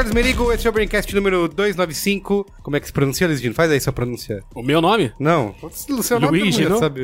Carlos 0.00 0.14
Merigo, 0.14 0.50
esse 0.50 0.66
é 0.66 0.70
o 0.70 0.72
Braincast 0.72 1.14
número 1.14 1.46
295. 1.46 2.46
Como 2.62 2.74
é 2.74 2.80
que 2.80 2.86
se 2.86 2.92
pronuncia, 2.92 3.26
Lisdino? 3.26 3.54
Faz 3.54 3.70
aí 3.70 3.78
sua 3.78 3.92
pronúncia. 3.92 4.42
O 4.54 4.62
meu 4.62 4.80
nome? 4.80 5.12
Não, 5.18 5.54
o 5.62 6.02
seu 6.02 6.18
nome 6.18 6.40
Luigi, 6.40 6.66
não? 6.66 6.78
sabe. 6.78 7.02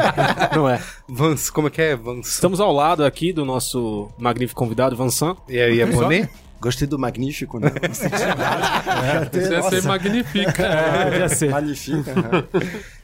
Não 0.56 0.66
é. 0.66 0.80
Vance, 1.06 1.52
como 1.52 1.68
é 1.68 1.70
que 1.70 1.82
é? 1.82 1.94
Vance. 1.94 2.30
Estamos 2.30 2.58
ao 2.58 2.72
lado 2.72 3.04
aqui 3.04 3.30
do 3.30 3.44
nosso 3.44 4.08
magnífico 4.16 4.58
convidado, 4.58 4.96
Vansan. 4.96 5.36
E 5.50 5.60
aí, 5.60 5.82
é 5.82 5.84
Bonet? 5.84 6.30
Gostei 6.58 6.88
do 6.88 6.98
magnífico, 6.98 7.60
né? 7.60 7.72
Nada. 8.38 9.38
Isso 9.38 9.52
ia 9.52 9.62
ser 9.62 9.82
magnífica. 9.82 10.68
Podia 11.04 11.28
ser. 11.28 11.50
Magnífica. 11.50 12.14
né? 12.14 12.30
Muito 12.30 12.52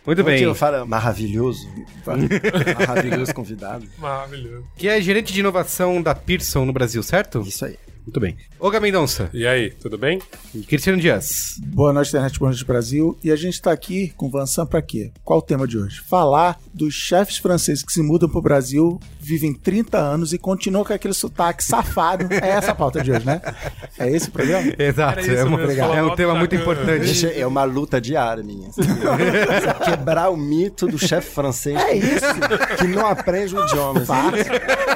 Como 0.04 0.14
que 0.14 0.22
bem. 0.22 0.42
eu 0.44 0.54
falo? 0.54 0.86
Maravilhoso. 0.86 1.68
Maravilhoso 2.88 3.34
convidado. 3.34 3.86
Maravilhoso. 3.98 4.64
Que 4.76 4.88
é 4.88 4.98
gerente 4.98 5.30
de 5.30 5.40
inovação 5.40 6.00
da 6.00 6.14
Pearson 6.14 6.64
no 6.64 6.72
Brasil, 6.72 7.02
certo? 7.02 7.42
Isso 7.46 7.66
aí. 7.66 7.76
Muito 8.06 8.20
bem. 8.20 8.36
Olga 8.60 8.78
Mendonça 8.78 9.28
E 9.34 9.44
aí, 9.46 9.70
tudo 9.70 9.98
bem? 9.98 10.22
e 10.54 10.60
Cristiano 10.62 11.00
Dias. 11.00 11.56
Boa 11.58 11.92
noite, 11.92 12.08
internet, 12.08 12.38
boa 12.38 12.50
noite, 12.52 12.64
Brasil. 12.64 13.18
E 13.22 13.32
a 13.32 13.36
gente 13.36 13.60
tá 13.60 13.72
aqui 13.72 14.12
com 14.16 14.26
o 14.26 14.30
Vansan 14.30 14.64
pra 14.64 14.80
quê? 14.80 15.10
Qual 15.24 15.40
o 15.40 15.42
tema 15.42 15.66
de 15.66 15.76
hoje? 15.76 16.00
Falar 16.02 16.60
dos 16.72 16.94
chefes 16.94 17.38
franceses 17.38 17.82
que 17.82 17.92
se 17.92 18.00
mudam 18.00 18.28
pro 18.28 18.40
Brasil, 18.40 19.00
vivem 19.26 19.52
30 19.52 19.98
anos 19.98 20.32
e 20.32 20.38
continuam 20.38 20.84
com 20.84 20.92
aquele 20.92 21.14
sotaque 21.14 21.62
safado. 21.64 22.26
É 22.32 22.50
essa 22.50 22.72
a 22.72 22.74
pauta 22.74 23.02
de 23.02 23.10
hoje, 23.12 23.26
né? 23.26 23.40
É 23.98 24.10
esse 24.10 24.28
o 24.28 24.32
problema? 24.32 24.72
Exato, 24.78 25.20
é, 25.20 25.44
uma- 25.44 25.62
é 25.96 26.02
um 26.02 26.14
tema 26.14 26.34
muito 26.34 26.54
importante. 26.54 27.04
Deixa- 27.04 27.28
é 27.28 27.46
uma 27.46 27.64
luta 27.64 28.00
diária 28.00 28.42
minha. 28.42 28.70
quebrar 29.84 30.30
o 30.30 30.36
mito 30.36 30.86
do 30.86 30.98
chefe 30.98 31.30
francês 31.34 31.76
É 31.80 31.94
isso. 31.94 32.24
que 32.78 32.86
não 32.86 33.06
aprende 33.06 33.54
o 33.56 33.64
idioma. 33.64 34.00
assim. 34.00 34.12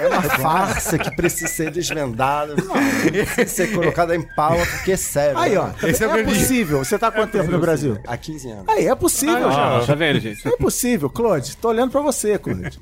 É 0.00 0.06
uma 0.08 0.22
farsa 0.22 0.98
que 0.98 1.10
precisa 1.16 1.48
ser 1.48 1.70
desvendada. 1.70 2.54
Precisa 2.54 3.46
ser 3.46 3.72
colocada 3.72 4.14
em 4.14 4.22
pau, 4.22 4.56
porque 4.76 4.92
é 4.92 4.96
sério. 4.96 5.38
Aí, 5.38 5.56
ó. 5.56 5.70
Esse 5.82 6.04
é 6.04 6.06
o 6.06 6.10
é 6.10 6.22
grande- 6.22 6.38
possível. 6.38 6.78
Você 6.84 6.98
tá 6.98 7.08
há 7.08 7.10
quanto 7.10 7.32
tempo 7.32 7.50
no 7.50 7.58
Brasil? 7.58 7.98
Há 8.06 8.16
15 8.16 8.48
anos. 8.50 8.64
Aí, 8.68 8.86
é 8.86 8.94
possível, 8.94 9.48
Ah, 9.48 9.76
gente. 9.78 9.86
tá 9.86 9.94
vendo, 9.94 10.20
gente? 10.20 10.46
É 10.46 10.56
possível, 10.56 11.10
Claude. 11.10 11.56
Tô 11.56 11.68
olhando 11.68 11.90
pra 11.90 12.00
você, 12.00 12.38
Claude. 12.38 12.80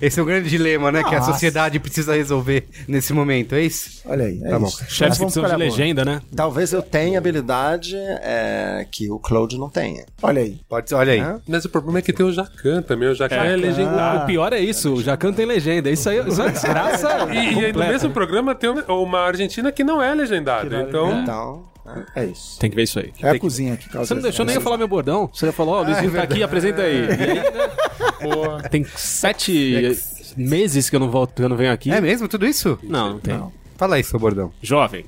Esse 0.00 0.18
é 0.18 0.22
o 0.22 0.26
grande 0.26 0.48
dilema, 0.48 0.89
né? 0.92 1.02
Que 1.02 1.14
a 1.14 1.18
Nossa. 1.18 1.32
sociedade 1.32 1.78
precisa 1.78 2.14
resolver 2.14 2.66
nesse 2.86 3.12
momento, 3.12 3.54
é 3.54 3.62
isso? 3.62 4.02
Olha 4.04 4.26
aí. 4.26 4.40
É 4.44 4.50
Tá 4.50 4.58
bom. 4.58 4.66
isso. 4.66 4.78
Chefes 4.88 5.00
Nós 5.00 5.18
que 5.18 5.24
precisam 5.24 5.48
de 5.50 5.56
legenda, 5.56 6.04
né? 6.04 6.20
Talvez 6.34 6.72
eu 6.72 6.82
tenha 6.82 7.18
habilidade 7.18 7.96
é, 7.96 8.86
que 8.90 9.10
o 9.10 9.18
Claude 9.18 9.58
não 9.58 9.68
tenha. 9.68 10.04
Olha 10.22 10.42
aí. 10.42 10.60
Pode 10.68 10.88
ser, 10.88 10.94
olha 10.94 11.12
aí. 11.12 11.20
Hã? 11.20 11.40
Mas 11.48 11.64
o 11.64 11.68
problema 11.68 11.98
é 11.98 12.02
que 12.02 12.12
tem 12.12 12.24
o 12.24 12.32
Jacan 12.32 12.82
também. 12.82 13.08
O 13.08 13.14
Jacan 13.14 13.36
é, 13.36 13.52
Ah, 13.54 13.56
legendado. 13.56 14.24
O 14.24 14.26
pior 14.26 14.52
é 14.52 14.60
isso, 14.60 14.94
o 14.94 15.02
Jacan 15.02 15.32
tem 15.32 15.46
legenda. 15.46 15.90
Isso 15.90 16.08
aí 16.08 16.18
isso 16.26 16.40
é 16.40 16.44
uma 16.44 16.52
desgraça. 16.52 17.08
E, 17.30 17.54
e 17.60 17.64
aí 17.66 17.72
no 17.72 17.78
mesmo 17.78 18.10
programa 18.10 18.54
tem 18.54 18.70
uma 18.88 19.20
Argentina 19.20 19.70
que 19.72 19.84
não 19.84 20.02
é 20.02 20.14
legendada. 20.14 20.82
Então, 20.88 21.22
Então, 21.22 21.64
né? 21.84 22.04
É 22.14 22.24
isso. 22.24 22.58
Tem 22.58 22.68
que 22.70 22.76
ver 22.76 22.82
isso 22.84 22.98
aí. 22.98 23.12
É 23.22 23.30
a 23.30 23.38
cozinha 23.38 23.76
que 23.76 23.88
causa 23.88 24.08
Você 24.08 24.14
não 24.14 24.22
deixou 24.22 24.44
nem 24.44 24.54
eu 24.54 24.60
falar 24.60 24.76
meu 24.76 24.88
bordão. 24.88 25.28
Você 25.32 25.50
falou, 25.52 25.74
ó, 25.76 25.80
o 25.82 25.84
Luizinho 25.84 26.12
tá 26.12 26.22
aqui, 26.22 26.42
apresenta 26.42 26.82
aí. 26.82 27.06
E 27.06 27.12
aí, 27.12 27.34
né? 27.34 28.68
Tem 28.70 28.84
sete 28.96 29.96
meses 30.40 30.88
que 30.88 30.96
eu 30.96 31.00
não 31.00 31.10
volto, 31.10 31.34
que 31.34 31.42
eu 31.42 31.48
não 31.48 31.56
venho 31.56 31.72
aqui. 31.72 31.90
É 31.90 32.00
mesmo 32.00 32.26
tudo 32.26 32.46
isso? 32.46 32.78
Não, 32.82 33.14
não 33.14 33.20
tem. 33.20 33.40
Fala 33.76 33.96
aí, 33.96 34.04
seu 34.04 34.18
bordão. 34.18 34.52
Jovem. 34.62 35.04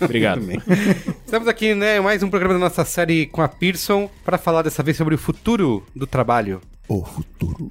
Obrigado. 0.00 0.42
Estamos 1.24 1.46
aqui, 1.46 1.74
né, 1.74 1.98
em 1.98 2.00
mais 2.00 2.22
um 2.22 2.30
programa 2.30 2.54
da 2.54 2.60
nossa 2.60 2.84
série 2.84 3.26
com 3.26 3.42
a 3.42 3.48
Pearson 3.48 4.10
para 4.24 4.38
falar 4.38 4.62
dessa 4.62 4.82
vez 4.82 4.96
sobre 4.96 5.14
o 5.14 5.18
futuro 5.18 5.84
do 5.94 6.06
trabalho. 6.06 6.60
O 6.88 7.04
futuro. 7.04 7.70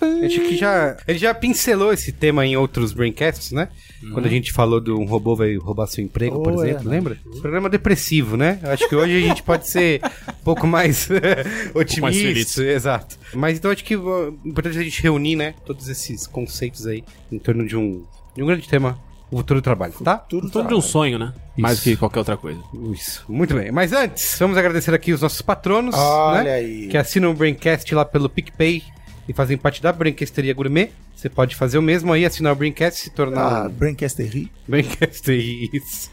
A 0.00 0.28
gente 0.28 0.40
que 0.40 0.56
já, 0.56 0.96
a 1.06 1.12
gente 1.12 1.20
já 1.22 1.34
pincelou 1.34 1.92
esse 1.92 2.12
tema 2.12 2.44
em 2.46 2.56
outros 2.56 2.92
braincasts, 2.92 3.52
né? 3.52 3.68
Quando 4.12 4.26
a 4.26 4.28
gente 4.28 4.52
falou 4.52 4.80
de 4.80 4.90
um 4.90 5.04
robô 5.04 5.34
vai 5.34 5.56
roubar 5.56 5.86
seu 5.86 6.04
emprego, 6.04 6.42
por 6.42 6.52
Oh, 6.52 6.62
é, 6.64 6.70
exemplo, 6.70 6.88
lembra? 6.90 7.18
Programa 7.40 7.68
depressivo, 7.68 8.36
né? 8.36 8.58
Acho 8.62 8.88
que 8.88 8.94
hoje 8.94 9.16
a 9.16 9.20
gente 9.28 9.42
pode 9.42 9.68
ser 9.68 10.00
um 10.28 10.44
pouco 10.44 10.66
mais 10.66 11.08
otimista, 11.74 12.00
mais 12.02 12.16
feliz. 12.16 12.58
exato. 12.58 13.16
Mas 13.34 13.58
então 13.58 13.70
acho 13.70 13.84
que 13.84 13.94
é 13.94 13.96
importante 14.44 14.78
a 14.78 14.82
gente 14.82 15.02
reunir, 15.02 15.36
né, 15.36 15.54
todos 15.64 15.88
esses 15.88 16.26
conceitos 16.26 16.86
aí 16.86 17.02
em 17.32 17.38
torno 17.38 17.66
de 17.66 17.76
um, 17.76 18.04
de 18.34 18.42
um 18.42 18.46
grande 18.46 18.68
tema, 18.68 18.98
o 19.30 19.38
futuro 19.38 19.60
do 19.60 19.64
trabalho, 19.64 19.92
tá? 20.04 20.18
Tudo 20.18 20.46
Em 20.46 20.50
torno 20.50 20.68
de 20.68 20.74
um 20.74 20.80
sonho, 20.80 21.18
né? 21.18 21.32
Mais 21.56 21.80
que 21.80 21.96
qualquer 21.96 22.20
outra 22.20 22.36
coisa. 22.36 22.60
Isso, 22.92 23.24
muito 23.28 23.54
bem. 23.54 23.72
Mas 23.72 23.92
antes, 23.92 24.36
vamos 24.38 24.56
agradecer 24.56 24.94
aqui 24.94 25.12
os 25.12 25.22
nossos 25.22 25.42
patronos, 25.42 25.94
Olha 25.96 26.44
né? 26.44 26.54
aí. 26.54 26.86
Que 26.88 26.96
assinam 26.96 27.30
o 27.30 27.34
Braincast 27.34 27.92
lá 27.94 28.04
pelo 28.04 28.28
PicPay 28.28 28.82
e 29.28 29.32
fazem 29.32 29.56
parte 29.56 29.82
da 29.82 29.92
Braincasteria 29.92 30.54
Gourmet. 30.54 30.90
Você 31.14 31.28
pode 31.28 31.56
fazer 31.56 31.78
o 31.78 31.82
mesmo 31.82 32.12
aí, 32.12 32.24
assinar 32.24 32.52
o 32.52 32.56
Braincast 32.56 33.00
e 33.00 33.04
se 33.04 33.10
tornar 33.10 33.64
Ah, 33.64 33.68
Braincastery. 33.68 34.50
Braincast, 34.68 35.30
isso. 35.72 36.10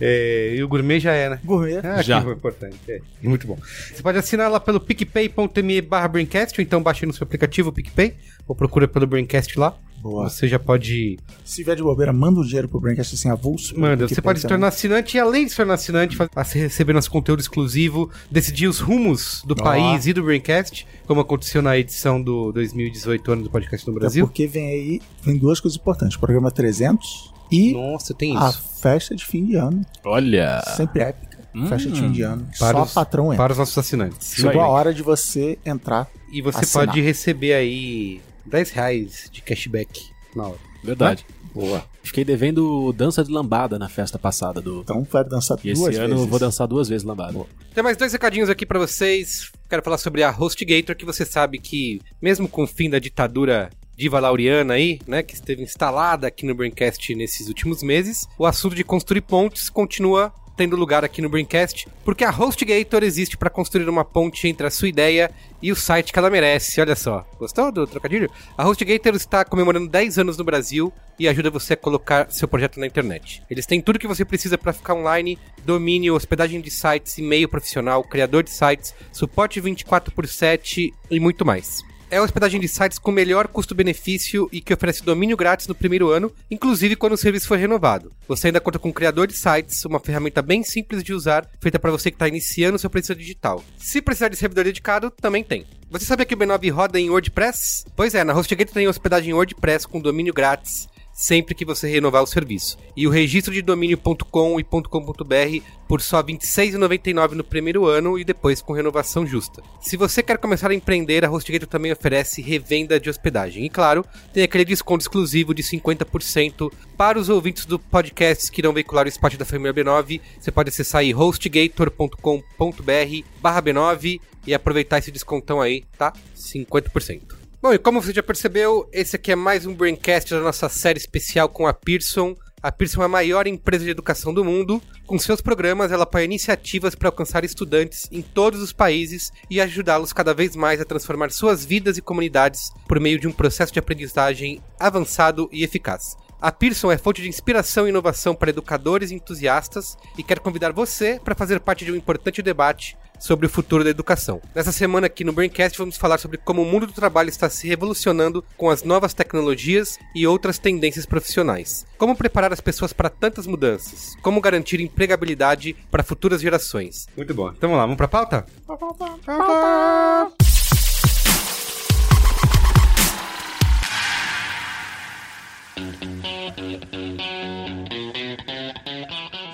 É, 0.00 0.54
e 0.56 0.62
o 0.62 0.68
Gourmet 0.68 1.00
já 1.00 1.12
é, 1.12 1.30
né? 1.30 1.40
Gourmet. 1.44 1.80
Ah, 1.82 2.02
Já. 2.02 2.22
que 2.22 2.30
importante. 2.30 2.76
É, 2.88 3.00
muito 3.22 3.46
bom. 3.46 3.56
Você 3.92 4.02
pode 4.02 4.18
assinar 4.18 4.50
lá 4.50 4.60
pelo 4.60 4.78
picpay.me 4.80 5.80
barra 5.80 6.08
Braincast, 6.08 6.60
ou 6.60 6.62
então 6.62 6.82
baixe 6.82 7.06
no 7.06 7.12
seu 7.12 7.24
aplicativo 7.24 7.70
o 7.70 7.72
PicPay, 7.72 8.14
ou 8.46 8.54
procura 8.54 8.86
pelo 8.86 9.06
Braincast 9.06 9.58
lá. 9.58 9.74
Boa. 10.02 10.28
Você 10.28 10.48
já 10.48 10.58
pode 10.58 11.16
Se 11.44 11.62
vier 11.62 11.76
de 11.76 11.82
bobeira, 11.82 12.12
manda 12.12 12.40
um 12.40 12.42
dinheiro 12.42 12.68
pro 12.68 12.80
Braincast 12.80 13.14
assim, 13.14 13.28
avulso. 13.30 13.78
Manda, 13.78 14.08
você 14.08 14.20
pode 14.20 14.40
se 14.40 14.48
tornar 14.48 14.66
assinante 14.68 15.16
e 15.16 15.20
além 15.20 15.44
de 15.44 15.50
se 15.52 15.56
tornar 15.56 15.74
assinante, 15.74 16.16
faz- 16.16 16.28
a- 16.34 16.42
receber 16.42 16.92
nosso 16.92 17.10
conteúdo 17.10 17.38
exclusivo, 17.40 18.10
decidir 18.30 18.66
os 18.66 18.80
rumos 18.80 19.42
do 19.46 19.54
país 19.54 20.06
e 20.06 20.12
do 20.12 20.24
Braincast, 20.24 20.86
como 21.06 21.20
aconteceu 21.20 21.62
na 21.62 21.78
edição 21.78 22.20
do 22.20 22.50
2018 22.52 23.32
ano 23.32 23.42
do 23.44 23.50
podcast 23.50 23.86
no 23.86 23.94
Brasil. 23.94 24.26
porque 24.26 24.46
vem 24.48 24.68
aí, 24.68 25.00
vem 25.22 25.36
duas 25.38 25.60
coisas 25.60 25.78
importantes. 25.78 26.16
Programa 26.16 26.50
300 26.50 27.32
e 27.50 27.72
Nossa, 27.72 28.12
tem 28.12 28.36
a 28.36 28.48
isso. 28.48 28.62
festa 28.80 29.14
de 29.14 29.24
fim 29.24 29.44
de 29.44 29.54
ano. 29.54 29.84
Olha. 30.04 30.62
Sempre 30.76 31.02
épica. 31.02 31.38
Festa 31.68 31.90
de 31.90 32.00
fim 32.00 32.10
de 32.10 32.22
ano. 32.22 32.48
Para 32.58 32.78
Só 32.78 32.82
os- 32.84 32.92
patrão 32.94 33.26
entra. 33.26 33.36
Para 33.36 33.52
os 33.52 33.58
nossos 33.58 33.76
assinantes. 33.78 34.34
Chegou 34.34 34.62
a 34.62 34.66
hora 34.68 34.92
de 34.92 35.02
você 35.02 35.58
entrar. 35.64 36.08
E 36.32 36.40
você 36.40 36.60
Assinar. 36.60 36.86
pode 36.86 37.00
receber 37.02 37.52
aí 37.52 38.22
10 38.46 38.70
reais 38.70 39.28
de 39.32 39.42
cashback 39.42 40.10
na 40.34 40.48
hora. 40.48 40.58
Verdade. 40.82 41.24
Boa. 41.54 41.84
Fiquei 42.02 42.24
devendo 42.24 42.92
dança 42.94 43.22
de 43.22 43.30
lambada 43.30 43.78
na 43.78 43.88
festa 43.88 44.18
passada 44.18 44.60
do. 44.60 44.80
Então 44.80 45.06
vai 45.10 45.22
dançar 45.22 45.58
E 45.62 45.72
duas 45.74 45.90
esse 45.90 45.98
ano 45.98 46.08
vezes. 46.08 46.22
eu 46.24 46.28
vou 46.28 46.38
dançar 46.38 46.66
duas 46.66 46.88
vezes 46.88 47.04
lambada. 47.04 47.38
Tem 47.74 47.84
mais 47.84 47.96
dois 47.96 48.12
recadinhos 48.12 48.48
aqui 48.48 48.64
pra 48.64 48.78
vocês. 48.78 49.52
Quero 49.68 49.82
falar 49.82 49.98
sobre 49.98 50.22
a 50.22 50.30
HostGator, 50.30 50.96
que 50.96 51.04
você 51.04 51.24
sabe 51.24 51.58
que, 51.58 52.00
mesmo 52.20 52.48
com 52.48 52.64
o 52.64 52.66
fim 52.66 52.88
da 52.88 52.98
ditadura 52.98 53.70
diva 53.96 54.18
lauriana 54.18 54.74
aí, 54.74 54.98
né, 55.06 55.22
que 55.22 55.34
esteve 55.34 55.62
instalada 55.62 56.26
aqui 56.26 56.46
no 56.46 56.54
Braincast 56.54 57.14
nesses 57.14 57.48
últimos 57.48 57.82
meses, 57.82 58.26
o 58.38 58.46
assunto 58.46 58.74
de 58.74 58.82
construir 58.82 59.20
pontes 59.20 59.68
continua 59.68 60.32
tendo 60.56 60.76
lugar 60.76 61.04
aqui 61.04 61.22
no 61.22 61.28
Braincast, 61.28 61.88
porque 62.04 62.24
a 62.24 62.30
HostGator 62.30 63.02
existe 63.02 63.36
para 63.36 63.50
construir 63.50 63.88
uma 63.88 64.04
ponte 64.04 64.48
entre 64.48 64.66
a 64.66 64.70
sua 64.70 64.88
ideia 64.88 65.30
e 65.60 65.70
o 65.72 65.76
site 65.76 66.12
que 66.12 66.18
ela 66.18 66.30
merece. 66.30 66.80
Olha 66.80 66.96
só, 66.96 67.26
gostou 67.38 67.70
do 67.70 67.86
trocadilho? 67.86 68.30
A 68.56 68.66
HostGator 68.68 69.14
está 69.14 69.44
comemorando 69.44 69.88
10 69.88 70.18
anos 70.18 70.36
no 70.36 70.44
Brasil 70.44 70.92
e 71.18 71.28
ajuda 71.28 71.50
você 71.50 71.74
a 71.74 71.76
colocar 71.76 72.30
seu 72.30 72.48
projeto 72.48 72.80
na 72.80 72.86
internet. 72.86 73.42
Eles 73.50 73.66
têm 73.66 73.80
tudo 73.80 73.98
que 73.98 74.08
você 74.08 74.24
precisa 74.24 74.58
para 74.58 74.72
ficar 74.72 74.94
online: 74.94 75.38
domínio, 75.64 76.14
hospedagem 76.14 76.60
de 76.60 76.70
sites, 76.70 77.18
e-mail 77.18 77.48
profissional, 77.48 78.02
criador 78.02 78.42
de 78.42 78.50
sites, 78.50 78.94
suporte 79.12 79.60
24 79.60 80.12
por 80.12 80.26
7 80.26 80.92
e 81.10 81.20
muito 81.20 81.44
mais. 81.44 81.82
É 82.12 82.18
a 82.18 82.22
hospedagem 82.22 82.60
de 82.60 82.68
sites 82.68 82.98
com 82.98 83.10
melhor 83.10 83.48
custo-benefício 83.48 84.46
e 84.52 84.60
que 84.60 84.74
oferece 84.74 85.02
domínio 85.02 85.34
grátis 85.34 85.66
no 85.66 85.74
primeiro 85.74 86.10
ano, 86.10 86.30
inclusive 86.50 86.94
quando 86.94 87.14
o 87.14 87.16
serviço 87.16 87.48
for 87.48 87.56
renovado. 87.56 88.12
Você 88.28 88.48
ainda 88.48 88.60
conta 88.60 88.78
com 88.78 88.90
um 88.90 88.92
criador 88.92 89.26
de 89.26 89.32
sites, 89.32 89.82
uma 89.86 89.98
ferramenta 89.98 90.42
bem 90.42 90.62
simples 90.62 91.02
de 91.02 91.14
usar, 91.14 91.48
feita 91.58 91.78
para 91.78 91.90
você 91.90 92.10
que 92.10 92.16
está 92.16 92.28
iniciando 92.28 92.78
seu 92.78 92.90
preço 92.90 93.14
digital. 93.14 93.64
Se 93.78 94.02
precisar 94.02 94.28
de 94.28 94.36
servidor 94.36 94.64
dedicado, 94.64 95.10
também 95.10 95.42
tem. 95.42 95.64
Você 95.90 96.04
sabia 96.04 96.26
que 96.26 96.34
o 96.34 96.36
B9 96.36 96.70
roda 96.70 97.00
em 97.00 97.08
WordPress? 97.08 97.86
Pois 97.96 98.14
é, 98.14 98.22
na 98.22 98.34
HostGator 98.34 98.74
tem 98.74 98.86
hospedagem 98.86 99.30
em 99.30 99.34
WordPress 99.34 99.88
com 99.88 99.98
domínio 99.98 100.34
grátis 100.34 100.91
sempre 101.12 101.54
que 101.54 101.64
você 101.64 101.88
renovar 101.88 102.22
o 102.22 102.26
serviço. 102.26 102.78
E 102.96 103.06
o 103.06 103.10
registro 103.10 103.52
de 103.52 103.62
domínio.com 103.62 104.58
e 104.58 104.64
.com.br 104.64 105.66
por 105.86 106.00
só 106.00 106.18
R$ 106.18 106.34
26,99 106.34 107.32
no 107.32 107.44
primeiro 107.44 107.86
ano 107.86 108.18
e 108.18 108.24
depois 108.24 108.62
com 108.62 108.72
renovação 108.72 109.26
justa. 109.26 109.62
Se 109.80 109.96
você 109.96 110.22
quer 110.22 110.38
começar 110.38 110.70
a 110.70 110.74
empreender, 110.74 111.24
a 111.24 111.30
HostGator 111.30 111.68
também 111.68 111.92
oferece 111.92 112.40
revenda 112.40 112.98
de 112.98 113.10
hospedagem. 113.10 113.64
E 113.64 113.68
claro, 113.68 114.04
tem 114.32 114.42
aquele 114.42 114.64
desconto 114.64 115.02
exclusivo 115.02 115.54
de 115.54 115.62
50% 115.62 116.72
para 116.96 117.18
os 117.18 117.28
ouvintes 117.28 117.66
do 117.66 117.78
podcast 117.78 118.50
que 118.50 118.60
irão 118.60 118.72
veicular 118.72 119.06
o 119.06 119.08
espaço 119.08 119.36
da 119.36 119.44
família 119.44 119.74
B9. 119.74 120.20
Você 120.40 120.50
pode 120.50 120.70
acessar 120.70 121.00
aí 121.00 121.12
hostgator.com.br 121.12 123.26
barra 123.40 123.62
B9 123.62 124.20
e 124.46 124.54
aproveitar 124.54 124.98
esse 124.98 125.10
descontão 125.10 125.60
aí, 125.60 125.84
tá? 125.96 126.12
50%. 126.36 127.41
Bom, 127.62 127.72
e 127.72 127.78
como 127.78 128.02
você 128.02 128.12
já 128.12 128.24
percebeu, 128.24 128.88
esse 128.92 129.14
aqui 129.14 129.30
é 129.30 129.36
mais 129.36 129.64
um 129.64 129.72
Braincast 129.72 130.34
da 130.34 130.40
nossa 130.40 130.68
série 130.68 130.98
especial 130.98 131.48
com 131.48 131.64
a 131.64 131.72
Pearson. 131.72 132.34
A 132.60 132.72
Pearson 132.72 133.02
é 133.02 133.04
a 133.04 133.08
maior 133.08 133.46
empresa 133.46 133.84
de 133.84 133.90
educação 133.92 134.34
do 134.34 134.44
mundo. 134.44 134.82
Com 135.06 135.16
seus 135.16 135.40
programas, 135.40 135.92
ela 135.92 136.02
apoia 136.02 136.24
iniciativas 136.24 136.96
para 136.96 137.08
alcançar 137.08 137.44
estudantes 137.44 138.08
em 138.10 138.20
todos 138.20 138.60
os 138.60 138.72
países 138.72 139.30
e 139.48 139.60
ajudá-los 139.60 140.12
cada 140.12 140.34
vez 140.34 140.56
mais 140.56 140.80
a 140.80 140.84
transformar 140.84 141.30
suas 141.30 141.64
vidas 141.64 141.96
e 141.96 142.02
comunidades 142.02 142.68
por 142.88 142.98
meio 142.98 143.20
de 143.20 143.28
um 143.28 143.32
processo 143.32 143.72
de 143.72 143.78
aprendizagem 143.78 144.60
avançado 144.80 145.48
e 145.52 145.62
eficaz. 145.62 146.16
A 146.42 146.50
Pearson 146.50 146.90
é 146.90 146.98
fonte 146.98 147.22
de 147.22 147.28
inspiração 147.28 147.86
e 147.86 147.90
inovação 147.90 148.34
para 148.34 148.50
educadores 148.50 149.12
e 149.12 149.14
entusiastas 149.14 149.96
e 150.18 150.24
quer 150.24 150.40
convidar 150.40 150.72
você 150.72 151.20
para 151.22 151.36
fazer 151.36 151.60
parte 151.60 151.84
de 151.84 151.92
um 151.92 151.94
importante 151.94 152.42
debate 152.42 152.98
sobre 153.16 153.46
o 153.46 153.48
futuro 153.48 153.84
da 153.84 153.90
educação. 153.90 154.42
Nessa 154.52 154.72
semana 154.72 155.06
aqui 155.06 155.22
no 155.22 155.32
Braincast 155.32 155.78
vamos 155.78 155.96
falar 155.96 156.18
sobre 156.18 156.38
como 156.38 156.62
o 156.62 156.64
mundo 156.64 156.88
do 156.88 156.92
trabalho 156.92 157.28
está 157.28 157.48
se 157.48 157.68
revolucionando 157.68 158.44
com 158.56 158.70
as 158.70 158.82
novas 158.82 159.14
tecnologias 159.14 160.00
e 160.16 160.26
outras 160.26 160.58
tendências 160.58 161.06
profissionais. 161.06 161.86
Como 161.96 162.16
preparar 162.16 162.52
as 162.52 162.60
pessoas 162.60 162.92
para 162.92 163.08
tantas 163.08 163.46
mudanças? 163.46 164.16
Como 164.20 164.40
garantir 164.40 164.80
empregabilidade 164.80 165.76
para 165.92 166.02
futuras 166.02 166.40
gerações? 166.40 167.06
Muito 167.16 167.32
bom. 167.32 167.50
Então 167.50 167.68
vamos 167.70 167.78
lá, 167.78 167.84
vamos 167.84 167.96
para 167.98 168.06
a 168.06 168.08
pauta? 168.08 168.46
Pauta! 168.66 170.32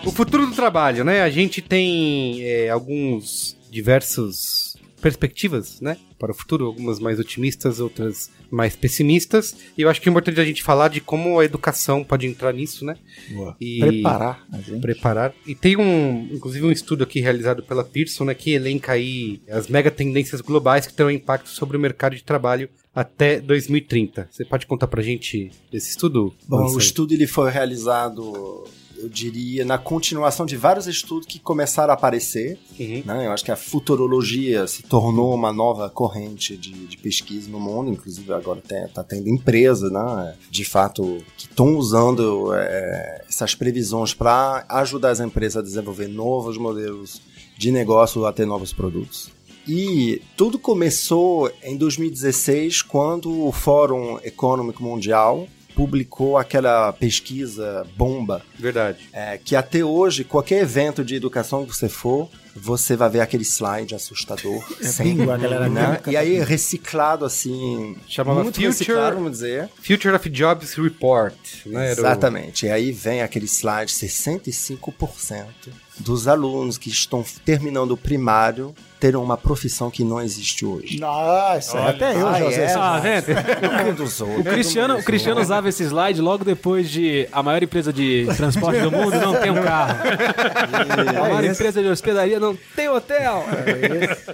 O 0.09 0.13
futuro 0.13 0.47
do 0.47 0.55
trabalho, 0.55 1.05
né? 1.05 1.21
A 1.21 1.29
gente 1.29 1.61
tem 1.61 2.43
é, 2.43 2.71
alguns 2.71 3.59
diversos 3.71 4.75
perspectivas, 5.03 5.81
né, 5.81 5.97
para 6.19 6.33
o 6.33 6.35
futuro, 6.35 6.67
algumas 6.67 6.99
mais 6.99 7.21
otimistas, 7.21 7.79
outras 7.79 8.31
mais 8.51 8.75
pessimistas. 8.75 9.55
E 9.77 9.83
eu 9.83 9.89
acho 9.89 10.01
que 10.01 10.09
é 10.09 10.11
importante 10.11 10.41
a 10.41 10.45
gente 10.45 10.63
falar 10.63 10.89
de 10.89 11.01
como 11.01 11.39
a 11.39 11.45
educação 11.45 12.03
pode 12.03 12.27
entrar 12.27 12.53
nisso, 12.53 12.85
né? 12.85 12.97
Boa. 13.31 13.55
E 13.61 13.79
Preparar 13.79 14.45
a 14.53 14.61
gente. 14.61 14.81
preparar. 14.81 15.35
E 15.47 15.55
tem 15.55 15.77
um, 15.77 16.29
inclusive 16.33 16.67
um 16.67 16.73
estudo 16.73 17.05
aqui 17.05 17.21
realizado 17.21 17.63
pela 17.63 17.85
Pearson, 17.85 18.25
né, 18.25 18.35
que 18.35 18.51
elenca 18.51 18.93
aí 18.93 19.41
as 19.49 19.69
mega 19.69 19.91
tendências 19.91 20.41
globais 20.41 20.87
que 20.87 20.95
terão 20.95 21.11
impacto 21.11 21.49
sobre 21.49 21.77
o 21.77 21.81
mercado 21.81 22.17
de 22.17 22.25
trabalho 22.25 22.69
até 22.95 23.41
2030. 23.41 24.29
Você 24.31 24.45
pode 24.45 24.67
contar 24.67 24.89
pra 24.89 25.03
gente 25.03 25.53
desse 25.71 25.91
estudo? 25.91 26.35
Bom, 26.49 26.65
o 26.75 26.79
estudo 26.79 27.13
ele 27.15 27.27
foi 27.27 27.51
realizado, 27.51 28.65
eu 29.01 29.09
diria, 29.09 29.65
na 29.65 29.79
continuação 29.79 30.45
de 30.45 30.57
vários 30.57 30.87
estudos 30.87 31.27
que 31.27 31.39
começaram 31.39 31.91
a 31.91 31.95
aparecer. 31.95 32.59
Uhum. 32.79 33.03
né? 33.05 33.27
Eu 33.27 33.33
acho 33.33 33.45
que 33.45 33.51
a 33.51 33.57
futurologia 33.57 34.67
se 34.67 34.83
tornou 34.83 35.35
uma 35.35 35.53
nova 35.53 35.89
corrente 35.91 36.57
de, 36.57 36.87
de 36.87 36.97
pesquisa 36.97 37.51
no 37.51 37.61
mundo, 37.61 37.91
inclusive 37.91 38.33
agora 38.33 38.61
está 38.61 39.03
tendo 39.05 39.29
empresas, 39.29 39.91
né, 39.91 40.35
de 40.51 40.65
fato, 40.65 41.23
que 41.37 41.47
estão 41.47 41.77
usando 41.77 42.55
é, 42.55 43.25
essas 43.29 43.55
previsões 43.55 44.15
para 44.15 44.65
ajudar 44.69 45.11
as 45.11 45.21
empresas 45.21 45.57
a 45.57 45.63
desenvolver 45.63 46.09
novos 46.09 46.57
modelos 46.57 47.21
de 47.57 47.71
negócio 47.71 48.25
a 48.27 48.33
ter 48.33 48.47
novos 48.47 48.73
produtos. 48.73 49.31
E 49.67 50.23
tudo 50.35 50.59
começou 50.59 51.53
em 51.63 51.77
2016, 51.77 52.81
quando 52.81 53.47
o 53.47 53.53
Fórum 53.53 54.19
Econômico 54.25 54.83
Mundial 54.83 55.47
publicou 55.79 56.37
aquela 56.37 56.93
pesquisa 56.93 57.87
bomba 57.97 58.43
Verdade. 58.59 59.09
é, 59.13 59.39
que 59.39 59.55
até 59.55 59.85
hoje, 59.85 60.25
qualquer 60.25 60.61
evento 60.63 61.05
de 61.05 61.15
educação 61.15 61.65
que 61.65 61.73
você 61.73 61.89
for, 61.89 62.29
você 62.53 62.97
vai 62.97 63.09
ver 63.09 63.21
aquele 63.21 63.45
slide 63.45 63.95
assustador. 63.95 64.61
É 64.83 65.03
bingo, 65.05 65.31
a 65.31 65.37
galera 65.37 65.69
né? 65.69 66.01
E 66.09 66.17
aí, 66.17 66.41
reciclado 66.41 67.25
assim. 67.25 67.97
Chamava 68.09 68.43
muito 68.43 68.57
Future- 68.57 68.67
reciclado, 68.73 69.15
vamos 69.15 69.31
dizer. 69.31 69.69
Future 69.81 70.17
of 70.17 70.29
Jobs 70.29 70.75
Report, 70.75 71.37
né? 71.67 71.93
Era 71.93 72.01
o- 72.01 72.05
Exatamente. 72.05 72.67
E 72.67 72.71
aí 72.71 72.91
vem 72.91 73.23
aquele 73.23 73.47
slide: 73.47 73.93
65% 73.93 75.47
dos 76.01 76.27
alunos 76.27 76.77
que 76.77 76.89
estão 76.91 77.25
terminando 77.45 77.93
o 77.93 77.97
primário 77.97 78.75
terão 79.01 79.23
uma 79.23 79.37
profissão 79.37 79.91
que 79.91 80.03
não 80.03 80.21
existe 80.21 80.67
hoje. 80.67 80.99
Nossa, 80.99 81.79
até 81.89 82.15
eu 82.15 82.27
Ah, 82.29 82.39
já 82.39 82.47
usei 82.47 82.65
é? 82.65 82.75
Ah, 82.75 82.99
vendo? 82.99 83.91
Um 83.91 83.95
dos 83.95 84.21
outros. 84.21 84.41
O 84.41 84.45
Cristiano, 84.45 84.99
o 84.99 85.03
Cristiano 85.03 85.41
usava 85.41 85.69
esse 85.69 85.85
slide 85.85 86.21
logo 86.21 86.45
depois 86.45 86.91
de 86.91 87.29
a 87.33 87.43
maior 87.43 87.63
empresa 87.63 87.93
de 87.93 88.27
transporte 88.37 88.81
do 88.81 88.91
mundo 88.91 89.15
não 89.21 89.35
tem 89.41 89.51
um 89.51 89.63
carro. 89.63 89.99
A 91.17 91.21
maior 91.21 91.45
empresa 91.45 91.81
de 91.83 91.89
hospedaria 91.89 92.41
não 92.41 92.57
tem 92.75 92.89
hotel. 92.89 93.45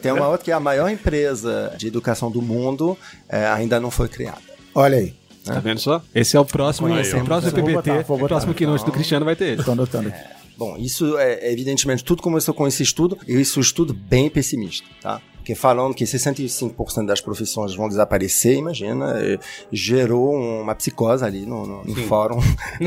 Tem 0.00 0.12
uma 0.12 0.28
outra 0.28 0.44
que 0.44 0.50
é 0.50 0.54
a 0.54 0.60
maior 0.60 0.88
empresa 0.88 1.74
de 1.76 1.86
educação 1.88 2.30
do 2.30 2.40
mundo, 2.42 2.96
é, 3.28 3.46
ainda 3.46 3.78
não 3.80 3.90
foi 3.90 4.08
criada. 4.08 4.38
Olha 4.74 4.98
aí. 4.98 5.14
Tá 5.44 5.60
vendo 5.60 5.78
só? 5.78 6.00
Esse 6.14 6.38
é 6.38 6.40
o 6.40 6.44
próximo, 6.44 6.88
Conhecemos. 6.88 7.22
o 7.22 7.26
próximo 7.26 7.52
Vou 7.52 7.60
PPT, 7.64 7.74
botar, 7.90 8.02
vou 8.06 8.16
o 8.16 8.20
botar. 8.20 8.28
próximo 8.28 8.54
keynote 8.54 8.84
do 8.86 8.92
Cristiano 8.92 9.26
vai 9.26 9.36
ter 9.36 9.44
ele. 9.48 9.62
Tô 9.62 9.72
anotando 9.72 10.08
aqui. 10.08 10.18
Bom, 10.56 10.76
isso 10.78 11.18
é 11.18 11.50
evidentemente 11.52 12.04
tudo 12.04 12.22
começou 12.22 12.54
com 12.54 12.66
esse 12.66 12.82
estudo, 12.82 13.18
e 13.26 13.32
esse 13.34 13.58
estudo 13.58 13.92
bem 13.92 14.30
pessimista, 14.30 14.86
tá? 15.02 15.20
Porque 15.36 15.54
falando 15.54 15.94
que 15.94 16.04
65% 16.04 17.04
das 17.04 17.20
profissões 17.20 17.74
vão 17.74 17.86
desaparecer, 17.86 18.56
imagina, 18.56 19.12
eh, 19.22 19.38
gerou 19.70 20.32
uma 20.34 20.74
psicose 20.74 21.22
ali 21.22 21.44
no, 21.44 21.66
no- 21.66 21.84
no 21.84 21.94
fórum 22.08 22.38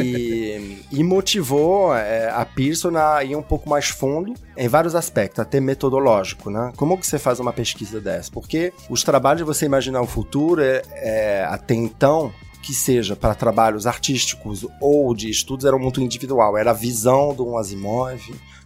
e, 0.00 0.02
e- 0.02 0.78
e 1.00 1.04
motivou 1.04 1.92
a 1.92 2.44
Pearson 2.46 2.96
a 2.96 3.22
ir 3.22 3.36
um 3.36 3.42
pouco 3.42 3.68
mais 3.68 3.86
fundo 3.88 4.32
em 4.56 4.66
vários 4.68 4.94
aspectos, 4.94 5.40
até 5.40 5.60
metodológico, 5.60 6.48
né? 6.50 6.72
Como 6.76 6.96
que 6.96 7.06
você 7.06 7.18
faz 7.18 7.38
uma 7.38 7.52
pesquisa 7.52 8.00
dessa? 8.00 8.30
Porque 8.30 8.72
os 8.88 9.02
trabalhos 9.02 9.38
de 9.40 9.44
você 9.44 9.66
imaginar 9.66 10.00
o 10.00 10.06
futuro, 10.06 10.62
é, 10.62 10.82
é, 10.94 11.44
até 11.50 11.74
então, 11.74 12.32
que 12.62 12.74
seja 12.74 13.16
para 13.16 13.34
trabalhos 13.34 13.86
artísticos 13.86 14.66
ou 14.80 15.14
de 15.14 15.30
estudos 15.30 15.64
era 15.64 15.78
muito 15.78 16.00
individual. 16.00 16.56
Era 16.56 16.70
a 16.70 16.74
visão 16.74 17.34
de 17.34 17.42
um 17.42 17.56
Asimov, 17.56 18.20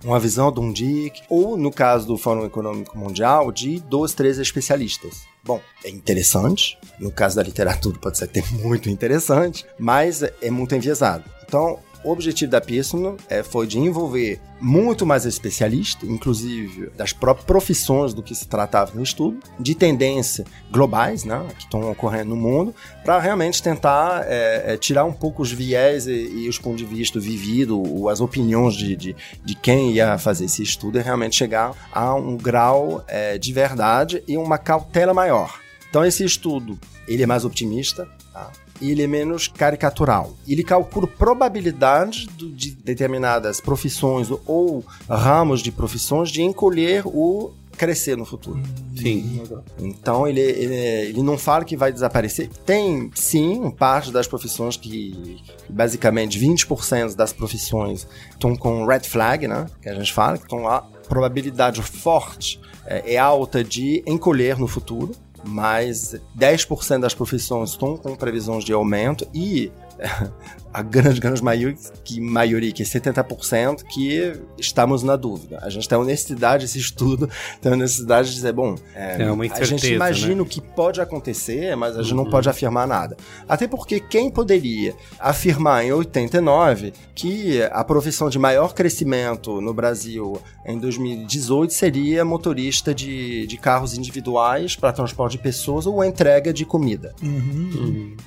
uma 0.04 0.18
visão 0.18 0.50
de 0.50 0.60
um 0.60 0.72
Dick, 0.72 1.22
ou 1.28 1.56
no 1.56 1.70
caso 1.70 2.06
do 2.06 2.16
Fórum 2.16 2.44
Econômico 2.44 2.98
Mundial, 2.98 3.52
de 3.52 3.80
dois, 3.80 4.14
três 4.14 4.38
especialistas. 4.38 5.22
Bom, 5.44 5.60
é 5.84 5.90
interessante. 5.90 6.78
No 6.98 7.10
caso 7.10 7.36
da 7.36 7.42
literatura 7.42 7.98
pode 7.98 8.18
ser 8.18 8.24
até 8.24 8.42
muito 8.62 8.88
interessante, 8.88 9.66
mas 9.78 10.22
é 10.22 10.50
muito 10.50 10.74
enviesado. 10.74 11.24
Então, 11.44 11.78
o 12.04 12.10
objetivo 12.10 12.50
da 12.50 12.60
Pearson 12.60 13.16
é, 13.28 13.42
foi 13.42 13.66
de 13.66 13.78
envolver 13.78 14.40
muito 14.60 15.04
mais 15.04 15.24
especialistas, 15.26 16.08
inclusive 16.08 16.90
das 16.96 17.12
próprias 17.12 17.46
profissões 17.46 18.14
do 18.14 18.22
que 18.22 18.34
se 18.34 18.46
tratava 18.46 18.92
no 18.94 19.02
estudo, 19.02 19.38
de 19.58 19.74
tendência 19.74 20.44
globais, 20.70 21.24
né, 21.24 21.44
que 21.56 21.64
estão 21.64 21.90
ocorrendo 21.90 22.30
no 22.30 22.36
mundo, 22.36 22.74
para 23.04 23.18
realmente 23.18 23.62
tentar 23.62 24.24
é, 24.26 24.74
é, 24.74 24.76
tirar 24.76 25.04
um 25.04 25.12
pouco 25.12 25.42
os 25.42 25.50
viés 25.50 26.06
e, 26.06 26.12
e 26.12 26.48
os 26.48 26.58
pontos 26.58 26.78
de 26.78 26.84
vista 26.84 27.18
vivido, 27.18 28.08
as 28.08 28.20
opiniões 28.20 28.74
de, 28.74 28.96
de, 28.96 29.16
de 29.44 29.54
quem 29.54 29.92
ia 29.92 30.18
fazer 30.18 30.44
esse 30.44 30.62
estudo 30.62 30.98
e 30.98 31.02
realmente 31.02 31.36
chegar 31.36 31.72
a 31.92 32.14
um 32.14 32.36
grau 32.36 33.04
é, 33.08 33.38
de 33.38 33.52
verdade 33.52 34.22
e 34.26 34.36
uma 34.36 34.58
cautela 34.58 35.12
maior. 35.12 35.60
Então 35.90 36.04
esse 36.04 36.24
estudo, 36.24 36.78
ele 37.06 37.22
é 37.22 37.26
mais 37.26 37.44
otimista, 37.44 38.08
tá? 38.32 38.50
Ele 38.90 39.02
é 39.02 39.06
menos 39.06 39.48
caricatural. 39.48 40.34
Ele 40.46 40.64
calcula 40.64 41.06
probabilidade 41.06 42.26
de 42.36 42.72
determinadas 42.72 43.60
profissões 43.60 44.28
ou 44.46 44.84
ramos 45.08 45.60
de 45.60 45.70
profissões 45.70 46.30
de 46.30 46.42
encolher 46.42 47.02
ou 47.06 47.54
crescer 47.76 48.16
no 48.16 48.24
futuro. 48.24 48.62
Sim. 48.96 49.42
Então 49.78 50.26
ele, 50.28 50.40
ele, 50.40 50.74
ele 50.74 51.22
não 51.22 51.36
fala 51.38 51.64
que 51.64 51.76
vai 51.76 51.92
desaparecer. 51.92 52.48
Tem 52.64 53.10
sim 53.14 53.70
parte 53.70 54.12
das 54.12 54.26
profissões 54.26 54.76
que 54.76 55.38
basicamente 55.68 56.38
20% 56.38 57.16
das 57.16 57.32
profissões 57.32 58.06
estão 58.30 58.54
com 58.54 58.86
red 58.86 59.00
flag, 59.00 59.48
né? 59.48 59.66
Que 59.80 59.88
a 59.88 59.94
gente 59.94 60.12
fala, 60.12 60.38
que 60.38 60.44
estão 60.44 60.62
lá. 60.62 60.82
Probabilidade 61.08 61.82
forte 61.82 62.60
é, 62.86 63.14
é 63.14 63.18
alta 63.18 63.62
de 63.62 64.02
encolher 64.06 64.58
no 64.58 64.66
futuro, 64.66 65.14
mas 65.44 66.14
10% 66.38 67.00
das 67.00 67.14
profissões 67.14 67.70
estão 67.70 67.96
com 67.96 68.14
previsões 68.14 68.64
de 68.64 68.72
aumento 68.72 69.26
e 69.34 69.72
a 70.72 70.82
grande, 70.82 71.20
grande 71.20 71.42
maioria, 71.42 71.76
que, 72.04 72.20
maioria, 72.20 72.72
que 72.72 72.82
é 72.82 72.86
70%, 72.86 73.82
que 73.84 74.32
estamos 74.58 75.02
na 75.02 75.16
dúvida. 75.16 75.58
A 75.62 75.68
gente 75.68 75.88
tem 75.88 75.96
a 75.96 76.00
honestidade, 76.00 76.64
esse 76.64 76.78
estudo, 76.78 77.28
tem 77.60 77.72
a 77.72 77.74
honestidade 77.74 78.28
de 78.28 78.34
dizer, 78.34 78.52
bom, 78.52 78.76
é, 78.94 79.22
É 79.22 79.30
uma 79.30 79.44
a 79.44 79.64
gente 79.64 79.92
imagina 79.92 80.36
né? 80.36 80.42
o 80.42 80.46
que 80.46 80.60
pode 80.60 81.00
acontecer, 81.00 81.76
mas 81.76 81.96
a 81.96 82.02
gente 82.02 82.14
não 82.14 82.28
pode 82.28 82.48
afirmar 82.48 82.86
nada. 82.86 83.16
Até 83.48 83.66
porque 83.66 84.00
quem 84.00 84.30
poderia 84.30 84.94
afirmar 85.18 85.84
em 85.84 85.92
89 85.92 86.92
que 87.14 87.62
a 87.62 87.84
profissão 87.84 88.30
de 88.30 88.38
maior 88.38 88.72
crescimento 88.72 89.60
no 89.60 89.74
Brasil 89.74 90.40
em 90.64 90.78
2018 90.78 91.72
seria 91.72 92.24
motorista 92.24 92.94
de, 92.94 93.46
de 93.46 93.56
carros 93.56 93.96
individuais 93.96 94.76
para 94.76 94.92
transporte 94.92 95.36
de 95.36 95.42
pessoas 95.42 95.86
ou 95.86 96.02
entrega 96.04 96.52
de 96.52 96.64
comida. 96.64 97.14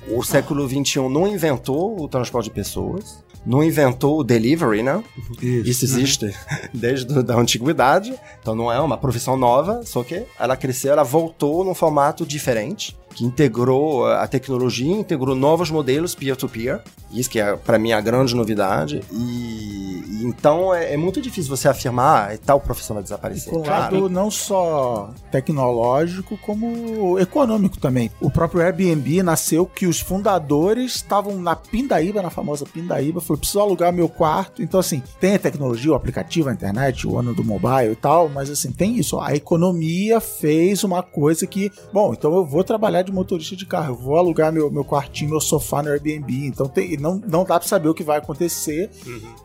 O 0.08 0.22
século 0.22 0.68
XXI 0.68 1.08
não 1.08 1.26
inventou 1.26 2.00
o 2.00 2.08
transporte 2.08 2.35
de 2.42 2.50
pessoas, 2.50 3.24
não 3.44 3.62
inventou 3.62 4.18
o 4.18 4.24
delivery, 4.24 4.82
né? 4.82 5.02
Isso 5.40 5.84
existe 5.84 6.34
desde 6.74 7.06
a 7.30 7.36
antiguidade, 7.36 8.12
então 8.40 8.54
não 8.54 8.72
é 8.72 8.80
uma 8.80 8.98
profissão 8.98 9.36
nova, 9.36 9.82
só 9.84 10.02
que 10.02 10.24
ela 10.38 10.56
cresceu, 10.56 10.92
ela 10.92 11.04
voltou 11.04 11.64
num 11.64 11.74
formato 11.74 12.26
diferente, 12.26 12.96
que 13.16 13.24
integrou 13.24 14.06
a 14.06 14.28
tecnologia, 14.28 14.92
integrou 14.92 15.34
novos 15.34 15.70
modelos 15.70 16.14
peer-to-peer, 16.14 16.82
isso 17.10 17.30
que 17.30 17.40
é 17.40 17.56
para 17.56 17.78
mim 17.78 17.92
a 17.92 18.00
grande 18.00 18.36
novidade, 18.36 19.00
e, 19.10 20.02
e 20.06 20.24
então 20.26 20.74
é, 20.74 20.92
é 20.92 20.96
muito 20.98 21.20
difícil 21.22 21.56
você 21.56 21.66
afirmar 21.66 22.30
ah, 22.30 22.38
tal 22.44 22.60
profissão 22.60 22.94
vai 22.94 23.02
desaparecer. 23.02 23.52
Claro. 23.52 23.68
lado 23.68 24.08
não 24.10 24.30
só 24.30 25.10
tecnológico, 25.30 26.36
como 26.38 27.18
econômico 27.18 27.78
também. 27.78 28.10
O 28.20 28.30
próprio 28.30 28.60
Airbnb 28.60 29.22
nasceu 29.22 29.64
que 29.64 29.86
os 29.86 29.98
fundadores 29.98 30.96
estavam 30.96 31.38
na 31.38 31.56
Pindaíba, 31.56 32.20
na 32.20 32.30
famosa 32.30 32.66
Pindaíba, 32.66 33.20
falou, 33.22 33.38
preciso 33.38 33.60
alugar 33.60 33.92
meu 33.92 34.10
quarto. 34.10 34.62
Então, 34.62 34.78
assim, 34.78 35.02
tem 35.18 35.36
a 35.36 35.38
tecnologia, 35.38 35.92
o 35.92 35.94
aplicativo, 35.94 36.50
a 36.50 36.52
internet, 36.52 37.06
o 37.06 37.18
ano 37.18 37.34
do 37.34 37.44
mobile 37.44 37.92
e 37.92 37.96
tal, 37.96 38.28
mas 38.28 38.50
assim, 38.50 38.70
tem 38.70 38.98
isso. 38.98 39.18
A 39.18 39.34
economia 39.34 40.20
fez 40.20 40.84
uma 40.84 41.02
coisa 41.02 41.46
que, 41.46 41.72
bom, 41.92 42.12
então 42.12 42.34
eu 42.34 42.44
vou 42.44 42.62
trabalhar 42.62 43.05
de 43.06 43.12
motorista 43.12 43.56
de 43.56 43.64
carro, 43.64 43.92
eu 43.94 43.96
vou 43.96 44.16
alugar 44.16 44.52
meu, 44.52 44.70
meu 44.70 44.84
quartinho, 44.84 45.30
meu 45.30 45.40
sofá 45.40 45.82
no 45.82 45.88
Airbnb. 45.88 46.46
Então, 46.46 46.68
tem, 46.68 46.96
não, 46.96 47.20
não 47.26 47.44
dá 47.44 47.58
pra 47.58 47.66
saber 47.68 47.88
o 47.88 47.94
que 47.94 48.04
vai 48.04 48.18
acontecer. 48.18 48.90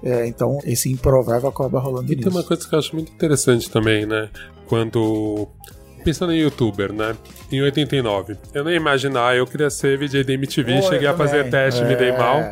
É, 0.04 0.28
então, 0.28 0.60
esse 0.64 0.92
improvável 0.92 1.48
acaba 1.50 1.80
rolando 1.80 2.12
E 2.12 2.16
nisso. 2.16 2.30
tem 2.30 2.38
uma 2.38 2.44
coisa 2.46 2.68
que 2.68 2.76
eu 2.76 2.80
acho 2.80 2.94
muito 2.96 3.12
interessante 3.12 3.70
também, 3.70 4.06
né? 4.06 4.30
Quando. 4.68 5.48
Pensando 6.04 6.32
em 6.34 6.40
youtuber, 6.40 6.92
né? 6.92 7.16
Em 7.52 7.62
89. 7.62 8.38
Eu 8.54 8.64
nem 8.64 8.74
ia 8.74 8.80
imaginar, 8.80 9.36
eu 9.36 9.46
queria 9.46 9.70
ser 9.70 9.98
VJ 9.98 10.24
da 10.24 10.34
MTV, 10.34 10.82
Pô, 10.82 10.90
cheguei 10.90 11.08
a 11.08 11.14
fazer 11.14 11.50
teste, 11.50 11.84
me 11.84 11.96
dei 11.96 12.10
É. 12.10 12.18
mal. 12.18 12.52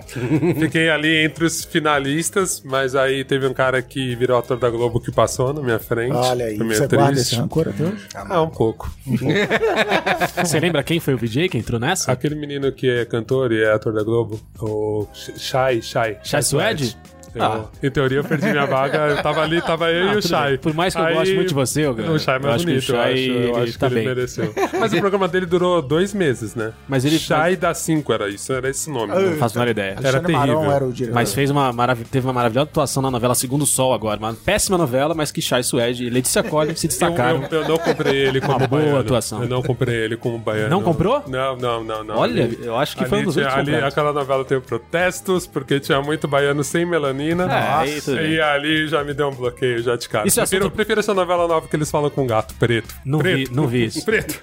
Fiquei 0.60 0.90
ali 0.90 1.24
entre 1.26 1.46
os 1.46 1.64
finalistas, 1.64 2.62
mas 2.64 2.96
aí 2.96 3.24
teve 3.24 3.48
um 3.48 3.54
cara 3.54 3.82
que 3.82 4.16
virou 4.16 4.38
ator 4.38 4.58
da 4.58 4.70
Globo 4.70 5.00
que 5.00 5.12
passou 5.12 5.54
na 5.54 5.62
minha 5.62 5.80
frente. 5.80 6.14
Olha 6.16 6.46
aí, 6.46 6.58
você 6.58 6.88
guarda 6.88 7.14
triste. 7.14 7.34
esse 7.34 7.36
rancor 7.36 7.70
até 7.70 7.84
hoje? 7.84 8.08
Ah, 8.14 8.42
um 8.42 8.50
pouco. 8.50 8.92
Você 10.44 10.60
lembra 10.60 10.84
quem 10.84 11.00
foi 11.00 11.14
o 11.14 11.18
VJ 11.18 11.50
que 11.50 11.58
entrou 11.58 11.80
nessa? 11.80 12.12
Aquele 12.12 12.36
menino 12.36 12.72
que 12.72 12.90
é 12.90 13.06
cantor 13.06 13.52
e 13.52 13.62
é 13.64 13.72
ator 13.72 13.94
da 13.94 14.04
Globo, 14.04 14.40
o 14.60 15.08
Shai, 15.14 15.82
Shai. 15.82 16.18
Shai 16.24 16.42
Suede? 16.44 16.98
Eu, 17.36 17.44
Ah. 17.44 17.66
Em 17.82 17.90
teoria 17.92 18.20
eu 18.20 18.24
perdi 18.24 18.48
minha 18.48 18.66
vaga, 18.66 18.98
eu 19.10 19.22
tava 19.24 19.42
ali, 19.42 19.62
tava 19.62 19.92
eu 19.92 20.10
Ah, 20.10 20.14
e 20.14 20.18
o 20.18 20.22
Shai. 20.22 20.50
bem. 20.52 20.58
Por 20.60 20.74
mais 20.74 20.94
que 20.94 21.02
eu 21.02 21.06
Aí- 21.06 21.14
goste 21.16 21.36
muito 21.36 21.48
de 21.50 21.54
você, 21.54 21.86
eu- 21.86 21.92
O 21.94 22.20
Shai 22.20 22.36
é 22.36 22.38
eu 22.38 22.42
mais 22.44 22.56
acho 22.56 22.66
que 22.66 22.72
o 22.72 22.74
bonito, 22.74 22.82
Shai, 22.86 22.98
eu 22.98 23.04
acho, 23.14 23.22
eu 23.22 23.42
ele 23.56 23.64
acho 23.64 23.72
que 23.74 23.78
tá 23.80 23.86
ele 23.88 23.96
bem. 23.96 24.06
mereceu. 24.06 24.54
Mas 24.80 24.94
o 24.94 25.00
programa 25.00 25.28
dele 25.28 25.46
durou 25.46 25.82
dois 25.82 26.14
meses, 26.14 26.56
né? 26.56 26.74
Mas 26.88 27.06
ele- 27.06 27.20
Shai 27.20 27.56
da 27.56 27.74
5 27.74 28.12
era 28.14 28.30
isso, 28.30 28.52
era 28.54 28.70
esse 28.70 28.90
nome. 28.90 29.14
Não 29.14 29.22
né? 29.22 29.36
faço 29.38 29.58
a 29.58 29.62
menor 29.62 29.72
ideia. 29.72 29.96
Era 30.04 30.20
terrível. 30.22 30.64
era. 30.72 30.86
Mas 31.14 31.34
fez 31.34 31.50
uma 31.50 31.72
marav 31.74 32.00
teve 32.10 32.26
uma 32.26 32.34
maravilhosa 32.34 32.70
atuação 32.70 33.02
na 33.04 33.12
novela 33.12 33.36
Segundo 33.36 33.66
Sol 33.66 33.94
agora. 33.94 34.20
Uma 34.20 34.34
péssima 34.34 34.78
novela, 34.78 35.14
mas 35.14 35.32
que 35.32 35.42
Chai 35.42 35.64
Suede 35.64 36.06
e 36.06 36.10
Letícia 36.10 36.42
Collins 36.44 36.80
se 36.80 36.88
Eu, 36.88 36.90
destacaram. 36.90 37.44
eu- 37.52 37.62
eu 37.62 37.68
não 37.68 37.78
comprei 37.78 38.16
ele 38.16 38.42
como 38.42 38.58
Uma 38.58 38.68
boa 38.68 38.82
baiano. 38.82 39.00
atuação. 39.00 39.42
Eu 39.44 39.50
não 39.50 39.62
comprei 39.62 39.96
ele 39.96 40.18
como 40.18 40.38
baiano. 40.38 40.70
Não 40.70 40.82
comprou? 40.82 41.24
Não, 41.28 41.56
não, 41.56 41.84
não. 41.84 42.04
não. 42.04 42.18
Olha, 42.18 42.44
Ali- 42.46 42.60
eu 42.64 42.76
acho 42.78 42.96
que 42.96 43.02
ali 43.04 43.10
foi 43.10 43.20
um 43.20 43.24
dos 43.26 43.36
únicos 43.36 43.56
ali. 43.56 43.76
Aquela 43.76 44.12
novela 44.14 44.44
teve 44.46 44.62
protestos, 44.62 45.46
porque 45.48 45.80
tinha 45.80 46.02
muito 46.02 46.28
baiano 46.28 46.64
sem 46.64 46.86
melanina. 47.20 47.86
É, 47.86 48.00
tudo 48.02 48.18
bem. 48.18 48.32
e 48.32 48.42
ali 48.42 48.88
já 48.88 49.04
me 49.04 49.14
deu 49.14 49.28
um 49.30 49.36
bloqueio 49.36 49.82
já 49.84 49.96
de 49.96 50.08
cara. 50.08 50.28
Isso 50.28 50.40
é 50.40 50.44
prefiro, 50.44 50.64
assunto- 50.66 50.76
prefiro 50.76 51.00
essa 51.00 51.14
novela 51.14 51.48
nova 51.48 51.68
que 51.68 51.76
eles 51.76 51.90
falam 51.92 52.10
com 52.10 52.26
gato 52.26 52.54
preto. 52.56 52.94
Não 53.06 53.20
preto. 53.20 53.50
vi- 53.50 53.56
não 53.56 53.68
vi 53.68 53.86
isso. 53.86 54.04
Preto. 54.10 54.42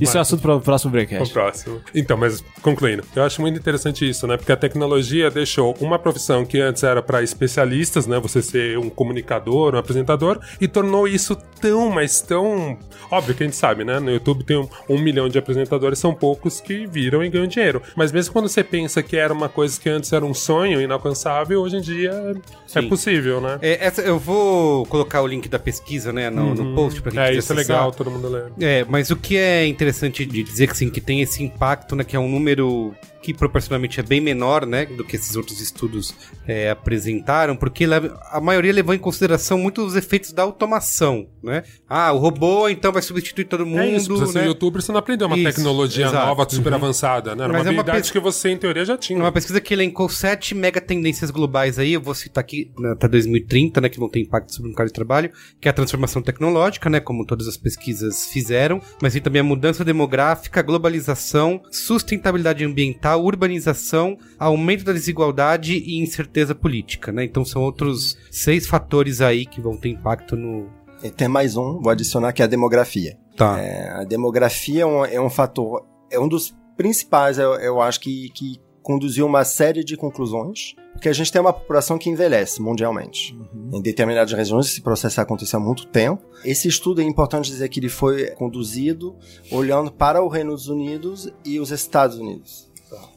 Isso 0.00 0.16
é 0.16 0.20
assunto 0.20 0.42
para 0.42 0.54
o 0.56 0.60
próximo 0.60 0.90
O 0.90 0.92
breakcast. 0.92 1.32
próximo. 1.32 1.80
Então, 1.94 2.16
mas 2.16 2.44
concluindo, 2.62 3.02
eu 3.14 3.22
acho 3.22 3.40
muito 3.40 3.58
interessante 3.58 4.08
isso, 4.08 4.26
né? 4.26 4.36
Porque 4.36 4.52
a 4.52 4.56
tecnologia 4.56 5.30
deixou 5.30 5.74
uma 5.80 5.98
profissão 5.98 6.44
que 6.44 6.60
antes 6.60 6.82
era 6.82 7.00
para 7.02 7.22
especialistas, 7.22 8.06
né? 8.06 8.18
Você 8.20 8.42
ser 8.42 8.78
um 8.78 8.90
comunicador, 8.90 9.74
um 9.74 9.78
apresentador, 9.78 10.38
e 10.60 10.66
tornou 10.68 11.06
isso 11.08 11.36
tão, 11.60 11.88
mas 11.90 12.20
tão. 12.20 12.78
Óbvio 13.10 13.34
que 13.34 13.42
a 13.42 13.46
gente 13.46 13.56
sabe, 13.56 13.84
né? 13.84 13.98
No 14.00 14.10
YouTube 14.10 14.44
tem 14.44 14.56
um, 14.56 14.68
um 14.88 14.98
milhão 14.98 15.28
de 15.28 15.38
apresentadores, 15.38 15.98
são 15.98 16.12
poucos 16.14 16.60
que 16.60 16.86
viram 16.86 17.24
e 17.24 17.28
ganham 17.28 17.46
dinheiro. 17.46 17.80
Mas 17.96 18.12
mesmo 18.12 18.32
quando 18.32 18.48
você 18.48 18.62
pensa 18.64 19.02
que 19.02 19.16
era 19.16 19.32
uma 19.32 19.48
coisa 19.48 19.80
que 19.80 19.88
antes 19.88 20.12
era 20.12 20.24
um 20.24 20.34
sonho 20.34 20.80
inalcançável, 20.80 21.60
hoje 21.62 21.76
em 21.76 21.80
dia 21.80 22.12
é 22.16 22.80
Sim. 22.80 22.88
possível, 22.88 23.40
né? 23.40 23.58
É, 23.62 23.86
essa, 23.86 24.02
eu 24.02 24.18
vou 24.18 24.86
colocar 24.86 25.22
o 25.22 25.26
link 25.26 25.48
da 25.48 25.58
pesquisa, 25.58 26.12
né, 26.12 26.30
no, 26.30 26.54
no 26.54 26.74
post 26.74 27.00
pra 27.02 27.12
quem 27.12 27.20
É, 27.20 27.34
isso 27.34 27.52
é 27.52 27.56
legal, 27.56 27.92
todo 27.92 28.10
mundo 28.10 28.28
lê. 28.28 28.42
É, 28.60 28.84
mas 28.88 29.10
o 29.10 29.16
que 29.16 29.36
é 29.36 29.66
interessante 29.66 30.24
de 30.24 30.42
dizer 30.42 30.68
que 30.68 30.76
sim, 30.76 30.90
que 30.90 31.00
tem 31.00 31.20
esse 31.20 31.42
impacto, 31.42 31.94
né, 31.96 32.04
que 32.04 32.16
é 32.16 32.18
um 32.18 32.28
número 32.28 32.94
que 33.26 33.34
proporcionalmente 33.34 33.98
é 33.98 34.02
bem 34.04 34.20
menor, 34.20 34.64
né, 34.64 34.86
do 34.86 35.02
que 35.04 35.16
esses 35.16 35.34
outros 35.34 35.60
estudos 35.60 36.14
é, 36.46 36.70
apresentaram, 36.70 37.56
porque 37.56 37.84
a 38.30 38.40
maioria 38.40 38.72
levou 38.72 38.94
em 38.94 38.98
consideração 38.98 39.58
muito 39.58 39.84
os 39.84 39.96
efeitos 39.96 40.32
da 40.32 40.44
automação, 40.44 41.26
né? 41.42 41.64
Ah, 41.88 42.12
o 42.12 42.18
robô 42.18 42.68
então 42.68 42.92
vai 42.92 43.02
substituir 43.02 43.44
todo 43.46 43.66
mundo, 43.66 43.80
É 43.80 43.96
isso, 43.96 44.08
você 44.16 44.32
ser 44.32 44.38
né? 44.40 44.46
youtuber, 44.46 44.80
você 44.80 44.92
não 44.92 44.98
aprendeu 45.00 45.26
uma 45.26 45.36
Isso, 45.36 45.44
tecnologia 45.56 46.06
exato. 46.06 46.24
nova, 46.26 46.46
super 46.48 46.72
avançada, 46.72 47.34
né? 47.34 47.44
Era 47.44 47.52
Mas 47.52 47.62
uma 47.62 47.70
é 47.70 47.74
uma 47.74 47.84
pes- 47.84 48.10
que 48.12 48.20
você, 48.20 48.50
em 48.50 48.56
teoria, 48.56 48.84
já 48.84 48.96
tinha. 48.96 49.18
Uma 49.18 49.32
pesquisa 49.32 49.60
que 49.60 49.74
elencou 49.74 50.08
sete 50.08 50.54
mega 50.54 50.80
tendências 50.80 51.30
globais 51.32 51.78
aí, 51.80 51.94
eu 51.94 52.00
vou 52.00 52.14
citar 52.14 52.42
aqui 52.44 52.70
né, 52.78 52.92
até 52.92 53.08
2030, 53.08 53.80
né, 53.80 53.88
que 53.88 53.98
vão 53.98 54.08
ter 54.08 54.20
impacto 54.20 54.52
sobre 54.54 54.68
o 54.68 54.70
mercado 54.70 54.86
de 54.86 54.92
trabalho, 54.92 55.30
que 55.60 55.66
é 55.66 55.70
a 55.70 55.74
transformação 55.74 56.22
tecnológica, 56.22 56.88
né, 56.88 57.00
como 57.00 57.26
todas 57.26 57.48
as 57.48 57.56
pesquisas 57.56 58.26
fizeram, 58.26 58.80
mas 59.02 59.12
tem 59.14 59.22
também 59.22 59.40
a 59.40 59.44
mudança 59.44 59.84
demográfica, 59.84 60.62
globalização, 60.62 61.60
sustentabilidade 61.72 62.64
ambiental, 62.64 63.15
urbanização, 63.16 64.16
aumento 64.38 64.84
da 64.84 64.92
desigualdade 64.92 65.74
e 65.74 65.98
incerteza 65.98 66.54
política, 66.54 67.12
né? 67.12 67.24
Então 67.24 67.44
são 67.44 67.62
outros 67.62 68.16
seis 68.30 68.66
fatores 68.66 69.20
aí 69.20 69.46
que 69.46 69.60
vão 69.60 69.76
ter 69.76 69.90
impacto 69.90 70.36
no 70.36 70.68
E 71.02 71.10
tem 71.10 71.28
mais 71.28 71.56
um, 71.56 71.80
vou 71.80 71.90
adicionar, 71.90 72.32
que 72.32 72.42
é 72.42 72.44
a 72.44 72.48
demografia. 72.48 73.18
Tá. 73.36 73.60
É, 73.60 73.90
a 73.90 74.04
demografia 74.04 74.82
é 74.82 74.86
um, 74.86 75.04
é 75.04 75.20
um 75.20 75.30
fator, 75.30 75.84
é 76.10 76.18
um 76.18 76.28
dos 76.28 76.56
principais, 76.76 77.38
eu, 77.38 77.54
eu 77.54 77.80
acho 77.80 78.00
que, 78.00 78.30
que 78.30 78.60
conduziu 78.82 79.26
uma 79.26 79.44
série 79.44 79.82
de 79.82 79.96
conclusões, 79.96 80.74
porque 80.92 81.08
a 81.08 81.12
gente 81.12 81.32
tem 81.32 81.40
uma 81.40 81.52
população 81.52 81.98
que 81.98 82.08
envelhece 82.08 82.62
mundialmente. 82.62 83.36
Em 83.72 83.82
determinadas 83.82 84.32
regiões 84.32 84.66
esse 84.66 84.80
processo 84.80 85.20
aconteceu 85.20 85.58
há 85.58 85.62
muito 85.62 85.86
tempo. 85.88 86.22
Esse 86.44 86.68
estudo 86.68 87.00
é 87.00 87.04
importante 87.04 87.50
dizer 87.50 87.68
que 87.68 87.80
ele 87.80 87.88
foi 87.88 88.30
conduzido 88.30 89.16
olhando 89.50 89.90
para 89.92 90.24
os 90.24 90.32
Reinos 90.32 90.68
Unidos 90.68 91.28
e 91.44 91.58
os 91.58 91.72
Estados 91.72 92.16
Unidos. 92.16 92.70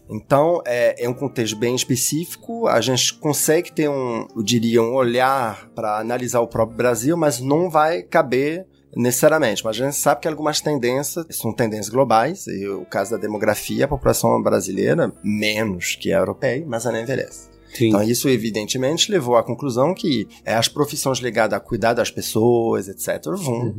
Então, 0.09 0.61
é, 0.65 1.05
é 1.05 1.09
um 1.09 1.13
contexto 1.13 1.55
bem 1.55 1.75
específico. 1.75 2.67
A 2.67 2.81
gente 2.81 3.13
consegue 3.15 3.71
ter 3.71 3.89
um, 3.89 4.27
eu 4.35 4.41
diria, 4.41 4.81
um 4.81 4.95
olhar 4.95 5.69
para 5.75 5.99
analisar 5.99 6.39
o 6.41 6.47
próprio 6.47 6.77
Brasil, 6.77 7.15
mas 7.15 7.39
não 7.39 7.69
vai 7.69 8.01
caber 8.01 8.65
necessariamente. 8.95 9.63
Mas 9.63 9.79
a 9.79 9.85
gente 9.85 9.95
sabe 9.95 10.21
que 10.21 10.27
algumas 10.27 10.61
tendências 10.61 11.25
são 11.29 11.53
tendências 11.53 11.89
globais. 11.89 12.47
E 12.47 12.67
o 12.67 12.85
caso 12.85 13.11
da 13.11 13.17
demografia, 13.17 13.85
a 13.85 13.87
população 13.87 14.41
brasileira, 14.41 15.13
menos 15.23 15.95
que 15.95 16.11
a 16.11 16.17
europeia, 16.17 16.63
mas 16.67 16.85
ela 16.85 16.99
envelhece. 16.99 17.49
Sim. 17.73 17.89
Então, 17.89 18.01
isso 18.01 18.27
evidentemente 18.27 19.11
levou 19.11 19.37
à 19.37 19.43
conclusão 19.43 19.93
que 19.93 20.27
é, 20.43 20.55
as 20.55 20.67
profissões 20.67 21.19
ligadas 21.19 21.55
a 21.55 21.59
cuidar 21.59 21.93
das 21.93 22.09
pessoas, 22.09 22.87
etc., 22.87 23.21
vão 23.35 23.75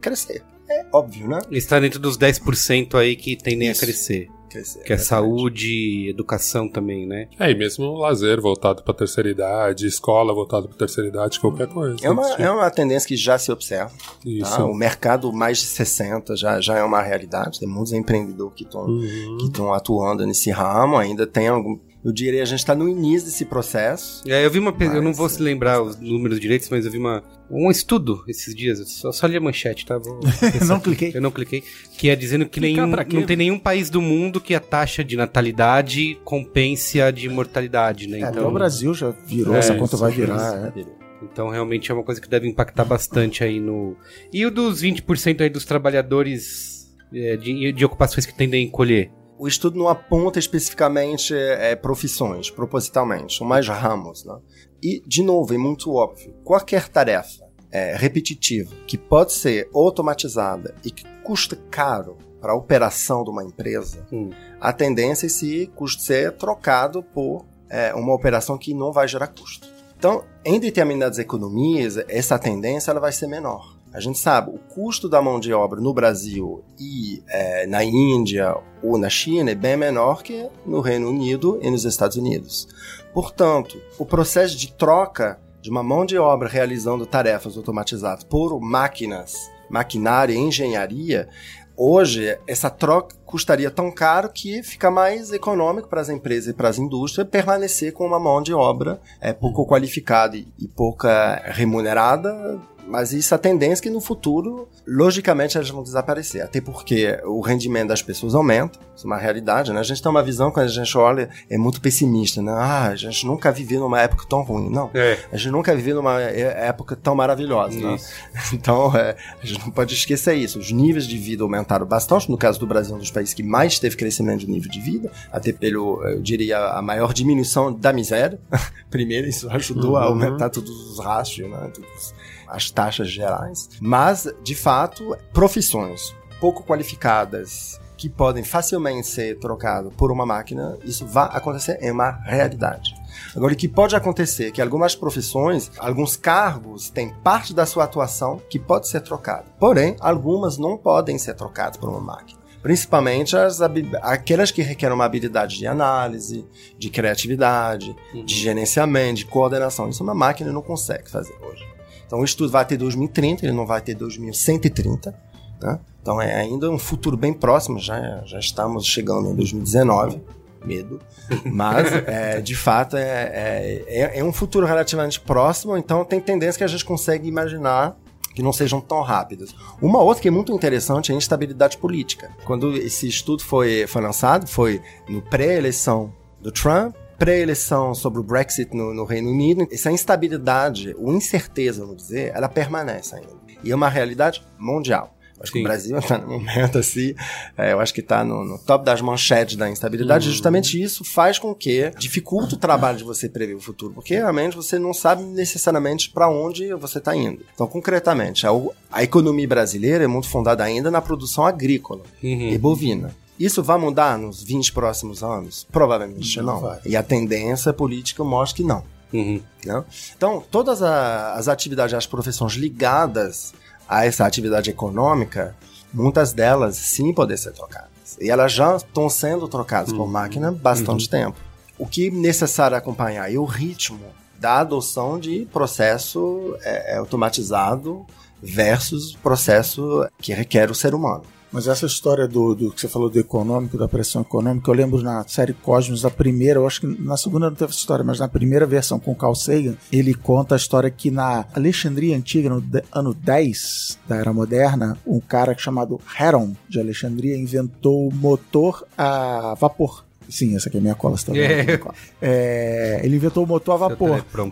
crescer. 0.00 0.42
É 0.68 0.84
óbvio, 0.92 1.28
né? 1.28 1.40
Está 1.50 1.80
dentro 1.80 1.98
dos 1.98 2.18
10% 2.18 2.94
aí 2.94 3.16
que 3.16 3.36
tendem 3.36 3.70
Isso. 3.70 3.82
a 3.82 3.86
crescer, 3.86 4.28
Que 4.48 4.58
é 4.58 4.60
exatamente. 4.60 5.02
saúde, 5.04 6.08
educação 6.08 6.68
também, 6.68 7.06
né? 7.06 7.28
É, 7.38 7.50
e 7.50 7.54
mesmo 7.54 7.92
lazer 7.98 8.40
voltado 8.40 8.82
pra 8.82 8.94
terceira 8.94 9.30
idade, 9.30 9.86
escola 9.86 10.32
voltada 10.34 10.66
pra 10.68 10.76
terceira 10.76 11.08
idade, 11.08 11.38
qualquer 11.40 11.66
coisa. 11.68 11.96
É 12.02 12.10
uma, 12.10 12.28
é 12.34 12.50
uma 12.50 12.70
tendência 12.70 13.06
que 13.06 13.16
já 13.16 13.38
se 13.38 13.50
observa. 13.52 13.90
Isso. 14.24 14.56
Tá? 14.56 14.64
O 14.64 14.74
mercado 14.74 15.32
mais 15.32 15.58
de 15.58 15.64
60 15.66 16.36
já, 16.36 16.60
já 16.60 16.76
é 16.78 16.82
uma 16.82 17.02
realidade. 17.02 17.60
Tem 17.60 17.68
muitos 17.68 17.92
empreendedores 17.92 18.54
que 18.54 18.64
estão 18.64 18.86
Uhum. 18.86 19.36
que 19.40 19.46
estão 19.46 19.72
atuando 19.72 20.26
nesse 20.26 20.50
ramo. 20.50 20.96
Ainda 20.96 21.26
tem 21.26 21.48
algum, 21.48 21.78
Eu 22.04 22.12
diria 22.12 22.42
a 22.42 22.46
gente 22.46 22.60
está 22.60 22.74
no 22.76 22.88
início 22.88 23.26
desse 23.26 23.44
processo. 23.44 24.22
É, 24.28 24.44
eu 24.46 24.50
vi 24.50 24.58
uma. 24.60 24.72
pe- 24.72 24.84
Eu 24.86 24.94
não 25.02 25.04
Mas- 25.04 25.16
vou 25.16 25.28
se 25.28 25.42
lembrar 25.42 25.82
os 25.82 25.98
números 25.98 26.38
direitos, 26.38 26.68
mas 26.70 26.86
eu 26.86 26.92
vi 26.92 26.98
uma, 26.98 27.24
um 27.50 27.68
estudo 27.70 28.22
esses 28.28 28.54
dias. 28.54 28.78
eu 28.78 28.86
Só, 28.86 29.10
só 29.10 29.26
li 29.26 29.36
a 29.36 29.40
manchete, 29.40 29.84
tá? 29.84 29.98
Vou 29.98 30.20
Não 30.66 30.78
cliquei. 30.78 31.10
Eu 31.12 31.20
não 31.20 31.32
cliquei. 31.32 31.62
Que 31.98 32.08
é 32.08 32.14
dizendo 32.16 32.44
que 32.46 32.60
Clicar 32.60 32.86
nenhum, 32.86 33.20
não 33.20 33.26
tem 33.26 33.36
nenhum 33.36 33.58
país 33.58 33.90
do 33.90 34.00
mundo 34.00 34.40
que 34.40 34.54
a 34.54 34.60
taxa 34.60 35.02
de 35.02 35.16
natalidade 35.16 36.16
compense 36.24 37.00
a 37.00 37.10
de 37.10 37.28
mortalidade, 37.28 38.06
né? 38.06 38.20
É, 38.20 38.22
até 38.22 38.38
Então, 38.38 38.48
o 38.48 38.52
Brasil 38.54 38.94
já 38.94 39.10
virou, 39.10 39.54
É, 39.56 39.58
essa 39.58 39.74
conta 39.74 39.96
vai 39.96 40.12
virar. 40.12 40.72
é. 40.76 40.84
então 41.22 41.48
realmente 41.48 41.90
é 41.90 41.94
uma 41.94 42.04
coisa 42.04 42.20
que 42.20 42.28
deve 42.28 42.46
impactar 42.48 42.84
bastante 42.84 43.42
aí 43.42 43.58
no. 43.58 43.96
E 44.32 44.46
o 44.46 44.50
dos 44.52 44.80
20% 44.82 45.40
aí 45.40 45.48
dos 45.50 45.64
trabalhadores 45.64 46.88
é, 47.12 47.36
de, 47.36 47.72
de 47.72 47.84
ocupações 47.84 48.24
que 48.24 48.32
tendem 48.34 48.62
a 48.62 48.66
encolher? 48.66 49.10
O 49.38 49.46
estudo 49.46 49.78
não 49.78 49.88
aponta 49.88 50.38
especificamente 50.38 51.34
é, 51.34 51.76
profissões, 51.76 52.50
propositalmente, 52.50 53.38
são 53.38 53.46
mais 53.46 53.68
ramos. 53.68 54.24
Né? 54.24 54.36
E, 54.82 55.02
de 55.06 55.22
novo, 55.22 55.54
é 55.54 55.58
muito 55.58 55.94
óbvio: 55.94 56.34
qualquer 56.42 56.88
tarefa 56.88 57.44
é, 57.70 57.94
repetitiva 57.96 58.74
que 58.86 58.98
pode 58.98 59.32
ser 59.32 59.68
automatizada 59.72 60.74
e 60.84 60.90
que 60.90 61.04
custa 61.22 61.56
caro 61.70 62.16
para 62.40 62.52
a 62.52 62.56
operação 62.56 63.24
de 63.24 63.30
uma 63.30 63.44
empresa, 63.44 64.06
Hum. 64.12 64.30
a 64.60 64.72
tendência 64.72 65.26
é 65.26 65.28
esse 65.28 65.66
custo 65.74 66.02
ser 66.02 66.32
trocado 66.32 67.02
por 67.02 67.44
é, 67.68 67.92
uma 67.94 68.14
operação 68.14 68.56
que 68.56 68.72
não 68.72 68.92
vai 68.92 69.06
gerar 69.06 69.28
custo. 69.28 69.68
Então, 69.96 70.24
em 70.44 70.60
determinadas 70.60 71.18
economias, 71.18 71.96
essa 72.08 72.38
tendência 72.38 72.90
ela 72.90 73.00
vai 73.00 73.12
ser 73.12 73.26
menor. 73.26 73.77
A 73.98 74.00
gente 74.00 74.20
sabe, 74.20 74.52
o 74.52 74.58
custo 74.72 75.08
da 75.08 75.20
mão 75.20 75.40
de 75.40 75.52
obra 75.52 75.80
no 75.80 75.92
Brasil 75.92 76.62
e 76.78 77.20
é, 77.26 77.66
na 77.66 77.82
Índia 77.82 78.54
ou 78.80 78.96
na 78.96 79.10
China 79.10 79.50
é 79.50 79.56
bem 79.56 79.76
menor 79.76 80.22
que 80.22 80.48
no 80.64 80.80
Reino 80.80 81.08
Unido 81.08 81.58
e 81.60 81.68
nos 81.68 81.84
Estados 81.84 82.16
Unidos. 82.16 82.68
Portanto, 83.12 83.76
o 83.98 84.06
processo 84.06 84.56
de 84.56 84.72
troca 84.72 85.40
de 85.60 85.68
uma 85.68 85.82
mão 85.82 86.06
de 86.06 86.16
obra 86.16 86.48
realizando 86.48 87.04
tarefas 87.06 87.56
automatizadas 87.56 88.22
por 88.22 88.60
máquinas, 88.60 89.50
maquinária 89.68 90.32
e 90.32 90.38
engenharia, 90.38 91.28
hoje 91.76 92.38
essa 92.46 92.70
troca 92.70 93.16
custaria 93.26 93.68
tão 93.68 93.90
caro 93.90 94.30
que 94.32 94.62
fica 94.62 94.92
mais 94.92 95.32
econômico 95.32 95.88
para 95.88 96.00
as 96.00 96.08
empresas 96.08 96.50
e 96.50 96.54
para 96.54 96.68
as 96.68 96.78
indústrias 96.78 97.28
permanecer 97.28 97.92
com 97.92 98.06
uma 98.06 98.20
mão 98.20 98.40
de 98.40 98.54
obra 98.54 99.00
é, 99.20 99.32
pouco 99.32 99.66
qualificada 99.66 100.36
e, 100.36 100.46
e 100.56 100.68
pouca 100.68 101.42
remunerada. 101.46 102.60
Mas 102.88 103.12
isso 103.12 103.34
a 103.34 103.38
tendência 103.38 103.82
é 103.82 103.84
que 103.84 103.90
no 103.90 104.00
futuro, 104.00 104.68
logicamente, 104.86 105.56
elas 105.56 105.68
vão 105.68 105.82
desaparecer. 105.82 106.42
Até 106.42 106.60
porque 106.60 107.20
o 107.24 107.40
rendimento 107.40 107.88
das 107.88 108.02
pessoas 108.02 108.34
aumenta. 108.34 108.78
Isso 108.96 109.06
é 109.06 109.10
uma 109.10 109.18
realidade, 109.18 109.72
né? 109.72 109.78
A 109.78 109.82
gente 109.82 110.02
tem 110.02 110.10
uma 110.10 110.22
visão, 110.22 110.50
quando 110.50 110.66
a 110.66 110.68
gente 110.68 110.96
olha, 110.96 111.28
é 111.48 111.58
muito 111.58 111.80
pessimista, 111.80 112.40
né? 112.40 112.52
Ah, 112.52 112.88
a 112.88 112.96
gente 112.96 113.26
nunca 113.26 113.52
viveu 113.52 113.80
numa 113.80 114.00
época 114.00 114.24
tão 114.28 114.42
ruim. 114.42 114.70
Não. 114.70 114.90
É. 114.94 115.18
A 115.30 115.36
gente 115.36 115.52
nunca 115.52 115.74
viveu 115.76 115.96
numa 115.96 116.20
é- 116.20 116.66
época 116.68 116.96
tão 116.96 117.14
maravilhosa, 117.14 117.78
né? 117.78 117.96
Então, 118.52 118.96
é, 118.96 119.14
a 119.42 119.46
gente 119.46 119.60
não 119.60 119.70
pode 119.70 119.94
esquecer 119.94 120.34
isso. 120.34 120.58
Os 120.58 120.72
níveis 120.72 121.06
de 121.06 121.18
vida 121.18 121.42
aumentaram 121.42 121.86
bastante. 121.86 122.30
No 122.30 122.38
caso 122.38 122.58
do 122.58 122.66
Brasil, 122.66 122.94
um 122.94 122.98
dos 122.98 123.10
países 123.10 123.34
que 123.34 123.42
mais 123.42 123.78
teve 123.78 123.96
crescimento 123.96 124.40
de 124.40 124.48
nível 124.48 124.70
de 124.70 124.80
vida, 124.80 125.12
até 125.30 125.52
pelo, 125.52 126.02
eu 126.04 126.20
diria, 126.20 126.58
a 126.58 126.80
maior 126.80 127.12
diminuição 127.12 127.72
da 127.72 127.92
miséria. 127.92 128.40
Primeiro, 128.90 129.28
isso 129.28 129.48
ajudou 129.50 129.96
a 129.96 130.04
aumentar 130.04 130.48
todos 130.48 130.70
os 130.70 130.98
rastros, 130.98 131.48
né? 131.50 131.70
Todas 131.74 132.14
as 132.48 132.70
taxas 132.70 133.10
gerais. 133.10 133.68
Mas, 133.80 134.26
de 134.42 134.54
fato, 134.54 135.16
profissões 135.32 136.14
pouco 136.40 136.62
qualificadas 136.62 137.80
que 137.96 138.08
podem 138.08 138.44
facilmente 138.44 139.08
ser 139.08 139.38
trocadas 139.40 139.92
por 139.94 140.12
uma 140.12 140.24
máquina, 140.24 140.78
isso 140.84 141.04
vai 141.04 141.28
acontecer, 141.32 141.78
é 141.80 141.90
uma 141.90 142.12
realidade. 142.24 142.94
Agora, 143.34 143.52
o 143.52 143.56
que 143.56 143.68
pode 143.68 143.96
acontecer 143.96 144.46
é 144.46 144.50
que 144.52 144.62
algumas 144.62 144.94
profissões, 144.94 145.70
alguns 145.78 146.16
cargos, 146.16 146.88
têm 146.90 147.12
parte 147.24 147.52
da 147.52 147.66
sua 147.66 147.84
atuação 147.84 148.40
que 148.48 148.58
pode 148.58 148.86
ser 148.86 149.00
trocada. 149.00 149.46
Porém, 149.58 149.96
algumas 149.98 150.56
não 150.58 150.78
podem 150.78 151.18
ser 151.18 151.34
trocadas 151.34 151.76
por 151.76 151.88
uma 151.88 152.00
máquina. 152.00 152.38
Principalmente 152.62 153.36
as, 153.36 153.60
aquelas 154.02 154.50
que 154.50 154.62
requerem 154.62 154.94
uma 154.94 155.04
habilidade 155.04 155.58
de 155.58 155.66
análise, 155.66 156.46
de 156.76 156.90
criatividade, 156.90 157.94
de 158.24 158.34
gerenciamento, 158.34 159.18
de 159.18 159.26
coordenação. 159.26 159.88
Isso 159.88 160.02
uma 160.02 160.14
máquina 160.14 160.52
não 160.52 160.62
consegue 160.62 161.10
fazer 161.10 161.36
hoje. 161.42 161.77
Então, 162.08 162.20
o 162.20 162.24
estudo 162.24 162.50
vai 162.50 162.64
ter 162.64 162.78
2030, 162.78 163.44
ele 163.44 163.52
não 163.52 163.66
vai 163.66 163.82
ter 163.82 163.94
2130. 163.94 165.14
Né? 165.60 165.78
Então, 166.02 166.20
é 166.20 166.34
ainda 166.34 166.70
um 166.70 166.78
futuro 166.78 167.16
bem 167.16 167.34
próximo, 167.34 167.78
já, 167.78 168.22
já 168.24 168.38
estamos 168.38 168.86
chegando 168.86 169.28
em 169.28 169.34
2019 169.36 170.20
medo. 170.64 171.00
Mas, 171.44 171.92
é, 172.06 172.40
de 172.40 172.54
fato, 172.56 172.96
é, 172.96 173.84
é, 173.86 174.18
é- 174.18 174.24
um 174.24 174.32
futuro 174.32 174.66
relativamente 174.66 175.20
próximo, 175.20 175.76
então 175.76 176.04
tem 176.04 176.20
tendência 176.20 176.58
que 176.58 176.64
a 176.64 176.68
gente 176.68 176.84
consegue 176.84 177.28
imaginar 177.28 177.96
que 178.34 178.42
não 178.42 178.52
sejam 178.52 178.80
tão 178.80 179.02
rápidas. 179.02 179.54
Uma 179.82 180.00
outra 180.00 180.22
que 180.22 180.28
é 180.28 180.30
muito 180.30 180.52
interessante 180.52 181.10
é 181.10 181.14
a 181.14 181.18
instabilidade 181.18 181.76
política. 181.76 182.30
Quando 182.44 182.72
esse 182.76 183.08
estudo 183.08 183.42
foi, 183.42 183.86
foi 183.86 184.00
lançado, 184.00 184.46
foi 184.46 184.80
no 185.08 185.20
pré-eleição 185.20 186.12
do 186.40 186.52
Trump, 186.52 186.94
pré-eleição 187.18 187.94
sobre 187.94 188.20
o 188.20 188.22
Brexit 188.22 188.74
no, 188.74 188.94
no 188.94 189.04
Reino 189.04 189.30
Unido, 189.30 189.66
essa 189.70 189.90
instabilidade, 189.90 190.94
ou 190.98 191.12
incerteza, 191.12 191.80
vamos 191.84 191.96
dizer, 192.02 192.32
ela 192.34 192.48
permanece 192.48 193.14
ainda. 193.16 193.36
E 193.64 193.70
é 193.72 193.74
uma 193.74 193.88
realidade 193.88 194.42
mundial. 194.58 195.14
Acho 195.40 195.52
que 195.52 195.58
Sim. 195.58 195.64
o 195.64 195.68
Brasil 195.68 195.96
está 195.98 196.18
no 196.18 196.28
momento 196.28 196.78
assim, 196.78 197.14
é, 197.56 197.72
eu 197.72 197.78
acho 197.78 197.94
que 197.94 198.00
está 198.00 198.24
no, 198.24 198.44
no 198.44 198.58
top 198.58 198.84
das 198.84 199.00
manchetes 199.00 199.54
da 199.56 199.70
instabilidade. 199.70 200.28
E 200.28 200.32
justamente 200.32 200.80
isso 200.82 201.04
faz 201.04 201.38
com 201.38 201.54
que 201.54 201.90
dificulta 201.96 202.56
o 202.56 202.58
trabalho 202.58 202.98
de 202.98 203.04
você 203.04 203.28
prever 203.28 203.54
o 203.54 203.60
futuro, 203.60 203.94
porque 203.94 204.14
realmente 204.16 204.56
você 204.56 204.78
não 204.80 204.92
sabe 204.92 205.22
necessariamente 205.22 206.10
para 206.10 206.28
onde 206.28 206.72
você 206.74 206.98
está 206.98 207.14
indo. 207.14 207.44
Então, 207.54 207.66
concretamente, 207.68 208.46
a, 208.46 208.50
a 208.90 209.02
economia 209.04 209.46
brasileira 209.46 210.02
é 210.02 210.08
muito 210.08 210.28
fundada 210.28 210.64
ainda 210.64 210.90
na 210.90 211.00
produção 211.00 211.46
agrícola 211.46 212.02
Uhum. 212.22 212.48
e 212.50 212.58
bovina. 212.58 213.14
Isso 213.38 213.62
vai 213.62 213.78
mudar 213.78 214.18
nos 214.18 214.42
20 214.42 214.72
próximos 214.72 215.22
anos? 215.22 215.66
Provavelmente 215.70 216.40
Não 216.42 216.60
não. 216.60 216.78
E 216.84 216.96
a 216.96 217.02
tendência 217.02 217.72
política 217.72 218.24
mostra 218.24 218.56
que 218.56 218.64
não. 218.64 218.82
Uhum. 219.12 219.40
né? 219.64 219.84
Então, 220.16 220.42
todas 220.50 220.82
as 220.82 221.48
atividades, 221.48 221.94
as 221.94 222.06
profissões 222.06 222.54
ligadas 222.54 223.54
a 223.88 224.04
essa 224.04 224.26
atividade 224.26 224.68
econômica, 224.68 225.56
muitas 225.92 226.32
delas 226.32 226.76
sim 226.76 227.14
podem 227.14 227.36
ser 227.36 227.52
trocadas. 227.52 227.88
E 228.20 228.28
elas 228.28 228.52
já 228.52 228.76
estão 228.76 229.08
sendo 229.08 229.48
trocadas 229.48 229.92
por 229.92 230.06
máquina 230.06 230.48
há 230.48 230.52
bastante 230.52 231.08
tempo. 231.08 231.38
O 231.78 231.86
que 231.86 232.08
é 232.08 232.10
necessário 232.10 232.76
acompanhar 232.76 233.32
é 233.32 233.38
o 233.38 233.44
ritmo 233.44 234.00
da 234.38 234.60
adoção 234.60 235.18
de 235.18 235.46
processo 235.52 236.56
é, 236.62 236.94
é, 236.94 236.96
automatizado 236.98 238.04
versus 238.42 239.16
processo 239.16 240.06
que 240.18 240.32
requer 240.32 240.70
o 240.70 240.74
ser 240.74 240.94
humano. 240.94 241.22
Mas 241.50 241.66
essa 241.66 241.86
história 241.86 242.28
do, 242.28 242.54
do 242.54 242.70
que 242.70 242.80
você 242.80 242.88
falou 242.88 243.08
do 243.08 243.18
econômico, 243.18 243.78
da 243.78 243.88
pressão 243.88 244.22
econômica, 244.22 244.70
eu 244.70 244.74
lembro 244.74 245.02
na 245.02 245.26
série 245.26 245.52
Cosmos, 245.52 246.02
da 246.02 246.10
primeira, 246.10 246.58
eu 246.58 246.66
acho 246.66 246.80
que 246.80 246.86
na 246.86 247.16
segunda 247.16 247.48
não 247.48 247.56
teve 247.56 247.70
essa 247.70 247.78
história, 247.78 248.04
mas 248.04 248.18
na 248.18 248.28
primeira 248.28 248.66
versão 248.66 248.98
com 248.98 249.14
Carl 249.14 249.34
Sagan, 249.34 249.74
ele 249.90 250.14
conta 250.14 250.54
a 250.54 250.56
história 250.56 250.90
que 250.90 251.10
na 251.10 251.46
Alexandria 251.54 252.16
Antiga, 252.16 252.50
no 252.50 252.62
ano 252.92 253.14
10 253.14 253.98
da 254.06 254.16
Era 254.16 254.32
Moderna, 254.32 254.98
um 255.06 255.20
cara 255.20 255.56
chamado 255.56 256.00
Heron 256.18 256.54
de 256.68 256.78
Alexandria 256.78 257.36
inventou 257.36 258.08
o 258.08 258.14
motor 258.14 258.86
a 258.96 259.54
vapor. 259.58 260.07
Sim, 260.28 260.54
essa 260.56 260.68
aqui 260.68 260.76
é 260.76 260.80
minha 260.80 260.94
cola, 260.94 261.16
você 261.16 261.26
tá 261.26 261.32
vendo? 261.32 261.70
É. 261.70 261.78
Cola. 261.78 261.94
É, 262.20 263.00
ele 263.02 263.16
inventou 263.16 263.44
o 263.44 263.46
motor 263.46 263.74
a 263.74 263.88
vapor. 263.88 264.10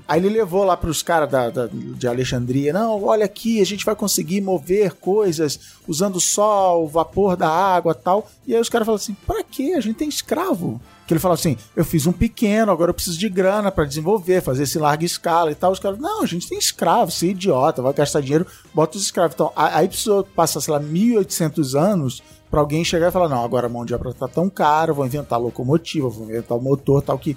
Aí 0.08 0.18
ele 0.20 0.30
levou 0.30 0.64
lá 0.64 0.76
para 0.76 0.88
os 0.88 1.02
caras 1.02 1.30
da, 1.30 1.50
da- 1.50 1.68
de 1.70 2.08
Alexandria. 2.08 2.72
Não, 2.72 3.02
olha 3.04 3.24
aqui, 3.26 3.60
a 3.60 3.66
gente 3.66 3.84
vai 3.84 3.94
conseguir 3.94 4.40
mover 4.40 4.94
coisas 4.94 5.58
usando 5.86 6.18
sol, 6.20 6.88
vapor 6.88 7.36
da 7.36 7.48
água 7.48 7.94
tal. 7.94 8.28
E 8.46 8.54
aí 8.54 8.60
os 8.60 8.68
caras 8.68 8.86
falaram 8.86 9.02
assim: 9.02 9.16
pra 9.26 9.42
quê? 9.44 9.74
A 9.76 9.80
gente 9.80 9.96
tem 9.96 10.08
escravo. 10.08 10.80
Que 11.06 11.12
ele 11.12 11.20
falou 11.20 11.34
assim: 11.34 11.56
eu 11.76 11.84
fiz 11.84 12.06
um 12.06 12.12
pequeno, 12.12 12.72
agora 12.72 12.90
eu 12.90 12.94
preciso 12.94 13.18
de 13.18 13.28
grana 13.28 13.70
para 13.70 13.84
desenvolver, 13.84 14.40
fazer 14.40 14.62
esse 14.64 14.78
larga 14.78 15.04
escala 15.04 15.52
e 15.52 15.54
tal. 15.54 15.70
Os 15.72 15.78
caras, 15.78 15.98
não, 15.98 16.22
a 16.22 16.26
gente 16.26 16.48
tem 16.48 16.58
escravo, 16.58 17.10
você 17.12 17.26
é 17.26 17.30
idiota, 17.30 17.82
vai 17.82 17.92
gastar 17.92 18.20
dinheiro, 18.22 18.46
bota 18.74 18.96
os 18.96 19.04
escravos. 19.04 19.34
Então, 19.34 19.52
aí 19.54 19.86
precisou 19.86 20.24
passar, 20.24 20.60
sei 20.60 20.72
lá, 20.72 20.80
1800 20.80 21.74
anos 21.76 22.22
para 22.50 22.61
alguém 22.61 22.85
chegar 22.85 23.09
e 23.09 23.12
falar: 23.12 23.28
não, 23.28 23.44
agora 23.44 23.66
a 23.66 23.70
mão 23.70 23.85
de 23.85 23.94
obra 23.94 24.12
tá 24.12 24.28
tão 24.28 24.48
cara, 24.48 24.92
vou 24.92 25.06
inventar 25.06 25.40
locomotiva, 25.40 26.09
vou 26.09 26.24
inventar 26.24 26.56
o 26.56 26.62
motor 26.62 27.02
tal 27.02 27.18
que 27.18 27.37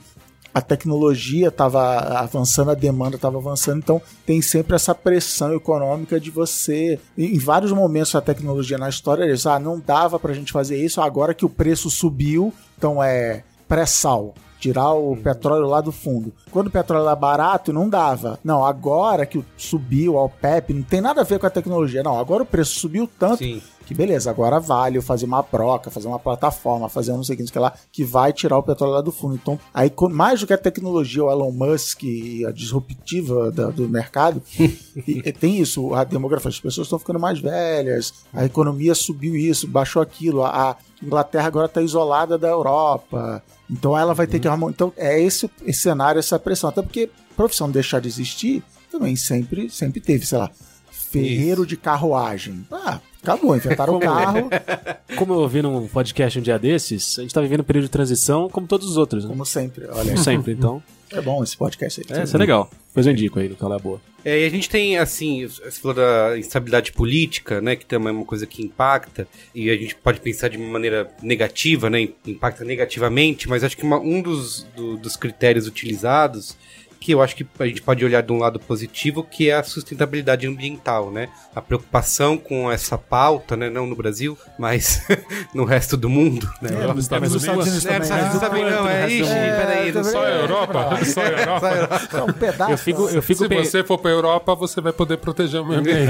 a 0.53 0.61
tecnologia 0.61 1.49
estava 1.49 1.99
avançando, 2.19 2.71
a 2.71 2.75
demanda 2.75 3.15
estava 3.15 3.37
avançando, 3.37 3.77
então 3.77 4.01
tem 4.25 4.41
sempre 4.41 4.75
essa 4.75 4.95
pressão 4.95 5.53
econômica 5.53 6.19
de 6.19 6.31
você. 6.31 6.99
Em 7.17 7.37
vários 7.37 7.71
momentos 7.71 8.15
a 8.15 8.21
tecnologia 8.21 8.77
na 8.77 8.89
história 8.89 9.23
eles, 9.23 9.45
ah, 9.45 9.59
não 9.59 9.79
dava 9.79 10.19
pra 10.19 10.33
gente 10.33 10.51
fazer 10.51 10.83
isso, 10.83 11.01
agora 11.01 11.33
que 11.33 11.45
o 11.45 11.49
preço 11.49 11.89
subiu, 11.89 12.53
então 12.77 13.03
é 13.03 13.43
pré-sal. 13.67 14.33
Tirar 14.59 14.91
o 14.91 15.15
petróleo 15.15 15.67
lá 15.67 15.79
do 15.79 15.89
fundo. 15.89 16.33
Quando 16.51 16.67
o 16.67 16.71
petróleo 16.71 17.05
era 17.05 17.15
barato, 17.15 17.71
não 17.71 17.87
dava. 17.87 18.37
Não, 18.43 18.65
agora 18.65 19.25
que 19.25 19.41
subiu 19.55 20.17
ao 20.17 20.27
PEP, 20.27 20.73
não 20.73 20.83
tem 20.83 20.99
nada 20.99 21.21
a 21.21 21.23
ver 21.23 21.39
com 21.39 21.45
a 21.45 21.49
tecnologia. 21.49 22.03
Não, 22.03 22.19
agora 22.19 22.43
o 22.43 22.45
preço 22.45 22.77
subiu 22.77 23.09
tanto 23.17 23.37
Sim. 23.37 23.61
Que 23.89 23.95
beleza, 23.95 24.29
agora 24.29 24.59
vale 24.59 24.99
eu 24.99 25.01
fazer 25.01 25.25
uma 25.25 25.41
broca, 25.41 25.89
fazer 25.89 26.07
uma 26.07 26.19
plataforma, 26.19 26.87
fazer 26.87 27.11
um 27.11 27.17
não 27.17 27.23
sei 27.23 27.33
o 27.33 27.37
que, 27.37 27.41
não 27.41 27.47
sei 27.47 27.51
o 27.53 27.53
que 27.53 27.59
lá, 27.59 27.73
que 27.91 28.03
vai 28.03 28.31
tirar 28.31 28.55
o 28.59 28.61
petróleo 28.61 28.93
lá 28.93 29.01
do 29.01 29.11
fundo. 29.11 29.33
Então, 29.33 29.59
aí 29.73 29.91
mais 30.11 30.39
do 30.39 30.45
que 30.45 30.53
a 30.53 30.57
tecnologia, 30.59 31.23
o 31.23 31.31
Elon 31.31 31.51
Musk 31.51 32.03
e 32.03 32.45
a 32.45 32.51
disruptiva 32.51 33.51
da- 33.51 33.71
do 33.71 33.89
mercado, 33.89 34.43
e- 34.59 34.77
e 35.25 35.33
tem 35.33 35.57
isso, 35.59 35.91
a 35.95 36.03
demografia, 36.03 36.49
as 36.49 36.59
pessoas 36.59 36.85
estão 36.85 36.99
ficando 36.99 37.19
mais 37.19 37.39
velhas, 37.39 38.13
a 38.31 38.45
economia 38.45 38.93
subiu 38.93 39.35
isso, 39.35 39.67
baixou 39.67 40.03
aquilo, 40.03 40.45
a, 40.45 40.77
Inglaterra 41.01 41.47
agora 41.47 41.65
está 41.65 41.81
isolada 41.81 42.37
da 42.37 42.47
Europa, 42.49 43.41
então 43.67 43.97
ela 43.97 44.13
vai 44.13 44.27
ter 44.27 44.39
que 44.39 44.47
arrumar. 44.47 44.69
Então, 44.69 44.93
é 44.97 45.19
esse, 45.19 45.49
esse 45.65 45.79
cenário, 45.81 46.19
essa 46.19 46.37
pressão. 46.37 46.69
Até 46.69 46.83
porque 46.83 47.09
profissão 47.35 47.71
deixar 47.71 47.99
de 48.01 48.07
existir 48.07 48.61
também 48.91 49.15
sempre, 49.15 49.67
sempre 49.69 49.99
teve, 49.99 50.27
sei 50.27 50.37
lá, 50.37 50.51
ferreiro 51.11 51.65
de 51.65 51.75
carruagem. 51.77 52.65
Ah, 52.71 52.99
acabou, 53.21 53.55
inventaram 53.55 53.95
o 53.95 53.99
carro, 53.99 54.49
Como 55.17 55.33
eu 55.33 55.39
ouvi 55.39 55.61
num 55.61 55.87
podcast 55.87 56.37
um 56.39 56.41
dia 56.41 56.57
desses, 56.59 57.17
a 57.19 57.21
gente 57.23 57.33
tá 57.33 57.41
vivendo 57.41 57.61
um 57.61 57.63
período 57.63 57.85
de 57.85 57.89
transição 57.91 58.47
como 58.49 58.67
todos 58.67 58.87
os 58.89 58.97
outros, 58.97 59.23
né? 59.23 59.29
como 59.29 59.45
sempre. 59.45 59.85
Olha, 59.87 60.11
Como 60.11 60.17
sempre, 60.23 60.53
então. 60.53 60.81
é 61.11 61.19
bom 61.21 61.43
esse 61.43 61.57
podcast 61.57 62.01
aí. 62.09 62.19
É, 62.19 62.23
isso 62.23 62.35
é 62.35 62.39
legal. 62.39 62.69
Depois 62.89 63.05
eu 63.05 63.11
indico 63.13 63.39
aí 63.39 63.49
no 63.49 63.55
Cala 63.55 63.77
Boa. 63.79 63.99
É, 64.25 64.41
e 64.41 64.45
a 64.45 64.49
gente 64.49 64.69
tem, 64.69 64.97
assim, 64.97 65.47
você 65.47 65.71
falou 65.71 65.95
da 65.95 66.37
instabilidade 66.37 66.91
política, 66.91 67.61
né, 67.61 67.75
que 67.75 67.85
também 67.85 68.09
é 68.09 68.11
uma 68.11 68.25
coisa 68.25 68.45
que 68.45 68.61
impacta, 68.61 69.25
e 69.55 69.69
a 69.69 69.77
gente 69.77 69.95
pode 69.95 70.19
pensar 70.19 70.49
de 70.49 70.57
uma 70.57 70.67
maneira 70.67 71.09
negativa, 71.23 71.89
né, 71.89 72.09
impacta 72.27 72.65
negativamente, 72.65 73.47
mas 73.47 73.63
acho 73.63 73.77
que 73.77 73.83
uma- 73.83 73.99
um 73.99 74.21
dos, 74.21 74.67
do- 74.75 74.97
dos 74.97 75.15
critérios 75.15 75.67
utilizados, 75.67 76.57
que 76.99 77.13
eu 77.13 77.21
acho 77.21 77.35
que 77.35 77.47
a 77.59 77.65
gente 77.65 77.81
pode 77.81 78.03
olhar 78.03 78.21
de 78.21 78.31
um 78.31 78.37
lado 78.37 78.59
positivo, 78.59 79.23
que 79.23 79.49
é 79.49 79.53
a 79.53 79.63
sustentabilidade 79.63 80.45
ambiental, 80.45 81.09
né, 81.09 81.29
a 81.55 81.61
preocupação 81.61 82.37
com 82.37 82.71
essa 82.71 82.97
pauta, 82.97 83.55
né, 83.55 83.69
não 83.69 83.85
no 83.85 83.95
Brasil, 83.95 84.37
mas 84.57 85.01
no 85.53 85.63
resto 85.63 85.95
do 85.95 86.09
mundo, 86.09 86.49
né. 86.61 86.69
É, 86.83 86.87
Nos 86.87 87.05
Estados 87.05 87.43
Unidos? 87.43 87.85
É, 87.85 88.39
também. 88.39 88.65
né? 88.65 88.71
não, 88.71 88.87
é, 88.87 89.07
ixi, 89.09 89.29
peraí, 89.29 89.91
não 89.91 90.03
Só 90.03 90.25
a 90.25 90.29
Europa? 90.29 91.05
Só 91.05 91.21
a 91.21 91.29
Europa? 91.29 91.69
É 92.13 92.23
um 92.23 92.33
pedaço. 92.33 92.71
Eu 92.71 92.77
fico, 92.77 93.09
eu 93.09 93.21
fico 93.21 93.47
Se 93.47 93.55
você 93.55 93.83
for 93.83 93.97
pra 93.97 94.11
Europa, 94.11 94.55
você 94.55 94.81
vai 94.81 94.91
poder 94.91 95.17
proteger 95.17 95.61
o 95.61 95.65
meio 95.65 95.79
ambiente. 95.79 96.09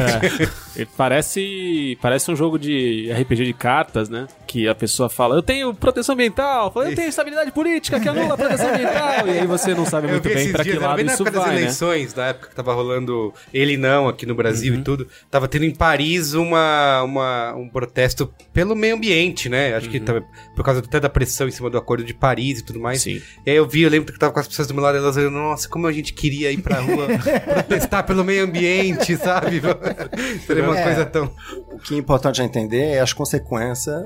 É. 0.75 0.85
Parece, 0.97 1.97
parece 2.01 2.31
um 2.31 2.35
jogo 2.35 2.57
de 2.57 3.11
RPG 3.11 3.45
de 3.45 3.53
cartas, 3.53 4.09
né? 4.09 4.27
Que 4.47 4.67
a 4.67 4.75
pessoa 4.75 5.09
fala, 5.09 5.35
eu 5.35 5.43
tenho 5.43 5.73
proteção 5.73 6.13
ambiental, 6.13 6.71
fala, 6.71 6.89
eu 6.89 6.95
tenho 6.95 7.09
estabilidade 7.09 7.51
política, 7.51 7.99
que 7.99 8.07
anula 8.07 8.33
a 8.33 8.37
proteção 8.37 8.69
ambiental. 8.69 9.27
E 9.27 9.39
aí 9.39 9.47
você 9.47 9.73
não 9.73 9.85
sabe 9.85 10.07
muito 10.07 10.27
bem 10.27 10.51
pra 10.51 10.63
que 10.63 10.78
lado 10.87 10.95
bem 10.97 11.05
na 11.05 11.13
época 11.13 11.31
das 11.31 11.43
vai, 11.43 11.55
né? 11.55 11.61
eleições, 11.61 12.13
na 12.15 12.27
época 12.27 12.49
que 12.49 12.55
tava 12.55 12.73
rolando 12.73 13.33
ele 13.53 13.77
não 13.77 14.07
aqui 14.07 14.25
no 14.25 14.35
Brasil 14.35 14.73
Uhum. 14.73 14.79
e 14.79 14.83
tudo. 14.83 15.07
Tava 15.29 15.47
tendo 15.47 15.65
em 15.65 15.73
Paris 15.73 16.33
uma, 16.33 17.03
uma, 17.03 17.53
um 17.55 17.69
protesto 17.69 18.33
pelo 18.53 18.75
meio 18.75 18.95
ambiente, 18.95 19.49
né? 19.49 19.75
Acho 19.75 19.89
que 19.89 19.99
tava, 19.99 20.23
por 20.55 20.63
causa 20.63 20.79
até 20.79 20.99
da 20.99 21.09
pressão 21.09 21.47
em 21.47 21.51
cima 21.51 21.69
do 21.69 21.77
Acordo 21.77 22.03
de 22.03 22.13
Paris 22.13 22.59
e 22.59 22.63
tudo 22.65 22.79
mais. 22.79 23.01
Sim. 23.01 23.21
E 23.45 23.49
aí 23.51 23.55
eu 23.57 23.67
vi, 23.67 23.81
eu 23.81 23.89
lembro 23.89 24.11
que 24.13 24.19
tava 24.19 24.31
com 24.33 24.39
as 24.39 24.47
pessoas 24.47 24.67
do 24.67 24.73
meu 24.73 24.83
lado, 24.83 24.97
elas 24.97 25.15
olhando, 25.17 25.33
nossa, 25.33 25.67
como 25.69 25.87
a 25.87 25.91
gente 25.91 26.13
queria 26.13 26.51
ir 26.51 26.61
pra 26.61 26.79
rua 26.79 27.07
protestar 27.45 28.05
pelo 28.05 28.23
meio 28.23 28.43
ambiente, 28.43 29.15
sabe? 29.17 29.61
Seria 30.45 30.63
uma 30.63 30.77
É. 30.77 30.83
coisa 30.83 31.05
tão... 31.05 31.31
O 31.71 31.77
que 31.79 31.95
é 31.95 31.97
importante 31.97 32.41
entender 32.41 32.83
é 32.93 32.99
as 32.99 33.13
consequências 33.13 34.05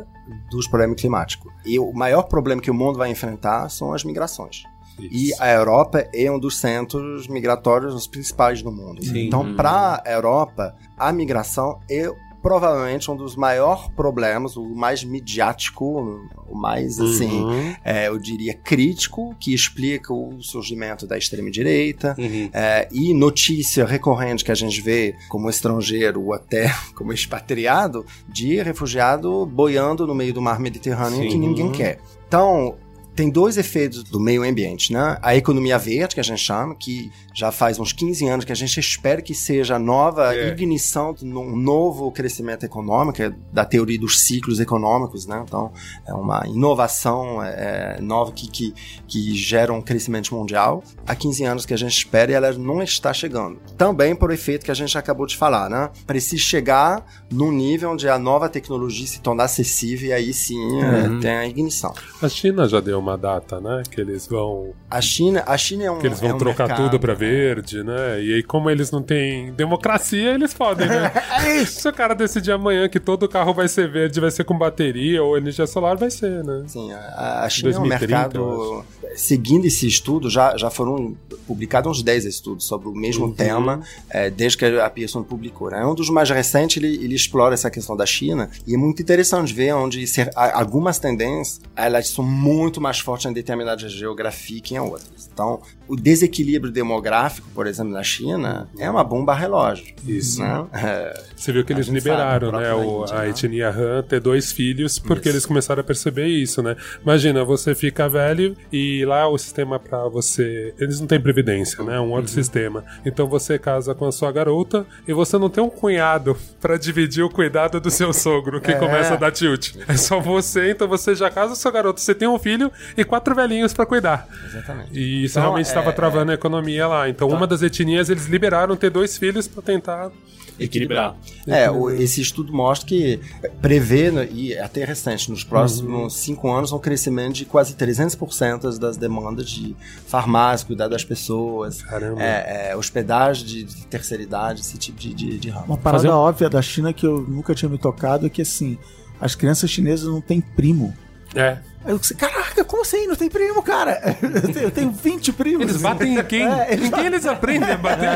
dos 0.52 0.68
problemas 0.68 1.00
climáticos. 1.00 1.52
E 1.66 1.78
o 1.80 1.92
maior 1.94 2.24
problema 2.24 2.62
que 2.62 2.72
o 2.72 2.74
mundo 2.74 2.98
vai 2.98 3.10
enfrentar 3.10 3.68
são 3.70 3.94
as 3.94 4.04
migrações. 4.04 4.64
E 5.00 5.32
a 5.40 5.52
Europa 5.52 6.08
é 6.14 6.30
um 6.32 6.40
dos 6.40 6.58
centros 6.60 7.28
migratórios 7.28 7.94
os 7.94 8.08
principais 8.08 8.62
do 8.62 8.72
mundo. 8.72 9.04
Sim. 9.04 9.26
Então, 9.28 9.56
para 9.56 10.02
a 10.06 10.12
Europa, 10.12 10.76
a 10.98 11.12
migração 11.12 11.80
é 11.90 12.10
provavelmente 12.42 13.10
um 13.10 13.16
dos 13.16 13.38
maiores 13.38 13.88
problemas, 13.96 14.58
o 14.58 14.76
mais 14.76 15.02
midiático, 15.02 16.28
o 16.46 16.58
mais, 16.58 17.00
assim, 17.00 17.42
Uhum. 17.42 17.74
é, 17.86 18.10
eu 18.10 18.20
diria, 18.20 18.54
crítico, 18.54 19.34
que 19.40 19.54
explica 19.54 20.14
o 20.14 20.42
surgimento 20.42 21.08
da 21.08 21.18
extrema-direita, 21.18 22.14
Uhum. 22.20 22.50
é, 22.52 22.90
e 22.92 23.14
notícia 23.14 23.86
recorrente 23.86 24.44
que 24.44 24.52
a 24.52 24.56
gente 24.56 24.82
vê 24.82 25.16
como 25.30 25.50
estrangeiro 25.50 26.22
ou 26.22 26.34
até 26.34 26.70
como 26.96 27.14
expatriado 27.14 28.06
de 28.28 28.62
refugiado 28.62 29.46
boiando 29.46 30.06
no 30.06 30.14
meio 30.14 30.34
do 30.34 30.42
mar 30.42 30.60
Mediterrâneo 30.60 31.22
Sim. 31.24 31.30
que 31.30 31.38
ninguém 31.38 31.72
quer. 31.72 32.00
Então, 32.28 32.76
tem 33.16 33.30
dois 33.30 33.58
efeitos 33.58 34.04
do 34.04 34.20
meio 34.20 34.44
ambiente, 34.44 34.92
né? 34.92 35.18
A 35.22 35.36
economia 35.36 35.78
verde, 35.78 36.16
que 36.16 36.22
a 36.22 36.24
gente 36.24 36.42
chama, 36.42 36.76
que 36.76 37.12
já 37.34 37.52
faz 37.52 37.80
uns 37.80 37.92
15 37.92 38.28
anos 38.28 38.46
que 38.46 38.52
a 38.52 38.56
gente 38.56 38.80
espera 38.80 39.22
que 39.22 39.34
seja 39.34 39.76
a 39.76 39.80
nova 39.80 40.36
É. 40.36 40.50
ignição 40.50 41.16
um 41.24 41.56
novo 41.56 42.12
crescimento 42.12 42.64
econômico, 42.66 43.22
é 43.22 43.34
da 43.52 43.66
teoria 43.66 44.00
dos 44.00 44.22
ciclos 44.22 44.60
econômicos, 44.60 45.26
né? 45.26 45.44
Então, 45.46 45.72
é 46.08 46.14
uma 46.14 46.44
inovação 46.48 47.42
é, 47.44 48.00
nova 48.02 48.32
que, 48.32 48.48
que, 48.50 48.74
que 49.08 49.34
gera 49.36 49.72
um 49.74 49.82
crescimento 49.82 50.34
mundial. 50.36 50.84
Há 51.08 51.16
15 51.16 51.44
anos 51.44 51.66
que 51.66 51.74
a 51.74 51.78
gente 51.78 51.96
espera 51.98 52.32
e 52.32 52.36
ela 52.36 52.52
não 52.54 52.82
está 52.82 53.14
chegando. 53.14 53.60
Também 53.78 54.16
por 54.16 54.32
efeito 54.32 54.64
que 54.66 54.72
a 54.72 54.76
gente 54.76 54.98
acabou 54.98 55.26
de 55.26 55.36
falar, 55.38 55.70
né? 55.70 55.90
Precisa 56.06 56.42
chegar 56.42 57.06
num 57.32 57.52
nível 57.52 57.92
onde 57.92 58.08
a 58.08 58.18
nova 58.20 58.48
tecnologia 58.50 59.08
se 59.08 59.20
tornar 59.22 59.46
acessível 59.46 60.10
e 60.10 60.14
aí 60.14 60.34
sim 60.34 60.60
é, 60.82 61.20
tem 61.22 61.32
a 61.32 61.48
ignição. 61.48 61.94
A 62.22 62.30
China 62.30 62.68
já 62.68 62.80
deu 62.80 63.00
uma 63.00 63.18
data, 63.18 63.60
né? 63.60 63.84
Que 63.90 64.02
eles 64.02 64.28
vão, 64.28 64.74
A 64.90 65.02
China, 65.02 65.44
a 65.48 65.58
China 65.58 65.84
é 65.86 65.92
um 65.92 66.00
que 66.00 66.08
eles 66.08 66.22
é 66.22 66.28
vão 66.28 66.36
um 66.36 66.40
trocar 66.40 66.68
mercado- 66.68 66.86
tudo 66.90 67.00
pra 67.00 67.14
verde, 67.30 67.84
né? 67.84 68.22
E 68.22 68.34
aí, 68.36 68.44
como 68.44 68.70
eles 68.70 68.92
não 68.92 69.02
têm 69.02 69.52
democracia, 69.54 70.32
eles 70.34 70.54
podem, 70.54 70.88
né? 70.88 71.12
Se 71.66 71.88
o 71.88 71.94
cara 71.94 72.14
decidir 72.14 72.52
amanhã 72.52 72.88
que 72.88 73.00
todo 73.00 73.28
carro 73.28 73.54
vai 73.54 73.68
ser 73.68 73.90
verde, 73.90 74.20
vai 74.20 74.32
ser 74.32 74.44
com 74.44 74.58
bateria 74.58 75.24
ou 75.24 75.38
energia 75.38 75.66
solar, 75.68 75.96
vai 75.98 76.10
ser, 76.12 76.44
né? 76.44 76.64
Sim, 76.68 76.92
a, 76.92 77.44
a 77.44 77.50
China 77.50 77.72
2030, 77.72 78.14
é 78.14 78.42
um 78.42 78.46
mercado. 78.48 78.86
Seguindo 79.16 79.66
esse 79.66 79.86
estudo, 79.88 80.30
já, 80.30 80.58
já 80.58 80.70
foram 80.70 81.16
publicados 81.46 81.92
uns 82.00 82.04
10 82.04 82.26
estudos 82.26 82.66
sobre 82.66 82.88
o 82.88 82.94
mesmo 82.94 83.26
Uhum. 83.26 83.34
tema, 83.34 83.82
é, 84.10 84.30
desde 84.30 84.58
que 84.58 84.66
a 84.66 84.90
Pearson 84.90 85.24
publicou. 85.24 85.70
Né? 85.70 85.86
Um 85.86 85.94
dos 85.94 86.10
mais 86.10 86.30
recentes, 86.30 86.78
ele, 86.78 86.96
ele 87.04 87.16
explora 87.16 87.54
essa 87.54 87.70
questão 87.70 87.96
da 87.96 88.06
China, 88.06 88.50
e 88.66 88.74
é 88.74 88.78
muito 88.78 89.02
interessante 89.02 89.54
ver 89.54 89.74
onde 89.74 90.06
ser, 90.08 90.30
algumas 90.36 91.00
tendências 91.00 91.62
elas 91.76 92.08
são 92.10 92.24
muito 92.24 92.82
mais 92.82 93.00
fortes 93.00 93.26
em 93.26 93.34
determinada 93.34 93.88
geografia 93.88 94.62
que 94.62 94.76
em 94.76 94.80
outras. 94.80 95.30
Então, 95.32 95.62
o 95.94 95.96
desequilíbrio 95.96 96.72
demográfico, 96.72 97.48
por 97.54 97.68
exemplo, 97.68 97.92
na 97.94 98.04
China, 98.04 98.68
é 98.78 98.90
uma 98.90 99.04
bomba 99.04 99.34
relógio. 99.34 99.94
Isso. 100.08 100.42
Né? 100.42 100.66
É, 100.74 101.24
Você 101.36 101.52
viu 101.52 101.64
que 101.64 101.74
eles 101.74 101.88
liberaram, 101.88 102.52
sabe, 102.52 102.64
né, 102.64 102.70
a 102.70 102.76
o- 102.76 103.04
a 103.12 103.20
né? 103.22 103.30
etnia 103.30 103.70
Han 103.70 104.04
ter 104.04 104.20
dois 104.20 104.52
filhos, 104.52 104.98
porque 105.00 105.30
Isso. 105.30 105.38
eles 105.38 105.46
começaram 105.46 105.82
a 105.82 105.84
perceber 105.84 106.28
isso, 106.28 106.62
né? 106.62 106.76
Imagina, 107.02 107.44
você 107.44 107.76
fica 107.76 108.08
velho 108.08 108.56
e 108.72 109.04
lá 109.06 109.28
o 109.28 109.38
sistema 109.38 109.80
pra 109.80 110.08
você. 110.08 110.74
Eles 110.80 111.00
não 111.00 111.08
têm 111.08 111.20
previdência, 111.20 111.84
né? 111.84 112.00
Um 112.00 112.12
outro 112.12 112.22
Uhum. 112.24 112.28
sistema. 112.28 112.84
Então 113.06 113.28
você 113.28 113.60
casa 113.60 113.94
com 113.94 114.06
a 114.06 114.12
sua 114.12 114.32
garota 114.32 114.86
e 115.08 115.14
você 115.14 115.38
não 115.38 115.50
tem 115.50 115.64
um 115.64 115.70
cunhado 115.70 116.36
pra 116.62 116.78
dividir 116.78 117.24
o 117.24 117.30
cuidado 117.30 117.80
do 117.80 117.90
seu 117.92 118.14
sogro, 118.14 118.62
que 118.62 118.72
É. 118.72 118.76
começa 118.76 119.14
a 119.14 119.18
dar 119.18 119.32
tilt. 119.32 119.76
É 119.88 119.98
só 119.98 120.20
você, 120.20 120.72
então 120.72 120.88
você 120.88 121.14
já 121.16 121.30
casa 121.30 121.48
com 121.48 121.54
a 121.54 121.56
sua 121.58 121.72
garota. 121.72 122.00
Você 122.00 122.16
tem 122.16 122.28
um 122.28 122.40
filho 122.40 122.72
e 122.98 123.04
quatro 123.04 123.36
velhinhos 123.36 123.74
pra 123.74 123.86
cuidar. 123.86 124.28
exatamente. 124.46 124.92
E 124.98 125.24
isso 125.26 125.34
Então, 125.34 125.44
realmente 125.44 125.70
é- 125.70 125.74
estava 125.84 125.96
travando 125.96 126.32
a 126.32 126.36
economia 126.36 126.88
lá. 126.88 127.10
Então, 127.10 127.28
uma 127.30 127.46
das 127.48 127.62
etnias 127.62 128.10
eles 128.10 128.26
liberaram 128.28 128.76
ter 128.76 128.90
dois 128.90 129.18
filhos 129.18 129.48
pra 129.48 129.62
tentar 129.62 130.12
Equilibrar. 130.60 131.16
É, 131.48 131.70
o- 131.70 131.90
esse 131.90 132.22
estudo 132.22 132.54
mostra 132.54 132.88
que 132.88 133.20
prevê, 133.62 134.12
né, 134.12 134.28
e 134.32 134.54
é 134.54 134.62
até 134.62 134.86
recente, 134.86 135.32
nos 135.32 135.44
próximos 135.44 136.14
cinco 136.18 136.50
anos, 136.52 136.72
um 136.72 136.78
crescimento 136.80 137.34
de 137.34 137.46
quase 137.46 137.74
300% 137.74 138.78
das 138.78 138.96
demandas 138.96 139.50
de 139.50 139.76
farmácia, 140.08 140.68
cuidar 140.68 140.88
das 140.88 141.04
pessoas, 141.04 141.82
Caramba. 141.82 142.22
é, 142.22 142.70
é, 142.72 142.76
hospedagem 142.78 143.46
de, 143.46 143.64
de 143.64 143.86
terceira 143.88 144.22
idade, 144.22 144.62
esse 144.62 144.78
tipo 144.78 145.00
de, 145.00 145.14
de, 145.14 145.40
de 145.40 145.50
ramo. 145.50 145.66
Uma 145.68 145.78
parada 145.78 146.04
Fazer 146.04 146.14
óbvia 146.14 146.50
da 146.50 146.62
China 146.62 146.94
que 146.94 147.06
eu 147.06 147.22
nunca 147.22 147.56
tinha 147.56 147.68
me 147.70 147.78
tocado 147.80 148.28
é 148.28 148.30
que 148.30 148.42
assim, 148.44 148.78
as 149.20 149.34
crianças 149.34 149.70
chinesas 149.72 150.08
não 150.08 150.22
têm 150.22 150.40
primo. 150.40 150.94
É. 151.36 151.58
Aí 151.86 151.92
eu 151.92 152.00
disse, 152.00 152.16
caraca, 152.16 152.64
como 152.64 152.82
assim? 152.82 153.08
Não 153.08 153.16
tem 153.16 153.30
primo, 153.30 153.62
cara? 153.62 154.18
Eu 154.22 154.54
tenho, 154.54 154.66
eu 154.66 154.72
tenho 154.72 154.92
20 154.92 155.34
primos. 155.34 155.70
Eles 155.70 155.82
batem 155.82 156.18
em 156.18 156.24
quem? 156.24 156.44
É, 156.54 156.74
eles 156.74 156.88
em 156.88 156.92
quem 156.92 157.06
eles 157.06 157.26
aprendem 157.26 157.72
a 157.72 157.78
bater? 157.78 158.10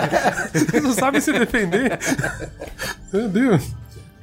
Eles 0.74 0.84
não 0.84 0.94
sabem 0.94 1.20
se 1.22 1.32
defender. 1.32 1.98
Meu 3.12 3.28
Deus. 3.30 3.72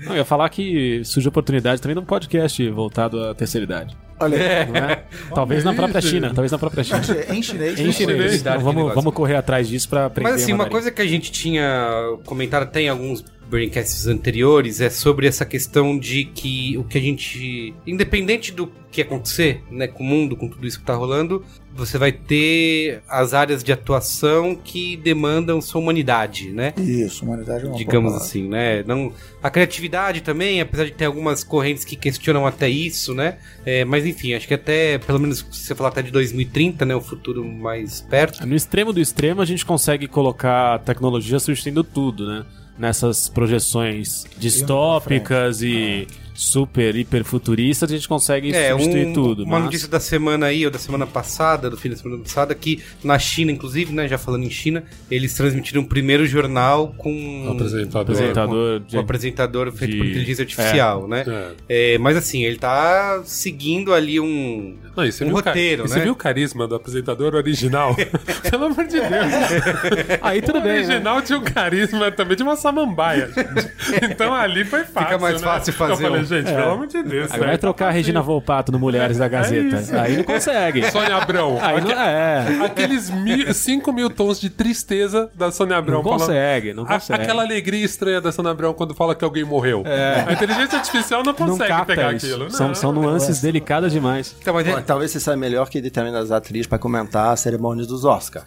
Não, 0.00 0.12
eu 0.12 0.18
ia 0.18 0.24
falar 0.24 0.48
que 0.50 1.02
surge 1.04 1.28
oportunidade 1.28 1.80
também 1.80 1.94
num 1.94 2.04
podcast 2.04 2.68
voltado 2.70 3.22
à 3.22 3.34
terceira 3.34 3.64
idade. 3.64 3.96
Olha, 4.20 4.36
aí, 4.36 4.66
Não 4.66 4.76
é? 4.76 5.04
Talvez 5.34 5.64
na 5.64 5.74
própria 5.74 5.98
isso. 5.98 6.08
China. 6.08 6.28
Talvez 6.28 6.52
na 6.52 6.58
própria 6.58 6.84
China. 6.84 7.00
em 7.28 7.42
chinês. 7.42 7.80
Em 7.80 7.92
chinês. 7.92 8.40
Então, 8.40 8.60
vamos, 8.60 8.94
vamos 8.94 9.12
correr 9.14 9.36
atrás 9.36 9.68
disso 9.68 9.88
pra 9.88 10.06
aprender. 10.06 10.30
Mas 10.30 10.42
assim, 10.42 10.52
uma 10.52 10.66
coisa 10.68 10.90
que 10.90 11.02
a 11.02 11.06
gente 11.06 11.32
tinha 11.32 12.16
comentado 12.24 12.64
até 12.64 12.82
em 12.82 12.88
alguns 12.88 13.24
braincasts 13.54 14.08
anteriores 14.08 14.80
é 14.80 14.90
sobre 14.90 15.28
essa 15.28 15.44
questão 15.44 15.96
de 15.96 16.24
que 16.24 16.76
o 16.76 16.82
que 16.82 16.98
a 16.98 17.00
gente, 17.00 17.72
independente 17.86 18.50
do 18.50 18.66
que 18.90 19.00
acontecer, 19.00 19.62
né, 19.70 19.86
com 19.86 20.02
o 20.02 20.06
mundo, 20.06 20.36
com 20.36 20.48
tudo 20.48 20.66
isso 20.66 20.80
que 20.80 20.84
tá 20.84 20.94
rolando, 20.94 21.44
você 21.72 21.96
vai 21.96 22.10
ter 22.10 23.00
as 23.08 23.32
áreas 23.32 23.62
de 23.62 23.72
atuação 23.72 24.56
que 24.56 24.96
demandam 24.96 25.60
sua 25.60 25.80
humanidade, 25.80 26.50
né? 26.50 26.72
Isso, 26.76 27.24
humanidade 27.24 27.64
é 27.64 27.68
uma 27.68 27.76
digamos 27.76 28.14
assim, 28.14 28.48
né? 28.48 28.82
Não, 28.84 29.12
a 29.40 29.50
criatividade 29.50 30.20
também, 30.20 30.60
apesar 30.60 30.84
de 30.84 30.92
ter 30.92 31.04
algumas 31.04 31.44
correntes 31.44 31.84
que 31.84 31.94
questionam 31.94 32.46
até 32.46 32.68
isso, 32.68 33.14
né? 33.14 33.38
É, 33.64 33.84
mas 33.84 34.04
enfim, 34.04 34.34
acho 34.34 34.48
que 34.48 34.54
até, 34.54 34.98
pelo 34.98 35.20
menos 35.20 35.46
se 35.50 35.66
você 35.66 35.74
falar 35.76 35.90
até 35.90 36.02
de 36.02 36.10
2030, 36.10 36.84
né? 36.84 36.94
O 36.94 37.00
futuro 37.00 37.44
mais 37.44 38.00
perto. 38.00 38.44
No 38.46 38.54
extremo 38.54 38.92
do 38.92 39.00
extremo, 39.00 39.40
a 39.40 39.44
gente 39.44 39.64
consegue 39.64 40.08
colocar 40.08 40.74
a 40.74 40.78
tecnologia 40.78 41.38
substituindo 41.38 41.84
tudo, 41.84 42.26
né? 42.28 42.44
Nessas 42.78 43.28
projeções 43.28 44.26
distópicas 44.36 45.62
e 45.62 46.08
super, 46.34 46.96
hiper 46.96 47.22
futuristas, 47.24 47.88
a 47.90 47.94
gente 47.94 48.08
consegue 48.08 48.52
substituir 48.52 49.06
um- 49.06 49.12
tudo. 49.12 49.44
Uma 49.44 49.52
mas- 49.56 49.64
notícia 49.66 49.88
da 49.88 50.00
semana 50.00 50.46
aí, 50.46 50.64
ou 50.64 50.70
da 50.70 50.78
semana 50.78 51.06
passada, 51.06 51.70
do 51.70 51.76
fim 51.76 51.88
da 51.90 51.96
semana 51.96 52.20
passada, 52.22 52.54
que 52.54 52.82
na 53.04 53.18
China, 53.18 53.52
inclusive, 53.52 53.92
né? 53.92 54.08
Já 54.08 54.18
falando 54.18 54.42
em 54.44 54.50
China, 54.50 54.82
eles 55.10 55.32
transmitiram 55.34 55.82
o 55.82 55.86
primeiro 55.86 56.26
jornal 56.26 56.92
com 56.98 57.12
Um 57.12 57.52
Apresentador. 57.52 58.02
apresentador 58.02 58.80
com 58.80 58.86
de- 58.86 58.96
um 58.96 59.00
apresentador 59.00 59.72
feito 59.72 59.92
de- 59.92 59.96
por 59.98 60.06
inteligência 60.06 60.42
artificial, 60.42 61.06
né? 61.08 61.24
É. 61.68 61.94
É, 61.94 61.98
mas 61.98 62.16
assim, 62.16 62.44
ele 62.44 62.56
tá 62.56 63.22
seguindo 63.24 63.94
ali 63.94 64.18
um. 64.18 64.76
Não, 64.96 65.04
você 65.06 65.24
Um 65.24 65.28
o 65.28 65.32
roteiro, 65.32 65.86
Você 65.88 65.96
né? 65.98 66.02
viu 66.04 66.12
o 66.12 66.16
carisma 66.16 66.66
do 66.66 66.74
apresentador 66.74 67.34
original? 67.34 67.94
Pelo 68.50 68.64
amor 68.66 68.84
de 68.86 68.92
Deus. 69.00 69.10
Aí 70.22 70.40
tudo 70.42 70.58
o 70.58 70.62
bem, 70.62 70.72
né? 70.72 70.78
original 70.78 71.22
tinha 71.22 71.38
um 71.38 71.42
carisma 71.44 72.10
também 72.10 72.36
de 72.36 72.42
uma 72.42 72.56
samambaia. 72.56 73.30
Então 74.02 74.34
ali 74.34 74.64
foi 74.64 74.84
fácil. 74.84 75.20
mais 75.20 75.40
né? 75.40 75.46
fácil 75.46 75.72
fazer 75.72 75.92
Eu 75.92 75.96
falei, 75.98 76.20
um- 76.22 76.23
gente, 76.24 76.46
pelo 76.52 76.70
amor 76.72 76.86
de 76.86 77.02
Deus. 77.02 77.30
Aí 77.32 77.38
vai 77.38 77.48
né? 77.50 77.56
trocar 77.56 77.88
a 77.88 77.90
Regina 77.90 78.20
Volpato 78.22 78.70
no 78.72 78.78
Mulheres 78.78 79.18
da 79.18 79.28
Gazeta. 79.28 79.76
isso. 79.76 79.96
Aí 79.96 80.16
não 80.16 80.24
consegue. 80.24 80.90
Sônia 80.90 81.16
Abrão. 81.16 81.58
Aí 81.60 81.80
não, 81.80 81.90
é. 81.92 82.64
Aqueles 82.64 83.10
5 83.56 83.92
mil 83.92 84.10
tons 84.10 84.40
de 84.40 84.50
tristeza 84.50 85.30
da 85.34 85.50
Sônia 85.50 85.76
Abrão. 85.76 85.96
Não 85.98 86.02
falando- 86.04 86.20
consegue, 86.20 86.72
não 86.74 86.84
A- 86.84 86.86
consegue. 86.86 87.22
aquela 87.22 87.42
alegria 87.42 87.84
estranha 87.84 88.20
da 88.20 88.30
Sônia 88.32 88.50
Abrão 88.50 88.72
quando 88.74 88.94
fala 88.94 89.14
que 89.14 89.24
alguém 89.24 89.44
morreu. 89.44 89.82
A 90.26 90.32
inteligência 90.32 90.78
artificial 90.78 91.22
não 91.22 91.32
não 91.32 91.48
consegue 91.48 91.68
capta 91.68 91.86
pegar 91.94 92.12
isso. 92.14 92.26
aquilo. 92.26 92.50
São, 92.50 92.68
Não. 92.68 92.74
são 92.74 92.92
nuances 92.92 93.40
delicadas 93.40 93.92
demais. 93.92 94.34
Então, 94.40 94.54
mas 94.54 94.66
é- 94.66 94.80
talvez 94.80 95.10
você 95.10 95.20
saiba 95.20 95.40
melhor 95.40 95.68
que 95.68 95.80
determinadas 95.80 96.30
atrizes 96.32 96.66
para 96.66 96.78
comentar 96.78 97.32
a 97.32 97.36
cerimônia 97.36 97.84
dos 97.86 98.04
Oscars. 98.04 98.44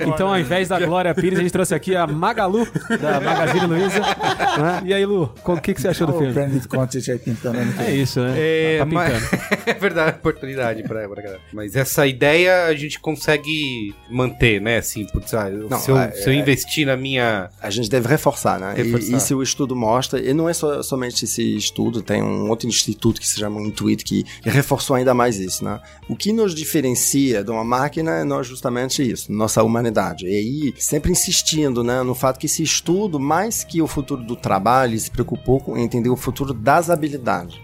Então, 0.00 0.28
ao 0.28 0.38
invés 0.38 0.68
da 0.68 0.78
Glória 0.80 1.14
Pires, 1.14 1.38
a 1.38 1.42
gente 1.42 1.52
trouxe 1.52 1.74
aqui 1.74 1.94
a 1.96 2.06
Magalu, 2.06 2.66
da 3.00 3.20
Magazine 3.20 3.66
Luiza. 3.66 4.00
né? 4.00 4.82
E 4.84 4.94
aí, 4.94 5.04
Lu, 5.04 5.32
o 5.52 5.60
que, 5.60 5.74
que 5.74 5.80
você 5.80 5.88
achou 5.88 6.06
do 6.06 6.14
O 6.14 6.18
filme? 6.18 6.32
Brandon 6.32 6.60
Content 6.68 7.08
aí 7.08 7.18
pintando. 7.18 7.58
que 7.74 7.82
É 7.82 7.94
isso, 7.94 8.20
né? 8.20 8.34
É, 8.36 8.78
tá 8.78 8.84
mas- 8.86 9.12
pintando. 9.22 9.42
é 9.66 9.74
verdade, 9.74 10.16
oportunidade 10.18 10.82
pra, 10.84 11.08
pra 11.08 11.22
galera. 11.22 11.40
Mas 11.52 11.76
essa 11.76 12.06
ideia 12.06 12.64
a 12.66 12.74
gente 12.74 12.98
consegue 13.00 13.94
manter, 14.10 14.60
né? 14.60 14.78
Assim, 14.78 15.04
putz, 15.06 15.34
ah, 15.34 15.50
eu- 15.50 15.68
Não, 15.68 15.78
se, 15.78 15.90
eu, 15.90 15.98
é- 15.98 16.10
se 16.12 16.28
eu 16.28 16.32
investir 16.32 16.86
na 16.86 16.96
minha. 16.96 17.50
A 17.60 17.70
gente 17.70 17.88
deve 17.90 18.08
reforçar, 18.08 18.58
né? 18.58 18.74
Reforçar. 18.76 19.12
E 19.12 19.16
isso 19.16 19.36
o 19.36 19.42
estudo 19.42 19.74
mostra, 19.76 20.20
e 20.20 20.32
não 20.32 20.48
é 20.48 20.54
só, 20.54 20.82
somente 20.82 21.24
esse 21.24 21.56
estudo, 21.56 22.02
tem 22.02 22.22
um 22.22 22.48
outro 22.48 22.68
instituto 22.68 23.20
que 23.20 23.26
se 23.26 23.38
chama 23.38 23.60
Intuit 23.60 24.04
que 24.04 24.24
reforçou 24.42 24.96
ainda 24.96 25.12
mais 25.14 25.38
isso, 25.38 25.64
né? 25.64 25.80
O 26.08 26.16
que 26.16 26.32
nos 26.32 26.54
diferencia 26.54 27.42
de 27.44 27.50
uma 27.50 27.64
máquina 27.64 28.12
é 28.20 28.24
nós 28.24 28.46
justamente 28.46 29.02
isso, 29.08 29.32
nossa 29.32 29.62
humanidade. 29.62 30.26
E 30.26 30.28
aí, 30.36 30.74
sempre 30.78 31.10
insistindo, 31.12 31.82
né, 31.82 32.02
no 32.02 32.14
fato 32.14 32.38
que 32.38 32.46
esse 32.46 32.62
estudo, 32.62 33.18
mais 33.18 33.64
que 33.64 33.80
o 33.80 33.86
futuro 33.86 34.22
do 34.22 34.36
trabalho, 34.36 34.98
se 34.98 35.10
preocupou 35.34 35.60
com 35.60 35.76
entender 35.76 36.08
o 36.08 36.16
futuro 36.16 36.54
das 36.54 36.90
habilidades. 36.90 37.58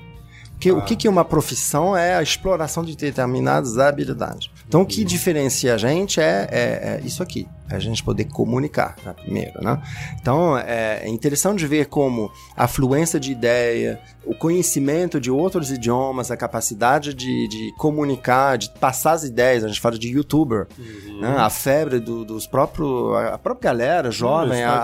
Porque 0.53 0.71
o 0.73 0.83
que 0.83 0.95
que 0.95 1.07
é 1.07 1.11
uma 1.11 1.25
profissão 1.25 1.97
é 1.97 2.15
a 2.17 2.23
exploração 2.23 2.85
de 2.85 2.95
determinadas 2.95 3.79
habilidades. 3.79 4.51
Então, 4.69 4.83
o 4.83 4.87
que 4.87 5.05
diferencia 5.05 5.75
a 5.75 5.79
gente 5.79 6.21
é, 6.21 6.47
é- 6.51 7.01
é 7.01 7.01
isso 7.03 7.23
aqui, 7.23 7.49
a 7.71 7.79
gente 7.79 8.03
poder 8.03 8.25
comunicar, 8.25 8.97
né, 9.05 9.13
primeiro, 9.13 9.63
né? 9.63 9.81
Então, 10.21 10.57
é, 10.59 11.01
é 11.05 11.09
interessante 11.09 11.67
ver 11.67 11.87
como 11.87 12.31
a 12.57 12.67
fluência 12.67 13.19
de 13.21 13.33
ideia, 13.33 14.01
o 14.25 14.35
conhecimento 14.35 15.21
de 15.21 15.31
outros 15.31 15.71
idiomas, 15.71 16.31
a 16.31 16.37
capacidade 16.37 17.15
de, 17.15 17.49
de 17.49 17.73
comunicar, 17.79 18.59
de 18.59 18.69
passar 18.79 19.13
as 19.13 19.25
ideias, 19.25 19.65
a 19.65 19.69
gente 19.69 19.81
fala 19.81 19.99
de 19.99 20.09
youtuber, 20.09 20.67
né? 21.21 21.37
a 21.39 21.49
febre 21.51 21.99
do- 22.01 22.25
dos 22.25 22.47
próprios, 22.47 23.15
a 23.33 23.39
própria 23.39 23.71
galera 23.73 24.11
jovem, 24.11 24.63
a- 24.65 24.81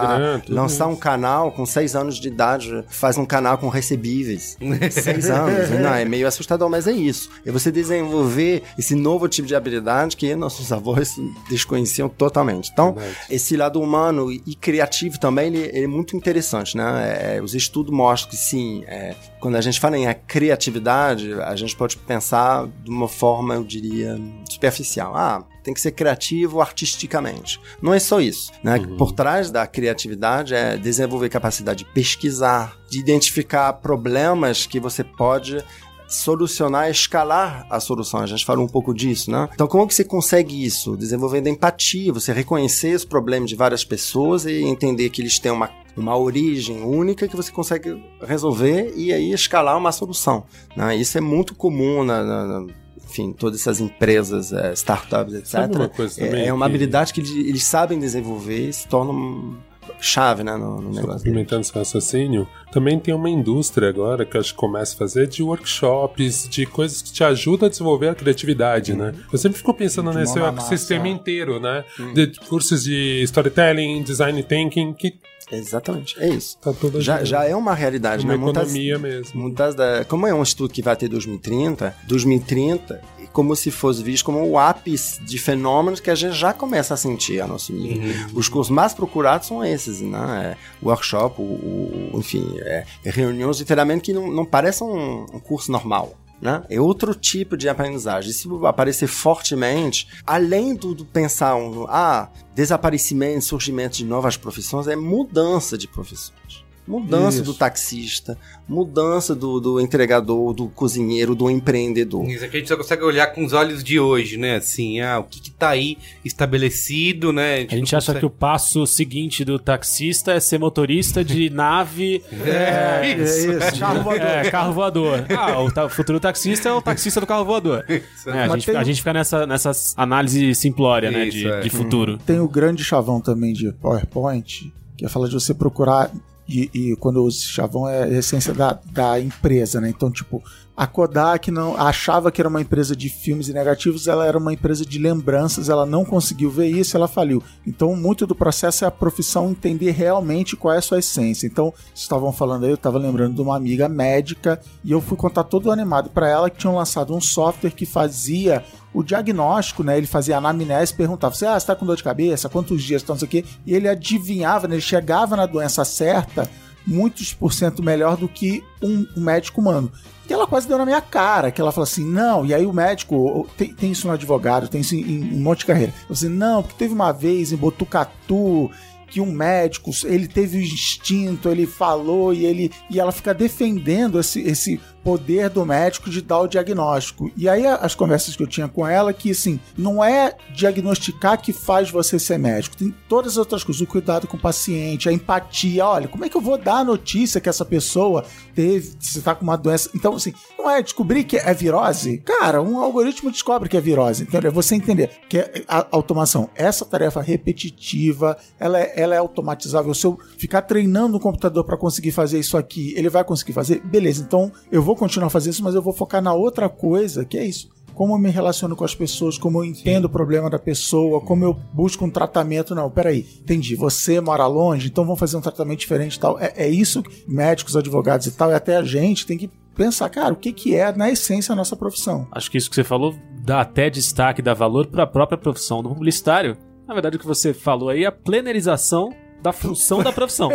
lançar 0.49 0.87
um 0.87 0.97
canal 0.97 1.53
com 1.53 1.67
seis 1.67 1.95
anos 1.95 2.17
de 2.19 2.29
idade, 2.29 2.85
faz 2.89 3.19
um 3.19 3.27
canal 3.27 3.59
com 3.59 3.69
recebíveis. 3.69 4.57
seis 4.91 5.29
anos, 5.31 5.71
não, 5.81 5.95
é 5.95 6.05
meio 6.05 6.27
assustador, 6.27 6.69
mas 6.71 6.87
é 6.87 6.93
isso. 6.93 7.29
É 7.45 7.51
você 7.53 7.71
desenvolver 7.71 8.63
esse 8.79 8.95
novo 8.95 9.29
tipo 9.29 9.47
de 9.47 9.55
habilidade 9.55 10.17
que 10.17 10.35
nossos 10.35 10.73
avós 10.73 11.15
desconheciam 11.49 12.09
totalmente. 12.09 12.75
Então, 12.77 12.95
esse 13.31 13.57
lado 13.57 13.81
humano 13.81 14.31
e, 14.31 14.55
criativo 14.55 15.19
também, 15.19 15.47
ele, 15.47 15.71
ele 15.73 15.85
é 15.85 15.87
muito 15.87 16.15
interessante, 16.15 16.77
né? 16.77 17.37
É, 17.37 17.43
os 17.43 17.55
estudos 17.55 17.91
mostram 17.91 18.29
que 18.29 18.37
sim, 18.37 18.85
é, 18.87 19.17
quando 19.41 19.55
a 19.55 19.63
gente 19.63 19.81
fala 19.81 19.97
em 19.97 20.07
a 20.07 20.13
criatividade, 20.13 21.33
a 21.41 21.57
gente 21.57 21.75
pode 21.75 21.97
pensar 21.97 22.69
de 22.85 22.91
uma 22.91 23.09
forma, 23.09 23.55
eu 23.55 23.65
diria, 23.65 24.21
superficial. 24.47 25.17
Ah, 25.17 25.43
tem 25.63 25.73
que 25.73 25.81
ser 25.81 25.93
criativo 25.93 26.61
artisticamente. 26.61 27.59
Não 27.81 27.95
é 27.95 27.99
só 27.99 28.21
isso, 28.21 28.53
né? 28.63 28.79
Por 28.99 29.13
trás 29.13 29.51
da 29.51 29.67
criatividade 29.67 30.55
é 30.55 30.77
desenvolver 30.77 31.31
capacidade 31.31 31.79
de 31.79 31.91
pesquisar, 31.93 32.77
de 32.91 33.01
identificar 33.01 33.73
problemas 33.73 34.67
que 34.67 34.79
você 34.79 35.03
pode 35.03 35.65
solucionar, 36.09 36.91
escalar 36.91 37.67
a 37.71 37.81
solução. 37.81 38.21
A 38.21 38.27
gente 38.27 38.45
falou 38.45 38.65
um 38.65 38.69
pouco 38.69 38.95
disso, 38.95 39.31
né? 39.31 39.49
Então, 39.55 39.67
como 39.67 39.87
que 39.87 39.95
você 39.95 40.05
consegue 40.05 40.65
isso? 40.65 40.97
Desenvolvendo 40.97 41.49
empatia, 41.49 42.13
você 42.13 42.33
reconhecer 42.33 42.95
os 42.95 43.05
problemas 43.05 43.51
de 43.51 43.57
várias 43.57 43.85
pessoas 43.85 44.45
e 44.47 44.63
entender 44.63 45.11
que 45.11 45.21
eles 45.23 45.39
têm 45.39 45.51
uma, 45.53 45.71
uma 45.97 46.17
origem 46.17 46.83
única 46.83 47.27
que 47.29 47.37
você 47.37 47.51
consegue 47.51 48.03
resolver 48.23 48.93
e 48.97 49.13
aí 49.13 49.33
escalar 49.33 49.77
uma 49.77 49.93
solução. 49.93 50.45
Né? 50.77 50.97
Isso 50.97 51.19
é 51.19 51.21
muito 51.21 51.55
comum 51.55 52.05
na, 52.05 52.23
na- 52.23 52.47
na- 52.61 52.67
enfim, 53.09 53.33
todas 53.33 53.61
essas 53.61 53.81
empresas, 53.81 54.53
eh, 54.53 54.73
startups, 54.73 55.33
etc. 55.35 55.55
Uma 55.75 55.89
coisa 55.89 56.21
É- 56.21 56.27
também 56.27 56.47
é 56.49 56.53
uma 56.53 56.67
habilidade 56.67 57.13
que 57.13 57.21
eles, 57.21 57.31
eles 57.31 57.65
sabem 57.65 57.99
desenvolver 58.01 58.69
e 58.69 58.73
se 58.73 58.87
torna 58.89 59.13
um 59.13 59.57
chave 60.01 60.43
né, 60.45 60.57
no, 60.57 60.81
no 60.81 60.91
negócio. 60.91 61.19
complementando 61.19 61.63
esse 61.63 61.73
raciocínio, 61.73 62.47
também 62.73 62.99
tem 62.99 63.15
uma 63.15 63.31
indústria 63.31 63.89
agora 63.89 64.25
que 64.25 64.37
eu 64.37 64.41
acho 64.41 64.53
que 64.53 64.59
começa 64.59 64.95
a 64.95 64.99
fazer 64.99 65.27
de 65.27 65.43
workshops, 65.43 66.49
de 66.49 66.67
coisas 66.67 67.03
que 67.03 67.13
te 67.13 67.25
ajudam 67.25 67.67
a 67.67 67.71
desenvolver 67.71 68.09
a 68.09 68.15
criatividade, 68.15 68.95
né? 68.95 69.15
Eu 69.33 69.39
sempre 69.39 69.59
fico 69.59 69.73
pensando 69.75 70.11
De 70.11 70.19
nesse 70.19 70.39
ecossistema 70.39 71.05
massa. 71.05 71.15
inteiro, 71.15 71.61
né? 71.61 71.85
De 72.15 72.27
cursos 72.49 72.85
de 72.85 73.23
storytelling, 73.25 74.03
design 74.03 74.43
thinking, 74.43 74.93
que 74.95 75.15
Exatamente, 75.51 76.19
é 76.21 76.29
isso. 76.29 76.59
tá 76.59 76.73
tudo 76.73 77.01
Já, 77.01 77.23
já 77.23 77.45
é 77.45 77.55
uma 77.55 77.73
realidade, 77.73 78.25
uma 78.25 78.33
né? 78.33 78.37
Muitas- 78.39 78.65
economia 78.65 78.99
mesmo. 78.99 79.41
Muitas 79.41 79.77
da, 79.77 80.05
como 80.05 80.27
é 80.27 80.35
um 80.35 80.43
estudo 80.43 80.73
que 80.73 80.83
vai 80.83 80.95
até 80.95 81.07
2030, 81.07 81.95
2030 82.09 83.01
é 83.16 83.16
como 83.37 83.55
se 83.55 83.71
fosse 83.71 84.03
visto 84.03 84.25
como 84.25 84.43
o 84.49 84.59
ápice 84.59 85.21
de 85.23 85.37
fenômenos 85.37 86.01
que 86.01 86.11
a 86.11 86.15
gente 86.15 86.35
já 86.35 86.55
começa 86.55 86.95
a 86.95 86.97
sentir 86.97 87.39
a 87.43 87.47
nosso 87.47 87.71
nível. 87.71 88.31
Os 88.33 88.49
cursos 88.49 88.75
mais 88.75 88.95
procurados 88.95 89.47
são 89.49 89.63
esses, 89.63 90.01
né? 90.01 90.57
É, 90.57 90.57
workshop, 90.83 91.39
o, 91.39 91.45
o- 91.45 92.11
enfim, 92.15 92.57
é, 92.61 92.87
é 93.05 93.11
reuniões 93.11 93.59
de 93.59 93.67
treinamento 93.67 94.05
que 94.05 94.13
não, 94.15 94.33
não 94.33 94.47
parecem 94.47 94.87
um, 94.87 95.27
um 95.35 95.39
curso 95.39 95.71
normal. 95.71 96.15
Né? 96.41 96.63
É 96.71 96.81
outro 96.81 97.15
tipo 97.15 97.59
de 97.59 97.69
aprendizagem. 97.69 98.31
Isso 98.31 98.65
aparecer 98.67 99.07
fortemente, 99.07 100.09
além 100.27 100.75
do, 100.75 100.95
do 100.95 101.05
pensar 101.05 101.57
um, 101.57 101.85
ah, 101.91 102.31
desaparecimento, 102.55 103.45
surgimento 103.45 103.99
de 103.99 104.05
novas 104.07 104.39
profissões, 104.39 104.89
é 104.89 104.97
mudança 104.97 105.77
de 105.77 105.87
profissões. 105.87 106.65
Mudança 106.87 107.39
Isso. 107.39 107.45
do 107.45 107.55
taxista, 107.55 108.39
mudança 108.69 109.35
do, 109.35 109.59
do 109.59 109.81
entregador, 109.81 110.53
do 110.53 110.69
cozinheiro, 110.69 111.35
do 111.35 111.51
empreendedor. 111.51 112.25
Isso 112.31 112.45
aqui 112.45 112.57
a 112.57 112.61
gente 112.61 112.69
só 112.69 112.77
consegue 112.77 113.03
olhar 113.03 113.27
com 113.29 113.45
os 113.45 113.53
olhos 113.53 113.83
de 113.83 113.99
hoje, 113.99 114.37
né? 114.37 114.57
Assim, 114.57 115.01
ah, 115.01 115.19
o 115.19 115.25
que, 115.25 115.41
que 115.41 115.51
tá 115.51 115.71
aí 115.71 115.99
estabelecido, 116.25 117.33
né? 117.33 117.67
A 117.71 117.75
gente 117.77 117.93
não 117.93 117.99
acha 117.99 118.15
que 118.15 118.25
o 118.27 118.31
passo 118.31 118.87
seguinte 118.87 119.45
do 119.45 119.59
taxista 119.59 120.33
é 120.33 120.41
ser 120.41 120.59
motorista 120.59 121.25
de 121.25 121.51
nave. 121.51 122.23
É, 122.45 123.17
isso. 123.19 123.51
É 123.51 123.69
isso, 123.69 123.79
carro 123.81 124.03
voador. 124.03 124.27
É, 124.27 124.51
carro 124.51 124.73
voador. 124.73 125.27
Ah, 125.37 125.61
o, 125.61 125.71
ta- 125.71 125.89
futuro 125.89 126.19
taxista 126.19 126.69
é 126.69 126.73
o 126.73 126.81
taxista 126.81 127.21
do 127.21 127.27
carro 127.27 127.45
voador. 127.45 127.85
É, 127.89 128.01
a, 128.33 128.49
gente, 128.49 128.67
tem- 128.67 128.77
a 128.77 128.85
gente 128.85 128.99
fica 128.99 129.13
nessa, 129.13 129.47
nessas 129.47 129.93
análise 129.97 130.55
simplória, 130.55 131.11
né? 131.11 131.27
Isso, 131.27 131.37
De, 131.39 131.49
é. 131.49 131.61
de 131.61 131.71
futuro. 131.71 132.17
Tem 132.19 132.39
o 132.41 132.49
grande 132.49 132.83
chavão 132.85 133.21
também 133.21 133.53
de 133.53 133.71
PowerPoint, 133.73 134.73
que 134.97 135.05
é 135.05 135.09
falar 135.09 135.29
de 135.29 135.35
você 135.35 135.53
procurar 135.53 136.11
E, 136.49 136.71
e 136.73 136.97
quando 136.97 137.17
eu 137.17 137.25
uso 137.25 137.43
chavão 137.45 137.89
é 137.89 138.05
a 138.05 138.09
essência 138.09 138.55
da, 138.55 138.79
da 138.87 139.21
empresa, 139.21 139.81
né? 139.81 139.89
Então, 139.89 140.11
tipo, 140.11 140.43
a 140.77 140.87
Kodak 140.87 141.51
não 141.51 141.75
achava 141.77 142.31
que 142.31 142.41
era 142.41 142.49
uma 142.49 142.61
empresa 142.61 142.95
de 142.95 143.09
filmes 143.09 143.49
e 143.49 143.53
negativos, 143.53 144.07
ela 144.07 144.27
era 144.27 144.37
uma 144.37 144.53
empresa 144.53 144.85
de 144.85 144.99
lembranças, 144.99 145.71
ela 145.71 145.87
não 145.87 146.05
conseguiu 146.05 146.51
ver 146.51 146.69
isso, 146.69 146.97
ela 146.97 147.09
faliu. 147.09 147.43
Então, 147.67 147.97
muito 147.97 148.27
do 148.27 148.35
processo 148.35 148.85
é 148.85 148.89
a 148.89 148.91
profissão 148.91 149.51
entender 149.51 149.93
realmente 149.93 150.55
qual 150.55 150.75
é 150.75 150.79
a 150.79 150.83
sua 150.83 150.99
essência. 150.99 151.47
Então, 151.47 151.73
estavam 151.95 152.31
falando 152.31 152.65
aí, 152.65 152.71
eu 152.71 152.75
estava 152.75 152.99
lembrando 152.99 153.35
de 153.35 153.41
uma 153.41 153.57
amiga 153.57 153.89
médica 153.89 154.61
e 154.85 154.93
eu 154.93 155.01
fui 155.01 155.17
contar 155.17 155.45
todo 155.45 155.73
animado 155.73 156.11
para 156.11 156.29
ela 156.29 156.51
que 156.51 156.59
tinham 156.59 156.77
lançado 156.77 157.15
um 157.15 157.21
software 157.21 157.71
que 157.71 157.87
fazia 157.87 158.63
o 158.93 159.03
diagnóstico, 159.03 159.83
né? 159.83 159.97
Ele 159.97 160.07
fazia 160.07 160.37
anamnese, 160.37 160.95
perguntava: 160.95 161.35
você, 161.35 161.47
ah, 161.47 161.57
está 161.57 161.75
com 161.75 161.87
dor 161.87 161.97
de 161.97 162.03
cabeça? 162.03 162.49
Quantos 162.49 162.83
dias? 162.83 163.03
Então, 163.03 163.15
não 163.15 163.21
sei 163.21 163.41
o. 163.41 163.45
E 163.67 163.75
ele 163.75 163.89
adivinhava, 163.89 164.69
né? 164.69 164.75
ele 164.75 164.83
chegava 164.83 165.37
na 165.37 165.47
doença 165.47 165.85
certa 165.85 166.49
muitos 166.87 167.35
por 167.35 167.53
cento 167.53 167.83
melhor 167.83 168.17
do 168.17 168.29
que 168.29 168.63
um, 168.83 169.07
um 169.17 169.21
médico 169.21 169.61
humano. 169.61 169.91
E 170.29 170.33
ela 170.33 170.47
quase 170.47 170.67
deu 170.67 170.79
na 170.79 170.85
minha 170.85 171.01
cara, 171.01 171.51
que 171.51 171.61
ela 171.61 171.73
falou 171.73 171.85
assim, 171.85 172.05
não, 172.05 172.45
e 172.45 172.53
aí 172.53 172.67
o 172.67 172.73
médico, 172.73 173.49
tem, 173.57 173.73
tem 173.73 173.93
isso 173.93 174.07
no 174.07 174.13
advogado, 174.13 174.69
tem 174.69 174.81
isso 174.81 174.95
em, 174.95 175.03
em 175.03 175.35
um 175.35 175.41
monte 175.41 175.61
de 175.61 175.67
carreira. 175.67 175.93
Eu 176.09 176.13
assim, 176.13 176.29
não, 176.29 176.63
porque 176.63 176.79
teve 176.79 176.95
uma 176.95 177.13
vez 177.13 177.53
em 177.53 177.57
Botucatu 177.57 178.71
que 179.09 179.21
um 179.21 179.31
médico, 179.31 179.93
ele 180.05 180.27
teve 180.27 180.59
o 180.59 180.61
instinto, 180.61 181.49
ele 181.49 181.65
falou 181.65 182.35
e 182.35 182.45
ele 182.45 182.73
e 182.91 182.99
ela 182.99 183.13
fica 183.13 183.33
defendendo 183.33 184.19
esse, 184.19 184.41
esse 184.41 184.81
poder 185.07 185.49
do 185.49 185.65
médico 185.65 186.11
de 186.11 186.21
dar 186.21 186.41
o 186.41 186.49
diagnóstico. 186.49 187.31
E 187.37 187.49
aí 187.49 187.65
as 187.65 187.95
conversas 187.95 188.35
que 188.35 188.43
eu 188.43 188.47
tinha 188.49 188.67
com 188.67 188.85
ela 188.85 189.13
que 189.13 189.31
assim, 189.31 189.61
não 189.79 190.03
é 190.03 190.35
diagnosticar 190.53 191.41
que 191.41 191.53
faz 191.53 191.89
você 191.89 192.19
ser 192.19 192.41
médico, 192.41 192.77
tem 192.77 192.93
todas 193.09 193.35
as 193.35 193.39
outras 193.39 193.63
coisas, 193.63 193.81
o 193.81 193.87
cuidado 193.87 194.27
com 194.27 194.37
o 194.37 194.41
paciente, 194.41 195.09
a 195.09 195.13
empatia, 195.13 195.87
olha, 195.87 196.09
como 196.09 196.25
é 196.25 196.29
que 196.29 196.37
eu 196.37 196.41
vou 196.41 196.59
dar 196.59 196.79
a 196.79 196.85
notícia 196.85 197.41
que 197.41 197.49
essa 197.49 197.65
pessoa 197.65 198.25
teve, 198.53 198.97
se 198.99 199.23
tá 199.23 199.33
com 199.33 199.45
uma 199.45 199.57
doença. 199.57 199.89
Então 199.95 200.13
assim, 200.17 200.35
não 200.59 200.69
é 200.69 200.83
descobrir 200.83 201.23
que 201.23 201.37
é 201.37 201.55
virose. 201.55 202.19
Cara, 202.19 202.61
um 202.61 202.81
algoritmo 202.81 203.31
descobre 203.31 203.69
que 203.69 203.77
é 203.77 203.81
virose, 203.81 204.25
entendeu? 204.25 204.51
É 204.51 204.53
você 204.53 204.75
entender 204.75 205.11
que 205.29 205.39
é 205.39 205.63
a 205.69 205.87
automação, 205.93 206.51
essa 206.57 206.85
tarefa 206.85 207.21
repetitiva, 207.21 208.37
ela 208.59 208.81
é, 208.81 208.93
ela 208.97 209.15
é 209.15 209.19
automatizável. 209.19 209.95
Se 209.95 210.05
eu 210.05 210.19
ficar 210.37 210.63
treinando 210.63 211.17
o 211.17 211.21
computador 211.21 211.63
para 211.63 211.77
conseguir 211.77 212.11
fazer 212.11 212.41
isso 212.41 212.57
aqui, 212.57 212.93
ele 212.97 213.09
vai 213.09 213.23
conseguir 213.23 213.53
fazer? 213.53 213.81
Beleza, 213.85 214.25
então 214.27 214.51
eu 214.73 214.83
vou 214.83 214.96
continuar 214.97 215.31
fazendo 215.31 215.53
isso, 215.53 215.65
mas 215.65 215.75
eu 215.75 215.83
vou 215.83 215.93
focar 215.93 216.23
na 216.23 216.35
outra 216.35 216.69
coisa, 216.69 217.25
que 217.25 217.39
é 217.39 217.45
isso. 217.45 217.69
Como 217.95 218.15
eu 218.15 218.19
me 218.19 218.29
relaciono 218.29 218.77
com 218.77 218.85
as 218.85 218.95
pessoas, 218.95 219.39
como 219.39 219.61
eu 219.61 219.65
entendo 219.65 220.05
o 220.05 220.11
problema 220.11 220.51
da 220.51 220.59
pessoa, 220.59 221.21
como 221.21 221.45
eu 221.45 221.55
busco 221.73 222.05
um 222.05 222.11
tratamento. 222.11 222.75
Não, 222.75 222.91
peraí, 222.91 223.27
entendi. 223.41 223.75
Você 223.75 224.21
mora 224.21 224.47
longe, 224.47 224.89
então 224.89 225.05
vamos 225.05 225.19
fazer 225.19 225.39
um 225.39 225.41
tratamento 225.41 225.79
diferente 225.79 226.17
e 226.17 226.21
tal. 226.21 226.39
É, 226.39 226.53
é 226.57 226.69
isso 226.69 227.03
que 227.03 227.25
médicos, 227.27 227.75
advogados 227.75 228.27
e 228.27 228.33
tal, 228.33 228.51
e 228.51 228.55
até 228.55 228.77
a 228.77 228.83
gente 228.83 229.27
tem 229.27 229.39
que 229.39 229.51
pensar, 229.75 230.09
cara, 230.11 230.33
o 230.33 230.37
que, 230.37 230.53
que 230.53 230.75
é, 230.75 230.95
na 230.95 231.11
essência, 231.11 231.53
a 231.53 231.57
nossa 231.57 231.77
profissão. 231.77 232.27
Acho 232.33 232.51
que 232.51 232.59
isso 232.59 232.69
que 232.69 232.77
você 232.77 232.85
falou 232.85 233.15
dá 233.45 233.61
até 233.61 233.89
destaque, 233.89 234.43
dá 234.43 234.53
valor 234.53 234.87
para 234.87 235.05
a 235.05 235.07
própria 235.07 235.39
profissão 235.39 235.83
do 235.83 235.89
publicitário. 235.89 236.57
Na 236.87 236.95
verdade, 236.95 237.17
o 237.17 237.19
que 237.21 237.27
você 237.27 237.55
falou 237.55 237.89
aí 237.89 238.05
é 238.05 238.07
a 238.07 238.13
plenarização 238.13 239.11
da 239.43 239.53
função 239.53 240.03
da 240.03 240.13
profissão. 240.13 240.51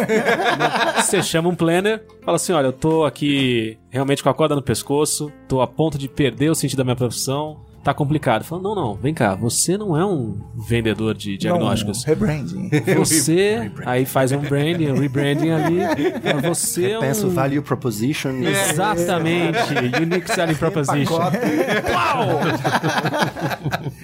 Você 0.98 1.22
chama 1.24 1.50
um 1.50 1.56
planner, 1.56 2.06
fala 2.24 2.36
assim: 2.36 2.54
olha, 2.54 2.68
eu 2.68 2.74
tô 2.74 3.06
aqui 3.06 3.78
realmente 3.90 4.24
com 4.24 4.30
a 4.30 4.34
corda 4.34 4.56
no 4.56 4.62
pescoço, 4.62 5.32
tô 5.48 5.62
a 5.62 5.68
ponto 5.68 5.98
de 5.98 6.08
perder 6.08 6.50
o 6.50 6.56
sentido 6.56 6.78
da 6.80 6.84
minha 6.84 6.96
profissão 6.96 7.60
tá 7.84 7.94
complicado. 7.94 8.44
Fala, 8.44 8.62
não, 8.62 8.76
não, 8.76 8.96
vem 8.96 9.14
cá, 9.14 9.36
você 9.36 9.78
não 9.78 9.98
é 9.98 10.06
um 10.06 10.40
vendedor 10.56 11.16
de 11.16 11.38
diagnósticos. 11.38 12.06
Não, 12.06 12.14
rebranding. 12.14 12.70
Você, 12.98 13.72
aí 13.86 14.06
faz 14.06 14.32
um 14.32 14.40
branding, 14.40 14.92
um 14.92 15.00
rebranding 15.00 15.50
ali. 15.50 15.80
Você 16.44 16.90
Repensa 16.90 17.24
é 17.24 17.26
um... 17.26 17.30
o 17.30 17.32
value 17.32 17.62
proposition. 17.62 18.32
Exatamente, 18.72 19.58
unique 20.02 20.32
selling 20.32 20.56
proposition. 20.56 21.16
Uau! 21.16 22.40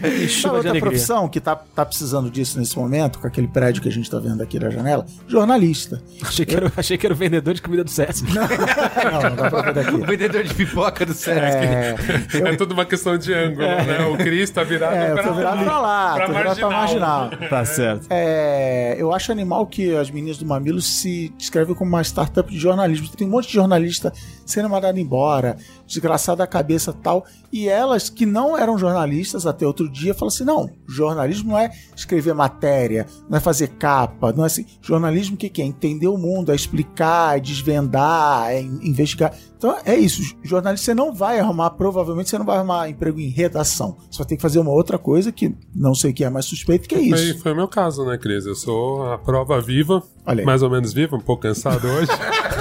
e 0.04 0.28
chuva 0.28 0.58
outra 0.58 0.80
profissão 0.80 1.28
que 1.28 1.40
tá, 1.40 1.56
tá 1.56 1.86
precisando 1.86 2.30
disso 2.30 2.60
nesse 2.60 2.78
momento, 2.78 3.20
com 3.20 3.28
aquele 3.28 3.48
prédio 3.48 3.82
que 3.82 3.90
a 3.90 3.92
gente 3.92 4.10
tá 4.10 4.20
vendo 4.20 4.42
aqui 4.42 4.60
na 4.60 4.70
janela, 4.70 5.06
jornalista. 5.28 6.02
Achei 6.22 6.46
que, 6.46 6.56
era, 6.56 6.72
achei 6.76 6.98
que 6.98 7.06
era 7.06 7.13
o 7.13 7.18
vendedor 7.18 7.54
de 7.54 7.62
comida 7.62 7.84
do 7.84 7.90
Sesc. 7.90 8.24
Não, 8.34 8.48
não, 8.48 9.30
não 9.30 9.36
dá 9.36 9.50
pra 9.50 9.62
ver 9.62 9.74
daqui. 9.74 9.96
O 9.96 10.06
vendedor 10.06 10.44
de 10.44 10.54
pipoca 10.54 11.06
do 11.06 11.13
Sesc. 11.13 11.38
É, 11.38 11.96
eu... 12.34 12.48
é 12.48 12.56
tudo 12.56 12.74
uma 12.74 12.86
questão 12.86 13.18
de 13.18 13.34
ângulo 13.34 13.67
é. 13.68 13.86
né? 13.86 14.06
O 14.08 14.18
Cris 14.18 14.50
tá 14.50 14.64
virado 14.64 14.96
é, 14.96 15.14
pra, 15.14 15.32
virado 15.32 15.64
pra 15.64 15.80
lá, 15.80 16.16
pra, 16.16 16.28
marginal. 16.28 16.56
pra 16.56 16.70
marginal. 16.70 17.30
Tá 17.50 17.66
certo. 17.66 18.08
É, 18.10 18.96
eu 18.98 19.14
acho 19.14 19.32
animal 19.32 19.66
que 19.68 19.96
as 19.96 20.10
meninas 20.10 20.38
do 20.38 20.46
Mamilo 20.46 20.82
se 20.82 21.34
descrevem 21.38 21.76
como 21.76 21.90
uma 21.90 22.02
startup 22.04 22.50
de 22.50 22.58
jornalismo. 22.58 23.08
Tem 23.10 23.28
um 23.28 23.32
monte 23.32 23.48
de 23.48 23.54
jornalista 23.54 24.12
sendo 24.46 24.70
mandado 24.70 25.00
embora, 25.00 25.58
desgraçado 25.86 26.38
da 26.38 26.48
cabeça 26.48 26.94
tal. 26.94 27.26
E 27.52 27.68
elas, 27.68 28.10
que 28.10 28.26
não 28.26 28.58
eram 28.58 28.78
jornalistas 28.78 29.46
até 29.46 29.66
outro 29.66 29.90
dia, 29.90 30.14
falam 30.14 30.28
assim: 30.28 30.44
não, 30.44 30.70
jornalismo 30.88 31.52
não 31.52 31.58
é 31.58 31.72
escrever 31.96 32.34
matéria, 32.34 33.06
não 33.30 33.38
é 33.38 33.42
fazer 33.42 33.70
capa, 33.70 34.34
não 34.34 34.44
é 34.44 34.48
assim. 34.48 34.66
Jornalismo 34.82 35.36
o 35.36 35.38
que, 35.38 35.50
que 35.50 35.62
é? 35.62 35.66
Entender 35.66 36.08
o 36.08 36.18
mundo, 36.18 36.52
é 36.52 36.56
explicar, 36.56 37.38
é 37.38 37.40
desvendar, 37.40 38.52
é 38.52 38.62
investigar. 38.62 39.34
Então 39.58 39.76
é 39.86 39.96
isso. 39.96 40.36
Jornalista 40.43 40.86
você 40.86 40.93
não 40.93 41.13
vai 41.13 41.39
arrumar, 41.39 41.72
provavelmente 41.72 42.30
você 42.30 42.38
não 42.38 42.46
vai 42.46 42.58
arrumar 42.58 42.89
emprego 42.89 43.20
em 43.20 43.30
redação. 43.30 43.98
Você 44.10 44.20
vai 44.20 44.28
ter 44.28 44.36
que 44.36 44.41
fazer 44.41 44.60
uma 44.60 44.72
outra 44.72 44.98
coisa 44.98 45.32
que 45.32 45.54
não 45.76 45.96
sei 45.96 46.12
o 46.12 46.13
que 46.13 46.24
é 46.24 46.30
mais 46.30 46.46
suspeito, 46.46 46.88
que 46.88 46.96
é 46.96 47.02
isso. 47.02 47.34
Foi, 47.34 47.41
foi 47.41 47.52
o 47.54 47.56
meu 47.56 47.67
caso, 47.67 48.06
né, 48.06 48.17
Cris? 48.17 48.46
Eu 48.46 48.56
sou 48.56 49.12
a 49.12 49.17
prova 49.17 49.60
viva, 49.60 50.04
mais 50.46 50.62
ou 50.62 50.70
menos 50.70 50.93
viva, 50.93 51.15
um 51.15 51.22
pouco 51.22 51.43
cansado 51.43 51.88
hoje. 51.88 52.12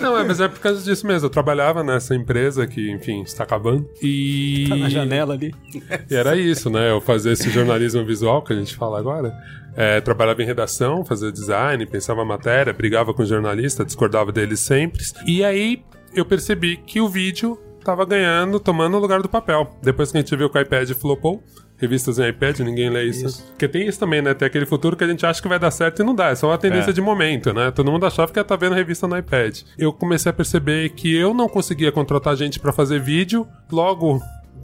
não, 0.00 0.18
é, 0.18 0.24
mas 0.24 0.40
é 0.40 0.48
por 0.48 0.58
causa 0.60 0.82
disso 0.82 1.06
mesmo. 1.06 1.26
Eu 1.26 1.30
trabalhava 1.30 1.82
nessa 1.82 2.14
empresa 2.14 2.66
que, 2.66 2.90
enfim, 2.90 3.22
está 3.22 3.44
acabando. 3.44 3.88
E. 4.02 4.66
Tá 4.68 4.76
na 4.76 4.88
janela 4.88 5.34
ali. 5.34 5.54
E 6.10 6.14
era 6.14 6.36
isso, 6.36 6.70
né? 6.70 6.90
Eu 6.90 7.00
fazia 7.00 7.32
esse 7.32 7.50
jornalismo 7.50 8.04
visual 8.04 8.42
que 8.42 8.52
a 8.52 8.56
gente 8.56 8.74
fala 8.74 8.98
agora. 8.98 9.32
É, 9.74 10.00
trabalhava 10.00 10.42
em 10.42 10.46
redação, 10.46 11.04
fazia 11.04 11.32
design, 11.32 11.86
pensava 11.86 12.24
matéria, 12.24 12.72
brigava 12.72 13.14
com 13.14 13.24
jornalista, 13.24 13.84
discordava 13.84 14.30
deles 14.30 14.60
sempre. 14.60 15.02
E 15.26 15.42
aí 15.42 15.82
eu 16.14 16.24
percebi 16.24 16.76
que 16.76 17.00
o 17.00 17.08
vídeo 17.08 17.58
estava 17.78 18.04
ganhando, 18.04 18.60
tomando 18.60 18.96
o 18.96 19.00
lugar 19.00 19.22
do 19.22 19.28
papel. 19.28 19.76
Depois 19.82 20.12
que 20.12 20.18
a 20.18 20.20
gente 20.20 20.36
viu 20.36 20.48
que 20.48 20.58
o 20.58 20.60
iPad 20.60 20.90
flopou, 20.92 21.42
revistas 21.82 22.20
em 22.20 22.28
iPad, 22.28 22.60
ninguém 22.60 22.88
lê 22.88 23.04
isso. 23.04 23.26
isso. 23.26 23.44
Porque 23.48 23.66
tem 23.66 23.88
isso 23.88 23.98
também, 23.98 24.22
né? 24.22 24.32
Tem 24.32 24.46
aquele 24.46 24.64
futuro 24.64 24.96
que 24.96 25.02
a 25.02 25.06
gente 25.08 25.26
acha 25.26 25.42
que 25.42 25.48
vai 25.48 25.58
dar 25.58 25.72
certo 25.72 26.00
e 26.00 26.04
não 26.04 26.14
dá. 26.14 26.28
É 26.28 26.34
só 26.36 26.48
uma 26.48 26.56
tendência 26.56 26.90
é. 26.90 26.92
de 26.92 27.00
momento, 27.00 27.52
né? 27.52 27.72
Todo 27.72 27.90
mundo 27.90 28.06
achava 28.06 28.32
que 28.32 28.38
ia 28.38 28.42
estar 28.42 28.56
tá 28.56 28.60
vendo 28.60 28.74
revista 28.76 29.08
no 29.08 29.18
iPad. 29.18 29.62
Eu 29.76 29.92
comecei 29.92 30.30
a 30.30 30.32
perceber 30.32 30.90
que 30.90 31.12
eu 31.12 31.34
não 31.34 31.48
conseguia 31.48 31.90
contratar 31.90 32.36
gente 32.36 32.60
para 32.60 32.72
fazer 32.72 33.00
vídeo, 33.00 33.46
logo 33.70 34.22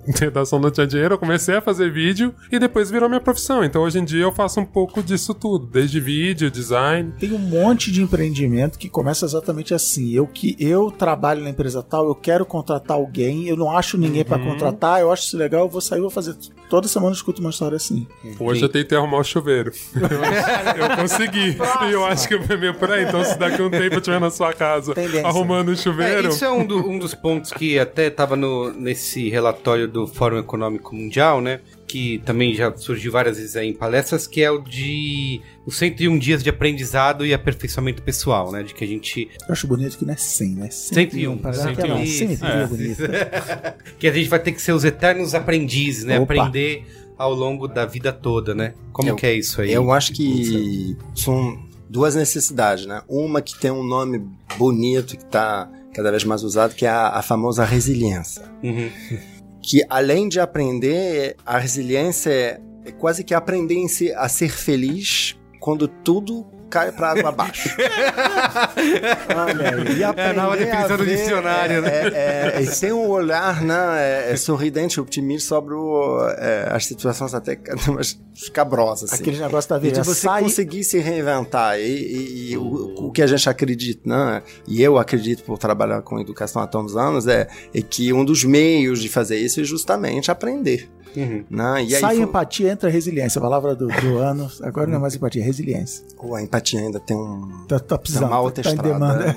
redação 0.19 0.59
não 0.59 0.71
tinha 0.71 0.87
dinheiro, 0.87 1.15
eu 1.15 1.19
comecei 1.19 1.57
a 1.57 1.61
fazer 1.61 1.93
vídeo 1.93 2.35
e 2.51 2.59
depois 2.59 2.91
virou 2.91 3.09
minha 3.09 3.21
profissão. 3.21 3.65
Então 3.65 3.83
hoje 3.83 3.99
em 3.99 4.05
dia 4.05 4.23
eu 4.23 4.33
faço 4.33 4.61
um 4.61 4.65
pouco 4.65 5.03
disso 5.03 5.35
tudo, 5.35 5.67
desde 5.67 6.01
vídeo, 6.01 6.51
design. 6.51 7.13
Tem 7.19 7.33
um 7.33 7.39
monte 7.39 7.93
de 7.93 8.03
empreendimento 8.03 8.79
que 8.79 8.89
começa 8.89 9.25
exatamente 9.25 9.75
assim. 9.75 10.13
Eu 10.13 10.27
que 10.27 10.57
eu 10.59 10.91
trabalho 10.91 11.43
na 11.43 11.51
empresa 11.51 11.83
tal, 11.83 12.09
eu 12.09 12.15
quero 12.15 12.45
contratar 12.45 12.97
alguém, 12.97 13.49
eu 13.49 13.57
não 13.57 13.77
acho 13.77 13.99
ninguém 13.99 14.23
uhum. 14.23 14.29
para 14.29 14.39
contratar, 14.39 15.01
eu 15.01 15.13
acho 15.13 15.25
isso 15.25 15.37
legal, 15.37 15.63
eu 15.63 15.69
vou 15.69 15.81
sair, 15.81 16.01
vou 16.01 16.11
fazer. 16.11 16.37
Toda 16.69 16.87
semana 16.87 17.11
eu 17.11 17.15
escuto 17.15 17.41
uma 17.41 17.51
história 17.51 17.77
assim. 17.77 18.07
Hoje 18.39 18.61
Sim. 18.61 18.67
eu 18.67 18.69
tentei 18.69 18.99
arrumar 18.99 19.19
o 19.19 19.25
chuveiro. 19.25 19.73
Eu, 19.95 20.85
eu 20.85 20.97
consegui. 20.97 21.57
e 21.89 21.93
eu 21.93 22.05
acho 22.05 22.29
que 22.29 22.35
eu 22.35 22.59
meio 22.59 22.75
por 22.75 22.91
aí. 22.91 23.05
Então, 23.05 23.25
se 23.25 23.39
daqui 23.39 23.63
um 23.63 23.71
tempo 23.71 23.95
eu 23.95 23.99
estiver 23.99 24.21
na 24.21 24.31
sua 24.31 24.53
casa 24.53 24.95
Tendência. 24.95 25.27
arrumando 25.27 25.71
o 25.71 25.77
chuveiro. 25.77 26.29
É, 26.29 26.31
isso 26.31 26.45
é 26.45 26.51
um, 26.51 26.67
do, 26.67 26.79
um 26.79 26.99
dos 26.99 27.15
pontos 27.15 27.51
que 27.53 27.79
até 27.79 28.09
estava 28.09 28.37
nesse 28.37 29.31
relatório 29.31 29.89
do 29.89 29.98
do 29.99 30.07
Fórum 30.07 30.39
Econômico 30.39 30.95
Mundial, 30.95 31.41
né? 31.41 31.61
Que 31.87 32.19
também 32.25 32.55
já 32.55 32.75
surgiu 32.77 33.11
várias 33.11 33.37
vezes 33.37 33.57
em 33.57 33.73
palestras, 33.73 34.27
que 34.27 34.43
é 34.43 34.51
o 34.51 34.59
de 34.59 35.41
os 35.67 35.77
101 35.77 36.19
dias 36.19 36.43
de 36.43 36.51
aprendizado 36.51 37.27
e 37.27 37.35
aperfeiçoamento 37.35 38.03
pessoal, 38.03 38.53
né? 38.53 38.63
De 38.63 38.75
que 38.75 38.85
a 38.85 38.87
gente. 38.87 39.29
Eu 39.47 39.53
acho 39.53 39.67
bonito 39.67 39.99
que 39.99 40.05
não 40.05 40.15
é 40.15 40.17
100, 40.17 40.49
né? 40.55 40.71
101. 40.71 41.43
101. 41.43 41.53
101. 41.53 42.07
Simetria 42.07 42.49
é. 42.49 42.67
bonita. 42.67 43.77
que 43.99 44.07
a 44.07 44.13
gente 44.13 44.29
vai 44.29 44.39
ter 44.39 44.53
que 44.53 44.63
ser 44.63 44.73
os 44.73 44.85
eternos 44.85 45.35
aprendizes, 45.35 46.05
né? 46.05 46.21
Opa. 46.21 46.35
Aprender 46.35 46.87
ao 47.17 47.35
longo 47.35 47.67
da 47.67 47.85
vida 47.85 48.13
toda, 48.13 48.55
né? 48.55 48.75
Como 48.93 49.09
eu, 49.09 49.17
que 49.17 49.27
é 49.27 49.35
isso 49.35 49.61
aí? 49.61 49.73
Eu 49.73 49.91
acho 49.91 50.13
que 50.13 50.97
são 51.17 51.59
duas 51.89 52.15
necessidades, 52.15 52.87
né? 52.87 53.03
Uma 53.09 53.43
que 53.43 53.59
tem 53.59 53.73
um 53.73 53.83
nome 53.83 54.25
bonito 54.57 55.17
que 55.17 55.25
está 55.25 55.69
cada 55.93 56.11
vez 56.13 56.23
mais 56.23 56.45
usado, 56.45 56.75
que 56.75 56.87
é 56.87 56.89
a, 56.89 57.09
a 57.09 57.23
famosa 57.23 57.65
resiliência. 57.65 58.45
Uhum 58.63 58.91
que 59.69 59.85
além 59.91 60.31
de 60.31 60.41
aprender, 60.41 61.37
a 61.45 61.59
resiliência 61.59 62.31
é, 62.31 62.61
é 62.87 62.91
quase 62.91 63.23
que 63.23 63.35
aprender 63.35 63.85
a 64.17 64.27
ser 64.27 64.51
feliz 64.51 65.39
quando 65.61 65.87
tudo 65.87 66.47
cai 66.71 66.93
pra 66.93 67.11
água 67.11 67.29
abaixo. 67.31 67.69
Olha 69.37 69.75
aí. 69.75 69.99
E 69.99 70.03
É 70.03 70.05
a 70.07 70.33
nova 70.33 70.55
aprender 70.55 70.71
definição 70.71 70.97
do 70.97 71.07
dicionário, 71.07 71.83
né? 71.83 72.09
É, 72.09 72.53
é, 72.57 72.63
e 72.63 72.67
tem 72.81 72.93
um 72.93 73.07
olhar 73.09 73.63
né, 73.63 73.77
é, 74.29 74.33
é 74.33 74.37
sorridente, 74.37 75.01
otimista 75.01 75.49
sobre 75.49 75.75
o, 75.75 76.21
é, 76.39 76.69
as 76.71 76.87
situações 76.87 77.35
até 77.35 77.59
mais 77.93 78.19
escabrosas. 78.35 79.13
Assim. 79.13 79.23
Aquele 79.23 79.39
negócio 79.41 79.71
da 79.71 79.77
E 79.77 79.81
de 79.81 79.87
vida. 79.89 80.05
você 80.05 80.21
Sai, 80.23 80.43
conseguir 80.43 80.85
se 80.85 80.99
reinventar. 80.99 81.79
E, 81.79 81.83
e- 81.83 82.51
e 82.53 82.57
o, 82.57 83.07
o 83.07 83.13
que 83.13 83.23
a 83.23 83.27
gente 83.27 83.49
acredita, 83.49 84.01
né? 84.09 84.43
E 84.67 84.83
eu 84.83 84.99
acredito 84.99 85.43
por 85.43 85.59
trabalhar 85.59 86.03
com 86.03 86.21
educação 86.21 86.63
há 86.63 86.67
tantos 86.67 86.97
anos, 86.97 87.27
é, 87.27 87.49
é 87.75 87.83
que 87.83 88.13
um 88.13 88.25
dos 88.25 88.45
meios 88.45 89.01
de 89.01 89.09
fazer 89.09 89.39
isso 89.39 89.61
é 89.61 89.65
justamente 89.65 90.31
aprender. 90.31 90.89
Né? 91.17 91.85
E 91.85 91.95
aí 91.95 92.01
sai 92.01 92.17
foi- 92.17 92.25
empatia, 92.25 92.71
entra 92.73 92.89
resiliência. 92.91 93.39
A 93.39 93.43
palavra 93.43 93.75
do, 93.75 93.89
do 93.89 94.19
ano. 94.19 94.51
Agora 94.63 94.87
não 94.87 94.97
é 94.97 94.99
mais 95.01 95.15
empatia, 95.15 95.43
é 95.43 95.45
resiliência. 95.45 96.05
Pô, 96.17 96.35
a 96.35 96.43
empatia 96.43 96.81
ainda 96.81 97.01
tem 97.01 97.17
um. 97.17 97.65
Tá, 97.69 97.79
tá 97.79 97.99
precisando. 97.99 98.27
uma 98.29 98.41
outra 98.41 98.63
tá 98.63 98.71
em 98.73 98.77
demanda. 98.77 99.19
né? 99.33 99.35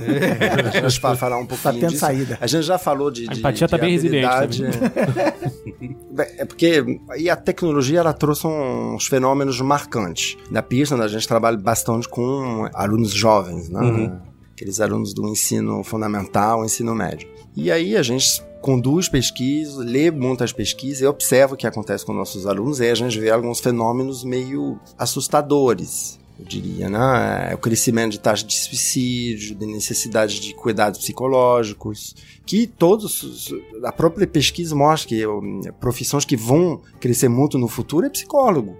A 0.83 0.89
gente 0.89 1.01
vai 1.01 1.15
falar 1.15 1.37
um 1.37 1.45
pouquinho 1.45 1.73
tendo 1.79 1.89
disso. 1.89 1.99
saída. 1.99 2.37
A 2.41 2.47
gente 2.47 2.63
já 2.63 2.77
falou 2.77 3.09
de, 3.11 3.29
A 3.29 3.33
de 3.33 3.39
empatia 3.39 3.67
tá 3.67 3.77
de 3.77 3.81
bem 3.81 3.91
resiliente. 3.93 4.63
Bem, 6.11 6.27
é 6.37 6.45
porque 6.45 6.83
e 7.17 7.29
a 7.29 7.35
tecnologia 7.37 7.99
ela 7.99 8.11
trouxe 8.13 8.45
uns 8.45 9.07
fenômenos 9.07 9.59
marcantes. 9.61 10.37
Na 10.49 10.61
Pearson 10.61 11.01
a 11.01 11.07
gente 11.07 11.25
trabalha 11.27 11.57
bastante 11.57 12.07
com 12.07 12.67
alunos 12.73 13.11
jovens, 13.13 13.69
né? 13.69 14.11
Aqueles 14.53 14.79
alunos 14.81 15.13
do 15.13 15.27
ensino 15.29 15.83
fundamental, 15.83 16.65
ensino 16.65 16.93
médio. 16.93 17.27
E 17.55 17.71
aí 17.71 17.95
a 17.97 18.03
gente 18.03 18.41
conduz 18.61 19.09
pesquisas, 19.09 19.75
lê 19.85 20.11
muitas 20.11 20.53
pesquisas 20.53 21.01
e 21.01 21.05
observa 21.05 21.55
o 21.55 21.57
que 21.57 21.65
acontece 21.67 22.05
com 22.05 22.13
nossos 22.13 22.45
alunos 22.45 22.79
e 22.79 22.83
aí 22.83 22.91
a 22.91 22.95
gente 22.95 23.19
vê 23.19 23.29
alguns 23.31 23.59
fenômenos 23.59 24.23
meio 24.23 24.79
assustadores. 24.97 26.19
Eu 26.39 26.45
diria, 26.45 26.89
né? 26.89 27.53
O 27.53 27.57
crescimento 27.57 28.13
de 28.13 28.19
taxa 28.19 28.43
de 28.45 28.55
suicídio, 28.55 29.53
de 29.55 29.65
necessidade 29.67 30.39
de 30.39 30.55
cuidados 30.55 30.99
psicológicos, 30.99 32.15
que 32.45 32.65
todos, 32.65 33.21
os- 33.21 33.53
a 33.83 33.91
própria 33.91 34.25
pesquisa 34.25 34.75
mostra 34.75 35.09
que 35.09 35.27
hum, 35.27 35.61
profissões 35.79 36.25
que 36.25 36.35
vão 36.35 36.81
crescer 36.99 37.29
muito 37.29 37.59
no 37.59 37.67
futuro 37.67 38.07
é 38.07 38.09
psicólogo. 38.09 38.75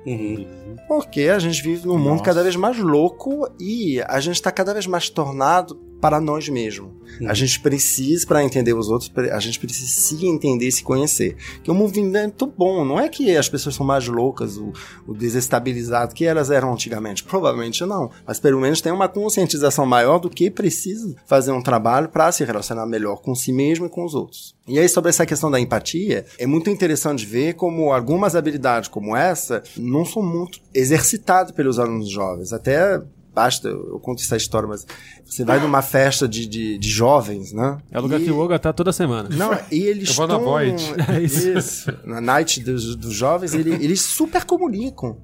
Porque 0.87 1.21
a 1.23 1.37
gente 1.39 1.61
vive 1.61 1.85
num 1.85 1.97
mundo 1.97 2.09
Nossa. 2.13 2.23
cada 2.23 2.41
vez 2.43 2.55
mais 2.55 2.77
louco 2.79 3.47
e 3.59 4.01
a 4.07 4.19
gente 4.19 4.35
está 4.35 4.51
cada 4.51 4.73
vez 4.73 4.87
mais 4.87 5.09
tornado 5.09 5.79
para 6.01 6.19
nós 6.19 6.49
mesmos. 6.49 6.89
A 7.27 7.33
gente 7.33 7.59
precisa, 7.59 8.25
para 8.25 8.43
entender 8.43 8.73
os 8.73 8.89
outros, 8.89 9.11
a 9.31 9.39
gente 9.39 9.59
precisa 9.59 9.87
se 9.87 10.25
entender 10.25 10.67
e 10.67 10.71
se 10.71 10.83
conhecer. 10.83 11.35
Que 11.61 11.69
é 11.69 11.73
um 11.73 11.77
movimento 11.77 12.47
bom. 12.47 12.83
Não 12.83 12.99
é 12.99 13.07
que 13.07 13.35
as 13.37 13.47
pessoas 13.47 13.75
são 13.75 13.85
mais 13.85 14.07
loucas, 14.07 14.57
o, 14.57 14.73
o 15.05 15.13
desestabilizado 15.13 16.15
que 16.15 16.25
elas 16.25 16.49
eram 16.49 16.73
antigamente. 16.73 17.23
Provavelmente 17.23 17.85
não. 17.85 18.09
Mas 18.25 18.39
pelo 18.39 18.59
menos 18.59 18.81
tem 18.81 18.91
uma 18.91 19.07
conscientização 19.07 19.85
maior 19.85 20.19
do 20.19 20.29
que 20.29 20.49
precisa 20.49 21.15
fazer 21.25 21.51
um 21.51 21.61
trabalho 21.61 22.09
para 22.09 22.31
se 22.31 22.43
relacionar 22.43 22.85
melhor 22.85 23.21
com 23.21 23.35
si 23.35 23.51
mesmo 23.51 23.85
e 23.85 23.89
com 23.89 24.03
os 24.03 24.15
outros. 24.15 24.55
E 24.67 24.79
aí, 24.79 24.87
sobre 24.87 25.09
essa 25.09 25.25
questão 25.25 25.51
da 25.51 25.59
empatia, 25.59 26.25
é 26.39 26.47
muito 26.47 26.69
interessante 26.69 27.25
ver 27.25 27.55
como 27.55 27.91
algumas 27.91 28.35
habilidades 28.35 28.89
como 28.89 29.15
essa 29.15 29.61
não 29.77 30.05
são 30.05 30.23
muito 30.23 30.59
exercitadas 30.73 31.51
pelos 31.51 31.77
alunos 31.77 32.09
jovens. 32.09 32.53
Até 32.53 33.01
basta, 33.33 33.67
eu 33.67 33.99
conto 33.99 34.21
essa 34.21 34.35
história, 34.35 34.67
mas 34.67 34.85
você 35.25 35.43
vai 35.45 35.59
numa 35.59 35.81
festa 35.81 36.27
de, 36.27 36.45
de, 36.45 36.77
de 36.77 36.89
jovens, 36.89 37.53
né? 37.53 37.77
É 37.91 37.97
o 37.97 38.01
lugar 38.01 38.19
E- 38.19 38.25
que 38.25 38.31
o 38.31 38.37
Olga 38.37 38.59
tá 38.59 38.73
toda 38.73 38.91
semana. 38.91 39.29
não, 39.29 39.57
e 39.71 39.79
eles 39.83 40.09
Eu 40.09 40.15
vou 40.15 40.27
na 40.27 40.33
estão... 40.35 40.49
Void. 40.49 40.83
É 41.09 41.21
isso. 41.21 41.49
Isso. 41.49 41.93
Na 42.05 42.19
night 42.21 42.59
dos, 42.61 42.95
dos 42.95 43.13
jovens, 43.13 43.53
ele- 43.53 43.73
eles 43.83 44.01
super 44.01 44.43
comunicam 44.45 45.17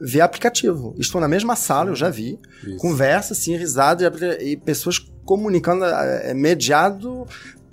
via 0.00 0.24
aplicativo. 0.24 0.94
Estão 0.98 1.20
na 1.20 1.26
mesma 1.26 1.56
sala, 1.56 1.90
eu 1.90 1.96
já 1.96 2.08
vi. 2.08 2.38
Conversa, 2.78 3.32
assim, 3.32 3.56
risada, 3.56 4.04
e 4.40 4.52
e 4.52 4.56
pessoas 4.56 4.98
comunicando, 5.24 5.84
é, 5.84 6.32
mediado 6.34 7.26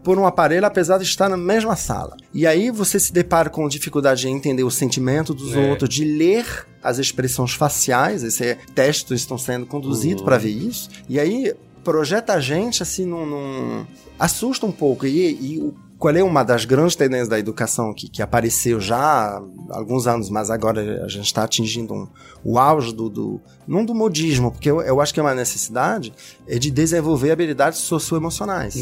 por 0.05 0.17
um 0.19 0.25
aparelho, 0.25 0.65
apesar 0.65 0.99
de 0.99 1.03
estar 1.03 1.27
na 1.27 1.35
mesma 1.35 1.75
sala. 1.75 2.15
E 2.31 2.45
aí 2.45 2.69
você 2.69 2.99
se 2.99 3.11
depara 3.11 3.49
com 3.49 3.67
dificuldade 3.67 4.21
de 4.21 4.27
entender 4.29 4.63
o 4.63 4.69
sentimento 4.71 5.33
dos 5.33 5.53
É. 5.55 5.69
outros, 5.69 5.89
de 5.89 6.05
ler 6.05 6.45
as 6.83 6.99
expressões 6.99 7.53
faciais, 7.53 8.23
esses 8.23 8.55
textos 8.75 9.19
estão 9.19 9.37
sendo 9.37 9.65
conduzidos 9.65 10.21
para 10.23 10.37
ver 10.37 10.51
isso. 10.51 10.89
E 11.09 11.19
aí 11.19 11.53
projeta 11.83 12.33
a 12.33 12.39
gente 12.39 12.83
assim 12.83 13.03
num, 13.05 13.25
num- 13.25 13.85
assusta 14.19 14.65
um 14.67 14.71
pouco 14.71 15.05
e, 15.07 15.31
e 15.31 15.73
qual 15.97 16.15
é 16.15 16.23
uma 16.23 16.43
das 16.43 16.65
grandes 16.65 16.95
tendências 16.95 17.27
da 17.29 17.39
educação 17.39 17.93
que, 17.93 18.07
que 18.09 18.21
apareceu 18.21 18.79
já 18.79 18.97
há 18.97 19.41
alguns 19.71 20.05
anos, 20.07 20.29
mas 20.29 20.49
agora 20.51 21.03
a 21.03 21.07
gente 21.07 21.25
está 21.25 21.43
atingindo 21.43 21.93
um- 21.95 22.07
o 22.43 22.59
auge 22.59 22.93
do, 22.93 23.09
do 23.09 23.41
não 23.67 23.83
do 23.83 23.95
modismo, 23.95 24.51
porque 24.51 24.69
eu, 24.69 24.81
eu 24.81 25.01
acho 25.01 25.11
que 25.13 25.19
é 25.19 25.23
uma 25.23 25.33
necessidade 25.33 26.13
é 26.47 26.59
de 26.59 26.69
desenvolver 26.69 27.31
habilidades 27.31 27.79
socioemocionais. 27.79 28.75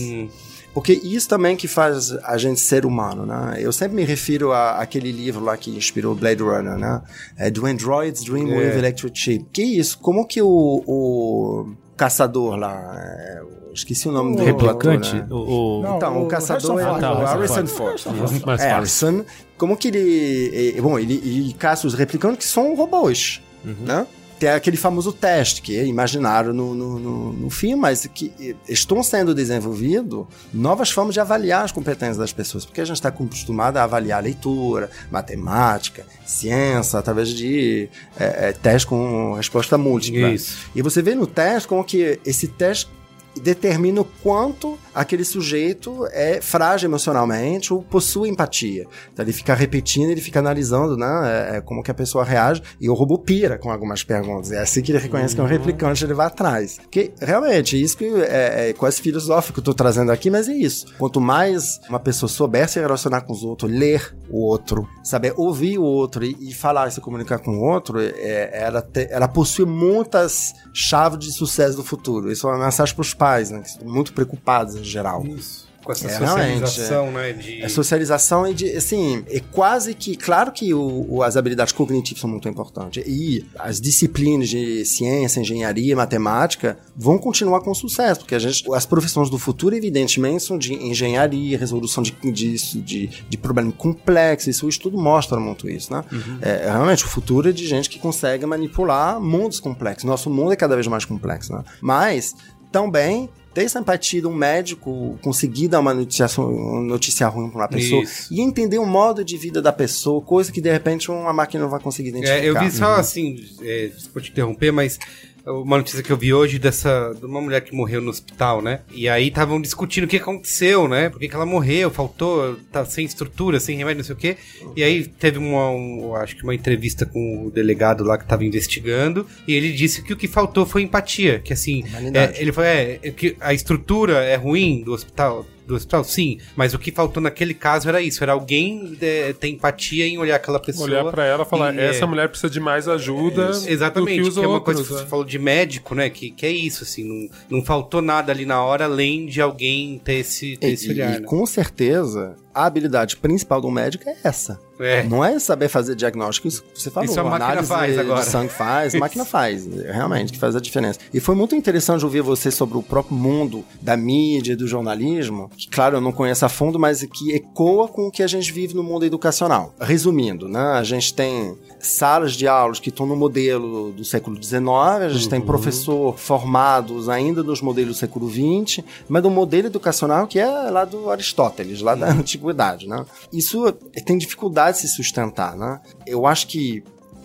Porque 0.73 0.93
isso 0.93 1.29
também 1.29 1.55
que 1.55 1.67
faz 1.67 2.11
a 2.23 2.37
gente 2.37 2.59
ser 2.59 2.85
humano, 2.85 3.25
né? 3.25 3.55
Eu 3.59 3.71
sempre 3.71 3.95
me 3.95 4.03
refiro 4.03 4.51
a- 4.51 4.79
àquele 4.81 5.11
livro 5.11 5.43
lá 5.43 5.55
que 5.55 5.69
inspirou 5.69 6.15
Blade 6.15 6.41
Runner, 6.41 6.77
né? 6.77 7.01
É 7.37 7.51
Do 7.51 7.65
Androids 7.67 8.23
Dream 8.23 8.47
É. 8.51 8.57
with 8.57 8.77
Electric 8.79 9.17
Sheep. 9.17 9.45
Que 9.53 9.61
isso? 9.63 9.99
Como 9.99 10.25
que 10.25 10.41
o, 10.41 10.83
o 10.87 11.73
caçador 11.95 12.55
lá... 12.55 12.95
é, 12.97 13.41
esqueci 13.73 14.07
o 14.07 14.11
nome 14.11 14.35
do 14.35 14.43
Replicante? 14.43 15.13
né? 15.15 15.27
O, 15.29 15.79
o- 15.79 15.81
Não, 15.83 15.95
Então, 15.97 16.17
o, 16.21 16.25
o 16.25 16.27
caçador 16.27 16.79
é 16.79 16.83
Harrison 16.83 17.63
o 17.63 17.67
Ford. 17.67 18.01
Harrison 18.05 18.39
Ford. 18.39 18.59
É. 18.59 18.63
Harrison, 18.73 19.25
como 19.57 19.77
que 19.77 19.87
ele... 19.89 20.73
é, 20.77 20.81
bom, 20.81 20.97
ele, 20.97 21.13
ele 21.23 21.53
caça 21.53 21.85
os 21.85 21.93
replicantes 21.93 22.47
que 22.47 22.51
são 22.51 22.73
robôs, 22.75 23.41
né? 23.63 24.07
Tem 24.43 24.51
aquele 24.51 24.75
famoso 24.75 25.13
teste 25.13 25.61
que 25.61 25.77
é 25.77 25.85
imaginário 25.85 26.51
no, 26.51 26.75
no, 26.75 26.99
no, 26.99 27.31
no 27.31 27.49
filme, 27.49 27.77
mas 27.77 28.05
que 28.07 28.29
eh, 28.41 28.53
estão 28.67 29.01
sendo 29.01 29.33
desenvolvidos 29.33 30.25
novas 30.53 30.91
formas 30.91 31.13
de 31.13 31.21
avaliar 31.21 31.63
as 31.63 31.71
competências 31.71 32.17
das 32.17 32.33
pessoas, 32.33 32.65
porque 32.65 32.81
a 32.81 32.83
gente 32.83 32.97
está 32.97 33.07
acostumado 33.07 33.77
a 33.77 33.83
avaliar 33.83 34.21
leitura, 34.21 34.91
matemática, 35.09 36.05
ciência, 36.25 36.99
através 36.99 37.29
de 37.29 37.87
é, 38.19 38.49
é, 38.49 38.51
teste 38.51 38.85
com 38.85 39.31
resposta 39.35 39.77
múltipla. 39.77 40.31
Isso. 40.31 40.69
E 40.75 40.81
você 40.81 41.01
vê 41.01 41.15
no 41.15 41.25
teste 41.25 41.65
como 41.65 41.81
que 41.81 42.19
esse 42.25 42.49
teste 42.49 42.91
determina 43.39 44.01
o 44.01 44.05
quanto 44.21 44.77
aquele 44.93 45.23
sujeito 45.23 46.07
é 46.11 46.39
frágil 46.41 46.87
emocionalmente 46.89 47.73
ou 47.73 47.81
possui 47.81 48.29
empatia. 48.29 48.85
Então 49.11 49.25
ele 49.25 49.33
fica 49.33 49.53
repetindo, 49.53 50.09
ele 50.11 50.21
fica 50.21 50.39
analisando, 50.39 50.95
né, 50.95 51.49
é, 51.53 51.57
é, 51.57 51.61
como 51.61 51.81
que 51.81 51.89
a 51.89 51.93
pessoa 51.93 52.23
reage 52.23 52.61
e 52.79 52.89
o 52.89 52.93
robô 52.93 53.17
pira 53.17 53.57
com 53.57 53.71
algumas 53.71 54.03
perguntas. 54.03 54.51
É 54.51 54.59
assim 54.59 54.81
que 54.81 54.91
ele 54.91 54.99
reconhece 54.99 55.33
que 55.33 55.41
é 55.41 55.43
um 55.43 55.47
replicante, 55.47 56.03
ele 56.03 56.13
vai 56.13 56.27
atrás. 56.27 56.77
Porque 56.77 57.11
realmente, 57.19 57.81
isso 57.81 57.97
que 57.97 58.05
é, 58.05 58.69
é 58.69 58.73
quase 58.73 59.01
filosófico 59.01 59.53
que 59.53 59.59
eu 59.59 59.63
tô 59.63 59.73
trazendo 59.73 60.11
aqui, 60.11 60.29
mas 60.29 60.47
é 60.47 60.53
isso. 60.53 60.85
Quanto 60.97 61.19
mais 61.19 61.79
uma 61.89 61.99
pessoa 61.99 62.29
souber 62.29 62.69
se 62.69 62.79
relacionar 62.79 63.21
com 63.21 63.33
os 63.33 63.43
outros, 63.43 63.71
ler 63.71 64.15
o 64.29 64.45
outro, 64.45 64.87
saber 65.03 65.33
ouvir 65.35 65.77
o 65.77 65.83
outro 65.83 66.23
e, 66.23 66.37
e 66.39 66.53
falar 66.53 66.87
e 66.87 66.91
se 66.91 67.01
comunicar 67.01 67.39
com 67.39 67.51
o 67.51 67.61
outro, 67.61 67.99
é, 67.99 68.49
ela, 68.53 68.81
te- 68.81 69.07
ela 69.09 69.27
possui 69.27 69.65
muitas 69.65 70.53
chaves 70.73 71.19
de 71.19 71.31
sucesso 71.31 71.77
do 71.77 71.83
futuro. 71.83 72.31
Isso 72.31 72.47
é 72.47 72.51
uma 72.51 72.65
mensagem 72.65 72.93
para 72.93 73.01
os 73.01 73.13
pais, 73.23 73.49
né, 73.51 73.59
que 73.61 73.67
estão 73.69 73.87
muito 73.87 74.11
preocupados 74.13 74.75
em 74.75 74.83
geral. 74.83 75.25
Isso. 75.25 75.71
Com 75.83 75.91
essa 75.91 76.07
É, 76.07 76.11
socialização, 76.17 77.11
né? 77.11 77.33
De... 77.33 77.61
É 77.61 77.67
socialização 77.67 78.47
e 78.47 78.53
de, 78.53 78.69
assim, 78.77 79.21
é 79.29 79.41
quase 79.51 79.93
que, 79.93 80.15
claro 80.15 80.49
que 80.53 80.73
o, 80.73 81.05
o- 81.09 81.21
as 81.21 81.35
habilidades 81.35 81.73
cognitivas 81.73 82.21
são 82.21 82.29
muito 82.29 82.47
importantes 82.47 83.03
e 83.05 83.45
as 83.59 83.81
disciplinas 83.81 84.47
de 84.47 84.85
ciência, 84.85 85.41
engenharia, 85.41 85.93
matemática 85.93 86.77
vão 86.95 87.17
continuar 87.17 87.59
com 87.59 87.73
sucesso, 87.75 88.21
porque 88.21 88.33
a 88.33 88.39
gente, 88.39 88.63
as 88.73 88.85
profissões 88.85 89.29
do 89.29 89.37
futuro, 89.37 89.75
evidentemente, 89.75 90.43
são 90.43 90.57
de 90.57 90.73
engenharia, 90.73 91.57
resolução 91.57 92.01
de, 92.01 92.11
de, 92.31 92.55
de, 92.81 93.09
de 93.29 93.37
problemas 93.37 93.73
complexos, 93.75 94.47
isso 94.55 94.65
o 94.65 94.69
estudo 94.69 94.97
mostra 94.97 95.37
muito 95.37 95.69
isso, 95.69 95.91
né? 95.91 96.01
É, 96.41 96.69
realmente, 96.71 97.03
o 97.03 97.09
futuro 97.09 97.49
é 97.49 97.51
de 97.51 97.67
gente 97.67 97.89
que 97.89 97.99
consegue 97.99 98.45
manipular 98.45 99.19
mundos 99.19 99.59
complexos. 99.59 100.05
Nosso 100.05 100.29
mundo 100.29 100.53
é 100.53 100.55
cada 100.55 100.75
vez 100.75 100.87
mais 100.87 101.03
complexo, 101.03 101.51
né? 101.51 101.61
Mas, 101.81 102.33
também, 102.73 103.29
ter 103.53 103.63
essa 103.63 103.79
empatia 103.79 104.19
de 104.19 104.27
um 104.27 104.33
médico 104.33 105.17
conseguir 105.21 105.67
dar 105.67 105.79
uma 105.79 105.93
notícia, 105.93 106.25
uma 106.41 106.81
notícia 106.81 107.27
ruim 107.27 107.49
para 107.49 107.59
uma 107.61 107.67
pessoa 107.67 108.01
Isso. 108.01 108.33
e 108.33 108.41
entender 108.41 108.79
o 108.79 108.85
modo 108.85 109.23
de 109.23 109.37
vida 109.37 109.61
da 109.61 109.71
pessoa, 109.71 110.19
coisa 110.21 110.51
que 110.51 110.59
de 110.59 110.71
repente 110.71 111.11
uma 111.11 111.31
máquina 111.31 111.63
não 111.63 111.69
vai 111.69 111.79
conseguir 111.79 112.09
identificar. 112.09 112.39
É, 112.39 112.49
eu 112.49 112.59
vi 112.59 112.71
só 112.71 112.95
assim, 112.95 113.45
é, 113.61 113.87
desculpa 113.87 114.21
te 114.21 114.31
interromper, 114.31 114.71
mas 114.71 114.97
uma 115.45 115.77
notícia 115.77 116.01
que 116.01 116.11
eu 116.11 116.17
vi 116.17 116.33
hoje 116.33 116.57
dessa 116.57 117.13
de 117.19 117.25
uma 117.25 117.41
mulher 117.41 117.61
que 117.61 117.75
morreu 117.75 118.01
no 118.01 118.09
hospital, 118.09 118.61
né? 118.61 118.79
E 118.91 119.09
aí 119.09 119.27
estavam 119.27 119.61
discutindo 119.61 120.05
o 120.05 120.07
que 120.07 120.17
aconteceu, 120.17 120.87
né? 120.87 121.09
Por 121.09 121.19
que, 121.19 121.27
que 121.27 121.35
ela 121.35 121.45
morreu, 121.45 121.91
faltou, 121.91 122.57
tá 122.71 122.85
sem 122.85 123.05
estrutura, 123.05 123.59
sem 123.59 123.77
remédio, 123.77 123.99
não 123.99 124.05
sei 124.05 124.15
o 124.15 124.17
quê. 124.17 124.37
E 124.75 124.83
aí 124.83 125.05
teve 125.05 125.37
uma, 125.37 125.69
um, 125.69 126.15
acho 126.15 126.35
que 126.35 126.43
uma 126.43 126.55
entrevista 126.55 127.05
com 127.05 127.47
o 127.47 127.51
delegado 127.51 128.03
lá 128.03 128.17
que 128.17 128.25
tava 128.25 128.45
investigando, 128.45 129.27
e 129.47 129.53
ele 129.53 129.71
disse 129.73 130.01
que 130.01 130.13
o 130.13 130.17
que 130.17 130.27
faltou 130.27 130.65
foi 130.65 130.83
empatia, 130.83 131.39
que 131.39 131.51
assim, 131.51 131.83
é, 132.13 132.41
ele 132.41 132.51
foi, 132.51 132.65
é, 132.65 132.99
é 133.03 133.11
que 133.11 133.35
a 133.39 133.53
estrutura 133.53 134.23
é 134.23 134.35
ruim 134.35 134.81
do 134.83 134.93
hospital, 134.93 135.45
do 135.65 135.75
hospital? 135.75 136.03
Sim, 136.03 136.37
mas 136.55 136.73
o 136.73 136.79
que 136.79 136.91
faltou 136.91 137.21
naquele 137.21 137.53
caso 137.53 137.87
era 137.89 138.01
isso, 138.01 138.23
era 138.23 138.33
alguém 138.33 138.97
é, 139.01 139.33
ter 139.33 139.47
empatia 139.49 140.05
em 140.05 140.17
olhar 140.17 140.35
aquela 140.35 140.59
pessoa. 140.59 140.87
Olhar 140.87 141.05
pra 141.11 141.25
ela 141.25 141.43
e 141.43 141.49
falar, 141.49 141.73
e, 141.75 141.79
essa 141.79 142.03
é, 142.03 142.07
mulher 142.07 142.27
precisa 142.29 142.49
de 142.49 142.59
mais 142.59 142.87
ajuda 142.87 143.51
Exatamente, 143.67 144.17
do 144.19 144.23
que 144.23 144.29
os 144.29 144.33
que 144.35 144.43
é 144.43 144.47
uma 144.47 144.55
outros. 144.55 144.75
coisa 144.75 144.83
que 144.87 144.95
você 144.95 145.03
né? 145.03 145.09
falou 145.09 145.25
de 145.25 145.39
médico, 145.39 145.95
né? 145.95 146.09
Que, 146.09 146.31
que 146.31 146.45
é 146.45 146.51
isso, 146.51 146.83
assim, 146.83 147.03
não, 147.03 147.57
não 147.57 147.65
faltou 147.65 148.01
nada 148.01 148.31
ali 148.31 148.45
na 148.45 148.61
hora, 148.63 148.85
além 148.85 149.25
de 149.25 149.41
alguém 149.41 149.99
ter 150.03 150.15
esse, 150.15 150.57
ter 150.57 150.69
E, 150.69 150.73
esse 150.73 150.87
e- 150.87 150.91
olhar. 150.91 151.15
e 151.17 151.19
né? 151.21 151.25
com 151.27 151.45
certeza, 151.45 152.35
a 152.53 152.65
habilidade 152.65 153.17
principal 153.17 153.59
do 153.59 153.71
médico 153.71 154.07
é 154.09 154.15
essa. 154.23 154.59
É. 154.79 155.03
Não 155.03 155.23
é 155.23 155.37
saber 155.39 155.69
fazer 155.69 155.95
diagnóstico, 155.95 156.47
isso 156.47 156.63
que 156.63 156.81
você 156.81 156.89
falou. 156.89 157.09
Isso 157.09 157.19
a 157.19 157.23
máquina 157.23 157.45
análise 157.45 157.67
faz 157.67 157.93
de 157.93 157.99
agora. 157.99 158.23
sangue 158.23 158.51
faz, 158.51 158.93
máquina 158.95 159.25
faz, 159.25 159.65
realmente, 159.65 160.33
que 160.33 160.39
faz 160.39 160.55
a 160.55 160.59
diferença. 160.59 160.99
E 161.13 161.19
foi 161.19 161.35
muito 161.35 161.55
interessante 161.55 162.03
ouvir 162.03 162.21
você 162.21 162.49
sobre 162.49 162.77
o 162.77 162.83
próprio 162.83 163.15
mundo 163.15 163.63
da 163.81 163.95
mídia 163.95 164.53
e 164.53 164.55
do 164.55 164.67
jornalismo, 164.67 165.49
que, 165.55 165.69
claro, 165.69 165.97
eu 165.97 166.01
não 166.01 166.11
conheço 166.11 166.45
a 166.45 166.49
fundo, 166.49 166.79
mas 166.79 167.03
que 167.03 167.33
ecoa 167.33 167.87
com 167.87 168.07
o 168.07 168.11
que 168.11 168.23
a 168.23 168.27
gente 168.27 168.51
vive 168.51 168.73
no 168.73 168.83
mundo 168.83 169.05
educacional. 169.05 169.73
Resumindo, 169.79 170.47
né, 170.47 170.59
a 170.59 170.83
gente 170.83 171.13
tem 171.13 171.55
salas 171.79 172.33
de 172.33 172.47
aulas 172.47 172.79
que 172.79 172.89
estão 172.89 173.05
no 173.05 173.15
modelo 173.15 173.91
do 173.91 174.03
século 174.03 174.41
XIX, 174.41 174.63
a 175.01 175.09
gente 175.09 175.29
tem 175.29 175.41
professor 175.41 176.17
formados 176.17 177.09
ainda 177.09 177.43
nos 177.43 177.61
modelos 177.61 177.95
do 177.95 177.99
século 177.99 178.29
XX, 178.29 178.83
mas 179.07 179.21
do 179.21 179.29
modelo 179.29 179.67
educacional 179.67 180.25
que 180.25 180.39
é 180.39 180.47
lá 180.47 180.85
do 180.85 181.09
Aristóteles, 181.09 181.81
lá 181.81 181.93
da 181.93 182.13
antiguidade, 182.43 182.87
né? 182.87 183.05
Isso 183.31 183.71
tem 184.05 184.17
dificuldade 184.17 184.77
de 184.77 184.83
se 184.83 184.87
sustentar, 184.89 185.55
né? 185.55 185.79
Eu 186.05 186.25
acho 186.25 186.47
que 186.47 186.83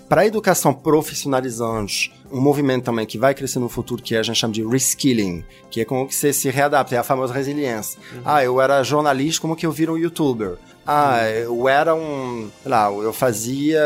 para 0.09 0.23
a 0.23 0.27
educação 0.27 0.73
profissionalizante, 0.73 2.11
um 2.33 2.41
movimento 2.41 2.85
também 2.85 3.05
que 3.05 3.19
vai 3.19 3.35
crescer 3.35 3.59
no 3.59 3.69
futuro, 3.69 4.03
que 4.03 4.17
a 4.17 4.23
gente 4.23 4.39
chama 4.39 4.55
de 4.55 4.67
reskilling, 4.67 5.45
que 5.71 5.83
é 5.83 5.85
como 5.85 6.07
que 6.07 6.15
você 6.15 6.33
se 6.33 6.49
readapta, 6.49 6.95
é 6.95 6.99
a 6.99 7.03
famosa 7.03 7.35
resiliência. 7.35 8.01
Ah, 8.25 8.43
eu 8.43 8.59
era 8.59 8.83
jornalista, 8.83 9.43
como 9.43 9.55
que 9.55 9.67
eu 9.67 9.73
viro 9.73 9.95
um 9.95 9.99
youtuber? 9.99 10.57
Ah, 10.91 11.29
eu 11.29 11.69
era 11.69 11.95
um, 11.95 12.49
sei 12.63 12.71
lá, 12.71 12.91
eu 12.91 13.13
fazia, 13.13 13.79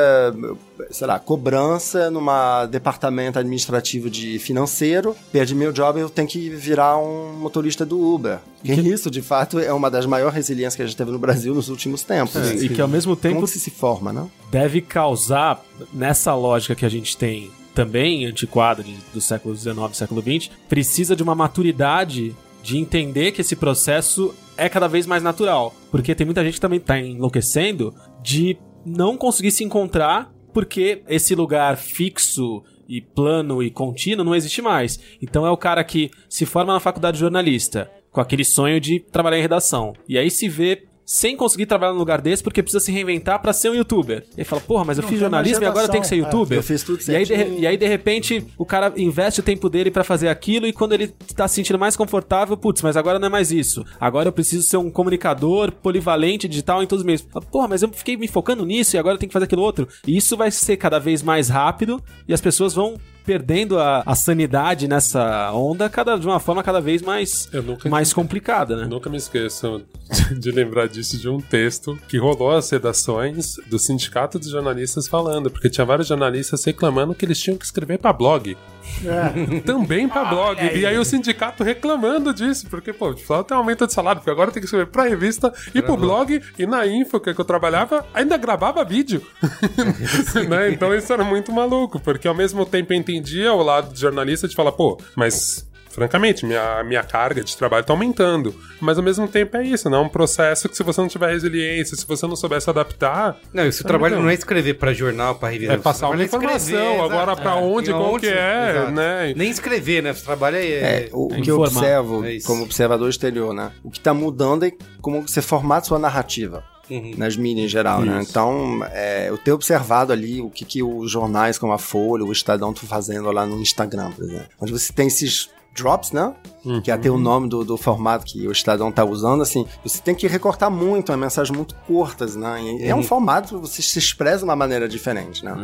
sei 0.90 1.04
lá, 1.06 1.18
cobrança 1.18 2.10
numa 2.12 2.64
departamento 2.66 3.38
administrativo 3.40 4.08
de 4.08 4.38
financeiro, 4.38 5.16
perdi 5.32 5.52
meu 5.54 5.72
job, 5.72 5.98
eu 5.98 6.08
tenho 6.08 6.28
que 6.28 6.48
virar 6.50 6.96
um 6.98 7.32
motorista 7.32 7.84
do 7.84 8.00
Uber. 8.00 8.38
Que 8.62 8.72
isso, 8.72 9.10
de 9.10 9.20
fato, 9.20 9.58
é 9.58 9.72
uma 9.72 9.90
das 9.90 10.06
maiores 10.06 10.34
resiliências 10.36 10.76
que 10.76 10.82
a 10.82 10.86
gente 10.86 10.96
teve 10.96 11.10
no 11.10 11.18
Brasil 11.18 11.52
nos 11.54 11.68
últimos 11.68 12.04
tempos. 12.04 12.36
E 12.62 12.68
que 12.68 12.80
ao 12.80 12.86
mesmo 12.86 13.16
tempo 13.16 13.34
Como 13.34 13.46
se 13.48 13.58
se 13.58 13.70
forma, 13.70 14.12
né? 14.12 14.24
deve 14.50 14.80
causar, 14.80 15.60
nessa 15.92 16.32
lógica 16.36 16.76
que 16.76 16.86
a 16.86 16.88
gente 16.88 17.16
tem 17.16 17.50
também 17.74 18.26
antiquada 18.26 18.82
de- 18.84 18.96
do 19.12 19.20
século 19.20 19.56
XIX 19.56 19.76
e 19.92 19.96
século 19.96 20.22
XX, 20.22 20.50
precisa 20.68 21.16
de 21.16 21.22
uma 21.24 21.34
maturidade 21.34 22.32
de 22.62 22.78
entender 22.78 23.32
que 23.32 23.40
esse 23.40 23.56
processo 23.56 24.32
é 24.62 24.68
cada 24.68 24.88
vez 24.88 25.06
mais 25.06 25.22
natural. 25.22 25.74
Porque 25.90 26.14
tem 26.14 26.24
muita 26.24 26.44
gente 26.44 26.54
que 26.54 26.60
também 26.60 26.80
tá 26.80 26.98
enlouquecendo 26.98 27.94
de 28.22 28.56
não 28.84 29.16
conseguir 29.16 29.50
se 29.50 29.64
encontrar 29.64 30.32
porque 30.52 31.02
esse 31.08 31.34
lugar 31.34 31.76
fixo 31.76 32.62
e 32.88 33.00
plano 33.00 33.62
e 33.62 33.70
contínuo 33.70 34.24
não 34.24 34.34
existe 34.34 34.60
mais. 34.60 35.00
Então 35.20 35.46
é 35.46 35.50
o 35.50 35.56
cara 35.56 35.82
que 35.82 36.10
se 36.28 36.44
forma 36.44 36.72
na 36.72 36.80
faculdade 36.80 37.16
de 37.16 37.20
jornalista 37.20 37.90
com 38.10 38.20
aquele 38.20 38.44
sonho 38.44 38.78
de 38.80 39.00
trabalhar 39.00 39.38
em 39.38 39.42
redação. 39.42 39.94
E 40.08 40.18
aí 40.18 40.30
se 40.30 40.48
vê 40.48 40.84
sem 41.12 41.36
conseguir 41.36 41.66
trabalhar 41.66 41.92
num 41.92 41.98
lugar 41.98 42.22
desse 42.22 42.42
porque 42.42 42.62
precisa 42.62 42.82
se 42.82 42.90
reinventar 42.90 43.38
pra 43.42 43.52
ser 43.52 43.68
um 43.68 43.74
youtuber. 43.74 44.24
E 44.34 44.40
aí 44.40 44.44
fala, 44.46 44.62
porra, 44.62 44.86
mas 44.86 44.96
eu 44.96 45.02
Não 45.02 45.08
fiz 45.10 45.18
tem 45.18 45.20
jornalismo 45.20 45.62
e 45.62 45.66
agora 45.66 45.84
eu 45.84 45.90
tenho 45.90 46.00
que 46.00 46.08
ser 46.08 46.14
redação. 46.14 46.38
youtuber. 46.40 46.58
Eu 46.58 46.62
fiz 46.62 46.82
tudo 46.82 47.02
e 47.06 47.14
aí, 47.14 47.24
de, 47.26 47.34
e 47.60 47.66
aí, 47.66 47.76
de 47.76 47.86
repente, 47.86 48.46
o 48.56 48.64
cara 48.64 48.90
investe 48.96 49.40
o 49.40 49.42
tempo 49.42 49.68
dele 49.68 49.90
pra 49.90 50.02
fazer 50.04 50.28
aquilo 50.30 50.66
e 50.66 50.72
quando 50.72 50.94
ele 50.94 51.08
tá 51.36 51.46
se 51.46 51.56
sentindo 51.56 51.78
mais 51.78 51.96
confortável, 51.96 52.56
putz, 52.56 52.80
mas 52.80 52.96
agora 52.96 53.18
não 53.18 53.26
é 53.26 53.30
mais 53.30 53.52
isso. 53.52 53.84
Agora 54.00 54.28
eu 54.28 54.32
preciso 54.32 54.66
ser 54.66 54.78
um 54.78 54.90
comunicador 54.90 55.70
polivalente, 55.70 56.48
digital 56.48 56.82
em 56.82 56.86
todos 56.86 57.02
os 57.02 57.06
meios. 57.06 57.20
Porra, 57.50 57.68
mas 57.68 57.82
eu 57.82 57.90
fiquei 57.90 58.16
me 58.16 58.26
focando 58.26 58.64
nisso 58.64 58.96
e 58.96 58.98
agora 58.98 59.16
eu 59.16 59.18
tenho 59.18 59.28
que 59.28 59.34
fazer 59.34 59.44
aquilo 59.44 59.60
outro. 59.60 59.86
E 60.06 60.16
isso 60.16 60.34
vai 60.34 60.50
ser 60.50 60.78
cada 60.78 60.98
vez 60.98 61.22
mais 61.22 61.50
rápido 61.50 62.02
e 62.26 62.32
as 62.32 62.40
pessoas 62.40 62.72
vão 62.72 62.94
perdendo 63.24 63.78
a, 63.78 64.02
a 64.04 64.14
sanidade 64.14 64.88
nessa 64.88 65.52
onda 65.52 65.88
cada, 65.88 66.16
de 66.16 66.26
uma 66.26 66.40
forma 66.40 66.62
cada 66.62 66.80
vez 66.80 67.02
mais, 67.02 67.48
Eu 67.52 67.62
nunca 67.62 67.88
mais 67.88 68.12
complicada, 68.12 68.76
né? 68.76 68.86
Nunca 68.86 69.08
me 69.08 69.16
esqueço 69.16 69.82
de 70.38 70.50
lembrar 70.50 70.88
disso 70.88 71.18
de 71.18 71.28
um 71.28 71.40
texto 71.40 71.98
que 72.08 72.18
rolou 72.18 72.52
as 72.52 72.70
redações 72.70 73.56
do 73.66 73.78
Sindicato 73.78 74.38
dos 74.38 74.50
Jornalistas 74.50 75.08
falando, 75.08 75.50
porque 75.50 75.70
tinha 75.70 75.84
vários 75.84 76.08
jornalistas 76.08 76.64
reclamando 76.64 77.14
que 77.14 77.24
eles 77.24 77.38
tinham 77.38 77.56
que 77.56 77.64
escrever 77.64 77.98
pra 77.98 78.12
blog. 78.12 78.56
É. 79.04 79.60
Também 79.62 80.08
pra 80.08 80.24
blog. 80.24 80.60
E 80.60 80.84
aí 80.84 80.98
o 80.98 81.04
sindicato 81.04 81.62
reclamando 81.62 82.34
disso, 82.34 82.66
porque, 82.68 82.92
pô, 82.92 83.16
falta 83.16 83.48
tem 83.48 83.56
aumento 83.56 83.86
de 83.86 83.92
salário, 83.92 84.20
porque 84.20 84.30
agora 84.30 84.50
tem 84.50 84.60
que 84.60 84.66
escrever 84.66 84.86
pra 84.86 85.04
revista 85.04 85.52
e 85.74 85.82
pro 85.82 85.96
blog. 85.96 86.40
E 86.58 86.66
na 86.66 86.86
info 86.86 87.20
que 87.20 87.30
eu 87.30 87.44
trabalhava, 87.44 88.04
ainda 88.14 88.36
gravava 88.36 88.84
vídeo. 88.84 89.22
né? 90.48 90.70
Então 90.70 90.94
isso 90.94 91.12
era 91.12 91.24
muito 91.24 91.52
maluco, 91.52 92.00
porque 92.00 92.26
ao 92.26 92.34
mesmo 92.34 92.64
tempo 92.64 92.92
eu 93.12 93.18
entendia 93.18 93.52
o 93.52 93.62
lado 93.62 93.92
de 93.92 94.00
jornalista 94.00 94.48
de 94.48 94.54
falar, 94.54 94.72
pô, 94.72 94.98
mas. 95.16 95.70
Francamente, 95.92 96.46
minha, 96.46 96.82
minha 96.84 97.02
carga 97.02 97.44
de 97.44 97.54
trabalho 97.54 97.84
tá 97.84 97.92
aumentando. 97.92 98.54
Mas 98.80 98.96
ao 98.96 99.04
mesmo 99.04 99.28
tempo 99.28 99.58
é 99.58 99.62
isso, 99.62 99.90
né? 99.90 99.98
É 99.98 100.00
um 100.00 100.08
processo 100.08 100.66
que 100.66 100.74
se 100.74 100.82
você 100.82 100.98
não 101.02 101.06
tiver 101.06 101.30
resiliência, 101.30 101.94
se 101.94 102.06
você 102.06 102.26
não 102.26 102.34
souber 102.34 102.62
se 102.62 102.70
adaptar, 102.70 103.36
Não, 103.52 103.66
e 103.66 103.68
o 103.68 103.72
seu 103.74 103.86
trabalho 103.86 104.18
não 104.18 104.30
é 104.30 104.32
escrever 104.32 104.72
pra 104.78 104.94
jornal, 104.94 105.34
pra 105.34 105.50
revista. 105.50 105.74
É 105.74 105.76
passar 105.76 106.08
O 106.08 106.12
uma 106.12 106.22
é 106.22 106.24
informação, 106.24 106.78
escrever, 106.78 106.98
agora 106.98 107.32
exato. 107.32 107.42
pra 107.42 107.56
onde, 107.56 107.90
qual 107.90 108.16
que 108.18 108.26
é, 108.26 108.70
exato. 108.70 108.90
né? 108.90 109.34
Nem 109.36 109.50
escrever, 109.50 110.02
né? 110.02 110.12
O 110.12 110.14
seu 110.14 110.24
trabalho 110.24 110.56
é... 110.56 110.62
É, 110.62 111.08
o 111.12 111.28
é 111.30 111.40
que 111.42 111.50
eu 111.50 111.60
observo 111.60 112.24
É 112.24 112.38
como 112.40 112.62
observador 112.62 113.10
exterior, 113.10 113.52
né? 113.52 113.70
O 113.84 113.90
que 113.90 113.98
está 113.98 114.14
mudando 114.14 114.64
é 114.64 114.72
como 115.02 115.20
você 115.20 115.42
formata 115.42 115.88
sua 115.88 115.98
narrativa. 115.98 116.64
Uhum. 116.90 117.14
Nas 117.16 117.36
mídias 117.36 117.66
em 117.66 117.68
geral, 117.68 118.00
né? 118.02 118.24
Então, 118.28 118.80
é, 118.92 119.28
eu 119.28 119.38
tenho 119.38 119.54
observado 119.54 120.12
ali 120.12 120.40
o 120.42 120.50
que, 120.50 120.64
que 120.64 120.82
os 120.82 121.10
jornais 121.10 121.56
como 121.58 121.72
a 121.72 121.78
Folha, 121.78 122.24
o 122.24 122.32
Estadão 122.32 122.72
estão 122.72 122.88
fazendo 122.88 123.30
lá 123.30 123.46
no 123.46 123.60
Instagram, 123.60 124.10
por 124.12 124.24
exemplo. 124.24 124.46
Onde 124.60 124.72
você 124.72 124.92
tem 124.92 125.06
esses 125.06 125.48
drops, 125.74 126.12
né? 126.12 126.34
Que 126.82 126.90
é 126.90 126.94
até 126.94 127.10
o 127.10 127.16
nome 127.16 127.48
do, 127.48 127.64
do 127.64 127.76
formato 127.78 128.26
que 128.26 128.46
o 128.46 128.52
Estadão 128.52 128.92
tá 128.92 129.04
usando, 129.04 129.42
assim, 129.42 129.66
você 129.82 130.00
tem 130.02 130.14
que 130.14 130.26
recortar 130.26 130.70
muito, 130.70 131.10
é 131.12 131.16
mensagens 131.16 131.56
muito 131.56 131.74
curtas, 131.86 132.36
né? 132.36 132.60
E 132.62 132.84
É 132.84 132.94
um 132.94 133.02
formato 133.02 133.54
que 133.54 133.60
você 133.60 133.80
se 133.80 133.98
expressa 133.98 134.38
de 134.38 134.44
uma 134.44 134.54
maneira 134.56 134.86
diferente, 134.88 135.42
né? 135.44 135.54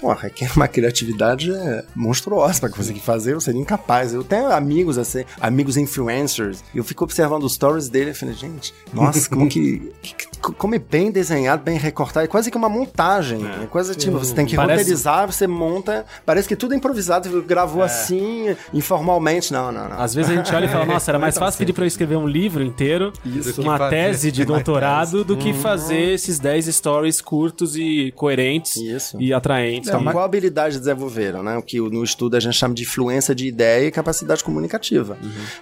Pô, 0.00 0.12
requer 0.14 0.50
uma 0.56 0.66
criatividade 0.68 1.52
é, 1.52 1.84
monstruosa 1.96 2.60
pra 2.60 2.70
conseguir 2.70 3.00
fazer, 3.00 3.34
eu 3.34 3.40
seria 3.40 3.60
incapaz. 3.60 4.14
Eu 4.14 4.24
tenho 4.24 4.50
amigos, 4.50 4.96
assim, 4.96 5.24
amigos 5.40 5.76
influencers, 5.76 6.62
e 6.74 6.78
eu 6.78 6.84
fico 6.84 7.04
observando 7.04 7.42
os 7.44 7.52
stories 7.54 7.88
dele 7.90 8.12
e 8.12 8.14
falei, 8.14 8.34
gente, 8.34 8.72
nossa, 8.94 9.28
como 9.28 9.48
que, 9.48 9.92
que- 10.00 10.29
Como 10.40 10.74
é 10.74 10.78
bem 10.78 11.10
desenhado, 11.10 11.62
bem 11.62 11.76
recortado, 11.78 12.24
é 12.24 12.28
quase 12.28 12.50
que 12.50 12.56
uma 12.56 12.68
montagem. 12.68 13.40
É, 13.62 13.66
quase 13.66 13.94
tipo, 13.94 14.18
você 14.18 14.34
tem 14.34 14.46
que 14.46 14.56
Parece- 14.56 14.78
roteirizar, 14.82 15.30
você 15.30 15.46
monta, 15.46 16.04
parece 16.24 16.48
que 16.48 16.56
tudo 16.56 16.72
é 16.74 16.76
improvisado, 16.76 17.42
gravou 17.42 17.82
assim, 17.82 18.56
informalmente. 18.72 19.52
Não, 19.52 19.70
não, 19.70 19.88
não. 19.88 20.00
Às 20.00 20.14
vezes 20.14 20.30
a 20.30 20.34
gente 20.34 20.54
olha 20.54 20.64
e 20.64 20.68
fala, 20.68 20.84
nossa, 20.86 21.10
era 21.10 21.18
mais 21.18 21.36
fácil 21.36 21.58
pedir 21.58 21.72
pra 21.72 21.84
eu 21.84 21.88
escrever 21.88 22.16
um 22.16 22.26
livro 22.26 22.62
inteiro, 22.62 23.12
Isso. 23.24 23.60
uma 23.62 23.90
tese 23.90 24.32
de 24.32 24.44
doutorado, 24.46 25.24
do 25.24 25.36
que 25.36 25.52
fazer 25.52 26.14
esses 26.14 26.38
10 26.38 26.66
stories 26.74 27.20
curtos 27.20 27.76
e 27.76 28.12
coerentes 28.16 28.76
Isso. 28.76 29.16
e 29.20 29.32
atraentes. 29.32 29.88
Então, 29.88 30.00
Então, 30.00 30.12
qual 30.12 30.24
habilidade 30.24 30.78
desenvolveram, 30.78 31.42
né? 31.42 31.56
O 31.58 31.62
que 31.62 31.78
no 31.80 32.02
estudo 32.02 32.36
a 32.36 32.40
gente 32.40 32.54
chama 32.54 32.74
de 32.74 32.84
fluência 32.86 33.34
de 33.34 33.46
ideia 33.46 33.86
e 33.86 33.90
capacidade 33.90 34.42
comunicativa. 34.42 35.18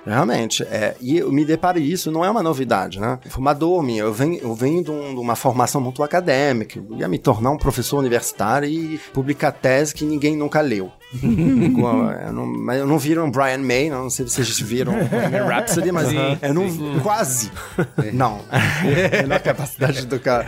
Realmente. 0.07 0.63
É, 0.65 0.95
e 1.01 1.19
eu 1.19 1.31
me 1.33 1.45
deparei 1.45 1.83
isso, 1.83 2.11
não 2.11 2.25
é 2.25 2.31
uma 2.31 2.43
novidade, 2.43 3.01
né? 3.01 3.19
Formador 3.29 3.83
minha, 3.83 4.03
eu 4.03 4.13
venho, 4.13 4.39
eu 4.41 4.55
venho 4.55 4.68
de, 4.83 4.91
um- 4.91 5.15
de 5.15 5.21
uma 5.21 5.35
formação 5.37 5.81
muito 5.81 6.03
acadêmica, 6.03 6.81
ia 6.97 7.09
me 7.09 7.19
tornar 7.19 7.51
um 7.51 7.57
professor 7.59 7.99
universitário 7.99 8.69
e 8.69 8.99
publicar 9.13 9.53
tese 9.53 9.95
que 9.95 10.05
ninguém 10.05 10.37
nunca 10.37 10.61
leu. 10.61 10.91
Igual, 11.23 12.13
eu 12.13 12.33
não, 12.33 12.47
mas 12.47 12.79
eu 12.79 12.87
não 12.87 12.99
viram 12.99 13.31
Brian 13.31 13.59
May, 13.59 13.89
não, 13.89 14.11
sei 14.11 14.27
se 14.27 14.35
vocês 14.35 14.61
viram 14.61 14.93
Bohemian 15.09 15.45
Rhapsody, 15.45 15.91
mas 15.91 16.09
eu 16.43 16.55
não 16.55 17.01
quase. 17.01 17.51
Não. 18.13 18.41
Menor 19.23 19.41
capacidade 19.41 20.01
de 20.01 20.07
tocar 20.07 20.47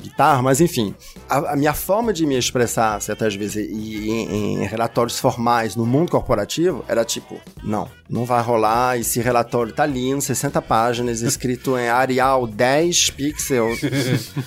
guitarra, 0.00 0.42
mas 0.42 0.60
enfim. 0.60 0.94
A, 1.28 1.52
a 1.52 1.56
minha 1.56 1.74
forma 1.74 2.12
de 2.12 2.24
me 2.24 2.38
expressar, 2.38 3.00
certas 3.02 3.34
vezes, 3.34 3.68
e, 3.68 4.10
em, 4.10 4.62
em 4.62 4.66
relatórios 4.66 5.18
formais 5.18 5.74
no 5.74 5.84
mundo 5.84 6.10
corporativo, 6.10 6.84
era 6.86 7.04
tipo, 7.04 7.40
não, 7.64 7.88
não 8.08 8.24
vai 8.24 8.40
rolar, 8.40 8.98
esse 8.98 9.20
relatório 9.20 9.72
tá 9.72 9.84
lindo, 9.84 10.20
60 10.20 10.62
páginas, 10.62 11.20
escrito 11.20 11.76
em 11.76 11.88
Arial 11.88 12.46
10 12.46 13.10
pixels, 13.10 13.80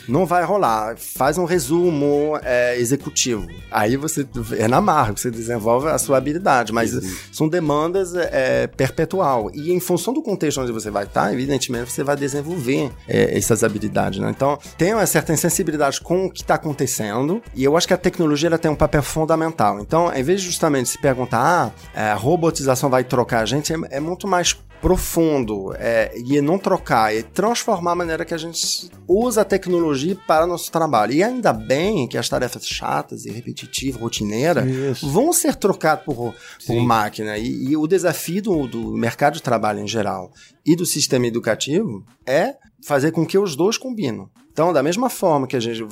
não 0.08 0.26
vai 0.26 0.44
rolar. 0.44 0.96
Faz 0.98 1.38
um 1.38 1.46
resumo 1.46 2.40
é, 2.44 2.80
executivo. 2.80 3.48
Aí 3.70 3.98
você, 3.98 4.26
é 4.58 4.68
na 4.68 4.80
marra, 4.80 5.12
você 5.12 5.30
desenvolve 5.50 5.88
a 5.88 5.98
sua 5.98 6.18
habilidade, 6.18 6.72
mas 6.72 6.92
são 7.32 7.48
demandas 7.48 8.14
é, 8.16 8.68
perpetual. 8.68 9.50
E 9.54 9.72
em 9.72 9.80
função 9.80 10.14
do 10.14 10.22
contexto 10.22 10.62
onde 10.62 10.72
você 10.72 10.92
vai 10.92 11.06
estar, 11.06 11.34
evidentemente 11.34 11.92
você 11.92 12.04
vai 12.04 12.16
desenvolver 12.16 12.92
é, 13.08 13.38
essas 13.38 13.64
habilidades. 13.64 14.20
Né? 14.20 14.30
Então, 14.30 14.58
tem 14.78 14.94
uma 14.94 15.06
certa 15.06 15.36
sensibilidade 15.36 16.00
com 16.02 16.26
o 16.26 16.32
que 16.32 16.42
está 16.42 16.56
acontecendo, 16.56 17.42
e 17.56 17.64
eu 17.64 17.76
acho 17.76 17.88
que 17.88 17.94
a 17.94 17.98
tecnologia 17.98 18.48
ela 18.48 18.58
tem 18.58 18.70
um 18.70 18.76
papel 18.76 19.02
fundamental. 19.02 19.80
Então, 19.80 20.14
em 20.14 20.24
vez 20.24 20.42
de 20.42 20.48
justamente 20.48 20.90
se 20.90 20.98
perguntar, 20.98 21.74
ah, 21.96 22.12
a 22.12 22.16
robotização 22.16 22.90
vai 22.90 23.04
trocar 23.04 23.42
a 23.42 23.46
gente, 23.46 23.74
é, 23.74 23.78
é 23.92 24.00
muito 24.00 24.28
mais 24.28 24.54
profundo 24.82 25.74
é, 25.78 26.14
e 26.18 26.40
não 26.42 26.58
trocar, 26.58 27.14
é 27.14 27.22
transformar 27.22 27.92
a 27.92 27.96
maneira 27.96 28.26
que 28.26 28.34
a 28.34 28.38
gente 28.38 28.90
usa 29.08 29.42
a 29.42 29.46
tecnologia 29.46 30.18
para 30.28 30.48
nosso 30.48 30.72
trabalho. 30.72 31.14
E 31.14 31.24
ainda 31.24 31.52
bem 31.52 32.08
que 32.08 32.18
as 32.18 32.30
tarefas 32.30 32.66
chatas 32.66 33.26
e 33.26 33.32
repetitivas, 33.32 34.02
rotineiras, 34.02 34.66
Isso. 34.66 35.10
vão 35.10 35.34
ser 35.34 35.56
trocadas 35.56 36.06
por, 36.06 36.34
por 36.66 36.82
máquina. 36.82 37.38
E, 37.38 37.70
e 37.70 37.78
o 37.78 37.88
desafio 37.88 38.42
do, 38.42 38.68
do 38.68 38.92
mercado 38.98 39.36
de 39.36 39.44
trabalho 39.44 39.80
em 39.80 39.88
geral 39.88 40.32
e 40.66 40.76
do 40.76 40.86
sistema 40.86 41.28
educativo 41.28 42.06
é 42.26 42.56
fazer 42.84 43.12
com 43.12 43.26
que 43.26 43.38
os 43.38 43.56
dois 43.56 43.78
combinem. 43.78 44.28
Então, 44.52 44.74
da 44.74 44.84
mesma 44.84 45.10
forma 45.10 45.48
que 45.48 45.56
a 45.56 45.60
gente, 45.60 45.84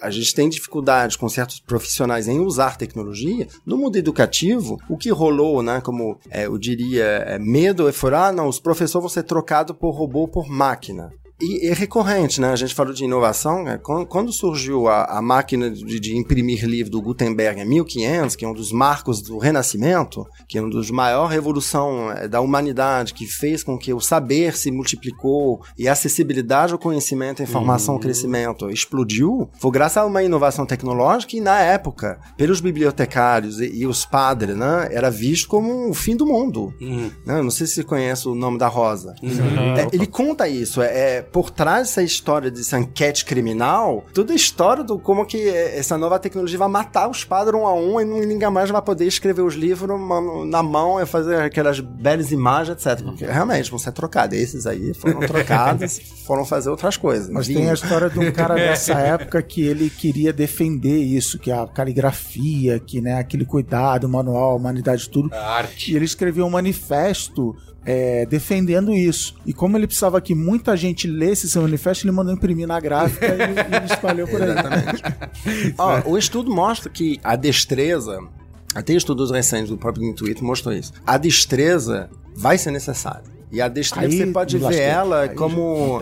a 0.00 0.10
gente 0.10 0.34
tem 0.34 0.48
dificuldade 0.48 1.18
com 1.18 1.28
certos 1.28 1.60
profissionais 1.60 2.28
em 2.28 2.40
usar 2.40 2.76
tecnologia, 2.76 3.46
no 3.64 3.76
mundo 3.76 3.96
educativo, 3.96 4.78
o 4.88 4.96
que 4.96 5.10
rolou, 5.10 5.62
né, 5.62 5.80
como 5.80 6.18
é, 6.30 6.46
eu 6.46 6.58
diria, 6.58 7.04
é, 7.04 7.38
medo 7.38 7.90
for, 7.92 8.14
ah, 8.14 8.32
não, 8.32 8.48
os 8.48 8.60
professores 8.60 9.02
vão 9.02 9.08
ser 9.08 9.24
trocados 9.24 9.76
por 9.76 9.90
robô 9.90 10.26
por 10.26 10.48
máquina. 10.48 11.10
E 11.40 11.68
é 11.68 11.72
recorrente, 11.72 12.40
né? 12.40 12.50
A 12.50 12.56
gente 12.56 12.74
falou 12.74 12.92
de 12.92 13.04
inovação. 13.04 13.64
né? 13.64 13.78
Quando, 13.78 14.30
surgiu 14.32 14.88
a, 14.88 15.04
a 15.04 15.22
máquina 15.22 15.70
de, 15.70 15.98
de 15.98 16.16
imprimir 16.16 16.64
livro 16.64 16.90
do 16.90 17.02
Gutenberg 17.02 17.60
em 17.60 17.64
1500, 17.64 18.36
que 18.36 18.44
é 18.44 18.48
um 18.48 18.52
dos 18.52 18.72
marcos 18.72 19.22
do 19.22 19.38
Renascimento, 19.38 20.26
que 20.46 20.58
é 20.58 20.62
um 20.62 20.68
dos 20.68 20.90
maior 20.90 21.26
revolução 21.26 22.10
eh, 22.12 22.28
da 22.28 22.40
humanidade, 22.40 23.14
que 23.14 23.26
fez 23.26 23.62
com 23.62 23.78
que 23.78 23.92
o 23.92 24.00
saber 24.00 24.56
se 24.56 24.70
multiplicou 24.70 25.62
e 25.78 25.88
a 25.88 25.92
acessibilidade 25.92 26.72
ao 26.72 26.78
conhecimento, 26.78 27.40
à 27.40 27.44
informação, 27.44 27.94
ao 27.94 28.00
crescimento 28.00 28.70
explodiu, 28.70 29.48
foi 29.58 29.70
graças 29.70 29.98
a 29.98 30.06
uma 30.06 30.22
inovação 30.22 30.66
tecnológica 30.66 31.36
e, 31.36 31.40
na 31.40 31.60
época, 31.60 32.20
pelos 32.36 32.60
bibliotecários 32.60 33.60
e, 33.60 33.80
e 33.80 33.86
os 33.86 34.04
padres, 34.04 34.56
né? 34.56 34.88
Era 34.90 35.10
visto 35.10 35.48
como 35.48 35.88
o 35.88 35.94
fim 35.94 36.16
do 36.16 36.26
mundo. 36.26 36.72
Né? 37.26 37.42
Não 37.42 37.50
sei 37.50 37.66
se 37.66 37.74
você 37.74 37.84
conhece 37.84 38.28
o 38.28 38.34
nome 38.34 38.58
da 38.58 38.68
Rosa. 38.68 39.14
É, 39.78 39.88
ele 39.92 40.06
conta 40.06 40.48
isso. 40.48 40.82
É, 40.82 41.16
é, 41.16 41.22
por 41.32 41.50
trás 41.50 41.88
dessa 41.88 42.02
história 42.02 42.50
dessa 42.50 42.78
enquete 42.78 43.24
criminal, 43.24 44.04
toda 44.12 44.32
a 44.32 44.36
história 44.36 44.82
do 44.84 44.98
como 44.98 45.24
que 45.24 45.48
essa 45.48 45.96
nova 45.96 46.18
tecnologia 46.18 46.58
vai 46.58 46.68
matar 46.68 47.08
os 47.08 47.24
padres 47.24 47.60
um 47.60 47.66
a 47.66 47.74
um 47.74 48.00
e 48.00 48.04
ninguém 48.04 48.50
mais 48.50 48.70
vai 48.70 48.82
poder 48.82 49.06
escrever 49.06 49.42
os 49.42 49.54
livros 49.54 49.88
na 50.48 50.62
mão 50.62 51.00
e 51.00 51.06
fazer 51.06 51.36
aquelas 51.36 51.80
belas 51.80 52.32
imagens, 52.32 52.84
etc. 52.84 53.04
Porque 53.04 53.24
realmente 53.24 53.70
vão 53.70 53.78
ser 53.78 53.92
trocados. 53.92 54.36
Esses 54.36 54.66
aí 54.66 54.94
foram 54.94 55.20
trocados, 55.20 56.00
foram 56.26 56.44
fazer 56.44 56.70
outras 56.70 56.96
coisas. 56.96 57.28
Mas 57.28 57.46
tem 57.46 57.70
a 57.70 57.74
história 57.74 58.08
de 58.08 58.18
um 58.18 58.30
cara 58.32 58.54
dessa 58.56 58.94
época 58.94 59.42
que 59.42 59.62
ele 59.62 59.90
queria 59.90 60.32
defender 60.32 60.98
isso, 60.98 61.38
que 61.38 61.50
é 61.50 61.58
a 61.58 61.66
caligrafia, 61.66 62.78
que 62.78 63.00
né, 63.00 63.14
aquele 63.14 63.44
cuidado, 63.44 64.04
o 64.04 64.08
manual, 64.08 64.52
a 64.52 64.54
humanidade, 64.54 65.08
tudo. 65.08 65.32
A 65.34 65.56
arte. 65.56 65.92
E 65.92 65.96
ele 65.96 66.04
escreveu 66.04 66.46
um 66.46 66.50
manifesto 66.50 67.56
é, 67.84 68.26
defendendo 68.26 68.92
isso. 68.92 69.34
E 69.46 69.52
como 69.52 69.76
ele 69.76 69.86
precisava 69.86 70.20
que 70.20 70.34
muita 70.34 70.76
gente 70.76 71.06
lesse 71.06 71.46
esse 71.46 71.58
manifesto, 71.58 72.06
ele 72.06 72.12
mandou 72.12 72.32
imprimir 72.32 72.66
na 72.66 72.78
gráfica 72.78 73.26
e, 73.26 73.82
e 73.82 73.92
espalhou 73.92 74.28
por 74.28 74.42
aí. 74.42 74.50
Ó, 75.78 76.10
o 76.10 76.18
estudo 76.18 76.54
mostra 76.54 76.90
que 76.90 77.18
a 77.24 77.36
destreza, 77.36 78.20
até 78.74 78.92
estudos 78.92 79.30
recentes 79.30 79.70
do 79.70 79.78
próprio 79.78 80.04
Intuito 80.04 80.44
mostrou 80.44 80.74
isso. 80.74 80.92
A 81.06 81.16
destreza 81.16 82.10
vai 82.34 82.58
ser 82.58 82.70
necessária. 82.70 83.40
E 83.52 83.60
a 83.60 83.66
destreza 83.66 84.06
Aí 84.06 84.18
você 84.18 84.26
pode 84.26 84.58
ver 84.58 84.64
lasquei. 84.64 84.84
ela 84.84 85.20
Aí 85.22 85.28
como 85.30 86.00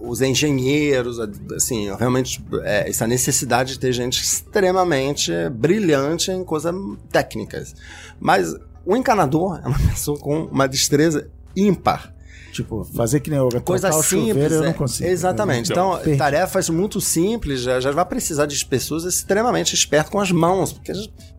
os 0.00 0.20
engenheiros, 0.20 1.18
assim, 1.56 1.90
realmente 1.96 2.44
é, 2.62 2.90
essa 2.90 3.06
necessidade 3.06 3.72
de 3.72 3.78
ter 3.78 3.92
gente 3.92 4.22
extremamente 4.22 5.32
brilhante 5.50 6.30
em 6.30 6.44
coisas 6.44 6.74
técnicas. 7.10 7.74
Mas 8.20 8.54
o 8.84 8.96
encanador 8.96 9.60
é 9.62 9.68
uma 9.68 9.78
pessoa 9.90 10.18
com 10.18 10.44
uma 10.44 10.66
destreza 10.66 11.28
ímpar. 11.56 12.12
Tipo, 12.52 12.84
fazer 12.84 13.20
que 13.20 13.30
nem 13.30 13.38
yoga, 13.38 13.60
Coisa 13.60 13.90
o 13.90 14.02
chuveiro, 14.02 14.34
simples. 14.34 14.52
eu 14.52 14.64
é. 14.64 14.66
não 14.66 14.72
consigo. 14.72 15.08
Exatamente. 15.08 15.70
Então, 15.70 16.00
tarefas 16.18 16.68
muito 16.68 17.00
simples 17.00 17.60
já, 17.60 17.78
já 17.78 17.92
vai 17.92 18.04
precisar 18.04 18.46
de 18.46 18.64
pessoas 18.64 19.04
extremamente 19.04 19.72
espertas 19.72 20.10
com 20.10 20.20
as 20.20 20.32
mãos. 20.32 20.72
Porque 20.72 20.92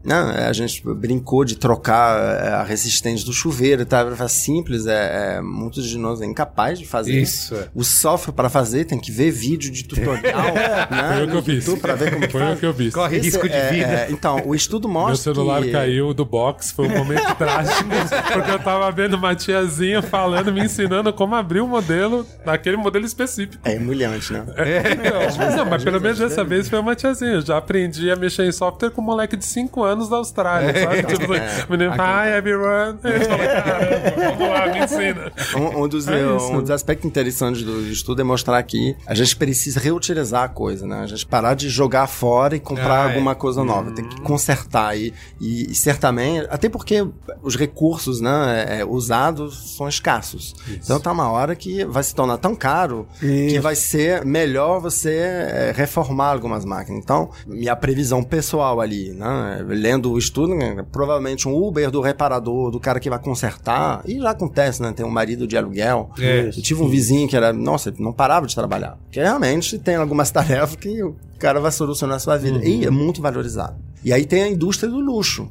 a 0.05 0.09
gente, 0.09 0.35
né, 0.37 0.47
a 0.47 0.53
gente 0.53 0.81
brincou 0.95 1.45
de 1.45 1.55
trocar 1.55 2.17
é, 2.43 2.49
a 2.49 2.63
resistência 2.63 3.25
do 3.25 3.33
chuveiro. 3.33 3.85
Tarefa 3.85 4.27
simples, 4.27 4.87
é, 4.87 5.37
é, 5.37 5.41
muitos 5.41 5.85
de 5.85 5.97
nós 5.97 6.21
é 6.21 6.25
incapaz 6.25 6.79
de 6.79 6.85
fazer. 6.85 7.19
Isso. 7.19 7.55
é. 7.55 7.67
O 7.73 7.83
software 7.83 8.33
para 8.33 8.49
fazer 8.49 8.85
tem 8.85 8.99
que 8.99 9.11
ver 9.11 9.31
vídeo 9.31 9.71
de 9.71 9.83
tutorial. 9.83 10.53
né, 10.89 11.13
Foi 11.15 11.23
o 11.23 11.43
que 11.43 11.51
eu. 11.51 11.55
YouTube 11.55 11.79
Pra 11.81 11.95
ver 11.95 12.13
como 12.13 12.29
Foi 12.29 12.53
o 12.53 12.57
que 12.57 12.65
eu 12.65 12.73
fiz. 12.73 12.93
Corre 12.93 13.17
Esse 13.17 13.25
risco 13.27 13.47
de 13.47 13.55
é- 13.55 13.69
vida. 13.71 13.87
é, 13.87 14.07
então, 14.11 14.41
o 14.45 14.55
estudo 14.55 14.87
Meu 14.91 15.01
mostra 15.01 15.33
celular 15.33 15.61
que... 15.61 15.71
caiu 15.71 16.13
do 16.13 16.25
box, 16.25 16.71
foi 16.71 16.87
um 16.87 16.97
momento 16.97 17.33
trágico, 17.35 17.89
porque 18.33 18.51
eu 18.51 18.59
tava 18.59 18.91
vendo 18.91 19.15
uma 19.15 19.35
tiazinha 19.35 20.01
falando, 20.01 20.51
me 20.51 20.63
ensinando 20.63 21.11
como 21.13 21.35
abrir 21.35 21.61
o 21.61 21.67
modelo 21.67 22.25
naquele 22.45 22.77
modelo 22.77 23.05
específico. 23.05 23.61
É 23.63 23.75
humilhante, 23.77 24.33
né? 24.33 24.45
Não, 24.45 25.57
não, 25.57 25.65
mas 25.65 25.83
pelo 25.83 25.99
menos 25.99 26.19
dessa 26.19 26.43
vez 26.43 26.69
foi 26.69 26.79
uma 26.79 26.95
tiazinha. 26.95 27.31
Eu 27.31 27.41
já 27.41 27.57
aprendi 27.57 28.09
a 28.11 28.15
mexer 28.15 28.45
em 28.45 28.51
software 28.51 28.91
com 28.91 29.01
um 29.01 29.05
moleque 29.05 29.35
de 29.35 29.45
5 29.45 29.83
anos 29.83 29.90
da 30.09 30.17
Austrália, 30.17 30.73
sabe? 30.83 31.03
Tipo, 31.03 31.33
o 31.33 31.71
menino, 31.71 31.91
hi 31.93 32.37
everyone. 32.37 32.97
Eu 33.03 33.21
falei, 33.21 33.47
"Caramba, 33.47 34.35
vamos 34.37 34.49
lá, 34.49 34.67
me 34.67 34.79
ensina. 34.83 35.31
Um, 35.55 35.83
um 35.83 35.87
dos, 35.87 36.07
É 36.07 36.35
isso. 36.35 36.51
um 36.53 36.61
dos 36.61 36.71
aspectos 36.71 37.05
interessantes 37.05 37.63
do 37.63 37.79
estudo 37.87 38.21
é 38.21 38.23
mostrar 38.23 38.61
que 38.63 38.95
a 39.05 39.13
gente 39.13 39.35
precisa 39.35 39.79
reutilizar 39.79 40.43
a 40.43 40.49
coisa, 40.49 40.85
né? 40.87 41.01
A 41.01 41.07
gente 41.07 41.25
parar 41.25 41.53
de 41.53 41.69
jogar 41.69 42.07
fora 42.07 42.55
e 42.55 42.59
comprar 42.59 43.05
Ah, 43.05 43.09
é. 43.09 43.13
alguma 43.13 43.35
coisa 43.35 43.63
nova. 43.63 43.91
Tem 43.91 44.07
que 44.07 44.21
consertar. 44.21 44.97
E, 44.97 45.13
e, 45.39 45.71
e 45.71 45.75
certamente, 45.75 46.47
até 46.49 46.69
porque 46.69 47.05
os 47.41 47.55
recursos 47.55 48.21
né, 48.21 48.79
é, 48.79 48.85
usados 48.85 49.75
são 49.77 49.87
escassos. 49.87 50.53
Então 50.69 50.99
tá 50.99 51.11
uma 51.11 51.29
hora 51.29 51.55
que 51.55 51.83
vai 51.85 52.03
se 52.03 52.13
tornar 52.15 52.37
tão 52.37 52.55
caro 52.55 53.07
que 53.19 53.25
Isso. 53.25 53.61
vai 53.61 53.75
ser 53.75 54.25
melhor 54.25 54.79
você 54.79 55.15
é, 55.15 55.73
reformar 55.75 56.31
algumas 56.31 56.65
máquinas. 56.65 57.01
Então, 57.03 57.29
minha 57.47 57.75
previsão 57.75 58.23
pessoal 58.23 58.79
ali, 58.81 59.11
né? 59.11 59.63
Lendo 59.81 60.11
o 60.11 60.17
estudo, 60.17 60.53
né, 60.53 60.85
provavelmente 60.91 61.47
um 61.47 61.55
Uber 61.55 61.89
do 61.89 62.01
reparador, 62.01 62.69
do 62.69 62.79
cara 62.79 62.99
que 62.99 63.09
vai 63.09 63.17
consertar, 63.17 64.03
e 64.05 64.19
já 64.19 64.29
acontece, 64.29 64.79
né? 64.79 64.93
Tem 64.93 65.03
um 65.03 65.09
marido 65.09 65.47
de 65.47 65.57
aluguel. 65.57 66.11
É. 66.19 66.49
Eu 66.49 66.61
tive 66.61 66.83
um 66.83 66.87
vizinho 66.87 67.27
que 67.27 67.35
era, 67.35 67.51
nossa, 67.51 67.89
ele 67.89 67.97
não 67.99 68.13
parava 68.13 68.45
de 68.45 68.53
trabalhar. 68.53 68.99
Porque 69.05 69.19
realmente 69.19 69.79
tem 69.79 69.95
algumas 69.95 70.29
tarefas 70.31 70.75
que 70.75 71.01
o 71.01 71.15
cara 71.39 71.59
vai 71.59 71.71
solucionar 71.71 72.17
a 72.17 72.19
sua 72.19 72.37
vida. 72.37 72.63
E 72.63 72.85
é 72.85 72.91
muito 72.91 73.23
valorizado. 73.23 73.75
E 74.05 74.13
aí 74.13 74.25
tem 74.25 74.43
a 74.43 74.47
indústria 74.47 74.89
do 74.89 74.99
luxo. 74.99 75.49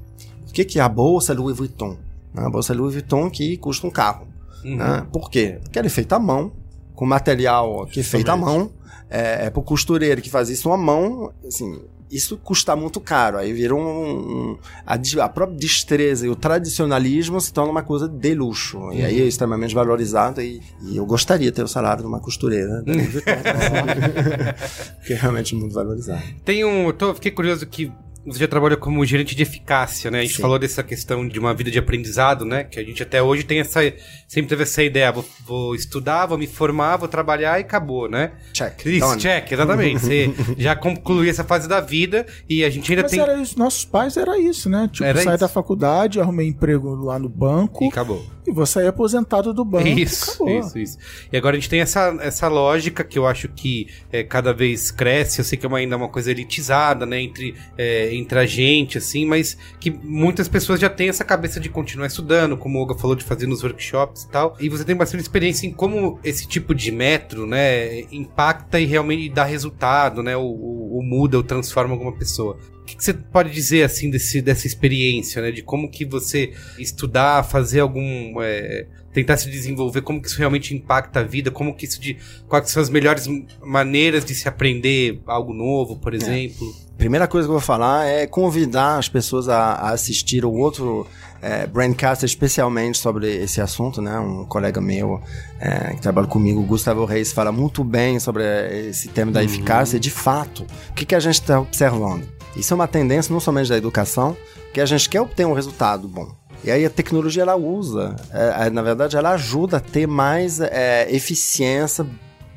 O 0.48 0.52
que, 0.52 0.64
que 0.64 0.78
é 0.78 0.82
a 0.82 0.88
bolsa 0.88 1.34
Louis 1.34 1.56
Vuitton? 1.56 1.96
né? 2.32 2.44
A 2.44 2.50
bolsa 2.50 2.72
Louis 2.72 2.94
Vuitton 2.94 3.28
que 3.28 3.56
custa 3.56 3.86
um 3.86 3.90
carro. 3.90 4.26
Né? 4.62 5.06
Por 5.12 5.30
quê? 5.30 5.58
Porque 5.62 5.78
ela 5.78 5.86
é 5.86 5.90
feita 5.90 6.16
à 6.16 6.18
mão, 6.18 6.52
com 7.00 7.06
material 7.06 7.86
que 7.86 8.00
é 8.00 8.02
feito 8.02 8.28
à 8.30 8.36
mão. 8.36 8.70
É, 9.08 9.46
é 9.46 9.50
pro 9.50 9.62
costureiro 9.62 10.20
que 10.20 10.28
faz 10.28 10.50
isso 10.50 10.70
à 10.70 10.76
mão, 10.76 11.32
assim, 11.46 11.80
isso 12.10 12.36
custa 12.36 12.76
muito 12.76 13.00
caro. 13.00 13.38
Aí 13.38 13.54
vira 13.54 13.74
um. 13.74 13.80
um- 13.80 14.58
a, 14.86 14.98
a 15.24 15.28
própria 15.30 15.56
destreza 15.58 16.26
e 16.26 16.28
o 16.28 16.36
tradicionalismo 16.36 17.40
se 17.40 17.54
torna 17.54 17.70
uma 17.72 17.82
coisa 17.82 18.06
de 18.06 18.34
luxo. 18.34 18.92
E 18.92 19.02
aí 19.02 19.18
é 19.18 19.24
extremamente 19.24 19.74
valorizado. 19.74 20.42
E, 20.42 20.60
e 20.82 20.98
eu 20.98 21.06
gostaria 21.06 21.46
de 21.50 21.56
ter 21.56 21.62
o 21.62 21.68
salário 21.68 22.02
de 22.02 22.06
uma 22.08 22.20
costureira. 22.20 22.84
Vuitton. 22.84 23.30
que 25.06 25.14
é 25.14 25.16
realmente 25.16 25.54
muito 25.54 25.72
valorizado. 25.74 26.22
Tem 26.44 26.66
um. 26.66 26.88
Eu 26.88 26.92
tô, 26.92 27.14
fiquei 27.14 27.30
curioso 27.30 27.66
que 27.66 27.90
você 28.26 28.40
já 28.40 28.48
trabalhou 28.48 28.78
como 28.78 29.04
gerente 29.04 29.34
de 29.34 29.42
eficácia, 29.42 30.10
né? 30.10 30.18
A 30.20 30.22
gente 30.22 30.36
Sim. 30.36 30.42
falou 30.42 30.58
dessa 30.58 30.82
questão 30.82 31.26
de 31.26 31.38
uma 31.38 31.54
vida 31.54 31.70
de 31.70 31.78
aprendizado, 31.78 32.44
né? 32.44 32.64
Que 32.64 32.78
a 32.78 32.84
gente 32.84 33.02
até 33.02 33.22
hoje 33.22 33.44
tem 33.44 33.60
essa. 33.60 33.80
Sempre 34.28 34.48
teve 34.50 34.62
essa 34.64 34.82
ideia. 34.82 35.10
Vou, 35.10 35.24
vou 35.46 35.74
estudar, 35.74 36.26
vou 36.26 36.36
me 36.38 36.46
formar, 36.46 36.96
vou 36.96 37.08
trabalhar 37.08 37.58
e 37.58 37.62
acabou, 37.62 38.08
né? 38.08 38.32
Check. 38.52 38.84
Isso, 38.86 39.00
Done. 39.06 39.20
check, 39.20 39.52
exatamente. 39.52 40.00
Você 40.00 40.30
já 40.58 40.76
concluiu 40.76 41.30
essa 41.30 41.44
fase 41.44 41.68
da 41.68 41.80
vida 41.80 42.26
e 42.48 42.62
a 42.64 42.70
gente 42.70 42.90
ainda 42.92 43.02
Mas 43.02 43.10
tem. 43.10 43.20
era 43.20 43.40
isso, 43.40 43.58
nossos 43.58 43.84
pais 43.84 44.16
era 44.16 44.38
isso, 44.38 44.68
né? 44.68 44.88
Tipo, 44.92 45.04
Era 45.04 45.22
saí 45.22 45.34
isso. 45.34 45.40
da 45.40 45.48
faculdade, 45.48 46.20
arrumei 46.20 46.48
emprego 46.48 46.94
lá 46.94 47.18
no 47.18 47.28
banco 47.28 47.84
E 47.84 47.86
e, 47.86 47.90
acabou. 47.90 48.24
vou 48.48 48.66
sair 48.66 48.86
aposentado 48.86 49.52
do 49.54 49.64
banco. 49.64 49.88
Isso, 49.88 50.34
acabou. 50.34 50.60
isso, 50.60 50.78
isso. 50.78 50.98
E 51.32 51.36
agora 51.36 51.56
a 51.56 51.58
gente 51.58 51.68
tem 51.70 51.80
essa, 51.80 52.16
essa 52.20 52.48
lógica 52.48 53.02
que 53.02 53.18
eu 53.18 53.26
acho 53.26 53.48
que 53.48 53.88
é, 54.12 54.22
cada 54.22 54.52
vez 54.52 54.90
cresce. 54.90 55.40
Eu 55.40 55.44
sei 55.44 55.56
que 55.58 55.64
é 55.64 55.68
uma, 55.68 55.78
ainda 55.78 55.96
uma 55.96 56.08
coisa 56.08 56.30
elitizada, 56.30 57.06
né? 57.06 57.20
Entre, 57.20 57.54
é, 57.78 58.14
entre 58.20 58.38
a 58.38 58.46
gente, 58.46 58.98
assim, 58.98 59.26
mas 59.26 59.56
que 59.80 59.90
muitas 59.90 60.48
pessoas 60.48 60.80
já 60.80 60.88
têm 60.88 61.08
essa 61.08 61.24
cabeça 61.24 61.58
de 61.58 61.68
continuar 61.68 62.06
estudando, 62.06 62.56
como 62.56 62.78
o 62.78 62.82
Olga 62.82 62.94
falou, 62.94 63.16
de 63.16 63.24
fazer 63.24 63.46
nos 63.46 63.62
workshops 63.62 64.22
e 64.22 64.30
tal. 64.30 64.56
E 64.60 64.68
você 64.68 64.84
tem 64.84 64.94
bastante 64.94 65.22
experiência 65.22 65.66
em 65.66 65.72
como 65.72 66.18
esse 66.22 66.46
tipo 66.46 66.74
de 66.74 66.90
método, 66.90 67.46
né, 67.46 68.02
impacta 68.12 68.78
e 68.78 68.84
realmente 68.84 69.28
dá 69.30 69.44
resultado, 69.44 70.22
né? 70.22 70.36
Ou, 70.36 71.02
muda 71.02 71.36
ou 71.36 71.42
transforma 71.42 71.92
alguma 71.92 72.12
pessoa. 72.12 72.56
O 72.80 72.84
que, 72.84 72.96
que 72.96 73.04
você 73.04 73.12
pode 73.12 73.50
dizer 73.50 73.82
assim 73.84 74.10
desse, 74.10 74.40
dessa 74.40 74.66
experiência, 74.66 75.42
né? 75.42 75.50
De 75.50 75.62
como 75.62 75.90
que 75.90 76.04
você 76.04 76.52
estudar, 76.78 77.44
fazer 77.44 77.80
algum. 77.80 78.40
é, 78.40 78.86
tentar 79.12 79.36
se 79.36 79.50
desenvolver, 79.50 80.02
como 80.02 80.20
que 80.20 80.28
isso 80.28 80.38
realmente 80.38 80.74
impacta 80.74 81.20
a 81.20 81.22
vida, 81.22 81.50
como 81.50 81.74
que 81.74 81.84
isso 81.84 82.00
de. 82.00 82.16
Quais 82.48 82.70
são 82.70 82.82
as 82.82 82.88
melhores 82.88 83.26
maneiras 83.60 84.24
de 84.24 84.34
se 84.34 84.48
aprender 84.48 85.20
algo 85.26 85.52
novo, 85.52 85.98
por 85.98 86.14
exemplo. 86.14 86.66
Primeira 87.00 87.26
coisa 87.26 87.48
que 87.48 87.50
eu 87.50 87.54
vou 87.54 87.62
falar 87.62 88.04
é 88.04 88.26
convidar 88.26 88.98
as 88.98 89.08
pessoas 89.08 89.48
a, 89.48 89.72
a 89.72 89.90
assistir 89.92 90.44
o 90.44 90.52
outro 90.52 91.06
é, 91.40 91.66
Braincast 91.66 92.26
especialmente 92.26 92.98
sobre 92.98 93.26
esse 93.42 93.58
assunto, 93.58 94.02
né? 94.02 94.18
Um 94.18 94.44
colega 94.44 94.82
meu 94.82 95.18
é, 95.58 95.94
que 95.94 96.02
trabalha 96.02 96.26
comigo, 96.26 96.62
Gustavo 96.62 97.06
Reis, 97.06 97.32
fala 97.32 97.50
muito 97.50 97.82
bem 97.82 98.20
sobre 98.20 98.44
esse 98.86 99.08
tema 99.08 99.32
da 99.32 99.42
eficácia. 99.42 99.96
E, 99.96 99.98
de 100.00 100.10
fato, 100.10 100.66
o 100.90 100.92
que, 100.92 101.06
que 101.06 101.14
a 101.14 101.20
gente 101.20 101.36
está 101.36 101.58
observando? 101.58 102.28
Isso 102.54 102.74
é 102.74 102.76
uma 102.76 102.86
tendência 102.86 103.32
não 103.32 103.40
somente 103.40 103.70
da 103.70 103.78
educação, 103.78 104.36
que 104.74 104.78
a 104.78 104.84
gente 104.84 105.08
quer 105.08 105.22
obter 105.22 105.46
um 105.46 105.54
resultado 105.54 106.06
bom. 106.06 106.30
E 106.62 106.70
aí 106.70 106.84
a 106.84 106.90
tecnologia 106.90 107.44
ela 107.44 107.56
usa, 107.56 108.14
é, 108.30 108.66
é, 108.66 108.70
na 108.70 108.82
verdade, 108.82 109.16
ela 109.16 109.30
ajuda 109.30 109.78
a 109.78 109.80
ter 109.80 110.06
mais 110.06 110.60
é, 110.60 111.10
eficiência 111.10 112.06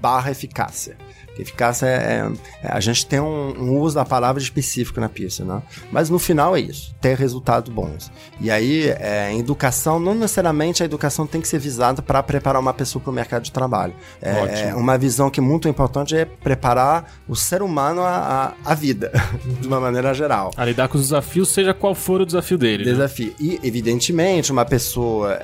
barra 0.02 0.32
eficácia. 0.32 0.98
Eficácia 1.38 1.88
é, 1.88 2.32
é, 2.64 2.72
A 2.72 2.80
gente 2.80 3.06
tem 3.06 3.20
um, 3.20 3.54
um, 3.60 3.80
uso 3.80 3.96
da 3.96 4.06
palavra 4.06 4.42
específico 4.42 5.00
na 5.00 5.10
pista, 5.10 5.44
né? 5.44 5.62
Mas 5.92 6.10
no 6.10 6.20
final 6.20 6.56
é 6.56 6.60
isso, 6.60 6.94
ter 7.02 7.18
resultados 7.18 7.74
bons. 7.74 8.12
E 8.40 8.52
aí, 8.52 8.90
é, 8.90 9.36
educação, 9.36 10.00
não 10.00 10.14
necessariamente 10.14 10.84
a 10.84 10.86
educação 10.86 11.26
tem 11.26 11.42
que 11.42 11.48
ser 11.48 11.60
visada 11.60 12.02
para 12.02 12.22
preparar 12.22 12.62
uma 12.62 12.74
pessoa 12.74 13.02
para 13.02 13.12
o 13.12 13.14
mercado 13.14 13.44
de 13.44 13.52
trabalho. 13.52 13.94
É, 14.22 14.74
uma 14.76 14.98
visão 14.98 15.30
que 15.30 15.40
é 15.40 15.44
muito 15.44 15.68
importante 15.68 16.16
é 16.16 16.26
preparar 16.26 17.12
o 17.28 17.36
ser 17.36 17.62
humano 17.62 18.02
à, 18.02 18.54
à 18.64 18.76
vida, 18.76 19.12
de 19.60 19.68
uma 19.68 19.80
maneira 19.80 20.14
geral. 20.14 20.52
A 20.56 20.66
lidar 20.66 20.88
com 20.88 20.98
os 20.98 21.04
desafios, 21.06 21.50
seja 21.50 21.74
qual 21.74 21.96
for 21.96 22.22
o 22.22 22.26
desafio 22.26 22.58
dele. 22.58 22.86
Né? 22.86 22.92
Desafio. 22.92 23.28
Né? 23.28 23.34
E, 23.40 23.60
evidentemente, 23.64 24.52
uma 24.52 24.66
pessoa. 24.66 25.40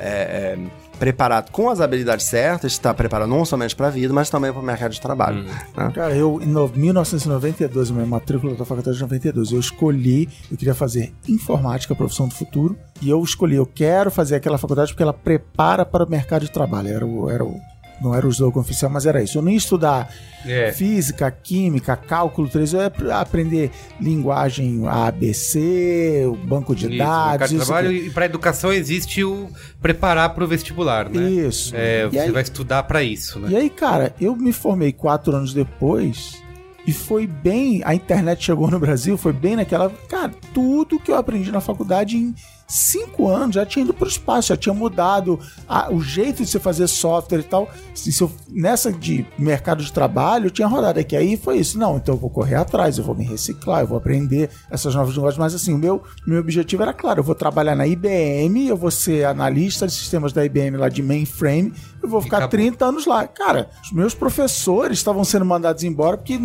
Preparado 0.99 1.51
com 1.51 1.69
as 1.69 1.79
habilidades 1.79 2.25
certas, 2.25 2.73
está 2.73 2.93
preparado 2.93 3.29
não 3.29 3.45
somente 3.45 3.75
para 3.75 3.87
a 3.87 3.89
vida, 3.89 4.13
mas 4.13 4.29
também 4.29 4.51
para 4.51 4.61
o 4.61 4.65
mercado 4.65 4.91
de 4.91 4.99
trabalho. 4.99 5.39
Uhum. 5.39 5.85
Né? 5.85 5.91
Cara, 5.93 6.13
eu 6.13 6.41
em 6.41 6.77
1992, 6.77 7.91
minha 7.91 8.05
matrícula 8.05 8.53
da 8.53 8.65
faculdade 8.65 8.97
de 8.97 9.03
92, 9.03 9.51
eu 9.53 9.59
escolhi, 9.59 10.27
eu 10.51 10.57
queria 10.57 10.75
fazer 10.75 11.13
informática, 11.27 11.95
profissão 11.95 12.27
do 12.27 12.35
futuro, 12.35 12.77
e 13.01 13.09
eu 13.09 13.23
escolhi, 13.23 13.55
eu 13.55 13.65
quero 13.65 14.11
fazer 14.11 14.35
aquela 14.35 14.57
faculdade 14.57 14.91
porque 14.91 15.03
ela 15.03 15.13
prepara 15.13 15.85
para 15.85 16.03
o 16.03 16.09
mercado 16.09 16.41
de 16.41 16.51
trabalho. 16.51 16.89
Era 16.89 17.05
o, 17.05 17.29
era 17.29 17.43
o 17.45 17.59
não 18.01 18.15
era 18.15 18.25
o 18.25 18.29
slogan 18.29 18.61
oficial, 18.61 18.91
mas 18.91 19.05
era 19.05 19.21
isso. 19.21 19.37
Eu 19.37 19.41
não 19.41 19.51
ia 19.51 19.57
estudar 19.57 20.13
é. 20.45 20.71
física, 20.71 21.29
química, 21.31 21.95
cálculo 21.95 22.47
3, 22.47 22.73
eu 22.73 22.79
ia 22.81 23.19
aprender 23.19 23.71
linguagem 23.99 24.87
ABC, 24.87 26.23
o 26.25 26.35
banco 26.35 26.75
de 26.75 26.87
isso, 26.87 26.97
dados. 26.97 27.51
Isso 27.51 27.65
trabalho, 27.65 27.91
e 27.91 28.09
para 28.09 28.25
educação 28.25 28.71
existe 28.71 29.23
o 29.23 29.49
preparar 29.81 30.33
para 30.33 30.43
o 30.43 30.47
vestibular, 30.47 31.09
né? 31.09 31.29
Isso. 31.29 31.73
É, 31.75 32.07
você 32.07 32.19
aí, 32.19 32.31
vai 32.31 32.43
estudar 32.43 32.83
para 32.83 33.03
isso, 33.03 33.39
né? 33.39 33.49
E 33.51 33.55
aí, 33.55 33.69
cara, 33.69 34.13
eu 34.19 34.35
me 34.35 34.53
formei 34.53 34.91
quatro 34.91 35.35
anos 35.35 35.53
depois 35.53 36.41
e 36.85 36.93
foi 36.93 37.27
bem. 37.27 37.81
A 37.85 37.93
internet 37.93 38.43
chegou 38.43 38.69
no 38.69 38.79
Brasil, 38.79 39.17
foi 39.17 39.33
bem 39.33 39.55
naquela. 39.55 39.89
Cara, 40.07 40.31
tudo 40.53 40.99
que 40.99 41.11
eu 41.11 41.15
aprendi 41.15 41.51
na 41.51 41.61
faculdade 41.61 42.17
em 42.17 42.33
cinco 42.69 43.27
anos 43.27 43.55
já 43.55 43.65
tinha 43.65 43.83
ido 43.83 43.93
para 43.93 44.05
o 44.05 44.09
espaço, 44.09 44.49
já 44.49 44.57
tinha 44.57 44.73
mudado 44.73 45.39
a, 45.67 45.91
o 45.91 46.01
jeito 46.01 46.43
de 46.43 46.49
você 46.49 46.59
fazer 46.59 46.87
software 46.87 47.39
e 47.39 47.43
tal. 47.43 47.69
Se, 47.95 48.11
se 48.11 48.21
eu, 48.21 48.31
nessa 48.47 48.91
de 48.91 49.25
mercado 49.37 49.83
de 49.83 49.91
trabalho, 49.91 50.45
eu 50.45 50.51
tinha 50.51 50.67
rodado 50.67 50.99
aqui. 50.99 51.15
Aí 51.15 51.35
foi 51.35 51.57
isso. 51.57 51.77
Não, 51.79 51.97
então 51.97 52.15
eu 52.15 52.19
vou 52.19 52.29
correr 52.29 52.55
atrás, 52.55 52.97
eu 52.97 53.03
vou 53.03 53.15
me 53.15 53.25
reciclar, 53.25 53.81
eu 53.81 53.87
vou 53.87 53.97
aprender 53.97 54.49
essas 54.69 54.93
novas 54.93 55.15
negócios. 55.15 55.37
Mas 55.37 55.55
assim, 55.55 55.73
o 55.73 55.77
meu, 55.77 56.03
meu 56.25 56.39
objetivo 56.39 56.83
era 56.83 56.93
claro: 56.93 57.19
eu 57.19 57.23
vou 57.23 57.35
trabalhar 57.35 57.75
na 57.75 57.87
IBM, 57.87 58.67
eu 58.67 58.77
vou 58.77 58.91
ser 58.91 59.25
analista 59.25 59.87
de 59.87 59.93
sistemas 59.93 60.31
da 60.31 60.45
IBM 60.45 60.77
lá 60.77 60.89
de 60.89 61.01
mainframe, 61.01 61.73
eu 62.01 62.07
vou 62.07 62.21
ficar 62.21 62.47
30 62.47 62.85
anos 62.85 63.05
lá. 63.05 63.27
Cara, 63.27 63.69
os 63.83 63.91
meus 63.91 64.13
professores 64.13 64.97
estavam 64.97 65.23
sendo 65.23 65.45
mandados 65.45 65.83
embora 65.83 66.17
porque 66.17 66.39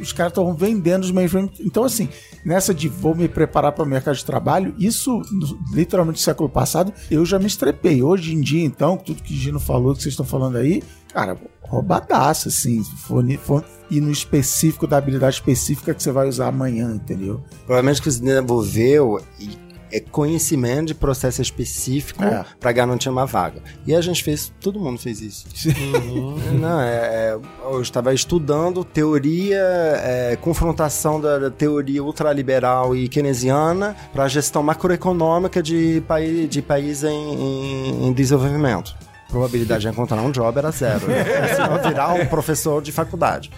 os 0.00 0.12
caras 0.12 0.32
estavam 0.32 0.54
vendendo 0.54 1.04
os 1.04 1.10
mainframes. 1.10 1.60
Então, 1.60 1.84
assim, 1.84 2.08
nessa 2.44 2.72
de 2.72 2.88
vou 2.88 3.14
me 3.14 3.28
preparar 3.28 3.72
para 3.72 3.84
o 3.84 3.86
mercado 3.86 4.16
de 4.16 4.24
trabalho, 4.24 4.74
isso 4.78 5.20
literalmente 5.72 6.20
século 6.20 6.48
passado, 6.48 6.92
eu 7.10 7.24
já 7.24 7.38
me 7.38 7.46
estrepei. 7.46 8.02
Hoje 8.02 8.34
em 8.34 8.40
dia, 8.40 8.64
então, 8.64 8.96
tudo 8.96 9.22
que 9.22 9.36
Gino 9.36 9.60
falou, 9.60 9.94
que 9.94 10.02
vocês 10.02 10.12
estão 10.12 10.26
falando 10.26 10.56
aí, 10.56 10.82
cara, 11.12 11.36
roubadaço, 11.62 12.48
assim. 12.48 12.82
For, 12.82 13.24
for 13.38 13.64
ir 13.90 14.00
no 14.00 14.10
específico 14.10 14.86
da 14.86 14.96
habilidade 14.96 15.36
específica 15.36 15.94
que 15.94 16.02
você 16.02 16.12
vai 16.12 16.28
usar 16.28 16.48
amanhã, 16.48 16.94
entendeu? 16.94 17.42
Provavelmente 17.66 18.02
que 18.02 18.10
você 18.10 18.20
desenvolveu 18.20 19.20
e 19.38 19.69
é 19.92 20.00
conhecimento 20.00 20.88
de 20.88 20.94
processo 20.94 21.42
específico 21.42 22.22
é. 22.22 22.44
para 22.58 22.72
garantir 22.72 23.08
uma 23.08 23.26
vaga. 23.26 23.62
E 23.86 23.94
a 23.94 24.00
gente 24.00 24.22
fez, 24.22 24.52
todo 24.60 24.78
mundo 24.78 24.98
fez 24.98 25.20
isso. 25.20 25.46
Uhum. 25.68 26.58
Não, 26.58 26.80
é, 26.80 26.94
é, 26.94 27.38
eu 27.64 27.80
estava 27.80 28.12
estudando 28.14 28.84
teoria, 28.84 29.60
é, 30.02 30.38
confrontação 30.40 31.20
da, 31.20 31.38
da, 31.38 31.50
teoria 31.50 32.02
ultraliberal 32.02 32.94
e 32.96 33.08
keynesiana 33.08 33.96
para 34.12 34.24
a 34.24 34.28
gestão 34.28 34.62
macroeconômica 34.62 35.62
de, 35.62 36.02
país, 36.06 36.48
de 36.48 36.62
país 36.62 37.04
em, 37.04 37.08
em, 37.08 38.06
em 38.08 38.12
desenvolvimento 38.12 38.94
probabilidade 39.30 39.82
de 39.82 39.88
encontrar 39.88 40.20
um 40.20 40.30
job 40.30 40.58
era 40.58 40.70
zero. 40.72 41.06
Né? 41.06 41.24
Senão 41.54 41.80
virar 41.80 42.14
um 42.14 42.26
professor 42.26 42.82
de 42.82 42.92
faculdade. 42.92 43.50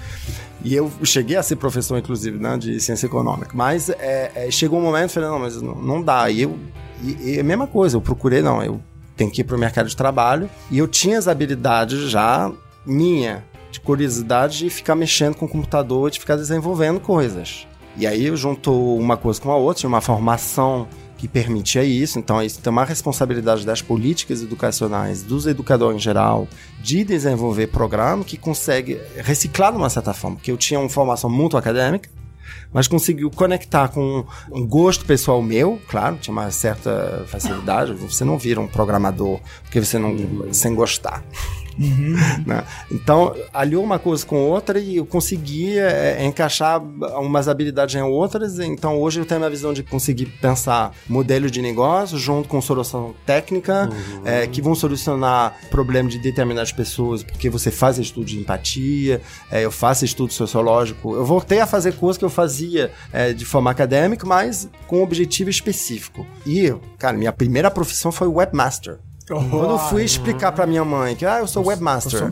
E 0.64 0.74
eu 0.74 0.90
cheguei 1.02 1.36
a 1.36 1.42
ser 1.42 1.56
professor, 1.56 1.98
inclusive, 1.98 2.38
né, 2.38 2.56
de 2.56 2.78
ciência 2.80 3.06
econômica. 3.06 3.50
Mas 3.54 3.88
é, 3.90 4.30
é, 4.34 4.50
chegou 4.50 4.78
um 4.78 4.82
momento, 4.82 5.10
falei, 5.10 5.28
não, 5.28 5.38
mas 5.38 5.60
não, 5.60 5.74
não 5.74 6.02
dá. 6.02 6.30
E 6.30 6.42
eu, 6.42 6.58
e, 7.02 7.34
e 7.34 7.40
a 7.40 7.44
mesma 7.44 7.66
coisa, 7.66 7.96
eu 7.96 8.00
procurei, 8.00 8.42
não, 8.42 8.62
eu 8.62 8.80
tenho 9.16 9.30
que 9.30 9.40
ir 9.40 9.44
para 9.44 9.56
o 9.56 9.58
mercado 9.58 9.88
de 9.88 9.96
trabalho. 9.96 10.48
E 10.70 10.78
eu 10.78 10.86
tinha 10.86 11.18
as 11.18 11.26
habilidades 11.26 12.10
já 12.10 12.50
minha, 12.86 13.44
de 13.70 13.80
curiosidade 13.80 14.58
de 14.58 14.70
ficar 14.70 14.94
mexendo 14.94 15.34
com 15.34 15.46
o 15.46 15.48
computador, 15.48 16.10
de 16.10 16.20
ficar 16.20 16.36
desenvolvendo 16.36 17.00
coisas. 17.00 17.66
E 17.96 18.06
aí 18.06 18.26
eu 18.26 18.36
junto 18.36 18.72
uma 18.96 19.16
coisa 19.16 19.40
com 19.40 19.50
a 19.50 19.56
outra, 19.56 19.86
uma 19.86 20.00
formação 20.00 20.88
que 21.22 21.28
permitia 21.28 21.84
isso. 21.84 22.18
Então, 22.18 22.42
isso 22.42 22.60
tem 22.60 22.72
uma 22.72 22.84
responsabilidade 22.84 23.64
das 23.64 23.80
políticas 23.80 24.42
educacionais, 24.42 25.22
dos 25.22 25.46
educadores 25.46 25.96
em 25.96 26.00
geral, 26.00 26.48
de 26.80 27.04
desenvolver 27.04 27.68
programa 27.68 28.24
que 28.24 28.36
consegue 28.36 29.00
reciclar 29.18 29.70
de 29.70 29.78
uma 29.78 29.88
certa 29.88 30.12
forma. 30.12 30.38
Porque 30.38 30.50
eu 30.50 30.56
tinha 30.56 30.80
uma 30.80 30.88
formação 30.88 31.30
muito 31.30 31.56
acadêmica, 31.56 32.10
mas 32.72 32.88
conseguiu 32.88 33.30
conectar 33.30 33.86
com 33.86 34.24
um 34.50 34.66
gosto 34.66 35.04
pessoal 35.04 35.40
meu, 35.40 35.80
claro, 35.86 36.16
tinha 36.20 36.32
uma 36.32 36.50
certa 36.50 37.24
facilidade. 37.28 37.92
Você 37.92 38.24
não 38.24 38.36
vira 38.36 38.60
um 38.60 38.66
programador 38.66 39.38
porque 39.62 39.80
você 39.80 40.00
não 40.00 40.52
sem 40.52 40.74
gostar. 40.74 41.22
Uhum. 41.78 42.16
Né? 42.46 42.64
Então, 42.90 43.34
aliou 43.52 43.82
uma 43.82 43.98
coisa 43.98 44.24
com 44.24 44.36
outra 44.36 44.78
e 44.78 44.96
eu 44.96 45.06
conseguia 45.06 45.88
é, 45.88 46.24
encaixar 46.24 46.82
umas 46.82 47.48
habilidades 47.48 47.94
em 47.94 48.02
outras. 48.02 48.58
Então, 48.58 49.00
hoje 49.00 49.20
eu 49.20 49.24
tenho 49.24 49.40
uma 49.40 49.50
visão 49.50 49.72
de 49.72 49.82
conseguir 49.82 50.26
pensar 50.26 50.92
modelo 51.08 51.50
de 51.50 51.62
negócio 51.62 52.18
junto 52.18 52.48
com 52.48 52.60
solução 52.60 53.14
técnica 53.26 53.88
uhum. 53.90 54.22
é, 54.26 54.46
que 54.46 54.60
vão 54.60 54.74
solucionar 54.74 55.56
problemas 55.70 56.12
de 56.12 56.18
determinadas 56.18 56.72
pessoas, 56.72 57.22
porque 57.22 57.48
você 57.48 57.70
faz 57.70 57.98
estudo 57.98 58.26
de 58.26 58.38
empatia, 58.38 59.20
é, 59.50 59.64
eu 59.64 59.70
faço 59.70 60.04
estudo 60.04 60.32
sociológico. 60.32 61.14
Eu 61.14 61.24
voltei 61.24 61.60
a 61.60 61.66
fazer 61.66 61.94
coisas 61.94 62.18
que 62.18 62.24
eu 62.24 62.30
fazia 62.30 62.90
é, 63.12 63.32
de 63.32 63.44
forma 63.44 63.70
acadêmica, 63.70 64.26
mas 64.26 64.68
com 64.86 65.00
um 65.00 65.02
objetivo 65.02 65.50
específico. 65.50 66.26
E, 66.46 66.72
cara, 66.98 67.16
minha 67.16 67.32
primeira 67.32 67.70
profissão 67.70 68.12
foi 68.12 68.28
webmaster. 68.28 68.98
Quando 69.26 69.70
eu 69.70 69.78
fui 69.78 70.04
explicar 70.04 70.52
pra 70.52 70.66
minha 70.66 70.84
mãe 70.84 71.14
que 71.14 71.24
ah, 71.24 71.38
eu 71.40 71.46
sou 71.46 71.66
webmaster, 71.66 72.30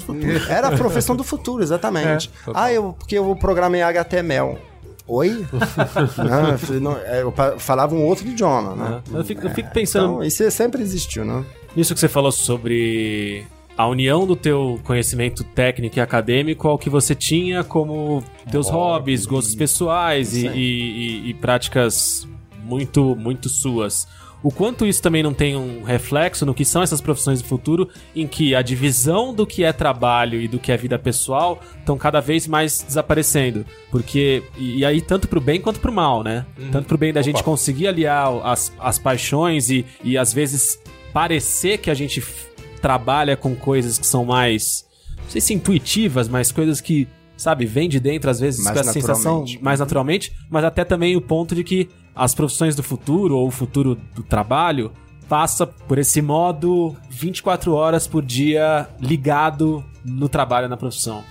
era 0.48 0.68
a 0.68 0.76
profissão 0.76 1.14
do 1.14 1.24
futuro, 1.24 1.62
exatamente. 1.62 2.30
É, 2.48 2.50
ah, 2.54 2.72
eu, 2.72 2.94
porque 2.98 3.16
eu 3.16 3.36
programei 3.36 3.82
HTML. 3.82 4.58
Oi? 5.06 5.44
não, 6.80 6.96
é, 6.98 7.22
eu 7.22 7.34
falava 7.58 7.94
um 7.94 8.04
outro 8.04 8.26
idioma, 8.28 8.76
né? 8.76 9.02
É, 9.12 9.18
eu, 9.18 9.24
fico, 9.24 9.46
eu 9.46 9.50
fico 9.50 9.70
pensando. 9.72 10.04
Então, 10.04 10.22
isso 10.22 10.48
sempre 10.50 10.82
existiu, 10.82 11.24
né? 11.24 11.44
Nisso 11.74 11.94
que 11.94 12.00
você 12.00 12.08
falou 12.08 12.30
sobre 12.30 13.44
a 13.76 13.86
união 13.88 14.26
do 14.26 14.36
teu 14.36 14.78
conhecimento 14.84 15.42
técnico 15.42 15.98
e 15.98 16.00
acadêmico 16.00 16.68
ao 16.68 16.78
que 16.78 16.90
você 16.90 17.14
tinha 17.14 17.64
como 17.64 18.22
teus 18.50 18.68
oh, 18.68 18.72
hobbies, 18.72 19.26
gostos 19.26 19.54
pessoais 19.54 20.34
e, 20.34 20.46
e, 20.46 20.50
e, 20.58 21.30
e 21.30 21.34
práticas 21.34 22.28
muito, 22.62 23.16
muito 23.16 23.48
suas 23.48 24.06
o 24.42 24.50
quanto 24.50 24.86
isso 24.86 25.02
também 25.02 25.22
não 25.22 25.34
tem 25.34 25.56
um 25.56 25.82
reflexo 25.82 26.46
no 26.46 26.54
que 26.54 26.64
são 26.64 26.82
essas 26.82 27.00
profissões 27.00 27.42
do 27.42 27.48
futuro, 27.48 27.88
em 28.14 28.26
que 28.26 28.54
a 28.54 28.62
divisão 28.62 29.34
do 29.34 29.46
que 29.46 29.64
é 29.64 29.72
trabalho 29.72 30.40
e 30.40 30.48
do 30.48 30.58
que 30.58 30.72
é 30.72 30.76
vida 30.76 30.98
pessoal 30.98 31.60
estão 31.78 31.98
cada 31.98 32.20
vez 32.20 32.46
mais 32.46 32.82
desaparecendo. 32.82 33.66
Porque, 33.90 34.42
e, 34.56 34.84
aí 34.84 35.00
tanto 35.00 35.28
pro 35.28 35.40
bem 35.40 35.60
quanto 35.60 35.80
pro 35.80 35.92
mal, 35.92 36.22
né? 36.22 36.46
Uhum. 36.58 36.70
Tanto 36.70 36.86
pro 36.86 36.96
bem 36.96 37.12
da 37.12 37.20
Opa. 37.20 37.30
gente 37.30 37.44
conseguir 37.44 37.88
aliar 37.88 38.28
as, 38.44 38.72
as 38.78 38.98
paixões 38.98 39.70
e, 39.70 39.84
e 40.02 40.16
às 40.16 40.32
vezes 40.32 40.80
parecer 41.12 41.78
que 41.78 41.90
a 41.90 41.94
gente 41.94 42.22
trabalha 42.80 43.36
com 43.36 43.54
coisas 43.54 43.98
que 43.98 44.06
são 44.06 44.24
mais, 44.24 44.86
não 45.22 45.30
sei 45.30 45.40
se 45.40 45.52
intuitivas, 45.52 46.28
mas 46.28 46.50
coisas 46.50 46.80
que 46.80 47.06
sabe, 47.40 47.64
vem 47.64 47.88
de 47.88 47.98
dentro, 47.98 48.30
às 48.30 48.38
vezes, 48.38 48.62
mais 48.62 48.80
com 48.80 48.88
a 48.88 48.92
sensação 48.92 49.44
mais 49.60 49.80
naturalmente, 49.80 50.32
mas 50.50 50.62
até 50.62 50.84
também 50.84 51.16
o 51.16 51.20
ponto 51.20 51.54
de 51.54 51.64
que 51.64 51.88
as 52.14 52.34
profissões 52.34 52.74
do 52.74 52.82
futuro, 52.82 53.36
ou 53.36 53.48
o 53.48 53.50
futuro 53.50 53.96
do 54.14 54.22
trabalho, 54.22 54.92
passa 55.28 55.66
por 55.66 55.98
esse 55.98 56.20
modo 56.20 56.96
24 57.08 57.72
horas 57.72 58.06
por 58.06 58.24
dia 58.24 58.88
ligado 59.00 59.84
no 60.04 60.28
trabalho, 60.28 60.68
na 60.68 60.76
profissão. 60.76 61.22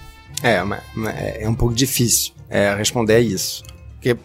É, 0.42 1.44
é 1.44 1.50
um 1.50 1.56
pouco 1.56 1.74
difícil 1.74 2.34
é, 2.50 2.74
responder 2.76 3.16
a 3.16 3.20
isso. 3.20 3.64
Porque 3.96 4.18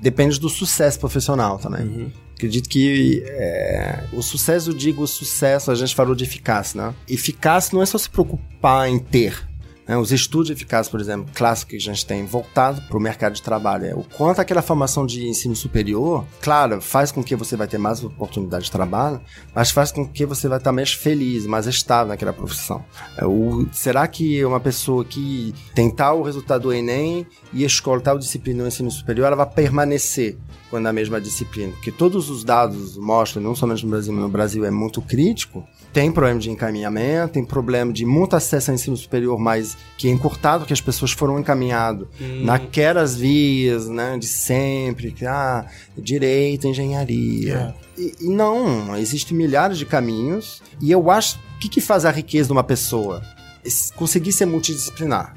depende 0.00 0.38
do 0.38 0.48
sucesso 0.48 1.00
profissional 1.00 1.58
também. 1.58 1.82
Uhum. 1.82 2.12
Acredito 2.34 2.68
que 2.68 3.24
é, 3.26 4.04
o 4.12 4.22
sucesso, 4.22 4.70
eu 4.70 4.74
digo 4.74 5.04
sucesso, 5.08 5.72
a 5.72 5.74
gente 5.74 5.92
falou 5.92 6.14
de 6.14 6.22
eficácia, 6.22 6.80
né? 6.80 6.94
Eficácia 7.08 7.74
não 7.74 7.82
é 7.82 7.86
só 7.86 7.98
se 7.98 8.08
preocupar 8.08 8.88
em 8.88 9.00
ter? 9.00 9.47
Os 9.96 10.12
estudos 10.12 10.50
eficazes, 10.50 10.90
por 10.90 11.00
exemplo, 11.00 11.30
clássicos 11.34 11.70
que 11.70 11.76
a 11.76 11.80
gente 11.80 12.04
tem 12.04 12.24
voltado 12.26 12.82
para 12.82 12.96
o 12.96 13.00
mercado 13.00 13.34
de 13.34 13.42
trabalho, 13.42 13.86
é 13.86 13.94
o 13.94 14.02
quanto 14.02 14.40
aquela 14.40 14.60
formação 14.60 15.06
de 15.06 15.26
ensino 15.26 15.56
superior, 15.56 16.24
claro, 16.40 16.80
faz 16.80 17.10
com 17.10 17.22
que 17.22 17.34
você 17.34 17.56
vai 17.56 17.66
ter 17.66 17.78
mais 17.78 18.04
oportunidade 18.04 18.66
de 18.66 18.70
trabalho, 18.70 19.20
mas 19.54 19.70
faz 19.70 19.90
com 19.90 20.06
que 20.06 20.26
você 20.26 20.48
vai 20.48 20.58
estar 20.58 20.72
mais 20.72 20.92
feliz, 20.92 21.46
mais 21.46 21.66
estável 21.66 22.08
naquela 22.08 22.32
profissão. 22.32 22.84
É, 23.16 23.24
o, 23.24 23.66
será 23.72 24.06
que 24.06 24.44
uma 24.44 24.60
pessoa 24.60 25.04
que 25.04 25.54
tem 25.74 25.90
tal 25.90 26.22
resultado 26.22 26.62
do 26.62 26.72
Enem 26.72 27.26
e 27.52 27.64
escolhe 27.64 28.02
tal 28.02 28.18
disciplina 28.18 28.62
no 28.62 28.68
ensino 28.68 28.90
superior, 28.90 29.26
ela 29.26 29.36
vai 29.36 29.46
permanecer 29.46 30.36
quando 30.70 30.86
a 30.86 30.92
mesma 30.92 31.20
disciplina? 31.20 31.72
Porque 31.72 31.90
todos 31.90 32.30
os 32.30 32.44
dados 32.44 32.96
mostram, 32.96 33.42
não 33.42 33.54
somente 33.54 33.84
no 33.84 33.90
Brasil, 33.90 34.12
mas 34.12 34.22
no 34.22 34.28
Brasil 34.28 34.64
é 34.64 34.70
muito 34.70 35.00
crítico, 35.00 35.66
tem 35.92 36.12
problema 36.12 36.38
de 36.38 36.50
encaminhamento, 36.50 37.34
tem 37.34 37.44
problema 37.44 37.92
de 37.92 38.04
muito 38.04 38.36
acesso 38.36 38.70
ao 38.70 38.74
ensino 38.74 38.96
superior, 38.96 39.38
mas 39.38 39.76
que 39.96 40.08
é 40.08 40.10
encurtado, 40.10 40.64
que 40.64 40.72
as 40.72 40.80
pessoas 40.80 41.12
foram 41.12 41.38
encaminhadas 41.38 42.06
hum. 42.20 42.44
naquelas 42.44 43.16
vias, 43.16 43.88
né, 43.88 44.16
de 44.18 44.26
sempre, 44.26 45.12
que, 45.12 45.24
ah, 45.24 45.66
direito, 45.96 46.66
engenharia. 46.66 47.74
É. 47.96 48.00
E, 48.00 48.14
e, 48.20 48.28
não, 48.28 48.96
existem 48.96 49.36
milhares 49.36 49.78
de 49.78 49.86
caminhos, 49.86 50.62
e 50.80 50.92
eu 50.92 51.10
acho, 51.10 51.38
o 51.56 51.58
que, 51.58 51.68
que 51.68 51.80
faz 51.80 52.04
a 52.04 52.10
riqueza 52.10 52.48
de 52.48 52.52
uma 52.52 52.64
pessoa? 52.64 53.22
Conseguir 53.96 54.32
ser 54.32 54.46
multidisciplinar. 54.46 55.34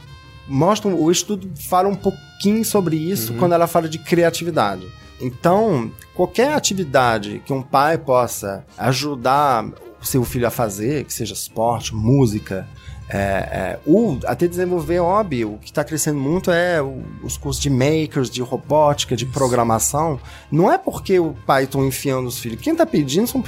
Mostra, 0.47 0.93
o 0.93 1.09
estudo 1.09 1.49
fala 1.67 1.87
um 1.87 1.95
pouquinho 1.95 2.63
sobre 2.65 2.95
isso 2.97 3.33
uhum. 3.33 3.39
quando 3.39 3.53
ela 3.53 3.67
fala 3.67 3.87
de 3.87 3.97
criatividade. 3.97 4.85
Então, 5.21 5.91
qualquer 6.13 6.53
atividade 6.53 7.41
que 7.45 7.53
um 7.53 7.61
pai 7.61 7.97
possa 7.97 8.65
ajudar 8.77 9.65
o 10.01 10.05
seu 10.05 10.23
filho 10.23 10.47
a 10.47 10.51
fazer, 10.51 11.05
que 11.05 11.13
seja 11.13 11.33
esporte, 11.33 11.93
música, 11.93 12.67
é, 13.13 13.17
é, 13.17 13.79
ou 13.85 14.17
até 14.25 14.47
desenvolver 14.47 14.99
hobby. 14.99 15.43
O 15.43 15.57
que 15.57 15.69
está 15.69 15.83
crescendo 15.83 16.19
muito 16.19 16.49
é 16.49 16.81
o, 16.81 17.03
os 17.21 17.37
cursos 17.37 17.61
de 17.61 17.69
makers, 17.69 18.29
de 18.29 18.41
robótica, 18.41 19.15
de 19.15 19.25
programação. 19.25 20.19
Não 20.49 20.71
é 20.71 20.77
porque 20.77 21.19
o 21.19 21.35
pai 21.45 21.65
está 21.65 21.77
enfiando 21.79 22.27
os 22.27 22.39
filhos. 22.39 22.61
Quem 22.61 22.71
está 22.71 22.85
pedindo 22.85 23.27
são 23.27 23.43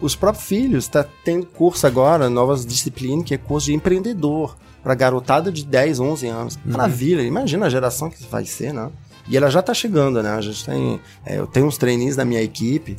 os 0.00 0.14
próprios 0.14 0.46
filhos. 0.46 0.84
Está 0.84 1.04
tendo 1.24 1.46
curso 1.46 1.86
agora, 1.86 2.28
novas 2.28 2.66
disciplinas, 2.66 3.24
que 3.24 3.34
é 3.34 3.38
curso 3.38 3.66
de 3.66 3.74
empreendedor. 3.74 4.56
Para 4.82 4.94
garotada 4.94 5.50
de 5.50 5.64
10, 5.64 5.98
11 5.98 6.26
anos. 6.28 6.54
Uhum. 6.56 6.72
Maravilha, 6.72 7.22
imagina 7.22 7.66
a 7.66 7.70
geração 7.70 8.08
que 8.08 8.22
vai 8.26 8.44
ser, 8.44 8.72
né? 8.72 8.90
E 9.28 9.36
ela 9.36 9.50
já 9.50 9.60
está 9.60 9.74
chegando, 9.74 10.22
né? 10.22 10.30
A 10.30 10.40
gente 10.40 10.64
tem. 10.64 11.00
É, 11.24 11.38
eu 11.38 11.46
tenho 11.46 11.66
uns 11.66 11.76
trainees 11.76 12.16
da 12.16 12.24
minha 12.24 12.42
equipe 12.42 12.96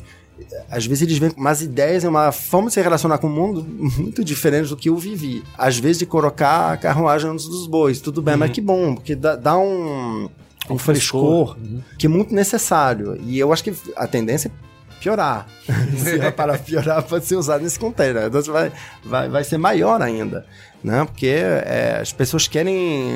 às 0.70 0.86
vezes 0.86 1.02
eles 1.02 1.18
vêm 1.18 1.30
com 1.30 1.40
umas 1.40 1.62
ideias 1.62 2.04
e 2.04 2.06
uma 2.06 2.30
forma 2.32 2.68
de 2.68 2.74
se 2.74 2.82
relacionar 2.82 3.18
com 3.18 3.26
o 3.26 3.30
mundo 3.30 3.64
muito 3.98 4.22
diferente 4.24 4.68
do 4.68 4.76
que 4.76 4.88
eu 4.88 4.96
vivi. 4.96 5.42
Às 5.56 5.78
vezes 5.78 5.98
de 5.98 6.06
colocar 6.06 6.72
a 6.72 6.76
carruagem 6.76 7.30
antes 7.30 7.46
dos 7.46 7.66
bois, 7.66 8.00
tudo 8.00 8.22
bem, 8.22 8.34
uhum. 8.34 8.40
mas 8.40 8.50
que 8.50 8.60
bom, 8.60 8.94
porque 8.94 9.14
dá, 9.14 9.36
dá 9.36 9.58
um, 9.58 10.28
um 10.70 10.78
frescor 10.78 11.56
uhum. 11.56 11.80
que 11.98 12.06
é 12.06 12.08
muito 12.08 12.34
necessário. 12.34 13.18
E 13.22 13.38
eu 13.38 13.52
acho 13.52 13.64
que 13.64 13.74
a 13.96 14.06
tendência 14.06 14.48
é 14.48 15.00
piorar. 15.00 15.46
Se 15.96 16.20
é 16.20 16.30
para 16.30 16.58
piorar, 16.58 17.02
pode 17.02 17.24
ser 17.24 17.36
usado 17.36 17.62
nesse 17.62 17.78
contexto. 17.78 18.18
Então 18.18 18.42
vai, 18.52 18.72
vai, 19.04 19.28
vai 19.28 19.44
ser 19.44 19.58
maior 19.58 20.00
ainda. 20.02 20.46
Né? 20.82 21.04
Porque 21.04 21.26
é, 21.26 21.98
as 22.00 22.12
pessoas 22.12 22.46
querem 22.46 23.10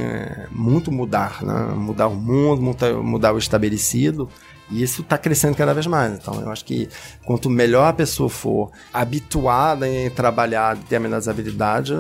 muito 0.51 0.91
mudar, 0.91 1.43
né? 1.43 1.73
mudar 1.77 2.09
o 2.09 2.15
mundo, 2.15 2.61
mudar, 3.03 3.33
o 3.33 3.39
estabelecido. 3.39 4.29
E 4.71 4.83
isso 4.83 5.03
está 5.03 5.19
crescendo 5.19 5.57
cada 5.57 5.73
vez 5.73 5.87
mais. 5.87 6.15
Então, 6.15 6.41
eu 6.41 6.51
acho 6.51 6.65
que 6.65 6.89
quanto 7.25 7.51
melhor 7.51 7.89
a 7.89 7.93
pessoa 7.93 8.29
for 8.29 8.71
habituada 8.93 9.87
em 9.87 10.11
trabalhar 10.11 10.77
determinadas 10.77 11.29
habilidades, 11.29 11.93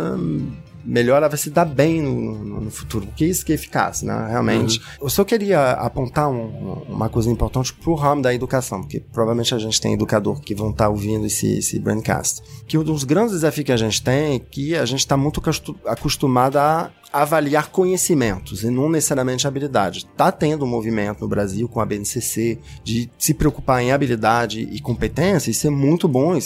melhor 0.84 1.16
ela 1.18 1.28
vai 1.28 1.38
se 1.38 1.50
dar 1.50 1.64
bem 1.64 2.02
no, 2.02 2.44
no, 2.44 2.60
no 2.62 2.70
futuro, 2.70 3.06
porque 3.06 3.24
isso 3.24 3.44
que 3.44 3.52
é 3.52 3.54
eficaz, 3.54 4.02
né? 4.02 4.28
Realmente. 4.30 4.78
Uhum. 4.78 5.04
Eu 5.06 5.10
só 5.10 5.24
queria 5.24 5.72
apontar 5.72 6.28
um, 6.28 6.84
uma 6.88 7.08
coisa 7.08 7.30
importante 7.30 7.72
pro 7.72 7.94
ramo 7.94 8.22
da 8.22 8.34
educação, 8.34 8.80
porque 8.80 9.00
provavelmente 9.00 9.54
a 9.54 9.58
gente 9.58 9.80
tem 9.80 9.94
educador 9.94 10.40
que 10.40 10.54
vão 10.54 10.70
estar 10.70 10.84
tá 10.84 10.90
ouvindo 10.90 11.26
esse, 11.26 11.58
esse 11.58 11.78
brandcast. 11.78 12.42
Que 12.66 12.78
um 12.78 12.84
dos 12.84 13.04
grandes 13.04 13.32
desafios 13.32 13.66
que 13.66 13.72
a 13.72 13.76
gente 13.76 14.02
tem 14.02 14.36
é 14.36 14.38
que 14.38 14.74
a 14.74 14.84
gente 14.84 15.00
está 15.00 15.16
muito 15.16 15.42
acostumado 15.86 16.56
a 16.56 16.90
avaliar 17.12 17.68
conhecimentos 17.70 18.64
e 18.64 18.70
não 18.70 18.88
necessariamente 18.88 19.46
habilidade. 19.46 20.06
Tá 20.16 20.32
tendo 20.32 20.64
um 20.64 20.68
movimento 20.68 21.20
no 21.20 21.28
Brasil 21.28 21.68
com 21.68 21.80
a 21.80 21.86
BNCC 21.86 22.58
de 22.82 23.10
se 23.18 23.34
preocupar 23.34 23.82
em 23.82 23.92
habilidade 23.92 24.60
e 24.60 24.80
competência, 24.80 25.50
isso 25.50 25.66
é 25.66 25.70
muito 25.70 26.08
bom. 26.08 26.38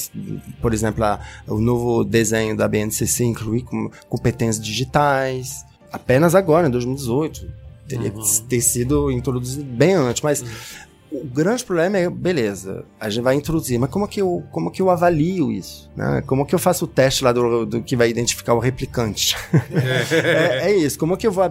Por 0.60 0.74
exemplo, 0.74 1.04
a, 1.04 1.20
o 1.46 1.58
novo 1.58 2.02
desenho 2.04 2.56
da 2.56 2.66
BNCC 2.66 3.24
inclui 3.24 3.62
com, 3.62 3.90
competências 4.08 4.64
digitais, 4.64 5.64
apenas 5.92 6.34
agora, 6.34 6.66
em 6.66 6.70
2018. 6.70 7.66
Teria 7.86 8.12
uhum. 8.12 8.22
ter 8.48 8.60
sido 8.60 9.12
introduzido 9.12 9.62
bem 9.62 9.94
antes, 9.94 10.20
mas 10.20 10.40
uhum 10.40 10.85
o 11.22 11.26
grande 11.26 11.64
problema 11.64 11.98
é, 11.98 12.08
beleza, 12.08 12.84
a 13.00 13.08
gente 13.08 13.22
vai 13.22 13.34
introduzir, 13.34 13.78
mas 13.78 13.90
como 13.90 14.06
que 14.06 14.20
eu, 14.20 14.44
como 14.50 14.70
que 14.70 14.82
eu 14.82 14.90
avalio 14.90 15.50
isso? 15.50 15.90
Né? 15.96 16.22
Como 16.26 16.44
que 16.44 16.54
eu 16.54 16.58
faço 16.58 16.84
o 16.84 16.88
teste 16.88 17.24
lá 17.24 17.32
do, 17.32 17.64
do 17.66 17.82
que 17.82 17.96
vai 17.96 18.08
identificar 18.08 18.54
o 18.54 18.58
replicante? 18.58 19.36
é, 19.72 20.70
é, 20.72 20.76
isso, 20.76 20.98
como 20.98 21.16
que 21.16 21.26
eu 21.26 21.32
vou 21.32 21.44